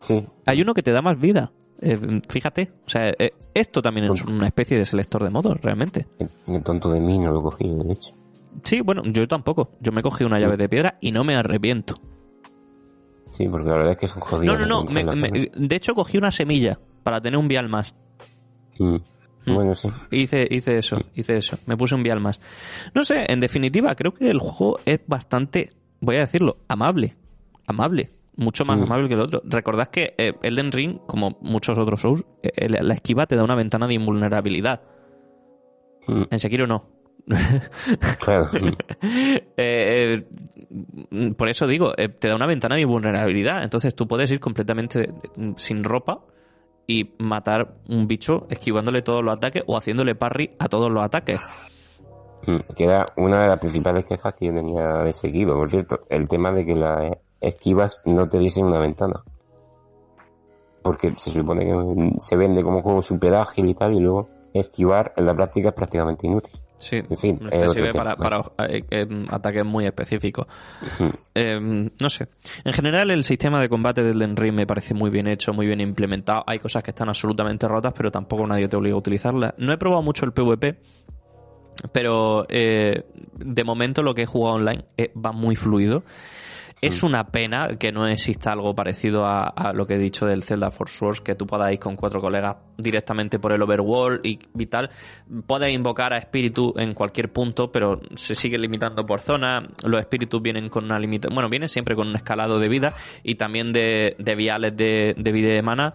Sí. 0.00 0.24
Hay 0.46 0.60
uno 0.60 0.74
que 0.74 0.82
te 0.82 0.92
da 0.92 1.02
más 1.02 1.18
vida. 1.18 1.52
Eh, 1.80 2.20
fíjate, 2.28 2.70
o 2.86 2.88
sea, 2.88 3.10
eh, 3.18 3.32
esto 3.54 3.80
también 3.80 4.10
es 4.10 4.24
una 4.24 4.46
especie 4.46 4.78
de 4.78 4.84
selector 4.84 5.22
de 5.22 5.30
modos, 5.30 5.60
realmente. 5.60 6.06
El 6.46 6.62
tonto 6.62 6.90
de 6.90 7.00
mí 7.00 7.18
no 7.18 7.30
lo 7.32 7.42
cogí, 7.42 7.68
de 7.68 7.92
hecho. 7.92 8.14
Sí, 8.62 8.80
bueno, 8.80 9.02
yo 9.04 9.28
tampoco. 9.28 9.70
Yo 9.80 9.92
me 9.92 10.02
cogí 10.02 10.24
una 10.24 10.40
llave 10.40 10.56
de 10.56 10.68
piedra 10.68 10.98
y 11.00 11.12
no 11.12 11.22
me 11.22 11.36
arrepiento. 11.36 11.94
Sí, 13.26 13.46
porque 13.48 13.68
la 13.68 13.76
verdad 13.76 13.92
es 13.92 13.98
que 13.98 14.06
es 14.06 14.16
un 14.16 14.22
jodido. 14.22 14.58
No, 14.58 14.66
no, 14.66 14.84
no. 14.84 15.14
de 15.22 15.76
hecho, 15.76 15.94
cogí 15.94 16.18
una 16.18 16.32
semilla 16.32 16.78
para 17.04 17.20
tener 17.20 17.38
un 17.38 17.46
vial 17.46 17.68
más. 17.68 17.94
Mm. 18.78 18.96
Mm. 19.46 19.54
Bueno, 19.54 19.74
sí. 19.74 19.88
Hice, 20.10 20.48
hice 20.50 20.78
eso, 20.78 20.98
hice 21.14 21.36
eso. 21.36 21.58
Me 21.66 21.76
puse 21.76 21.94
un 21.94 22.02
vial 22.02 22.20
más. 22.20 22.40
No 22.94 23.04
sé, 23.04 23.24
en 23.28 23.38
definitiva, 23.38 23.94
creo 23.94 24.12
que 24.12 24.28
el 24.28 24.40
juego 24.40 24.80
es 24.84 25.00
bastante, 25.06 25.70
voy 26.00 26.16
a 26.16 26.20
decirlo, 26.20 26.58
amable. 26.68 27.16
Amable 27.66 28.17
mucho 28.38 28.64
más 28.64 28.78
mm. 28.78 28.82
amable 28.84 29.08
que 29.08 29.14
el 29.14 29.20
otro. 29.20 29.42
Recordad 29.44 29.88
que 29.88 30.14
eh, 30.16 30.32
Elden 30.42 30.72
Ring, 30.72 31.00
como 31.06 31.36
muchos 31.42 31.76
otros 31.76 32.00
Souls, 32.00 32.24
eh, 32.42 32.68
la 32.68 32.94
esquiva 32.94 33.26
te 33.26 33.36
da 33.36 33.44
una 33.44 33.56
ventana 33.56 33.86
de 33.86 33.94
invulnerabilidad. 33.94 34.80
Mm. 36.06 36.22
En 36.30 36.38
Sekiro 36.38 36.66
no. 36.66 36.86
claro. 38.20 38.48
Eh, 39.60 40.24
por 41.36 41.48
eso 41.48 41.66
digo, 41.66 41.92
te 41.94 42.28
da 42.28 42.36
una 42.36 42.46
ventana 42.46 42.76
de 42.76 42.82
invulnerabilidad. 42.82 43.62
Entonces 43.62 43.94
tú 43.94 44.06
puedes 44.06 44.30
ir 44.30 44.38
completamente 44.38 45.12
sin 45.56 45.82
ropa 45.82 46.20
y 46.86 47.14
matar 47.18 47.76
un 47.88 48.06
bicho 48.06 48.46
esquivándole 48.50 49.02
todos 49.02 49.24
los 49.24 49.36
ataques 49.36 49.62
o 49.66 49.76
haciéndole 49.76 50.14
parry 50.14 50.50
a 50.58 50.68
todos 50.68 50.90
los 50.90 51.02
ataques. 51.02 51.40
Mm, 52.46 52.74
Queda 52.76 53.06
una 53.16 53.42
de 53.42 53.48
las 53.48 53.58
principales 53.58 54.04
quejas 54.04 54.34
que 54.34 54.46
yo 54.46 54.54
tenía 54.54 55.02
de 55.02 55.12
seguido, 55.12 55.54
por 55.54 55.68
cierto, 55.70 56.00
el 56.08 56.28
tema 56.28 56.52
de 56.52 56.64
que 56.64 56.74
la 56.74 57.18
esquivas 57.40 58.00
no 58.04 58.28
te 58.28 58.38
dicen 58.38 58.64
una 58.64 58.78
ventana. 58.78 59.22
Porque 60.82 61.12
se 61.12 61.30
supone 61.30 61.64
que 61.64 62.20
se 62.20 62.36
vende 62.36 62.62
como 62.62 62.82
juego 62.82 63.02
super 63.02 63.34
ágil 63.34 63.68
y 63.68 63.74
tal, 63.74 63.94
y 63.94 64.00
luego 64.00 64.28
esquivar 64.54 65.12
en 65.16 65.26
la 65.26 65.34
práctica 65.34 65.68
es 65.68 65.74
prácticamente 65.74 66.26
inútil. 66.26 66.58
Sí, 66.78 66.96
en 66.96 67.16
fin, 67.16 67.40
sirve 67.72 67.92
para, 67.92 68.14
para 68.14 68.40
eh, 68.68 68.84
em, 68.90 69.26
ataques 69.28 69.64
muy 69.64 69.84
específicos. 69.84 70.46
Em, 71.34 71.90
no 72.00 72.08
sé. 72.08 72.28
En 72.64 72.72
general, 72.72 73.10
el 73.10 73.24
sistema 73.24 73.60
de 73.60 73.68
combate 73.68 74.02
del 74.02 74.36
Ring 74.36 74.54
me 74.54 74.66
parece 74.66 74.94
muy 74.94 75.10
bien 75.10 75.26
hecho, 75.26 75.52
muy 75.52 75.66
bien 75.66 75.80
implementado. 75.80 76.44
Hay 76.46 76.60
cosas 76.60 76.84
que 76.84 76.92
están 76.92 77.08
absolutamente 77.08 77.66
rotas, 77.66 77.92
pero 77.96 78.12
tampoco 78.12 78.46
nadie 78.46 78.68
te 78.68 78.76
obliga 78.76 78.94
a 78.94 78.98
utilizarlas. 78.98 79.54
No 79.58 79.72
he 79.72 79.76
probado 79.76 80.02
mucho 80.02 80.24
el 80.24 80.32
PvP, 80.32 80.78
pero 81.90 82.46
eh, 82.48 83.04
de 83.36 83.64
momento 83.64 84.02
lo 84.02 84.14
que 84.14 84.22
he 84.22 84.26
jugado 84.26 84.56
online 84.56 84.84
eh, 84.96 85.12
va 85.14 85.32
muy 85.32 85.56
fluido. 85.56 86.04
Es 86.80 87.02
mm. 87.02 87.06
una 87.06 87.24
pena 87.28 87.68
que 87.78 87.92
no 87.92 88.06
exista 88.06 88.52
algo 88.52 88.74
parecido 88.74 89.24
a, 89.24 89.72
lo 89.74 89.86
que 89.86 89.94
he 89.94 89.98
dicho 89.98 90.26
del 90.26 90.42
Zelda 90.42 90.70
Force 90.70 91.04
Wars, 91.04 91.20
que 91.20 91.34
tú 91.34 91.46
puedas 91.46 91.72
ir 91.72 91.78
con 91.78 91.96
cuatro 91.96 92.20
colegas 92.20 92.56
directamente 92.76 93.38
por 93.38 93.52
el 93.52 93.62
overworld 93.62 94.24
y, 94.24 94.38
vital. 94.54 94.90
Puedes 95.46 95.72
invocar 95.72 96.12
a 96.12 96.18
espíritu 96.18 96.74
en 96.76 96.94
cualquier 96.94 97.32
punto, 97.32 97.72
pero 97.72 98.00
se 98.14 98.34
sigue 98.34 98.58
limitando 98.58 99.04
por 99.04 99.20
zona. 99.20 99.68
Los 99.84 100.00
espíritus 100.00 100.40
vienen 100.40 100.68
con 100.68 100.84
una 100.84 100.98
limitación, 100.98 101.34
bueno, 101.34 101.48
vienen 101.48 101.68
siempre 101.68 101.94
con 101.94 102.08
un 102.08 102.16
escalado 102.16 102.58
de 102.58 102.68
vida 102.68 102.94
y 103.22 103.34
también 103.34 103.72
de, 103.72 104.14
viales 104.36 104.76
de, 104.76 105.14
de 105.16 105.32
vida 105.32 105.52
de 105.52 105.62
mana. 105.62 105.94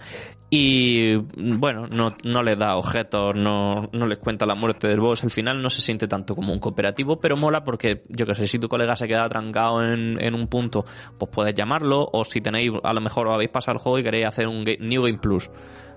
Y 0.55 1.15
bueno, 1.15 1.87
no, 1.87 2.15
no 2.23 2.43
les 2.43 2.59
da 2.59 2.75
objetos, 2.75 3.33
no, 3.33 3.89
no 3.91 4.05
les 4.05 4.19
cuenta 4.19 4.45
la 4.45 4.53
muerte 4.53 4.87
del 4.87 4.99
boss. 4.99 5.23
Al 5.23 5.31
final 5.31 5.59
no 5.59 5.71
se 5.71 5.81
siente 5.81 6.07
tanto 6.07 6.35
como 6.35 6.53
un 6.53 6.59
cooperativo, 6.59 7.19
pero 7.19 7.35
mola 7.35 7.63
porque, 7.63 8.03
yo 8.09 8.27
que 8.27 8.35
sé, 8.35 8.45
si 8.45 8.59
tu 8.59 8.69
colega 8.69 8.95
se 8.95 9.07
queda 9.07 9.27
trancado 9.27 9.83
en, 9.83 10.23
en 10.23 10.35
un 10.35 10.47
punto, 10.47 10.85
pues 11.17 11.31
puedes 11.31 11.55
llamarlo. 11.55 12.07
O 12.13 12.23
si 12.23 12.39
tenéis, 12.39 12.71
a 12.83 12.93
lo 12.93 13.01
mejor 13.01 13.29
habéis 13.29 13.49
pasado 13.49 13.77
el 13.77 13.81
juego 13.81 13.97
y 13.97 14.03
queréis 14.03 14.27
hacer 14.27 14.47
un 14.47 14.63
New 14.63 15.01
Game 15.01 15.17
Plus, 15.17 15.49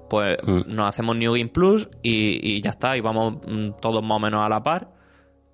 pues 0.08 0.38
mm. 0.42 0.74
nos 0.74 0.88
hacemos 0.88 1.14
New 1.18 1.34
Game 1.34 1.50
Plus 1.50 1.90
y, 2.02 2.56
y 2.56 2.62
ya 2.62 2.70
está. 2.70 2.96
Y 2.96 3.02
vamos 3.02 3.34
mm, 3.46 3.72
todos 3.78 4.02
más 4.02 4.16
o 4.16 4.20
menos 4.20 4.42
a 4.42 4.48
la 4.48 4.62
par. 4.62 4.90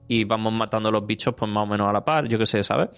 Y 0.07 0.23
vamos 0.27 0.53
matando 0.53 0.93
los 0.93 1.05
bichos, 1.05 1.35
pues 1.37 1.51
más 1.51 1.65
o 1.65 1.67
menos 1.67 1.89
a 1.89 1.93
la 1.93 2.05
par, 2.05 2.29
yo 2.29 2.39
que 2.39 2.47
sé, 2.47 2.63
¿sabes? 2.63 2.91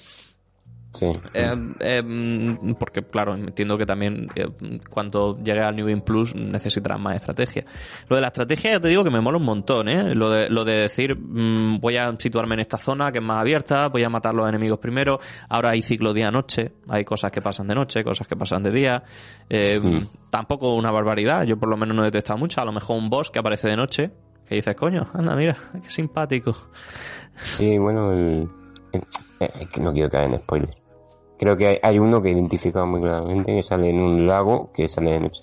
Eh, 1.01 1.57
eh, 1.81 2.57
porque, 2.79 3.03
claro, 3.03 3.35
entiendo 3.35 3.77
que 3.77 3.87
también 3.87 4.29
eh, 4.35 4.47
cuando 4.89 5.39
llegue 5.43 5.61
al 5.61 5.75
New 5.77 5.87
Game 5.87 6.03
Plus 6.03 6.35
necesitarás 6.35 7.01
más 7.01 7.17
estrategia. 7.17 7.65
Lo 8.09 8.17
de 8.17 8.23
la 8.23 8.29
estrategia, 8.29 8.73
ya 8.73 8.81
te 8.81 8.89
digo 8.89 9.05
que 9.05 9.11
me 9.11 9.21
mola 9.21 9.39
un 9.39 9.45
montón, 9.45 9.89
¿eh? 9.89 10.15
Lo 10.15 10.31
de, 10.31 10.49
lo 10.49 10.65
de 10.65 10.75
decir, 10.75 11.17
mm, 11.17 11.81
voy 11.81 11.97
a 11.97 12.15
situarme 12.19 12.55
en 12.55 12.61
esta 12.61 12.79
zona 12.79 13.11
que 13.11 13.19
es 13.19 13.25
más 13.25 13.39
abierta, 13.39 13.89
voy 13.89 14.05
a 14.05 14.09
matar 14.09 14.35
los 14.35 14.49
enemigos 14.49 14.79
primero. 14.79 15.19
Ahora 15.49 15.71
hay 15.71 15.83
ciclo 15.83 16.13
día-noche, 16.13 16.73
hay 16.89 17.05
cosas 17.05 17.31
que 17.31 17.41
pasan 17.41 17.67
de 17.67 17.75
noche, 17.75 18.05
cosas 18.05 18.27
que 18.27 18.37
pasan 18.37 18.63
de 18.63 18.71
día. 18.71 19.03
Tampoco 20.31 20.75
una 20.75 20.91
barbaridad, 20.91 21.45
yo 21.45 21.59
por 21.59 21.69
lo 21.69 21.77
menos 21.77 21.97
no 21.97 22.03
he 22.03 22.07
detectado 22.07 22.39
mucho. 22.39 22.61
A 22.61 22.65
lo 22.65 22.73
mejor 22.73 22.99
un 22.99 23.11
boss 23.11 23.31
que 23.31 23.39
aparece 23.39 23.69
de 23.69 23.77
noche, 23.77 24.11
que 24.49 24.57
dices, 24.57 24.75
coño, 24.77 25.09
anda, 25.13 25.35
mira, 25.35 25.57
qué 25.83 25.91
simpático. 25.91 26.55
Sí, 27.37 27.79
bueno, 27.79 28.13
no 29.81 29.93
quiero 29.93 30.11
caer 30.11 30.31
en 30.31 30.39
spoilers 30.39 30.84
Creo 31.39 31.57
que 31.57 31.81
hay, 31.83 31.99
uno 31.99 32.23
que 32.23 32.31
identifica 32.31 32.85
muy 32.85 33.01
claramente 33.01 33.55
que 33.55 33.63
sale 33.63 33.91
en 33.91 34.01
un 34.01 34.27
lago 34.27 34.73
que 34.73 34.87
sale 34.89 35.13
de 35.13 35.21
noche. 35.21 35.43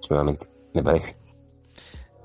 Solamente, 0.00 0.46
me 0.74 0.82
parece. 0.82 1.16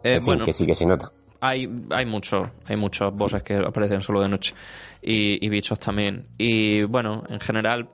Eh, 0.04 0.20
bueno, 0.24 0.46
que 0.46 0.54
sí 0.54 0.66
que 0.66 0.76
se 0.76 0.86
nota. 0.86 1.12
Hay, 1.42 1.68
hay 1.90 2.06
muchos, 2.06 2.48
hay 2.66 2.76
muchos 2.76 3.14
bosses 3.14 3.44
que 3.44 3.56
aparecen 3.56 4.02
solo 4.02 4.22
de 4.22 4.30
noche. 4.30 4.54
Y, 5.02 5.48
bichos 5.50 5.80
también. 5.80 6.28
Y 6.38 6.84
bueno, 6.84 7.24
en 7.30 7.40
general, 7.40 7.90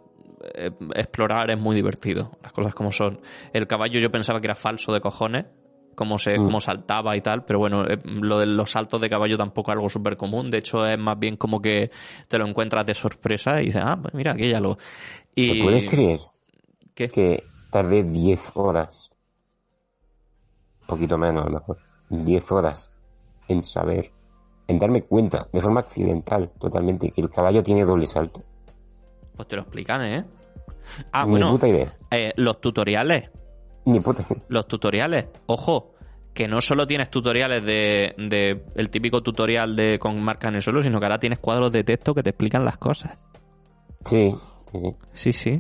eh, 0.53 0.71
explorar 0.95 1.49
es 1.49 1.59
muy 1.59 1.75
divertido. 1.75 2.31
Las 2.43 2.51
cosas 2.51 2.75
como 2.75 2.91
son. 2.91 3.21
El 3.53 3.67
caballo 3.67 3.99
yo 3.99 4.11
pensaba 4.11 4.39
que 4.39 4.47
era 4.47 4.55
falso 4.55 4.93
de 4.93 5.01
cojones 5.01 5.45
cómo, 5.97 6.19
se, 6.19 6.37
mm. 6.37 6.59
saltaba 6.61 7.17
y 7.17 7.21
tal, 7.21 7.43
pero 7.43 7.57
bueno, 7.57 7.83
eh, 7.83 7.97
lo 8.05 8.37
de 8.37 8.45
los 8.45 8.69
saltos 8.69 9.01
de 9.01 9.09
caballo 9.09 9.35
tampoco 9.35 9.71
es 9.71 9.77
algo 9.77 9.89
súper 9.89 10.15
común, 10.15 10.51
de 10.51 10.59
hecho 10.59 10.85
es 10.85 10.97
más 10.99 11.17
bien 11.17 11.37
como 11.37 11.59
que 11.59 11.89
te 12.27 12.37
lo 12.37 12.45
encuentras 12.45 12.85
de 12.85 12.93
sorpresa 12.93 13.59
y 13.59 13.65
dices, 13.65 13.81
ah, 13.83 13.97
pues 13.99 14.13
mira, 14.13 14.33
aquí 14.33 14.47
ya 14.47 14.59
lo... 14.59 14.77
Y... 15.33 15.63
puedes 15.63 15.89
creer 15.89 16.19
que 16.93 17.43
tardé 17.71 18.03
10 18.03 18.51
horas, 18.53 19.09
un 20.81 20.87
poquito 20.87 21.17
menos 21.17 21.47
a 21.47 21.49
lo 21.49 21.53
mejor, 21.53 21.79
10 22.11 22.51
horas 22.51 22.91
en 23.47 23.63
saber, 23.63 24.11
en 24.67 24.77
darme 24.77 25.01
cuenta 25.01 25.47
de 25.51 25.61
forma 25.61 25.79
accidental 25.79 26.51
totalmente 26.59 27.09
que 27.09 27.21
el 27.21 27.31
caballo 27.31 27.63
tiene 27.63 27.83
doble 27.83 28.05
salto? 28.05 28.43
Pues 29.35 29.47
te 29.47 29.55
lo 29.55 29.63
explican, 29.63 30.05
¿eh? 30.05 30.25
Ah, 31.11 31.25
bueno, 31.25 31.49
puta 31.53 31.67
idea. 31.67 31.97
Eh, 32.11 32.33
los 32.35 32.61
tutoriales 32.61 33.31
ni 33.87 33.99
puta. 33.99 34.25
Los 34.49 34.67
tutoriales, 34.67 35.29
ojo, 35.47 35.93
que 36.33 36.47
no 36.47 36.61
solo 36.61 36.85
tienes 36.85 37.09
tutoriales 37.09 37.63
de, 37.63 38.13
de, 38.17 38.63
el 38.75 38.89
típico 38.89 39.21
tutorial 39.21 39.75
de 39.75 39.97
con 39.97 40.21
marca 40.21 40.49
en 40.49 40.55
el 40.55 40.61
suelo, 40.61 40.83
sino 40.83 40.99
que 40.99 41.05
ahora 41.05 41.19
tienes 41.19 41.39
cuadros 41.39 41.71
de 41.71 41.83
texto 41.83 42.13
que 42.13 42.21
te 42.21 42.29
explican 42.29 42.63
las 42.63 42.77
cosas. 42.77 43.17
Sí, 44.05 44.35
sí. 44.71 44.95
Sí, 45.13 45.33
sí. 45.33 45.57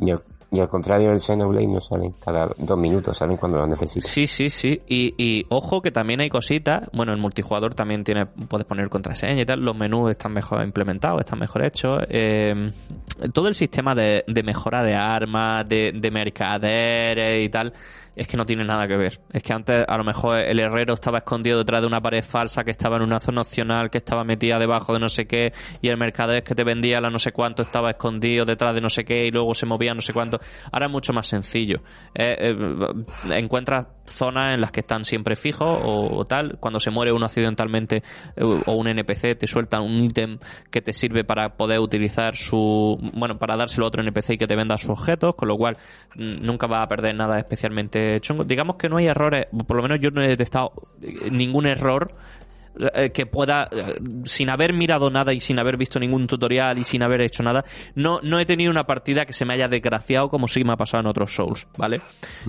Y 0.49 0.61
al 0.61 0.69
contrario, 0.69 1.11
el 1.11 1.19
Xenoblade 1.19 1.67
no 1.67 1.81
salen 1.81 2.13
cada 2.23 2.47
dos 2.57 2.79
minutos, 2.79 3.17
salen 3.17 3.35
cuando 3.35 3.57
lo 3.57 3.67
necesitas. 3.67 4.09
Sí, 4.09 4.27
sí, 4.27 4.49
sí. 4.49 4.79
Y, 4.87 5.13
y, 5.17 5.45
ojo 5.49 5.81
que 5.81 5.91
también 5.91 6.21
hay 6.21 6.29
cositas. 6.29 6.83
Bueno, 6.93 7.11
el 7.11 7.19
multijugador 7.19 7.75
también 7.75 8.05
tiene, 8.05 8.25
puedes 8.25 8.65
poner 8.65 8.87
contraseña 8.89 9.41
y 9.41 9.45
tal. 9.45 9.59
Los 9.59 9.75
menús 9.75 10.11
están 10.11 10.31
mejor 10.31 10.63
implementados, 10.63 11.19
están 11.19 11.39
mejor 11.39 11.65
hechos. 11.65 11.99
Eh, 12.09 12.71
todo 13.33 13.49
el 13.49 13.55
sistema 13.55 13.93
de, 13.93 14.23
de, 14.25 14.43
mejora 14.43 14.83
de 14.83 14.95
armas, 14.95 15.67
de, 15.67 15.91
de 15.93 16.11
mercaderes 16.11 17.45
y 17.45 17.49
tal, 17.49 17.73
es 18.17 18.27
que 18.27 18.35
no 18.35 18.45
tiene 18.47 18.63
nada 18.63 18.87
que 18.87 18.97
ver. 18.97 19.19
Es 19.31 19.43
que 19.43 19.53
antes 19.53 19.85
a 19.87 19.95
lo 19.95 20.03
mejor 20.03 20.37
el 20.37 20.59
herrero 20.59 20.95
estaba 20.95 21.19
escondido 21.19 21.59
detrás 21.59 21.81
de 21.81 21.87
una 21.87 22.01
pared 22.01 22.23
falsa 22.23 22.63
que 22.63 22.71
estaba 22.71 22.97
en 22.97 23.03
una 23.03 23.19
zona 23.19 23.41
opcional, 23.41 23.91
que 23.91 23.99
estaba 23.99 24.23
metida 24.23 24.57
debajo 24.57 24.91
de 24.93 24.99
no 24.99 25.07
sé 25.07 25.27
qué, 25.27 25.53
y 25.83 25.89
el 25.89 25.97
mercader 25.97 26.43
que 26.43 26.55
te 26.55 26.63
vendía 26.63 26.99
la 26.99 27.11
no 27.11 27.19
sé 27.19 27.31
cuánto 27.31 27.61
estaba 27.61 27.91
escondido 27.91 28.43
detrás 28.43 28.73
de 28.73 28.81
no 28.81 28.89
sé 28.89 29.05
qué 29.05 29.27
y 29.27 29.31
luego 29.31 29.53
se 29.53 29.67
movía 29.67 29.93
no 29.93 30.01
sé 30.01 30.13
cuánto. 30.13 30.36
Ahora 30.71 30.87
es 30.87 30.91
mucho 30.91 31.13
más 31.13 31.27
sencillo. 31.27 31.81
Eh, 32.13 32.35
eh, 32.39 32.55
encuentras 33.31 33.87
zonas 34.05 34.53
en 34.53 34.61
las 34.61 34.71
que 34.71 34.79
están 34.79 35.05
siempre 35.05 35.35
fijos 35.35 35.79
o, 35.83 36.25
tal. 36.25 36.57
Cuando 36.59 36.79
se 36.79 36.91
muere 36.91 37.11
uno 37.11 37.25
accidentalmente 37.25 37.97
eh, 38.35 38.43
o 38.65 38.73
un 38.73 38.87
NPC, 38.87 39.37
te 39.37 39.47
sueltan 39.47 39.83
un 39.83 40.03
ítem 40.03 40.39
que 40.71 40.81
te 40.81 40.93
sirve 40.93 41.23
para 41.23 41.57
poder 41.57 41.79
utilizar 41.79 42.35
su. 42.35 42.97
Bueno, 43.13 43.37
para 43.37 43.55
dárselo 43.55 43.85
a 43.85 43.87
otro 43.89 44.01
NPC 44.01 44.31
y 44.31 44.37
que 44.37 44.47
te 44.47 44.55
venda 44.55 44.77
sus 44.77 44.89
objetos, 44.91 45.35
con 45.35 45.47
lo 45.47 45.57
cual 45.57 45.77
nunca 46.15 46.67
vas 46.67 46.83
a 46.83 46.87
perder 46.87 47.15
nada 47.15 47.37
especialmente 47.37 48.19
chungo. 48.21 48.43
Digamos 48.43 48.77
que 48.77 48.89
no 48.89 48.97
hay 48.97 49.07
errores, 49.07 49.47
por 49.67 49.77
lo 49.77 49.83
menos 49.83 49.99
yo 50.01 50.09
no 50.09 50.21
he 50.21 50.29
detectado 50.29 50.71
ningún 51.31 51.67
error 51.67 52.15
eh, 52.93 53.11
que 53.11 53.25
pueda, 53.25 53.67
eh, 53.71 53.99
sin 54.23 54.49
haber 54.49 54.73
mirado 54.73 55.09
nada 55.09 55.33
y 55.33 55.39
sin 55.39 55.59
haber 55.59 55.77
visto 55.77 55.99
ningún 55.99 56.27
tutorial 56.27 56.77
y 56.77 56.83
sin 56.83 57.03
haber 57.03 57.21
hecho 57.21 57.43
nada, 57.43 57.63
no, 57.95 58.19
no 58.21 58.39
he 58.39 58.45
tenido 58.45 58.71
una 58.71 58.85
partida 58.85 59.25
que 59.25 59.33
se 59.33 59.45
me 59.45 59.53
haya 59.53 59.67
desgraciado 59.67 60.29
como 60.29 60.47
sí 60.47 60.63
me 60.63 60.73
ha 60.73 60.77
pasado 60.77 61.01
en 61.01 61.07
otros 61.07 61.33
Souls, 61.33 61.67
¿vale? 61.77 62.01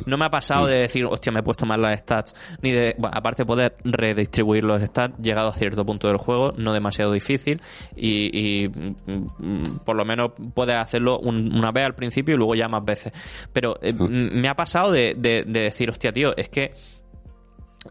No 0.07 0.17
me 0.17 0.27
ha 0.27 0.31
pasado 0.31 0.67
de 0.67 0.81
decir, 0.81 1.05
hostia, 1.05 1.33
me 1.33 1.41
he 1.41 1.43
puesto 1.43 1.67
mal 1.67 1.81
las 1.81 2.01
stats, 2.01 2.35
ni 2.63 2.73
de, 2.73 2.95
bueno, 2.99 3.17
aparte 3.17 3.43
de 3.43 3.47
poder 3.47 3.77
redistribuir 3.85 4.65
los 4.65 4.83
stats, 4.83 5.19
llegado 5.19 5.49
a 5.49 5.53
cierto 5.53 5.85
punto 5.85 6.09
del 6.09 6.17
juego, 6.17 6.53
no 6.57 6.73
demasiado 6.73 7.13
difícil, 7.13 7.61
y, 7.97 8.69
mm, 8.69 9.79
por 9.85 9.97
lo 9.97 10.05
menos 10.05 10.33
puedes 10.55 10.77
hacerlo 10.77 11.19
una 11.21 11.71
vez 11.73 11.87
al 11.87 11.95
principio 11.95 12.35
y 12.35 12.39
luego 12.39 12.55
ya 12.55 12.69
más 12.69 12.85
veces. 12.85 13.13
Pero 13.53 13.77
eh, 13.83 13.93
me 13.93 14.49
ha 14.49 14.55
pasado 14.55 14.93
de, 14.93 15.15
de 15.17 15.45
decir, 15.45 15.91
hostia, 15.91 16.13
tío, 16.13 16.37
es 16.37 16.49
que 16.49 16.73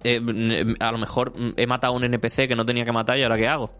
eh, 0.04 0.76
a 0.80 0.92
lo 0.92 0.98
mejor 0.98 1.34
he 1.56 1.68
matado 1.68 1.94
a 1.94 1.96
un 1.96 2.04
NPC 2.04 2.48
que 2.48 2.56
no 2.56 2.66
tenía 2.66 2.86
que 2.86 2.92
matar 2.92 3.18
y 3.18 3.24
ahora 3.24 3.38
qué 3.38 3.48
hago. 3.48 3.72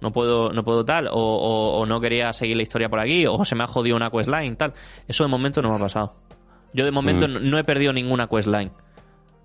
No 0.00 0.12
puedo, 0.12 0.50
no 0.52 0.64
puedo 0.64 0.84
tal, 0.84 1.08
o, 1.12 1.84
no 1.86 2.00
quería 2.00 2.32
seguir 2.32 2.56
la 2.56 2.62
historia 2.62 2.88
por 2.88 3.00
aquí, 3.00 3.26
o 3.26 3.44
se 3.44 3.54
me 3.54 3.64
ha 3.64 3.66
jodido 3.66 3.96
una 3.96 4.10
questline, 4.10 4.56
tal. 4.56 4.72
Eso 5.06 5.24
de 5.24 5.28
momento 5.28 5.60
no 5.60 5.68
me 5.68 5.76
ha 5.76 5.78
pasado. 5.78 6.14
Yo 6.72 6.86
de 6.86 6.90
momento 6.90 7.28
mm. 7.28 7.50
no 7.50 7.58
he 7.58 7.64
perdido 7.64 7.92
ninguna 7.92 8.26
questline. 8.26 8.70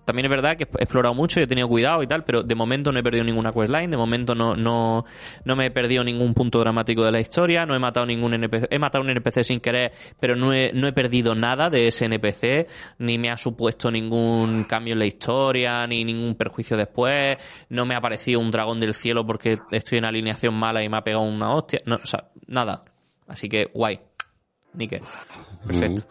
También 0.06 0.26
es 0.26 0.30
verdad 0.30 0.56
que 0.56 0.66
he 0.66 0.84
explorado 0.84 1.16
mucho 1.16 1.40
y 1.40 1.44
he 1.44 1.48
tenido 1.48 1.68
cuidado 1.68 2.04
y 2.04 2.08
tal, 2.08 2.24
pero 2.24 2.44
de 2.44 2.54
momento 2.54 2.92
no 2.92 3.00
he 3.00 3.04
perdido 3.04 3.24
ninguna 3.24 3.52
questline, 3.52 3.90
de 3.90 3.98
momento 3.98 4.36
no, 4.36 4.56
no, 4.56 5.04
no 5.44 5.56
me 5.56 5.66
he 5.66 5.72
perdido 5.72 6.04
ningún 6.04 6.36
punto 6.36 6.60
dramático 6.60 7.04
de 7.04 7.12
la 7.12 7.20
historia, 7.20 7.66
no 7.66 7.76
he 7.76 7.80
matado 7.80 8.06
ningún 8.06 8.36
NPC, 8.36 8.68
he 8.70 8.78
matado 8.78 9.04
un 9.04 9.10
NPC 9.10 9.44
sin 9.44 9.60
querer, 9.60 9.94
pero 10.20 10.36
no 10.36 10.54
he, 10.54 10.72
no 10.74 10.88
he 10.88 10.94
perdido 10.94 11.34
nada 11.34 11.72
de 11.72 11.88
ese 11.88 12.06
NPC, 12.06 12.68
ni 13.00 13.18
me 13.18 13.32
ha 13.32 13.38
supuesto 13.38 13.90
ningún 13.90 14.66
cambio 14.66 14.94
en 14.94 15.00
la 15.00 15.08
historia, 15.08 15.88
ni 15.88 16.04
ningún 16.04 16.36
perjuicio 16.36 16.78
después, 16.78 17.38
no 17.70 17.86
me 17.88 17.96
ha 17.96 17.98
aparecido 17.98 18.40
un 18.40 18.52
dragón 18.52 18.80
del 18.80 18.94
cielo 18.94 19.26
porque 19.26 19.58
estoy 19.72 19.98
en 19.98 20.06
alineación 20.06 20.54
mala 20.54 20.84
y 20.84 20.90
me 20.90 20.98
ha 20.98 21.04
pegado 21.04 21.24
una 21.24 21.56
hostia, 21.56 21.80
no, 21.86 21.96
o 21.96 22.06
sea, 22.06 22.30
nada. 22.46 22.86
Así 23.28 23.50
que 23.50 23.72
guay, 23.74 24.00
níquel, 24.74 25.02
perfecto. 25.66 26.04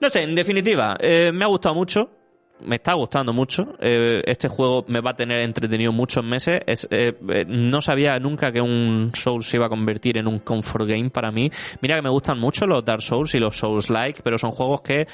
No 0.00 0.08
sé, 0.08 0.22
en 0.22 0.36
definitiva, 0.36 0.96
eh, 1.00 1.32
me 1.32 1.44
ha 1.44 1.48
gustado 1.48 1.74
mucho 1.74 2.19
me 2.64 2.76
está 2.76 2.94
gustando 2.94 3.32
mucho. 3.32 3.74
Eh, 3.80 4.22
este 4.26 4.48
juego 4.48 4.84
me 4.88 5.00
va 5.00 5.10
a 5.10 5.14
tener 5.14 5.40
entretenido 5.40 5.92
muchos 5.92 6.24
meses. 6.24 6.60
Es, 6.66 6.88
eh, 6.90 7.14
eh, 7.28 7.44
no 7.46 7.80
sabía 7.80 8.18
nunca 8.18 8.52
que 8.52 8.60
un 8.60 9.12
Souls 9.14 9.46
se 9.46 9.56
iba 9.56 9.66
a 9.66 9.68
convertir 9.68 10.18
en 10.18 10.26
un 10.26 10.40
comfort 10.40 10.86
game 10.86 11.10
para 11.10 11.30
mí. 11.30 11.50
Mira 11.80 11.96
que 11.96 12.02
me 12.02 12.10
gustan 12.10 12.38
mucho 12.38 12.66
los 12.66 12.84
Dark 12.84 13.02
Souls 13.02 13.34
y 13.34 13.38
los 13.38 13.56
Souls-like, 13.56 14.22
pero 14.22 14.38
son 14.38 14.50
juegos 14.50 14.82
que 14.82 15.06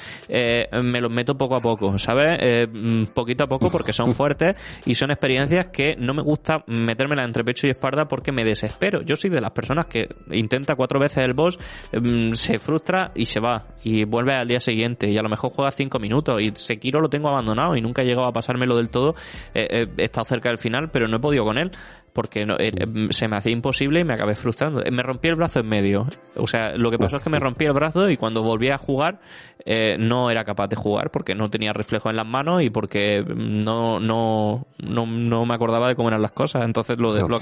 me 0.81 1.01
los 1.01 1.11
meto 1.11 1.37
poco 1.37 1.55
a 1.55 1.61
poco, 1.61 1.97
¿sabes? 1.97 2.67
Mm, 2.71 3.05
poquito 3.13 3.43
a 3.43 3.47
poco 3.47 3.69
porque 3.69 3.93
son 3.93 4.11
fuertes 4.13 4.55
y 4.85 4.95
son 4.95 5.11
experiencias 5.11 5.67
que 5.67 5.95
no 5.97 6.13
me 6.13 6.21
gusta 6.21 6.63
metérmela 6.67 7.23
entre 7.23 7.43
pecho 7.43 7.67
y 7.67 7.71
espalda 7.71 8.07
porque 8.07 8.31
me 8.31 8.43
desespero. 8.43 9.01
Yo 9.01 9.15
soy 9.15 9.29
de 9.29 9.41
las 9.41 9.51
personas 9.51 9.85
que 9.87 10.07
intenta 10.31 10.75
cuatro 10.75 10.99
veces 10.99 11.23
el 11.23 11.33
boss, 11.33 11.57
mm, 11.93 12.33
se 12.33 12.59
frustra 12.59 13.11
y 13.15 13.25
se 13.25 13.39
va 13.39 13.65
y 13.83 14.03
vuelve 14.03 14.33
al 14.33 14.47
día 14.47 14.59
siguiente 14.59 15.09
y 15.09 15.17
a 15.17 15.21
lo 15.21 15.29
mejor 15.29 15.51
juega 15.51 15.71
cinco 15.71 15.99
minutos 15.99 16.41
y 16.41 16.51
Sekiro 16.55 16.99
lo 16.99 17.09
tengo 17.09 17.29
abandonado 17.37 17.75
y 17.75 17.81
nunca 17.81 18.01
he 18.01 18.05
llegado 18.05 18.27
a 18.27 18.33
pasármelo 18.33 18.75
del 18.75 18.89
todo. 18.89 19.15
he 19.53 19.87
estado 19.97 20.25
cerca 20.25 20.49
del 20.49 20.57
final, 20.57 20.89
pero 20.91 21.07
no 21.07 21.17
he 21.17 21.19
podido 21.19 21.43
con 21.43 21.57
él 21.57 21.71
porque 22.17 22.47
eh, 22.57 22.71
se 23.11 23.27
me 23.27 23.35
hacía 23.35 23.51
imposible 23.51 23.99
y 23.99 24.03
me 24.03 24.15
acabé 24.15 24.33
frustrando. 24.33 24.81
Me 24.91 25.03
rompí 25.03 25.27
el 25.27 25.35
brazo 25.35 25.59
en 25.59 25.69
medio. 25.69 26.07
O 26.35 26.47
sea, 26.47 26.75
lo 26.75 26.89
que 26.89 26.97
pasó 26.97 27.17
es 27.17 27.21
que 27.21 27.29
me 27.29 27.39
rompí 27.39 27.65
el 27.65 27.73
brazo 27.73 28.09
y 28.09 28.17
cuando 28.17 28.41
volví 28.41 28.71
a 28.71 28.79
jugar 28.79 29.19
eh, 29.63 29.97
no 29.99 30.31
era 30.31 30.43
capaz 30.43 30.67
de 30.67 30.75
jugar 30.75 31.11
porque 31.11 31.35
no 31.35 31.51
tenía 31.51 31.73
reflejo 31.73 32.09
en 32.09 32.15
las 32.15 32.25
manos 32.25 32.63
y 32.63 32.71
porque 32.71 33.23
no, 33.23 33.99
no, 33.99 34.65
no, 34.79 35.45
me 35.45 35.53
acordaba 35.53 35.89
de 35.89 35.95
cómo 35.95 36.07
eran 36.07 36.23
las 36.23 36.31
cosas. 36.31 36.65
Entonces 36.65 36.97
lo. 36.97 37.15
No, 37.27 37.37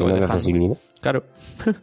claro. 1.00 1.24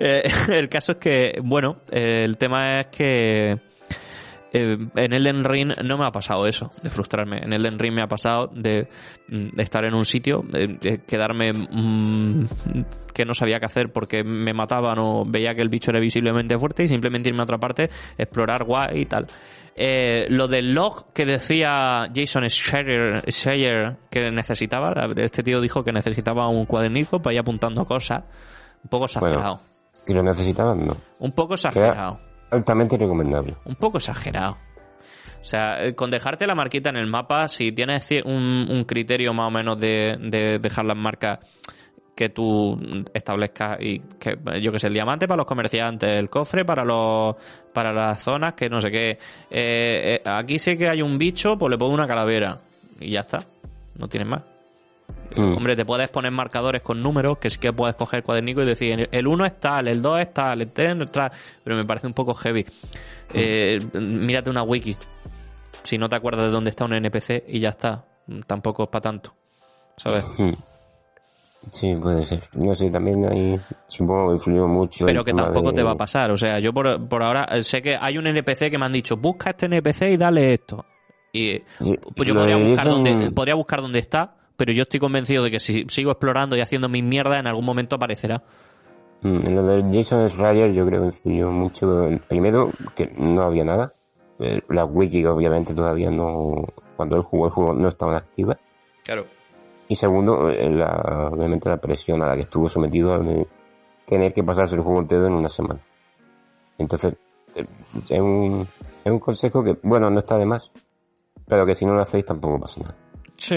Eh, 0.00 0.22
el 0.48 0.68
caso 0.68 0.92
es 0.92 0.98
que, 0.98 1.40
bueno, 1.42 1.76
el 1.90 2.36
tema 2.36 2.80
es 2.80 2.86
que 2.88 3.58
eh, 4.56 4.78
en 4.94 5.12
Elden 5.12 5.42
Ring 5.42 5.72
no 5.82 5.98
me 5.98 6.06
ha 6.06 6.12
pasado 6.12 6.46
eso, 6.46 6.70
de 6.80 6.88
frustrarme. 6.88 7.38
En 7.38 7.52
Elden 7.52 7.76
Ring 7.76 7.92
me 7.92 8.02
ha 8.02 8.06
pasado 8.06 8.46
de, 8.54 8.86
mm, 9.28 9.58
estar 9.58 9.84
en 9.84 9.94
un 9.94 10.04
sitio, 10.04 10.44
de, 10.48 11.00
quedarme 11.04 11.52
mm, 11.52 12.46
que 13.12 13.24
no 13.24 13.34
sabía 13.34 13.58
qué 13.58 13.66
hacer 13.66 13.92
porque 13.92 14.22
me 14.22 14.52
mataban 14.52 15.00
o 15.00 15.24
veía 15.26 15.56
que 15.56 15.60
el 15.60 15.68
bicho 15.68 15.90
era 15.90 15.98
visiblemente 15.98 16.56
fuerte 16.56 16.84
y 16.84 16.88
simplemente 16.88 17.30
irme 17.30 17.40
a 17.40 17.44
otra 17.44 17.58
parte, 17.58 17.90
explorar 18.16 18.62
guay 18.62 19.00
y 19.00 19.06
tal. 19.06 19.26
Eh, 19.74 20.26
lo 20.30 20.46
del 20.46 20.72
log 20.72 21.12
que 21.12 21.26
decía 21.26 22.08
Jason 22.14 22.48
Schreier 22.48 23.96
que 24.08 24.30
necesitaba, 24.30 24.94
este 25.16 25.42
tío 25.42 25.60
dijo 25.60 25.82
que 25.82 25.92
necesitaba 25.92 26.46
un 26.46 26.64
cuadernico 26.64 27.20
para 27.20 27.34
ir 27.34 27.40
apuntando 27.40 27.84
cosas. 27.84 28.22
Un 28.84 28.88
poco 28.88 29.06
exagerado. 29.06 29.62
¿Y 30.06 30.12
lo 30.12 30.22
necesitaban? 30.22 30.86
No. 30.86 30.96
Un 31.18 31.32
poco 31.32 31.54
exagerado. 31.54 32.20
Altamente 32.54 32.96
recomendable. 32.96 33.54
Un 33.64 33.74
poco 33.74 33.98
exagerado. 33.98 34.56
O 35.40 35.46
sea, 35.46 35.84
eh, 35.84 35.94
con 35.94 36.10
dejarte 36.10 36.46
la 36.46 36.54
marquita 36.54 36.88
en 36.88 36.96
el 36.96 37.06
mapa, 37.06 37.48
si 37.48 37.72
tienes 37.72 38.10
un, 38.24 38.84
criterio 38.88 39.34
más 39.34 39.48
o 39.48 39.50
menos 39.50 39.78
de, 39.78 40.58
dejar 40.60 40.86
las 40.86 40.96
marcas 40.96 41.40
que 42.14 42.28
tú 42.28 42.78
establezcas 43.12 43.76
y 43.80 43.98
que 44.18 44.38
yo 44.62 44.70
que 44.70 44.78
sé 44.78 44.86
el 44.86 44.94
diamante 44.94 45.26
para 45.26 45.38
los 45.38 45.46
comerciantes 45.46 46.16
el 46.16 46.30
cofre 46.30 46.64
para 46.64 46.84
los 46.84 47.34
para 47.72 47.92
las 47.92 48.22
zonas 48.22 48.54
que 48.54 48.70
no 48.70 48.80
sé 48.80 48.92
qué 48.92 49.10
eh, 49.10 49.18
eh, 49.50 50.22
aquí 50.24 50.60
sé 50.60 50.78
que 50.78 50.88
hay 50.88 51.02
un 51.02 51.18
bicho 51.18 51.58
pues 51.58 51.72
le 51.72 51.76
pongo 51.76 51.92
una 51.92 52.06
calavera 52.06 52.56
y 53.00 53.10
ya 53.10 53.22
está 53.22 53.44
no 53.98 54.06
tienes 54.06 54.28
más 54.28 54.53
Mm. 55.36 55.56
Hombre, 55.56 55.76
te 55.76 55.84
puedes 55.84 56.08
poner 56.10 56.30
marcadores 56.30 56.82
con 56.82 57.02
números, 57.02 57.38
que 57.38 57.50
sí 57.50 57.58
que 57.58 57.72
puedes 57.72 57.96
coger 57.96 58.22
cuadernico 58.22 58.62
y 58.62 58.66
decir, 58.66 59.08
el 59.10 59.26
1 59.26 59.46
es 59.46 59.58
tal, 59.58 59.88
el 59.88 60.00
2 60.00 60.20
es 60.20 60.30
tal, 60.30 60.62
el 60.62 60.72
3 60.72 61.00
es 61.00 61.12
tal, 61.12 61.32
pero 61.62 61.76
me 61.76 61.84
parece 61.84 62.06
un 62.06 62.14
poco 62.14 62.34
heavy. 62.34 62.62
Mm. 62.62 62.66
Eh, 63.34 63.78
mírate 63.94 64.50
una 64.50 64.62
wiki. 64.62 64.96
Si 65.82 65.98
no 65.98 66.08
te 66.08 66.16
acuerdas 66.16 66.46
de 66.46 66.50
dónde 66.50 66.70
está 66.70 66.84
un 66.84 66.94
NPC 66.94 67.44
y 67.48 67.60
ya 67.60 67.70
está. 67.70 68.04
Tampoco 68.46 68.84
es 68.84 68.88
para 68.88 69.02
tanto. 69.02 69.34
¿Sabes? 69.96 70.24
Mm. 70.38 70.52
Sí, 71.70 71.94
puede 71.94 72.24
ser. 72.24 72.42
No 72.52 72.74
sé, 72.74 72.90
también 72.90 73.24
ahí 73.26 73.60
supongo 73.86 74.28
que 74.28 74.34
influyó 74.34 74.66
mucho. 74.66 75.06
Pero 75.06 75.24
que 75.24 75.32
tampoco 75.32 75.72
te 75.72 75.82
va 75.82 75.92
a 75.92 75.96
pasar. 75.96 76.30
O 76.30 76.36
sea, 76.36 76.58
yo 76.58 76.72
por, 76.72 77.08
por 77.08 77.22
ahora 77.22 77.44
eh, 77.50 77.62
sé 77.62 77.80
que 77.82 77.96
hay 77.96 78.18
un 78.18 78.26
NPC 78.26 78.70
que 78.70 78.78
me 78.78 78.86
han 78.86 78.92
dicho, 78.92 79.16
busca 79.16 79.50
este 79.50 79.66
NPC 79.66 80.02
y 80.12 80.16
dale 80.16 80.54
esto. 80.54 80.84
Y 81.32 81.58
pues 82.16 82.28
yo 82.28 82.34
podría 82.34 82.56
buscar, 82.56 82.86
dónde, 82.86 83.30
podría 83.32 83.54
buscar 83.56 83.80
dónde 83.80 83.98
está 83.98 84.36
pero 84.56 84.72
yo 84.72 84.82
estoy 84.82 85.00
convencido 85.00 85.42
de 85.42 85.50
que 85.50 85.60
si 85.60 85.84
sigo 85.88 86.10
explorando 86.10 86.56
y 86.56 86.60
haciendo 86.60 86.88
mi 86.88 87.02
mierda, 87.02 87.38
en 87.38 87.46
algún 87.46 87.64
momento 87.64 87.96
aparecerá. 87.96 88.42
Mm, 89.22 89.46
en 89.46 89.54
lo 89.54 89.62
de 89.62 89.82
Jason 89.92 90.30
Schreier 90.30 90.72
yo 90.72 90.86
creo 90.86 91.00
que 91.00 91.06
influyó 91.06 91.50
mucho. 91.50 92.02
Primero, 92.28 92.70
que 92.94 93.12
no 93.16 93.42
había 93.42 93.64
nada. 93.64 93.94
Eh, 94.38 94.60
la 94.68 94.84
wiki 94.84 95.24
obviamente 95.24 95.74
todavía 95.74 96.10
no... 96.10 96.66
Cuando 96.96 97.16
él 97.16 97.22
jugó 97.22 97.46
el 97.46 97.52
juego 97.52 97.74
no 97.74 97.88
estaban 97.88 98.16
activas. 98.16 98.58
Claro. 99.02 99.26
Y 99.88 99.96
segundo, 99.96 100.50
eh, 100.50 100.70
la, 100.70 101.30
obviamente 101.32 101.68
la 101.68 101.78
presión 101.78 102.22
a 102.22 102.26
la 102.26 102.34
que 102.34 102.42
estuvo 102.42 102.68
sometido 102.68 103.18
de 103.18 103.46
tener 104.06 104.32
que 104.32 104.44
pasarse 104.44 104.76
el 104.76 104.82
juego 104.82 105.00
entero 105.00 105.26
en 105.26 105.32
una 105.32 105.48
semana. 105.48 105.80
Entonces, 106.78 107.14
eh, 107.54 107.66
es 108.02 108.20
un, 108.20 108.68
es 109.04 109.12
un 109.12 109.18
consejo 109.18 109.64
que, 109.64 109.76
bueno, 109.82 110.10
no 110.10 110.20
está 110.20 110.38
de 110.38 110.46
más. 110.46 110.70
Pero 111.46 111.66
que 111.66 111.74
si 111.74 111.84
no 111.84 111.94
lo 111.94 112.02
hacéis 112.02 112.24
tampoco 112.24 112.60
pasa 112.60 112.80
nada. 112.80 112.96
Sí, 113.36 113.56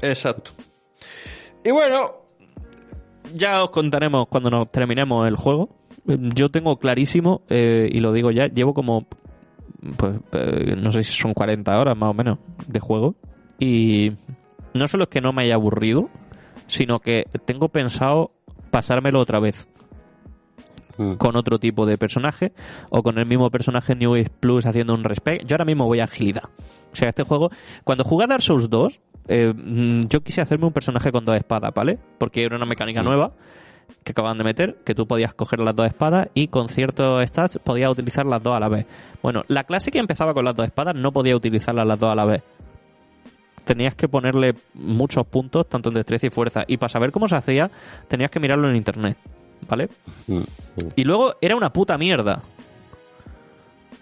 Exacto. 0.00 0.52
Y 1.64 1.70
bueno, 1.70 2.22
ya 3.34 3.62
os 3.62 3.70
contaremos 3.70 4.26
cuando 4.28 4.50
nos 4.50 4.70
terminemos 4.70 5.26
el 5.28 5.36
juego. 5.36 5.68
Yo 6.06 6.50
tengo 6.50 6.78
clarísimo, 6.78 7.42
eh, 7.48 7.88
y 7.90 8.00
lo 8.00 8.12
digo 8.12 8.30
ya, 8.30 8.46
llevo 8.46 8.74
como, 8.74 9.06
pues, 9.96 10.18
eh, 10.32 10.74
no 10.76 10.90
sé 10.90 11.04
si 11.04 11.12
son 11.12 11.32
40 11.32 11.78
horas 11.78 11.96
más 11.96 12.10
o 12.10 12.14
menos 12.14 12.38
de 12.66 12.80
juego. 12.80 13.14
Y 13.58 14.12
no 14.74 14.88
solo 14.88 15.04
es 15.04 15.08
que 15.08 15.20
no 15.20 15.32
me 15.32 15.42
haya 15.42 15.54
aburrido, 15.54 16.10
sino 16.66 16.98
que 16.98 17.26
tengo 17.44 17.68
pensado 17.68 18.32
pasármelo 18.70 19.20
otra 19.20 19.38
vez. 19.38 19.68
Mm. 20.98 21.14
Con 21.14 21.36
otro 21.36 21.58
tipo 21.58 21.86
de 21.86 21.96
personaje, 21.96 22.52
o 22.90 23.02
con 23.02 23.18
el 23.18 23.26
mismo 23.26 23.50
personaje 23.50 23.94
New 23.94 24.14
Age 24.14 24.30
Plus 24.40 24.66
haciendo 24.66 24.94
un 24.94 25.04
respect. 25.04 25.46
Yo 25.46 25.54
ahora 25.54 25.64
mismo 25.64 25.86
voy 25.86 26.00
a 26.00 26.04
agilidad. 26.04 26.50
O 26.92 26.96
sea, 26.96 27.08
este 27.08 27.22
juego, 27.22 27.50
cuando 27.84 28.04
jugué 28.04 28.24
a 28.24 28.28
Dark 28.28 28.42
Souls 28.42 28.68
2, 28.68 29.00
eh, 29.28 29.52
mm, 29.54 30.00
yo 30.08 30.20
quise 30.22 30.40
hacerme 30.40 30.66
un 30.66 30.72
personaje 30.72 31.12
con 31.12 31.24
dos 31.24 31.36
espadas, 31.36 31.72
¿vale? 31.74 31.98
Porque 32.18 32.44
era 32.44 32.56
una 32.56 32.66
mecánica 32.66 33.02
mm. 33.02 33.04
nueva. 33.04 33.32
que 34.04 34.12
acaban 34.12 34.38
de 34.38 34.44
meter, 34.44 34.78
que 34.84 34.94
tú 34.94 35.06
podías 35.06 35.34
coger 35.34 35.60
las 35.60 35.76
dos 35.76 35.86
espadas 35.86 36.28
y 36.34 36.48
con 36.48 36.68
ciertos 36.68 37.24
stats 37.26 37.58
podías 37.58 37.90
utilizar 37.90 38.26
las 38.26 38.42
dos 38.42 38.54
a 38.54 38.60
la 38.60 38.68
vez. 38.68 38.86
Bueno, 39.22 39.44
la 39.48 39.64
clase 39.64 39.90
que 39.90 39.98
empezaba 39.98 40.34
con 40.34 40.44
las 40.44 40.56
dos 40.56 40.66
espadas 40.66 40.94
no 40.94 41.12
podía 41.12 41.36
utilizarlas 41.36 41.86
las 41.86 41.98
dos 41.98 42.10
a 42.10 42.14
la 42.14 42.24
vez. 42.24 42.42
Tenías 43.64 43.94
que 43.94 44.08
ponerle 44.08 44.54
muchos 44.74 45.24
puntos, 45.26 45.68
tanto 45.68 45.90
en 45.90 45.96
destreza 45.96 46.26
y 46.26 46.30
fuerza. 46.30 46.64
Y 46.66 46.78
para 46.78 46.88
saber 46.88 47.12
cómo 47.12 47.28
se 47.28 47.36
hacía, 47.36 47.70
tenías 48.08 48.30
que 48.30 48.40
mirarlo 48.40 48.68
en 48.68 48.76
internet. 48.76 49.16
¿Vale? 49.68 49.88
Mm. 50.26 50.42
Y 50.96 51.04
luego 51.04 51.34
era 51.40 51.54
una 51.54 51.72
puta 51.72 51.96
mierda. 51.96 52.42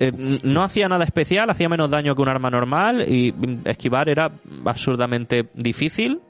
Eh, 0.03 0.41
no 0.43 0.63
hacía 0.63 0.89
nada 0.89 1.05
especial, 1.05 1.51
hacía 1.51 1.69
menos 1.69 1.91
daño 1.91 2.17
que 2.17 2.23
un 2.23 2.29
arma 2.31 2.49
normal 2.49 3.05
y 3.07 3.33
mm, 3.33 3.69
esquivar 3.69 4.09
era 4.09 4.33
absurdamente 4.65 5.51
difícil 5.53 6.23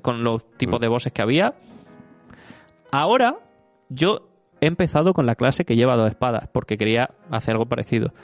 con 0.00 0.24
los 0.24 0.50
tipos 0.56 0.80
de 0.80 0.88
bosses 0.88 1.12
que 1.12 1.20
había. 1.20 1.54
Ahora 2.90 3.36
yo 3.90 4.30
he 4.62 4.66
empezado 4.66 5.12
con 5.12 5.26
la 5.26 5.34
clase 5.34 5.66
que 5.66 5.76
lleva 5.76 5.94
dos 5.94 6.08
espadas 6.08 6.48
porque 6.50 6.78
quería 6.78 7.10
hacer 7.30 7.52
algo 7.52 7.66
parecido 7.66 8.14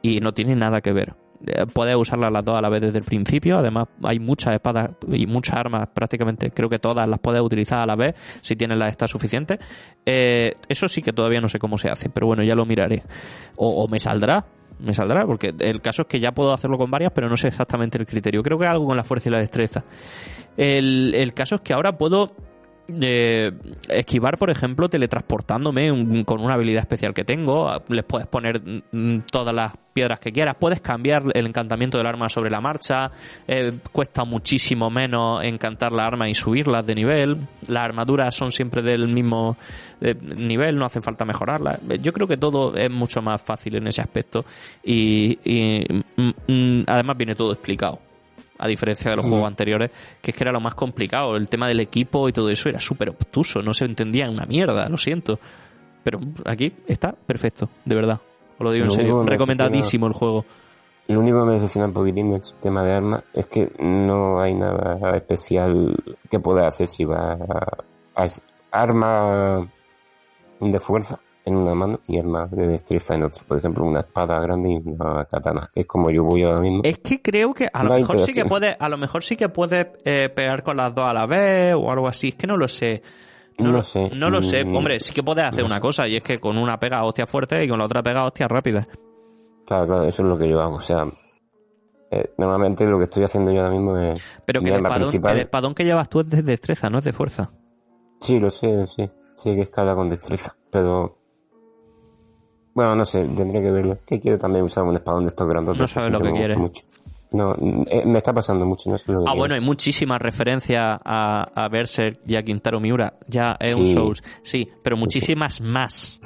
y 0.00 0.20
no 0.20 0.32
tiene 0.32 0.56
nada 0.56 0.80
que 0.80 0.92
ver. 0.92 1.14
Eh, 1.46 1.66
Puedes 1.72 1.96
usarlas 1.96 2.32
las 2.32 2.44
dos 2.44 2.56
a 2.56 2.60
la 2.60 2.68
vez 2.68 2.80
desde 2.80 2.98
el 2.98 3.04
principio. 3.04 3.58
Además, 3.58 3.88
hay 4.02 4.18
muchas 4.18 4.54
espadas 4.54 4.90
y 5.10 5.26
muchas 5.26 5.56
armas, 5.56 5.88
prácticamente 5.94 6.50
creo 6.50 6.68
que 6.68 6.78
todas 6.78 7.08
las 7.08 7.18
puedes 7.20 7.40
utilizar 7.40 7.80
a 7.80 7.86
la 7.86 7.96
vez 7.96 8.14
si 8.40 8.56
tienes 8.56 8.78
las 8.78 8.90
estas 8.90 9.10
suficientes. 9.10 9.58
Eh, 10.04 10.52
eso 10.68 10.88
sí 10.88 11.02
que 11.02 11.12
todavía 11.12 11.40
no 11.40 11.48
sé 11.48 11.58
cómo 11.58 11.78
se 11.78 11.90
hace, 11.90 12.08
pero 12.08 12.26
bueno, 12.26 12.42
ya 12.42 12.54
lo 12.54 12.66
miraré. 12.66 13.02
O, 13.56 13.84
o 13.84 13.88
me 13.88 13.98
saldrá, 14.00 14.44
me 14.80 14.92
saldrá, 14.92 15.26
porque 15.26 15.52
el 15.58 15.80
caso 15.80 16.02
es 16.02 16.08
que 16.08 16.20
ya 16.20 16.32
puedo 16.32 16.52
hacerlo 16.52 16.78
con 16.78 16.90
varias, 16.90 17.12
pero 17.14 17.28
no 17.28 17.36
sé 17.36 17.48
exactamente 17.48 17.98
el 17.98 18.06
criterio. 18.06 18.42
Creo 18.42 18.58
que 18.58 18.66
algo 18.66 18.86
con 18.86 18.96
la 18.96 19.04
fuerza 19.04 19.28
y 19.28 19.32
la 19.32 19.38
destreza. 19.38 19.84
El, 20.56 21.14
el 21.14 21.34
caso 21.34 21.56
es 21.56 21.60
que 21.60 21.72
ahora 21.72 21.92
puedo 21.92 22.32
eh, 22.88 23.52
esquivar, 23.90 24.38
por 24.38 24.50
ejemplo, 24.50 24.88
teletransportándome 24.88 26.24
con 26.24 26.40
una 26.40 26.54
habilidad 26.54 26.80
especial 26.80 27.12
que 27.12 27.22
tengo. 27.22 27.70
Les 27.88 28.04
puedes 28.04 28.26
poner 28.26 28.62
mm, 28.90 29.20
todas 29.30 29.54
las 29.54 29.74
piedras 29.92 30.18
que 30.20 30.32
quieras. 30.32 30.56
Puedes 30.58 30.80
cambiar 30.80 31.24
el 31.34 31.46
encantamiento 31.46 31.98
del 31.98 32.06
arma 32.06 32.30
sobre 32.30 32.50
la 32.50 32.62
marcha. 32.62 33.10
Eh, 33.46 33.72
cuesta 33.92 34.24
muchísimo 34.24 34.88
menos 34.90 35.44
encantar 35.44 35.92
la 35.92 36.06
arma 36.06 36.30
y 36.30 36.34
subirlas 36.34 36.86
de 36.86 36.94
nivel. 36.94 37.36
Las 37.68 37.82
armaduras 37.82 38.34
son 38.34 38.52
siempre 38.52 38.80
del 38.80 39.08
mismo 39.08 39.58
eh, 40.00 40.14
nivel, 40.14 40.76
no 40.76 40.86
hace 40.86 41.02
falta 41.02 41.26
mejorarlas. 41.26 41.80
Yo 42.00 42.12
creo 42.14 42.26
que 42.26 42.38
todo 42.38 42.74
es 42.74 42.90
mucho 42.90 43.20
más 43.20 43.42
fácil 43.42 43.76
en 43.76 43.86
ese 43.88 44.00
aspecto. 44.00 44.46
Y, 44.82 45.38
mm, 46.16 46.22
mm, 46.46 46.84
además 46.86 47.16
viene 47.18 47.34
todo 47.34 47.52
explicado 47.52 48.07
a 48.58 48.66
diferencia 48.66 49.10
de 49.10 49.16
los 49.16 49.26
juegos 49.26 49.46
anteriores, 49.46 49.90
que 50.20 50.32
es 50.32 50.36
que 50.36 50.44
era 50.44 50.52
lo 50.52 50.60
más 50.60 50.74
complicado. 50.74 51.36
El 51.36 51.48
tema 51.48 51.68
del 51.68 51.80
equipo 51.80 52.28
y 52.28 52.32
todo 52.32 52.50
eso 52.50 52.68
era 52.68 52.80
súper 52.80 53.10
obtuso, 53.10 53.62
no 53.62 53.72
se 53.72 53.84
entendía 53.84 54.28
una 54.28 54.46
mierda, 54.46 54.88
lo 54.88 54.96
siento. 54.96 55.38
Pero 56.02 56.20
aquí 56.44 56.72
está 56.86 57.12
perfecto, 57.12 57.68
de 57.84 57.94
verdad. 57.94 58.20
Os 58.58 58.64
lo 58.64 58.72
digo 58.72 58.86
en 58.86 58.90
serio. 58.90 59.22
Recomendadísimo 59.24 60.06
el 60.06 60.12
juego. 60.12 60.44
Lo 61.06 61.20
único 61.20 61.40
que 61.40 61.46
me 61.46 61.52
decepciona 61.54 61.86
un 61.86 61.94
poquitín 61.94 62.32
del 62.32 62.42
sistema 62.42 62.82
de 62.82 62.92
armas 62.92 63.24
es 63.32 63.46
que 63.46 63.72
no 63.78 64.40
hay 64.40 64.54
nada 64.54 65.16
especial 65.16 65.96
que 66.30 66.38
pueda 66.38 66.68
hacer 66.68 66.88
si 66.88 67.04
va 67.04 67.32
a, 67.32 68.24
a 68.24 68.28
arma 68.70 69.70
de 70.60 70.80
fuerza 70.80 71.18
en 71.48 71.56
una 71.56 71.74
mano 71.74 72.00
y 72.06 72.18
arma 72.18 72.46
de 72.46 72.68
destreza 72.68 73.14
en 73.16 73.24
otra. 73.24 73.42
Por 73.46 73.58
ejemplo, 73.58 73.84
una 73.84 74.00
espada 74.00 74.38
grande 74.40 74.70
y 74.70 74.76
una 74.88 75.24
katana, 75.24 75.68
es 75.74 75.86
como 75.86 76.10
yo 76.10 76.22
voy 76.24 76.42
ahora 76.44 76.60
mismo. 76.60 76.80
Es 76.84 76.98
que 76.98 77.20
creo 77.20 77.52
que 77.52 77.68
a 77.72 77.82
lo 77.82 77.90
No 77.90 77.94
mejor 77.96 78.18
sí 78.20 78.26
que 78.26 78.40
interacción. 78.40 78.48
puede, 78.48 78.76
a 78.78 78.88
lo 78.88 78.96
mejor 78.98 79.22
sí 79.24 79.36
que 79.36 79.48
puedes 79.48 79.86
eh, 80.04 80.28
pegar 80.28 80.62
con 80.62 80.76
las 80.76 80.94
dos 80.94 81.04
a 81.06 81.12
la 81.12 81.26
vez 81.26 81.74
o 81.74 81.90
algo 81.90 82.06
así. 82.08 82.28
Es 82.28 82.34
que 82.36 82.46
no 82.46 82.56
lo 82.56 82.68
sé. 82.68 83.02
No 83.58 83.66
lo 83.66 83.72
lo 83.78 83.82
sé. 83.82 84.10
No 84.14 84.30
lo 84.30 84.40
sé. 84.40 84.64
Mm, 84.64 84.76
Hombre, 84.76 85.00
sí 85.00 85.12
que 85.12 85.22
puedes 85.24 85.44
hacer 85.44 85.60
no 85.60 85.66
una 85.66 85.76
sé. 85.76 85.80
cosa 85.80 86.06
y 86.06 86.14
es 86.16 86.22
que 86.22 86.38
con 86.38 86.56
una 86.58 86.78
pega 86.78 87.02
hostia 87.04 87.26
fuerte 87.26 87.64
y 87.64 87.68
con 87.68 87.78
la 87.78 87.86
otra 87.86 88.02
pega 88.04 88.24
hostia 88.24 88.46
rápida. 88.46 88.86
Claro, 89.66 89.86
claro, 89.86 90.04
eso 90.04 90.22
es 90.22 90.28
lo 90.28 90.38
que 90.38 90.48
yo 90.48 90.60
hago. 90.60 90.76
O 90.76 90.80
sea, 90.80 91.04
eh, 92.10 92.30
normalmente 92.38 92.84
lo 92.86 92.98
que 92.98 93.04
estoy 93.04 93.24
haciendo 93.24 93.50
yo 93.52 93.60
ahora 93.60 93.72
mismo 93.74 93.98
es... 93.98 94.22
Pero 94.46 94.62
que 94.62 94.68
el 94.70 94.76
espadón, 94.76 95.08
principal- 95.08 95.34
el 95.34 95.40
espadón 95.42 95.74
que 95.74 95.84
llevas 95.84 96.08
tú 96.08 96.20
es 96.20 96.30
de 96.30 96.42
destreza, 96.42 96.88
no 96.88 96.98
es 96.98 97.04
de 97.04 97.12
fuerza. 97.12 97.50
Sí, 98.20 98.38
lo 98.38 98.50
sé, 98.50 98.86
sí. 98.86 99.10
Sí 99.36 99.54
que 99.54 99.62
escala 99.62 99.94
con 99.94 100.08
destreza, 100.08 100.56
pero... 100.70 101.17
Bueno, 102.74 102.94
no 102.94 103.04
sé, 103.04 103.24
tendría 103.24 103.60
que 103.62 103.70
verlo. 103.70 103.98
Que 104.06 104.20
quiero 104.20 104.38
también 104.38 104.64
usar 104.64 104.84
un 104.84 104.94
espadón 104.96 105.24
de 105.24 105.30
estos 105.30 105.48
grandotes. 105.48 105.80
No 105.80 105.86
sabes 105.88 106.12
lo 106.12 106.20
que 106.20 106.32
quieres. 106.32 106.58
mucho. 106.58 106.84
No, 107.30 107.54
eh, 107.90 108.04
me 108.06 108.18
está 108.18 108.32
pasando 108.32 108.64
mucho, 108.64 108.88
no 108.90 108.96
sé 108.96 109.12
lo 109.12 109.18
que 109.18 109.24
Ah, 109.24 109.32
quiero. 109.32 109.38
bueno, 109.38 109.54
hay 109.56 109.60
muchísimas 109.60 110.18
referencias 110.20 110.98
a, 111.04 111.64
a 111.64 111.68
Berserk 111.68 112.20
y 112.26 112.36
a 112.36 112.42
Quintaro 112.42 112.80
Miura. 112.80 113.18
Ya 113.26 113.56
es 113.60 113.74
un 113.74 113.84
Sí. 113.86 113.92
Souls. 113.94 114.22
Sí, 114.42 114.68
pero 114.82 114.96
muchísimas 114.96 115.60
más. 115.60 116.20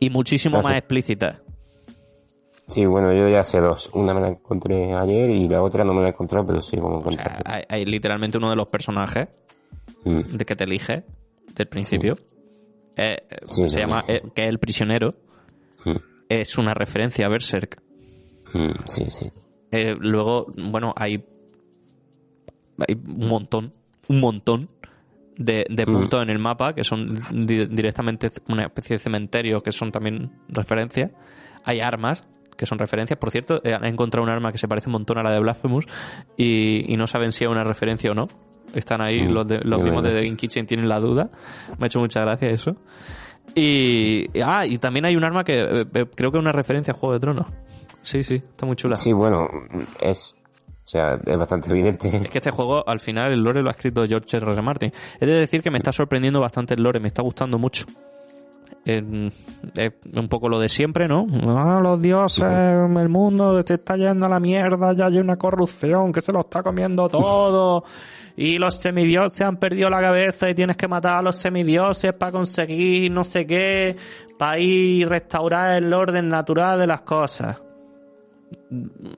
Y 0.00 0.10
muchísimo 0.10 0.60
más 0.62 0.76
explícitas. 0.76 1.40
Sí, 2.66 2.86
bueno, 2.86 3.12
yo 3.12 3.28
ya 3.28 3.44
sé 3.44 3.60
dos. 3.60 3.90
Una 3.94 4.14
me 4.14 4.20
la 4.20 4.28
encontré 4.28 4.94
ayer 4.94 5.28
y 5.30 5.48
la 5.48 5.62
otra 5.62 5.84
no 5.84 5.92
me 5.92 6.00
la 6.02 6.08
he 6.08 6.10
encontrado, 6.10 6.46
pero 6.46 6.62
sí 6.62 6.76
como 6.76 6.98
O 6.98 7.12
sea, 7.12 7.40
hay, 7.44 7.62
hay 7.68 7.84
literalmente 7.84 8.38
uno 8.38 8.48
de 8.50 8.56
los 8.56 8.68
personajes 8.68 9.28
Mm, 10.04 10.36
de 10.38 10.44
que 10.46 10.56
te 10.56 10.64
elige 10.64 11.04
del 11.54 11.68
principio. 11.68 12.16
Eh, 12.96 13.18
eh, 13.28 13.36
Sí, 13.46 13.64
se 13.64 13.70
sí. 13.70 13.76
llama 13.78 14.02
eh, 14.08 14.22
que 14.34 14.42
es 14.44 14.48
el 14.48 14.58
prisionero. 14.58 15.14
Mm, 15.84 15.96
Es 16.28 16.58
una 16.58 16.74
referencia 16.74 17.26
a 17.26 17.28
Berserk. 17.28 17.80
mm, 18.54 18.70
sí, 18.86 19.04
sí. 19.10 19.30
Eh, 19.72 19.96
luego, 20.00 20.46
bueno, 20.56 20.92
hay, 20.96 21.24
hay 22.88 22.94
un 22.94 23.28
montón, 23.28 23.72
un 24.08 24.20
montón 24.20 24.68
de, 25.36 25.64
de 25.70 25.86
Mm. 25.86 25.92
puntos 25.92 26.22
en 26.22 26.30
el 26.30 26.38
mapa 26.38 26.74
que 26.74 26.84
son 26.84 27.20
di- 27.46 27.66
directamente 27.66 28.30
una 28.48 28.64
especie 28.66 28.96
de 28.96 29.00
cementerio 29.02 29.62
que 29.62 29.72
son 29.72 29.90
también 29.92 30.32
referencias. 30.48 31.10
Hay 31.64 31.80
armas 31.80 32.24
que 32.56 32.66
son 32.66 32.78
referencias. 32.78 33.18
Por 33.18 33.30
cierto, 33.30 33.60
he 33.64 33.70
he 33.70 33.88
encontrado 33.88 34.22
un 34.24 34.30
arma 34.30 34.52
que 34.52 34.58
se 34.58 34.68
parece 34.68 34.88
un 34.88 34.92
montón 34.92 35.18
a 35.18 35.22
la 35.22 35.30
de 35.32 35.40
Blasphemous 35.40 35.86
y, 36.36 36.92
y 36.92 36.96
no 36.96 37.06
saben 37.06 37.32
si 37.32 37.44
es 37.44 37.50
una 37.50 37.64
referencia 37.64 38.10
o 38.10 38.14
no. 38.14 38.28
Están 38.74 39.00
ahí, 39.00 39.22
Mm, 39.22 39.32
los, 39.32 39.48
de- 39.48 39.60
los 39.64 39.78
de 39.78 39.84
mismos 39.84 40.02
de. 40.02 40.10
The 40.10 40.24
Game 40.26 40.36
Kitchen 40.36 40.66
tienen 40.66 40.88
la 40.88 41.00
duda. 41.00 41.30
Me 41.78 41.84
ha 41.84 41.86
hecho 41.86 42.00
mucha 42.00 42.20
gracia 42.20 42.48
eso. 42.50 42.76
Y, 43.54 44.26
ah, 44.42 44.66
y 44.66 44.78
también 44.78 45.04
hay 45.06 45.16
un 45.16 45.24
arma 45.24 45.44
que 45.44 45.60
eh, 45.60 45.84
eh, 45.94 46.06
creo 46.14 46.30
que 46.30 46.38
es 46.38 46.42
una 46.42 46.52
referencia 46.52 46.92
a 46.92 46.96
Juego 46.96 47.14
de 47.14 47.20
Tronos. 47.20 47.46
Sí, 48.02 48.22
sí, 48.22 48.36
está 48.36 48.66
muy 48.66 48.76
chula. 48.76 48.96
Sí, 48.96 49.12
bueno, 49.12 49.48
es... 50.00 50.34
O 50.82 50.88
sea, 50.90 51.20
es 51.24 51.36
bastante 51.36 51.70
evidente. 51.70 52.08
Es 52.08 52.28
que 52.28 52.38
este 52.38 52.50
juego, 52.50 52.82
al 52.88 52.98
final, 52.98 53.32
el 53.32 53.40
lore 53.40 53.62
lo 53.62 53.68
ha 53.68 53.72
escrito 53.72 54.04
George 54.08 54.36
R. 54.36 54.52
R. 54.52 54.62
Martin. 54.62 54.92
He 55.20 55.26
de 55.26 55.34
decir 55.34 55.62
que 55.62 55.70
me 55.70 55.78
está 55.78 55.92
sorprendiendo 55.92 56.40
bastante 56.40 56.74
el 56.74 56.82
lore, 56.82 56.98
me 56.98 57.06
está 57.06 57.22
gustando 57.22 57.58
mucho. 57.58 57.84
Eh, 58.84 59.30
Es 59.76 59.92
un 60.14 60.28
poco 60.28 60.48
lo 60.48 60.58
de 60.58 60.68
siempre, 60.68 61.06
¿no? 61.06 61.26
Ah, 61.48 61.80
los 61.82 62.00
dioses, 62.00 62.42
el 62.46 63.08
mundo 63.08 63.62
te 63.64 63.74
está 63.74 63.96
yendo 63.96 64.26
a 64.26 64.28
la 64.28 64.40
mierda, 64.40 64.92
ya 64.94 65.06
hay 65.06 65.18
una 65.18 65.36
corrupción 65.36 66.12
que 66.12 66.20
se 66.20 66.32
lo 66.32 66.40
está 66.40 66.62
comiendo 66.62 67.08
todo. 67.08 67.84
Y 68.36 68.58
los 68.58 68.76
semidioses 68.76 69.42
han 69.42 69.58
perdido 69.58 69.90
la 69.90 70.00
cabeza 70.00 70.48
y 70.48 70.54
tienes 70.54 70.76
que 70.76 70.88
matar 70.88 71.18
a 71.18 71.22
los 71.22 71.36
semidioses 71.36 72.16
para 72.16 72.32
conseguir 72.32 73.10
no 73.12 73.22
sé 73.22 73.46
qué, 73.46 73.96
para 74.38 74.58
ir 74.58 75.00
y 75.00 75.04
restaurar 75.04 75.82
el 75.82 75.92
orden 75.92 76.28
natural 76.28 76.78
de 76.78 76.86
las 76.86 77.02
cosas. 77.02 77.60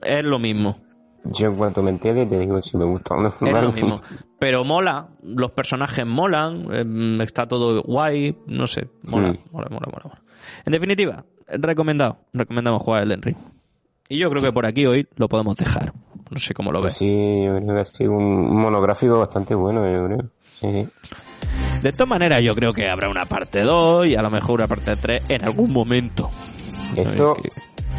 Es 0.01 0.23
lo 0.25 0.39
mismo. 0.39 0.77
Yo 1.25 1.47
en 1.47 1.55
cuanto 1.55 1.81
me 1.81 1.89
entere 1.91 2.25
te 2.25 2.37
digo 2.39 2.61
si 2.61 2.75
me 2.77 2.85
gusta 2.85 3.15
o 3.15 3.21
no. 3.21 3.29
Es 3.29 3.61
lo 3.63 3.71
mismo. 3.71 4.01
Pero 4.39 4.63
mola, 4.65 5.07
los 5.23 5.51
personajes 5.51 6.05
molan, 6.05 6.67
em, 6.73 7.21
está 7.21 7.47
todo 7.47 7.81
guay, 7.83 8.35
no 8.47 8.67
sé, 8.67 8.87
mola, 9.03 9.29
Mm. 9.31 9.37
mola, 9.51 9.67
mola, 9.69 9.87
mola, 9.91 10.01
mola. 10.03 10.21
En 10.65 10.73
definitiva, 10.73 11.23
recomendado, 11.47 12.17
recomendamos 12.33 12.81
jugar 12.81 13.03
el 13.03 13.21
Ring. 13.21 13.37
Y 14.09 14.19
yo 14.19 14.29
creo 14.29 14.41
que 14.41 14.51
por 14.51 14.65
aquí 14.65 14.85
hoy 14.85 15.07
lo 15.15 15.29
podemos 15.29 15.55
dejar. 15.55 15.93
No 16.29 16.39
sé 16.39 16.53
cómo 16.53 16.71
lo 16.71 16.79
Pues 16.81 16.93
ves. 16.93 16.97
sí, 16.99 17.43
yo 17.45 17.55
creo 17.55 17.73
que 17.75 17.79
ha 17.81 17.85
sido 17.85 18.11
un 18.11 18.55
monográfico 18.57 19.17
bastante 19.19 19.55
bueno, 19.55 19.81
yo 19.89 20.05
creo. 20.07 20.29
Sí, 20.59 20.67
sí. 20.83 20.89
De 21.81 21.91
todas 21.91 22.09
maneras, 22.09 22.41
yo 22.43 22.55
creo 22.55 22.73
que 22.73 22.89
habrá 22.89 23.09
una 23.09 23.25
parte 23.25 23.61
2 23.61 24.07
y 24.07 24.15
a 24.15 24.21
lo 24.21 24.29
mejor 24.29 24.55
una 24.59 24.67
parte 24.67 24.95
3 24.95 25.23
en 25.29 25.43
algún 25.45 25.71
momento. 25.71 26.29
Esto, 26.95 27.35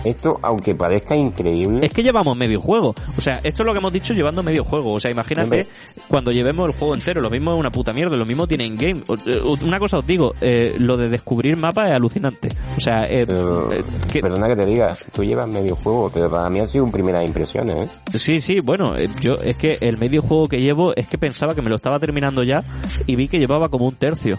esto, 0.05 0.39
aunque 0.43 0.74
parezca 0.74 1.16
increíble, 1.16 1.85
Es 1.86 1.93
que 1.93 2.02
llevamos 2.02 2.36
medio 2.36 2.60
juego. 2.60 2.94
O 3.16 3.20
sea, 3.20 3.40
esto 3.43 3.62
es 3.62 3.66
lo 3.66 3.72
que 3.72 3.78
hemos 3.78 3.93
dicho 3.93 4.14
llevando 4.14 4.43
medio 4.43 4.62
juego. 4.64 4.93
O 4.93 5.01
sea, 5.01 5.10
imagínate 5.10 5.44
Hombre. 5.44 5.66
cuando 6.09 6.31
llevemos 6.31 6.68
el 6.70 6.76
juego 6.76 6.94
entero. 6.94 7.20
Lo 7.20 7.31
mismo 7.31 7.52
es 7.55 7.59
una 7.60 7.70
puta 7.70 7.93
mierda. 7.93 8.16
Lo 8.16 8.26
mismo 8.26 8.47
tiene 8.47 8.64
in-game. 8.64 9.02
Eh, 9.26 9.40
Una 9.62 9.78
cosa 9.78 9.98
os 9.98 10.06
digo. 10.06 10.35
eh, 10.40 10.74
lo 10.78 10.97
de 10.97 11.09
descubrir 11.09 11.59
mapas 11.59 11.89
es 11.89 11.94
alucinante. 11.94 12.48
O 12.76 12.81
sea, 12.81 13.09
eh, 13.09 13.24
pero, 13.26 13.72
eh, 13.72 13.81
que- 14.12 14.20
perdona 14.20 14.48
que 14.48 14.56
te 14.56 14.66
diga, 14.66 14.97
tú 15.12 15.22
llevas 15.24 15.48
medio 15.48 15.74
juego, 15.76 16.10
pero 16.12 16.31
para 16.31 16.48
mí 16.51 16.60
ha 16.60 16.66
sido 16.66 16.85
un 16.85 16.90
primeras 16.93 17.24
impresiones, 17.26 17.85
¿eh? 17.85 17.89
sí, 18.18 18.39
sí, 18.39 18.60
bueno. 18.60 18.94
yo 19.20 19.35
Es 19.36 19.56
que 19.56 19.78
el 19.81 19.97
medio 19.98 20.22
juego 20.22 20.47
que 20.48 20.59
llevo 20.60 20.94
es 20.97 21.06
que 21.09 21.18
pensaba 21.18 21.55
que 21.55 21.62
me 21.62 21.68
lo 21.70 21.76
estaba 21.76 21.98
terminando 21.98 22.43
ya 22.43 22.62
y 23.06 23.16
vi 23.16 23.28
que 23.28 23.39
llevaba 23.39 23.68
como 23.68 23.86
un 23.86 23.94
tercio. 23.97 24.39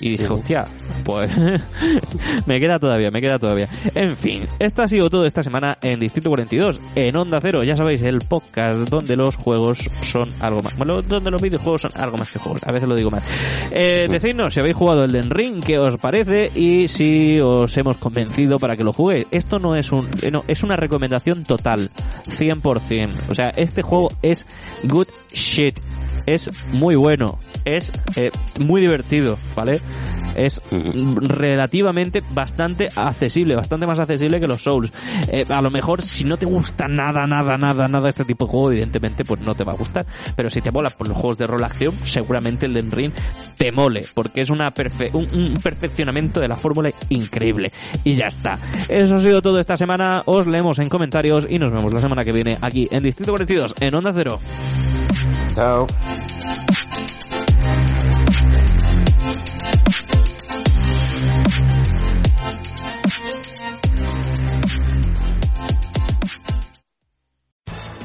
Y 0.00 0.10
dije, 0.10 0.28
hostia, 0.28 0.64
pues 1.04 1.30
me 2.46 2.60
queda 2.60 2.78
todavía, 2.78 3.10
me 3.10 3.20
queda 3.20 3.38
todavía. 3.38 3.68
En 3.94 4.16
fin, 4.16 4.46
esto 4.58 4.82
ha 4.82 4.88
sido 4.88 5.10
todo 5.10 5.24
esta 5.26 5.42
semana 5.42 5.78
en 5.82 6.00
Distrito 6.00 6.28
42, 6.28 6.80
en 6.94 7.16
Onda 7.16 7.40
Cero, 7.40 7.64
ya 7.64 7.76
sabéis, 7.76 8.02
el 8.02 8.20
podcast 8.20 8.88
donde 8.88 9.16
los 9.16 9.36
juegos 9.36 9.78
son 10.02 10.30
algo 10.40 10.62
más. 10.62 10.76
Bueno, 10.76 11.00
donde 11.02 11.30
los 11.30 11.42
videojuegos 11.42 11.82
son 11.82 11.90
algo 11.96 12.16
más 12.16 12.30
que 12.30 12.38
juegos, 12.38 12.60
a 12.64 12.72
veces 12.72 12.88
lo 12.88 12.94
digo 12.94 13.10
mal. 13.10 13.22
Eh, 13.70 14.06
decidnos 14.10 14.54
si 14.54 14.60
habéis 14.60 14.76
jugado 14.76 15.04
el 15.04 15.12
Den 15.12 15.30
Ring, 15.30 15.62
qué 15.62 15.78
os 15.78 15.96
parece 15.96 16.50
y 16.54 16.88
si 16.88 17.40
os 17.40 17.76
hemos 17.76 17.96
convencido 17.96 18.58
para 18.58 18.76
que 18.76 18.84
lo 18.84 18.92
juguéis. 18.92 19.26
Esto 19.30 19.58
no 19.58 19.74
es 19.74 19.90
un, 19.92 20.08
no, 20.30 20.44
es 20.46 20.62
una 20.62 20.76
recomendación 20.76 21.42
total, 21.42 21.90
100%. 22.26 23.08
O 23.28 23.34
sea, 23.34 23.48
este 23.50 23.82
juego 23.82 24.08
es 24.22 24.46
good 24.84 25.08
shit 25.32 25.78
es 26.26 26.50
muy 26.78 26.96
bueno, 26.96 27.38
es 27.64 27.92
eh, 28.16 28.30
muy 28.60 28.80
divertido, 28.80 29.36
¿vale? 29.54 29.80
Es 30.34 30.60
relativamente 30.70 32.22
bastante 32.32 32.88
accesible, 32.94 33.56
bastante 33.56 33.86
más 33.86 33.98
accesible 33.98 34.40
que 34.40 34.46
los 34.46 34.62
Souls. 34.62 34.92
Eh, 35.32 35.44
a 35.48 35.60
lo 35.60 35.70
mejor 35.70 36.00
si 36.02 36.24
no 36.24 36.36
te 36.36 36.46
gusta 36.46 36.86
nada, 36.86 37.26
nada, 37.26 37.56
nada, 37.56 37.88
nada 37.88 38.08
este 38.08 38.24
tipo 38.24 38.44
de 38.46 38.50
juego, 38.52 38.70
evidentemente 38.70 39.24
pues 39.24 39.40
no 39.40 39.54
te 39.54 39.64
va 39.64 39.72
a 39.72 39.76
gustar. 39.76 40.06
Pero 40.36 40.48
si 40.48 40.60
te 40.60 40.70
mola 40.70 40.90
por 40.90 41.08
los 41.08 41.16
juegos 41.16 41.38
de 41.38 41.46
rol 41.46 41.64
acción, 41.64 41.94
seguramente 42.04 42.66
el 42.66 42.74
Den 42.74 42.90
Ring 42.90 43.12
te 43.56 43.72
mole, 43.72 44.04
porque 44.14 44.42
es 44.42 44.50
una 44.50 44.70
perfe 44.70 45.10
un, 45.12 45.26
un 45.34 45.54
perfeccionamiento 45.54 46.40
de 46.40 46.48
la 46.48 46.56
fórmula 46.56 46.90
increíble. 47.08 47.72
Y 48.04 48.14
ya 48.14 48.28
está. 48.28 48.58
Eso 48.88 49.16
ha 49.16 49.20
sido 49.20 49.42
todo 49.42 49.58
esta 49.58 49.76
semana. 49.76 50.22
Os 50.26 50.46
leemos 50.46 50.78
en 50.78 50.88
comentarios 50.88 51.46
y 51.48 51.58
nos 51.58 51.72
vemos 51.72 51.92
la 51.92 52.00
semana 52.00 52.24
que 52.24 52.32
viene 52.32 52.58
aquí 52.60 52.86
en 52.90 53.02
Distrito 53.02 53.32
42 53.32 53.74
en 53.80 53.94
Onda 53.94 54.12
Cero. 54.14 54.38
Toronto. 55.58 56.67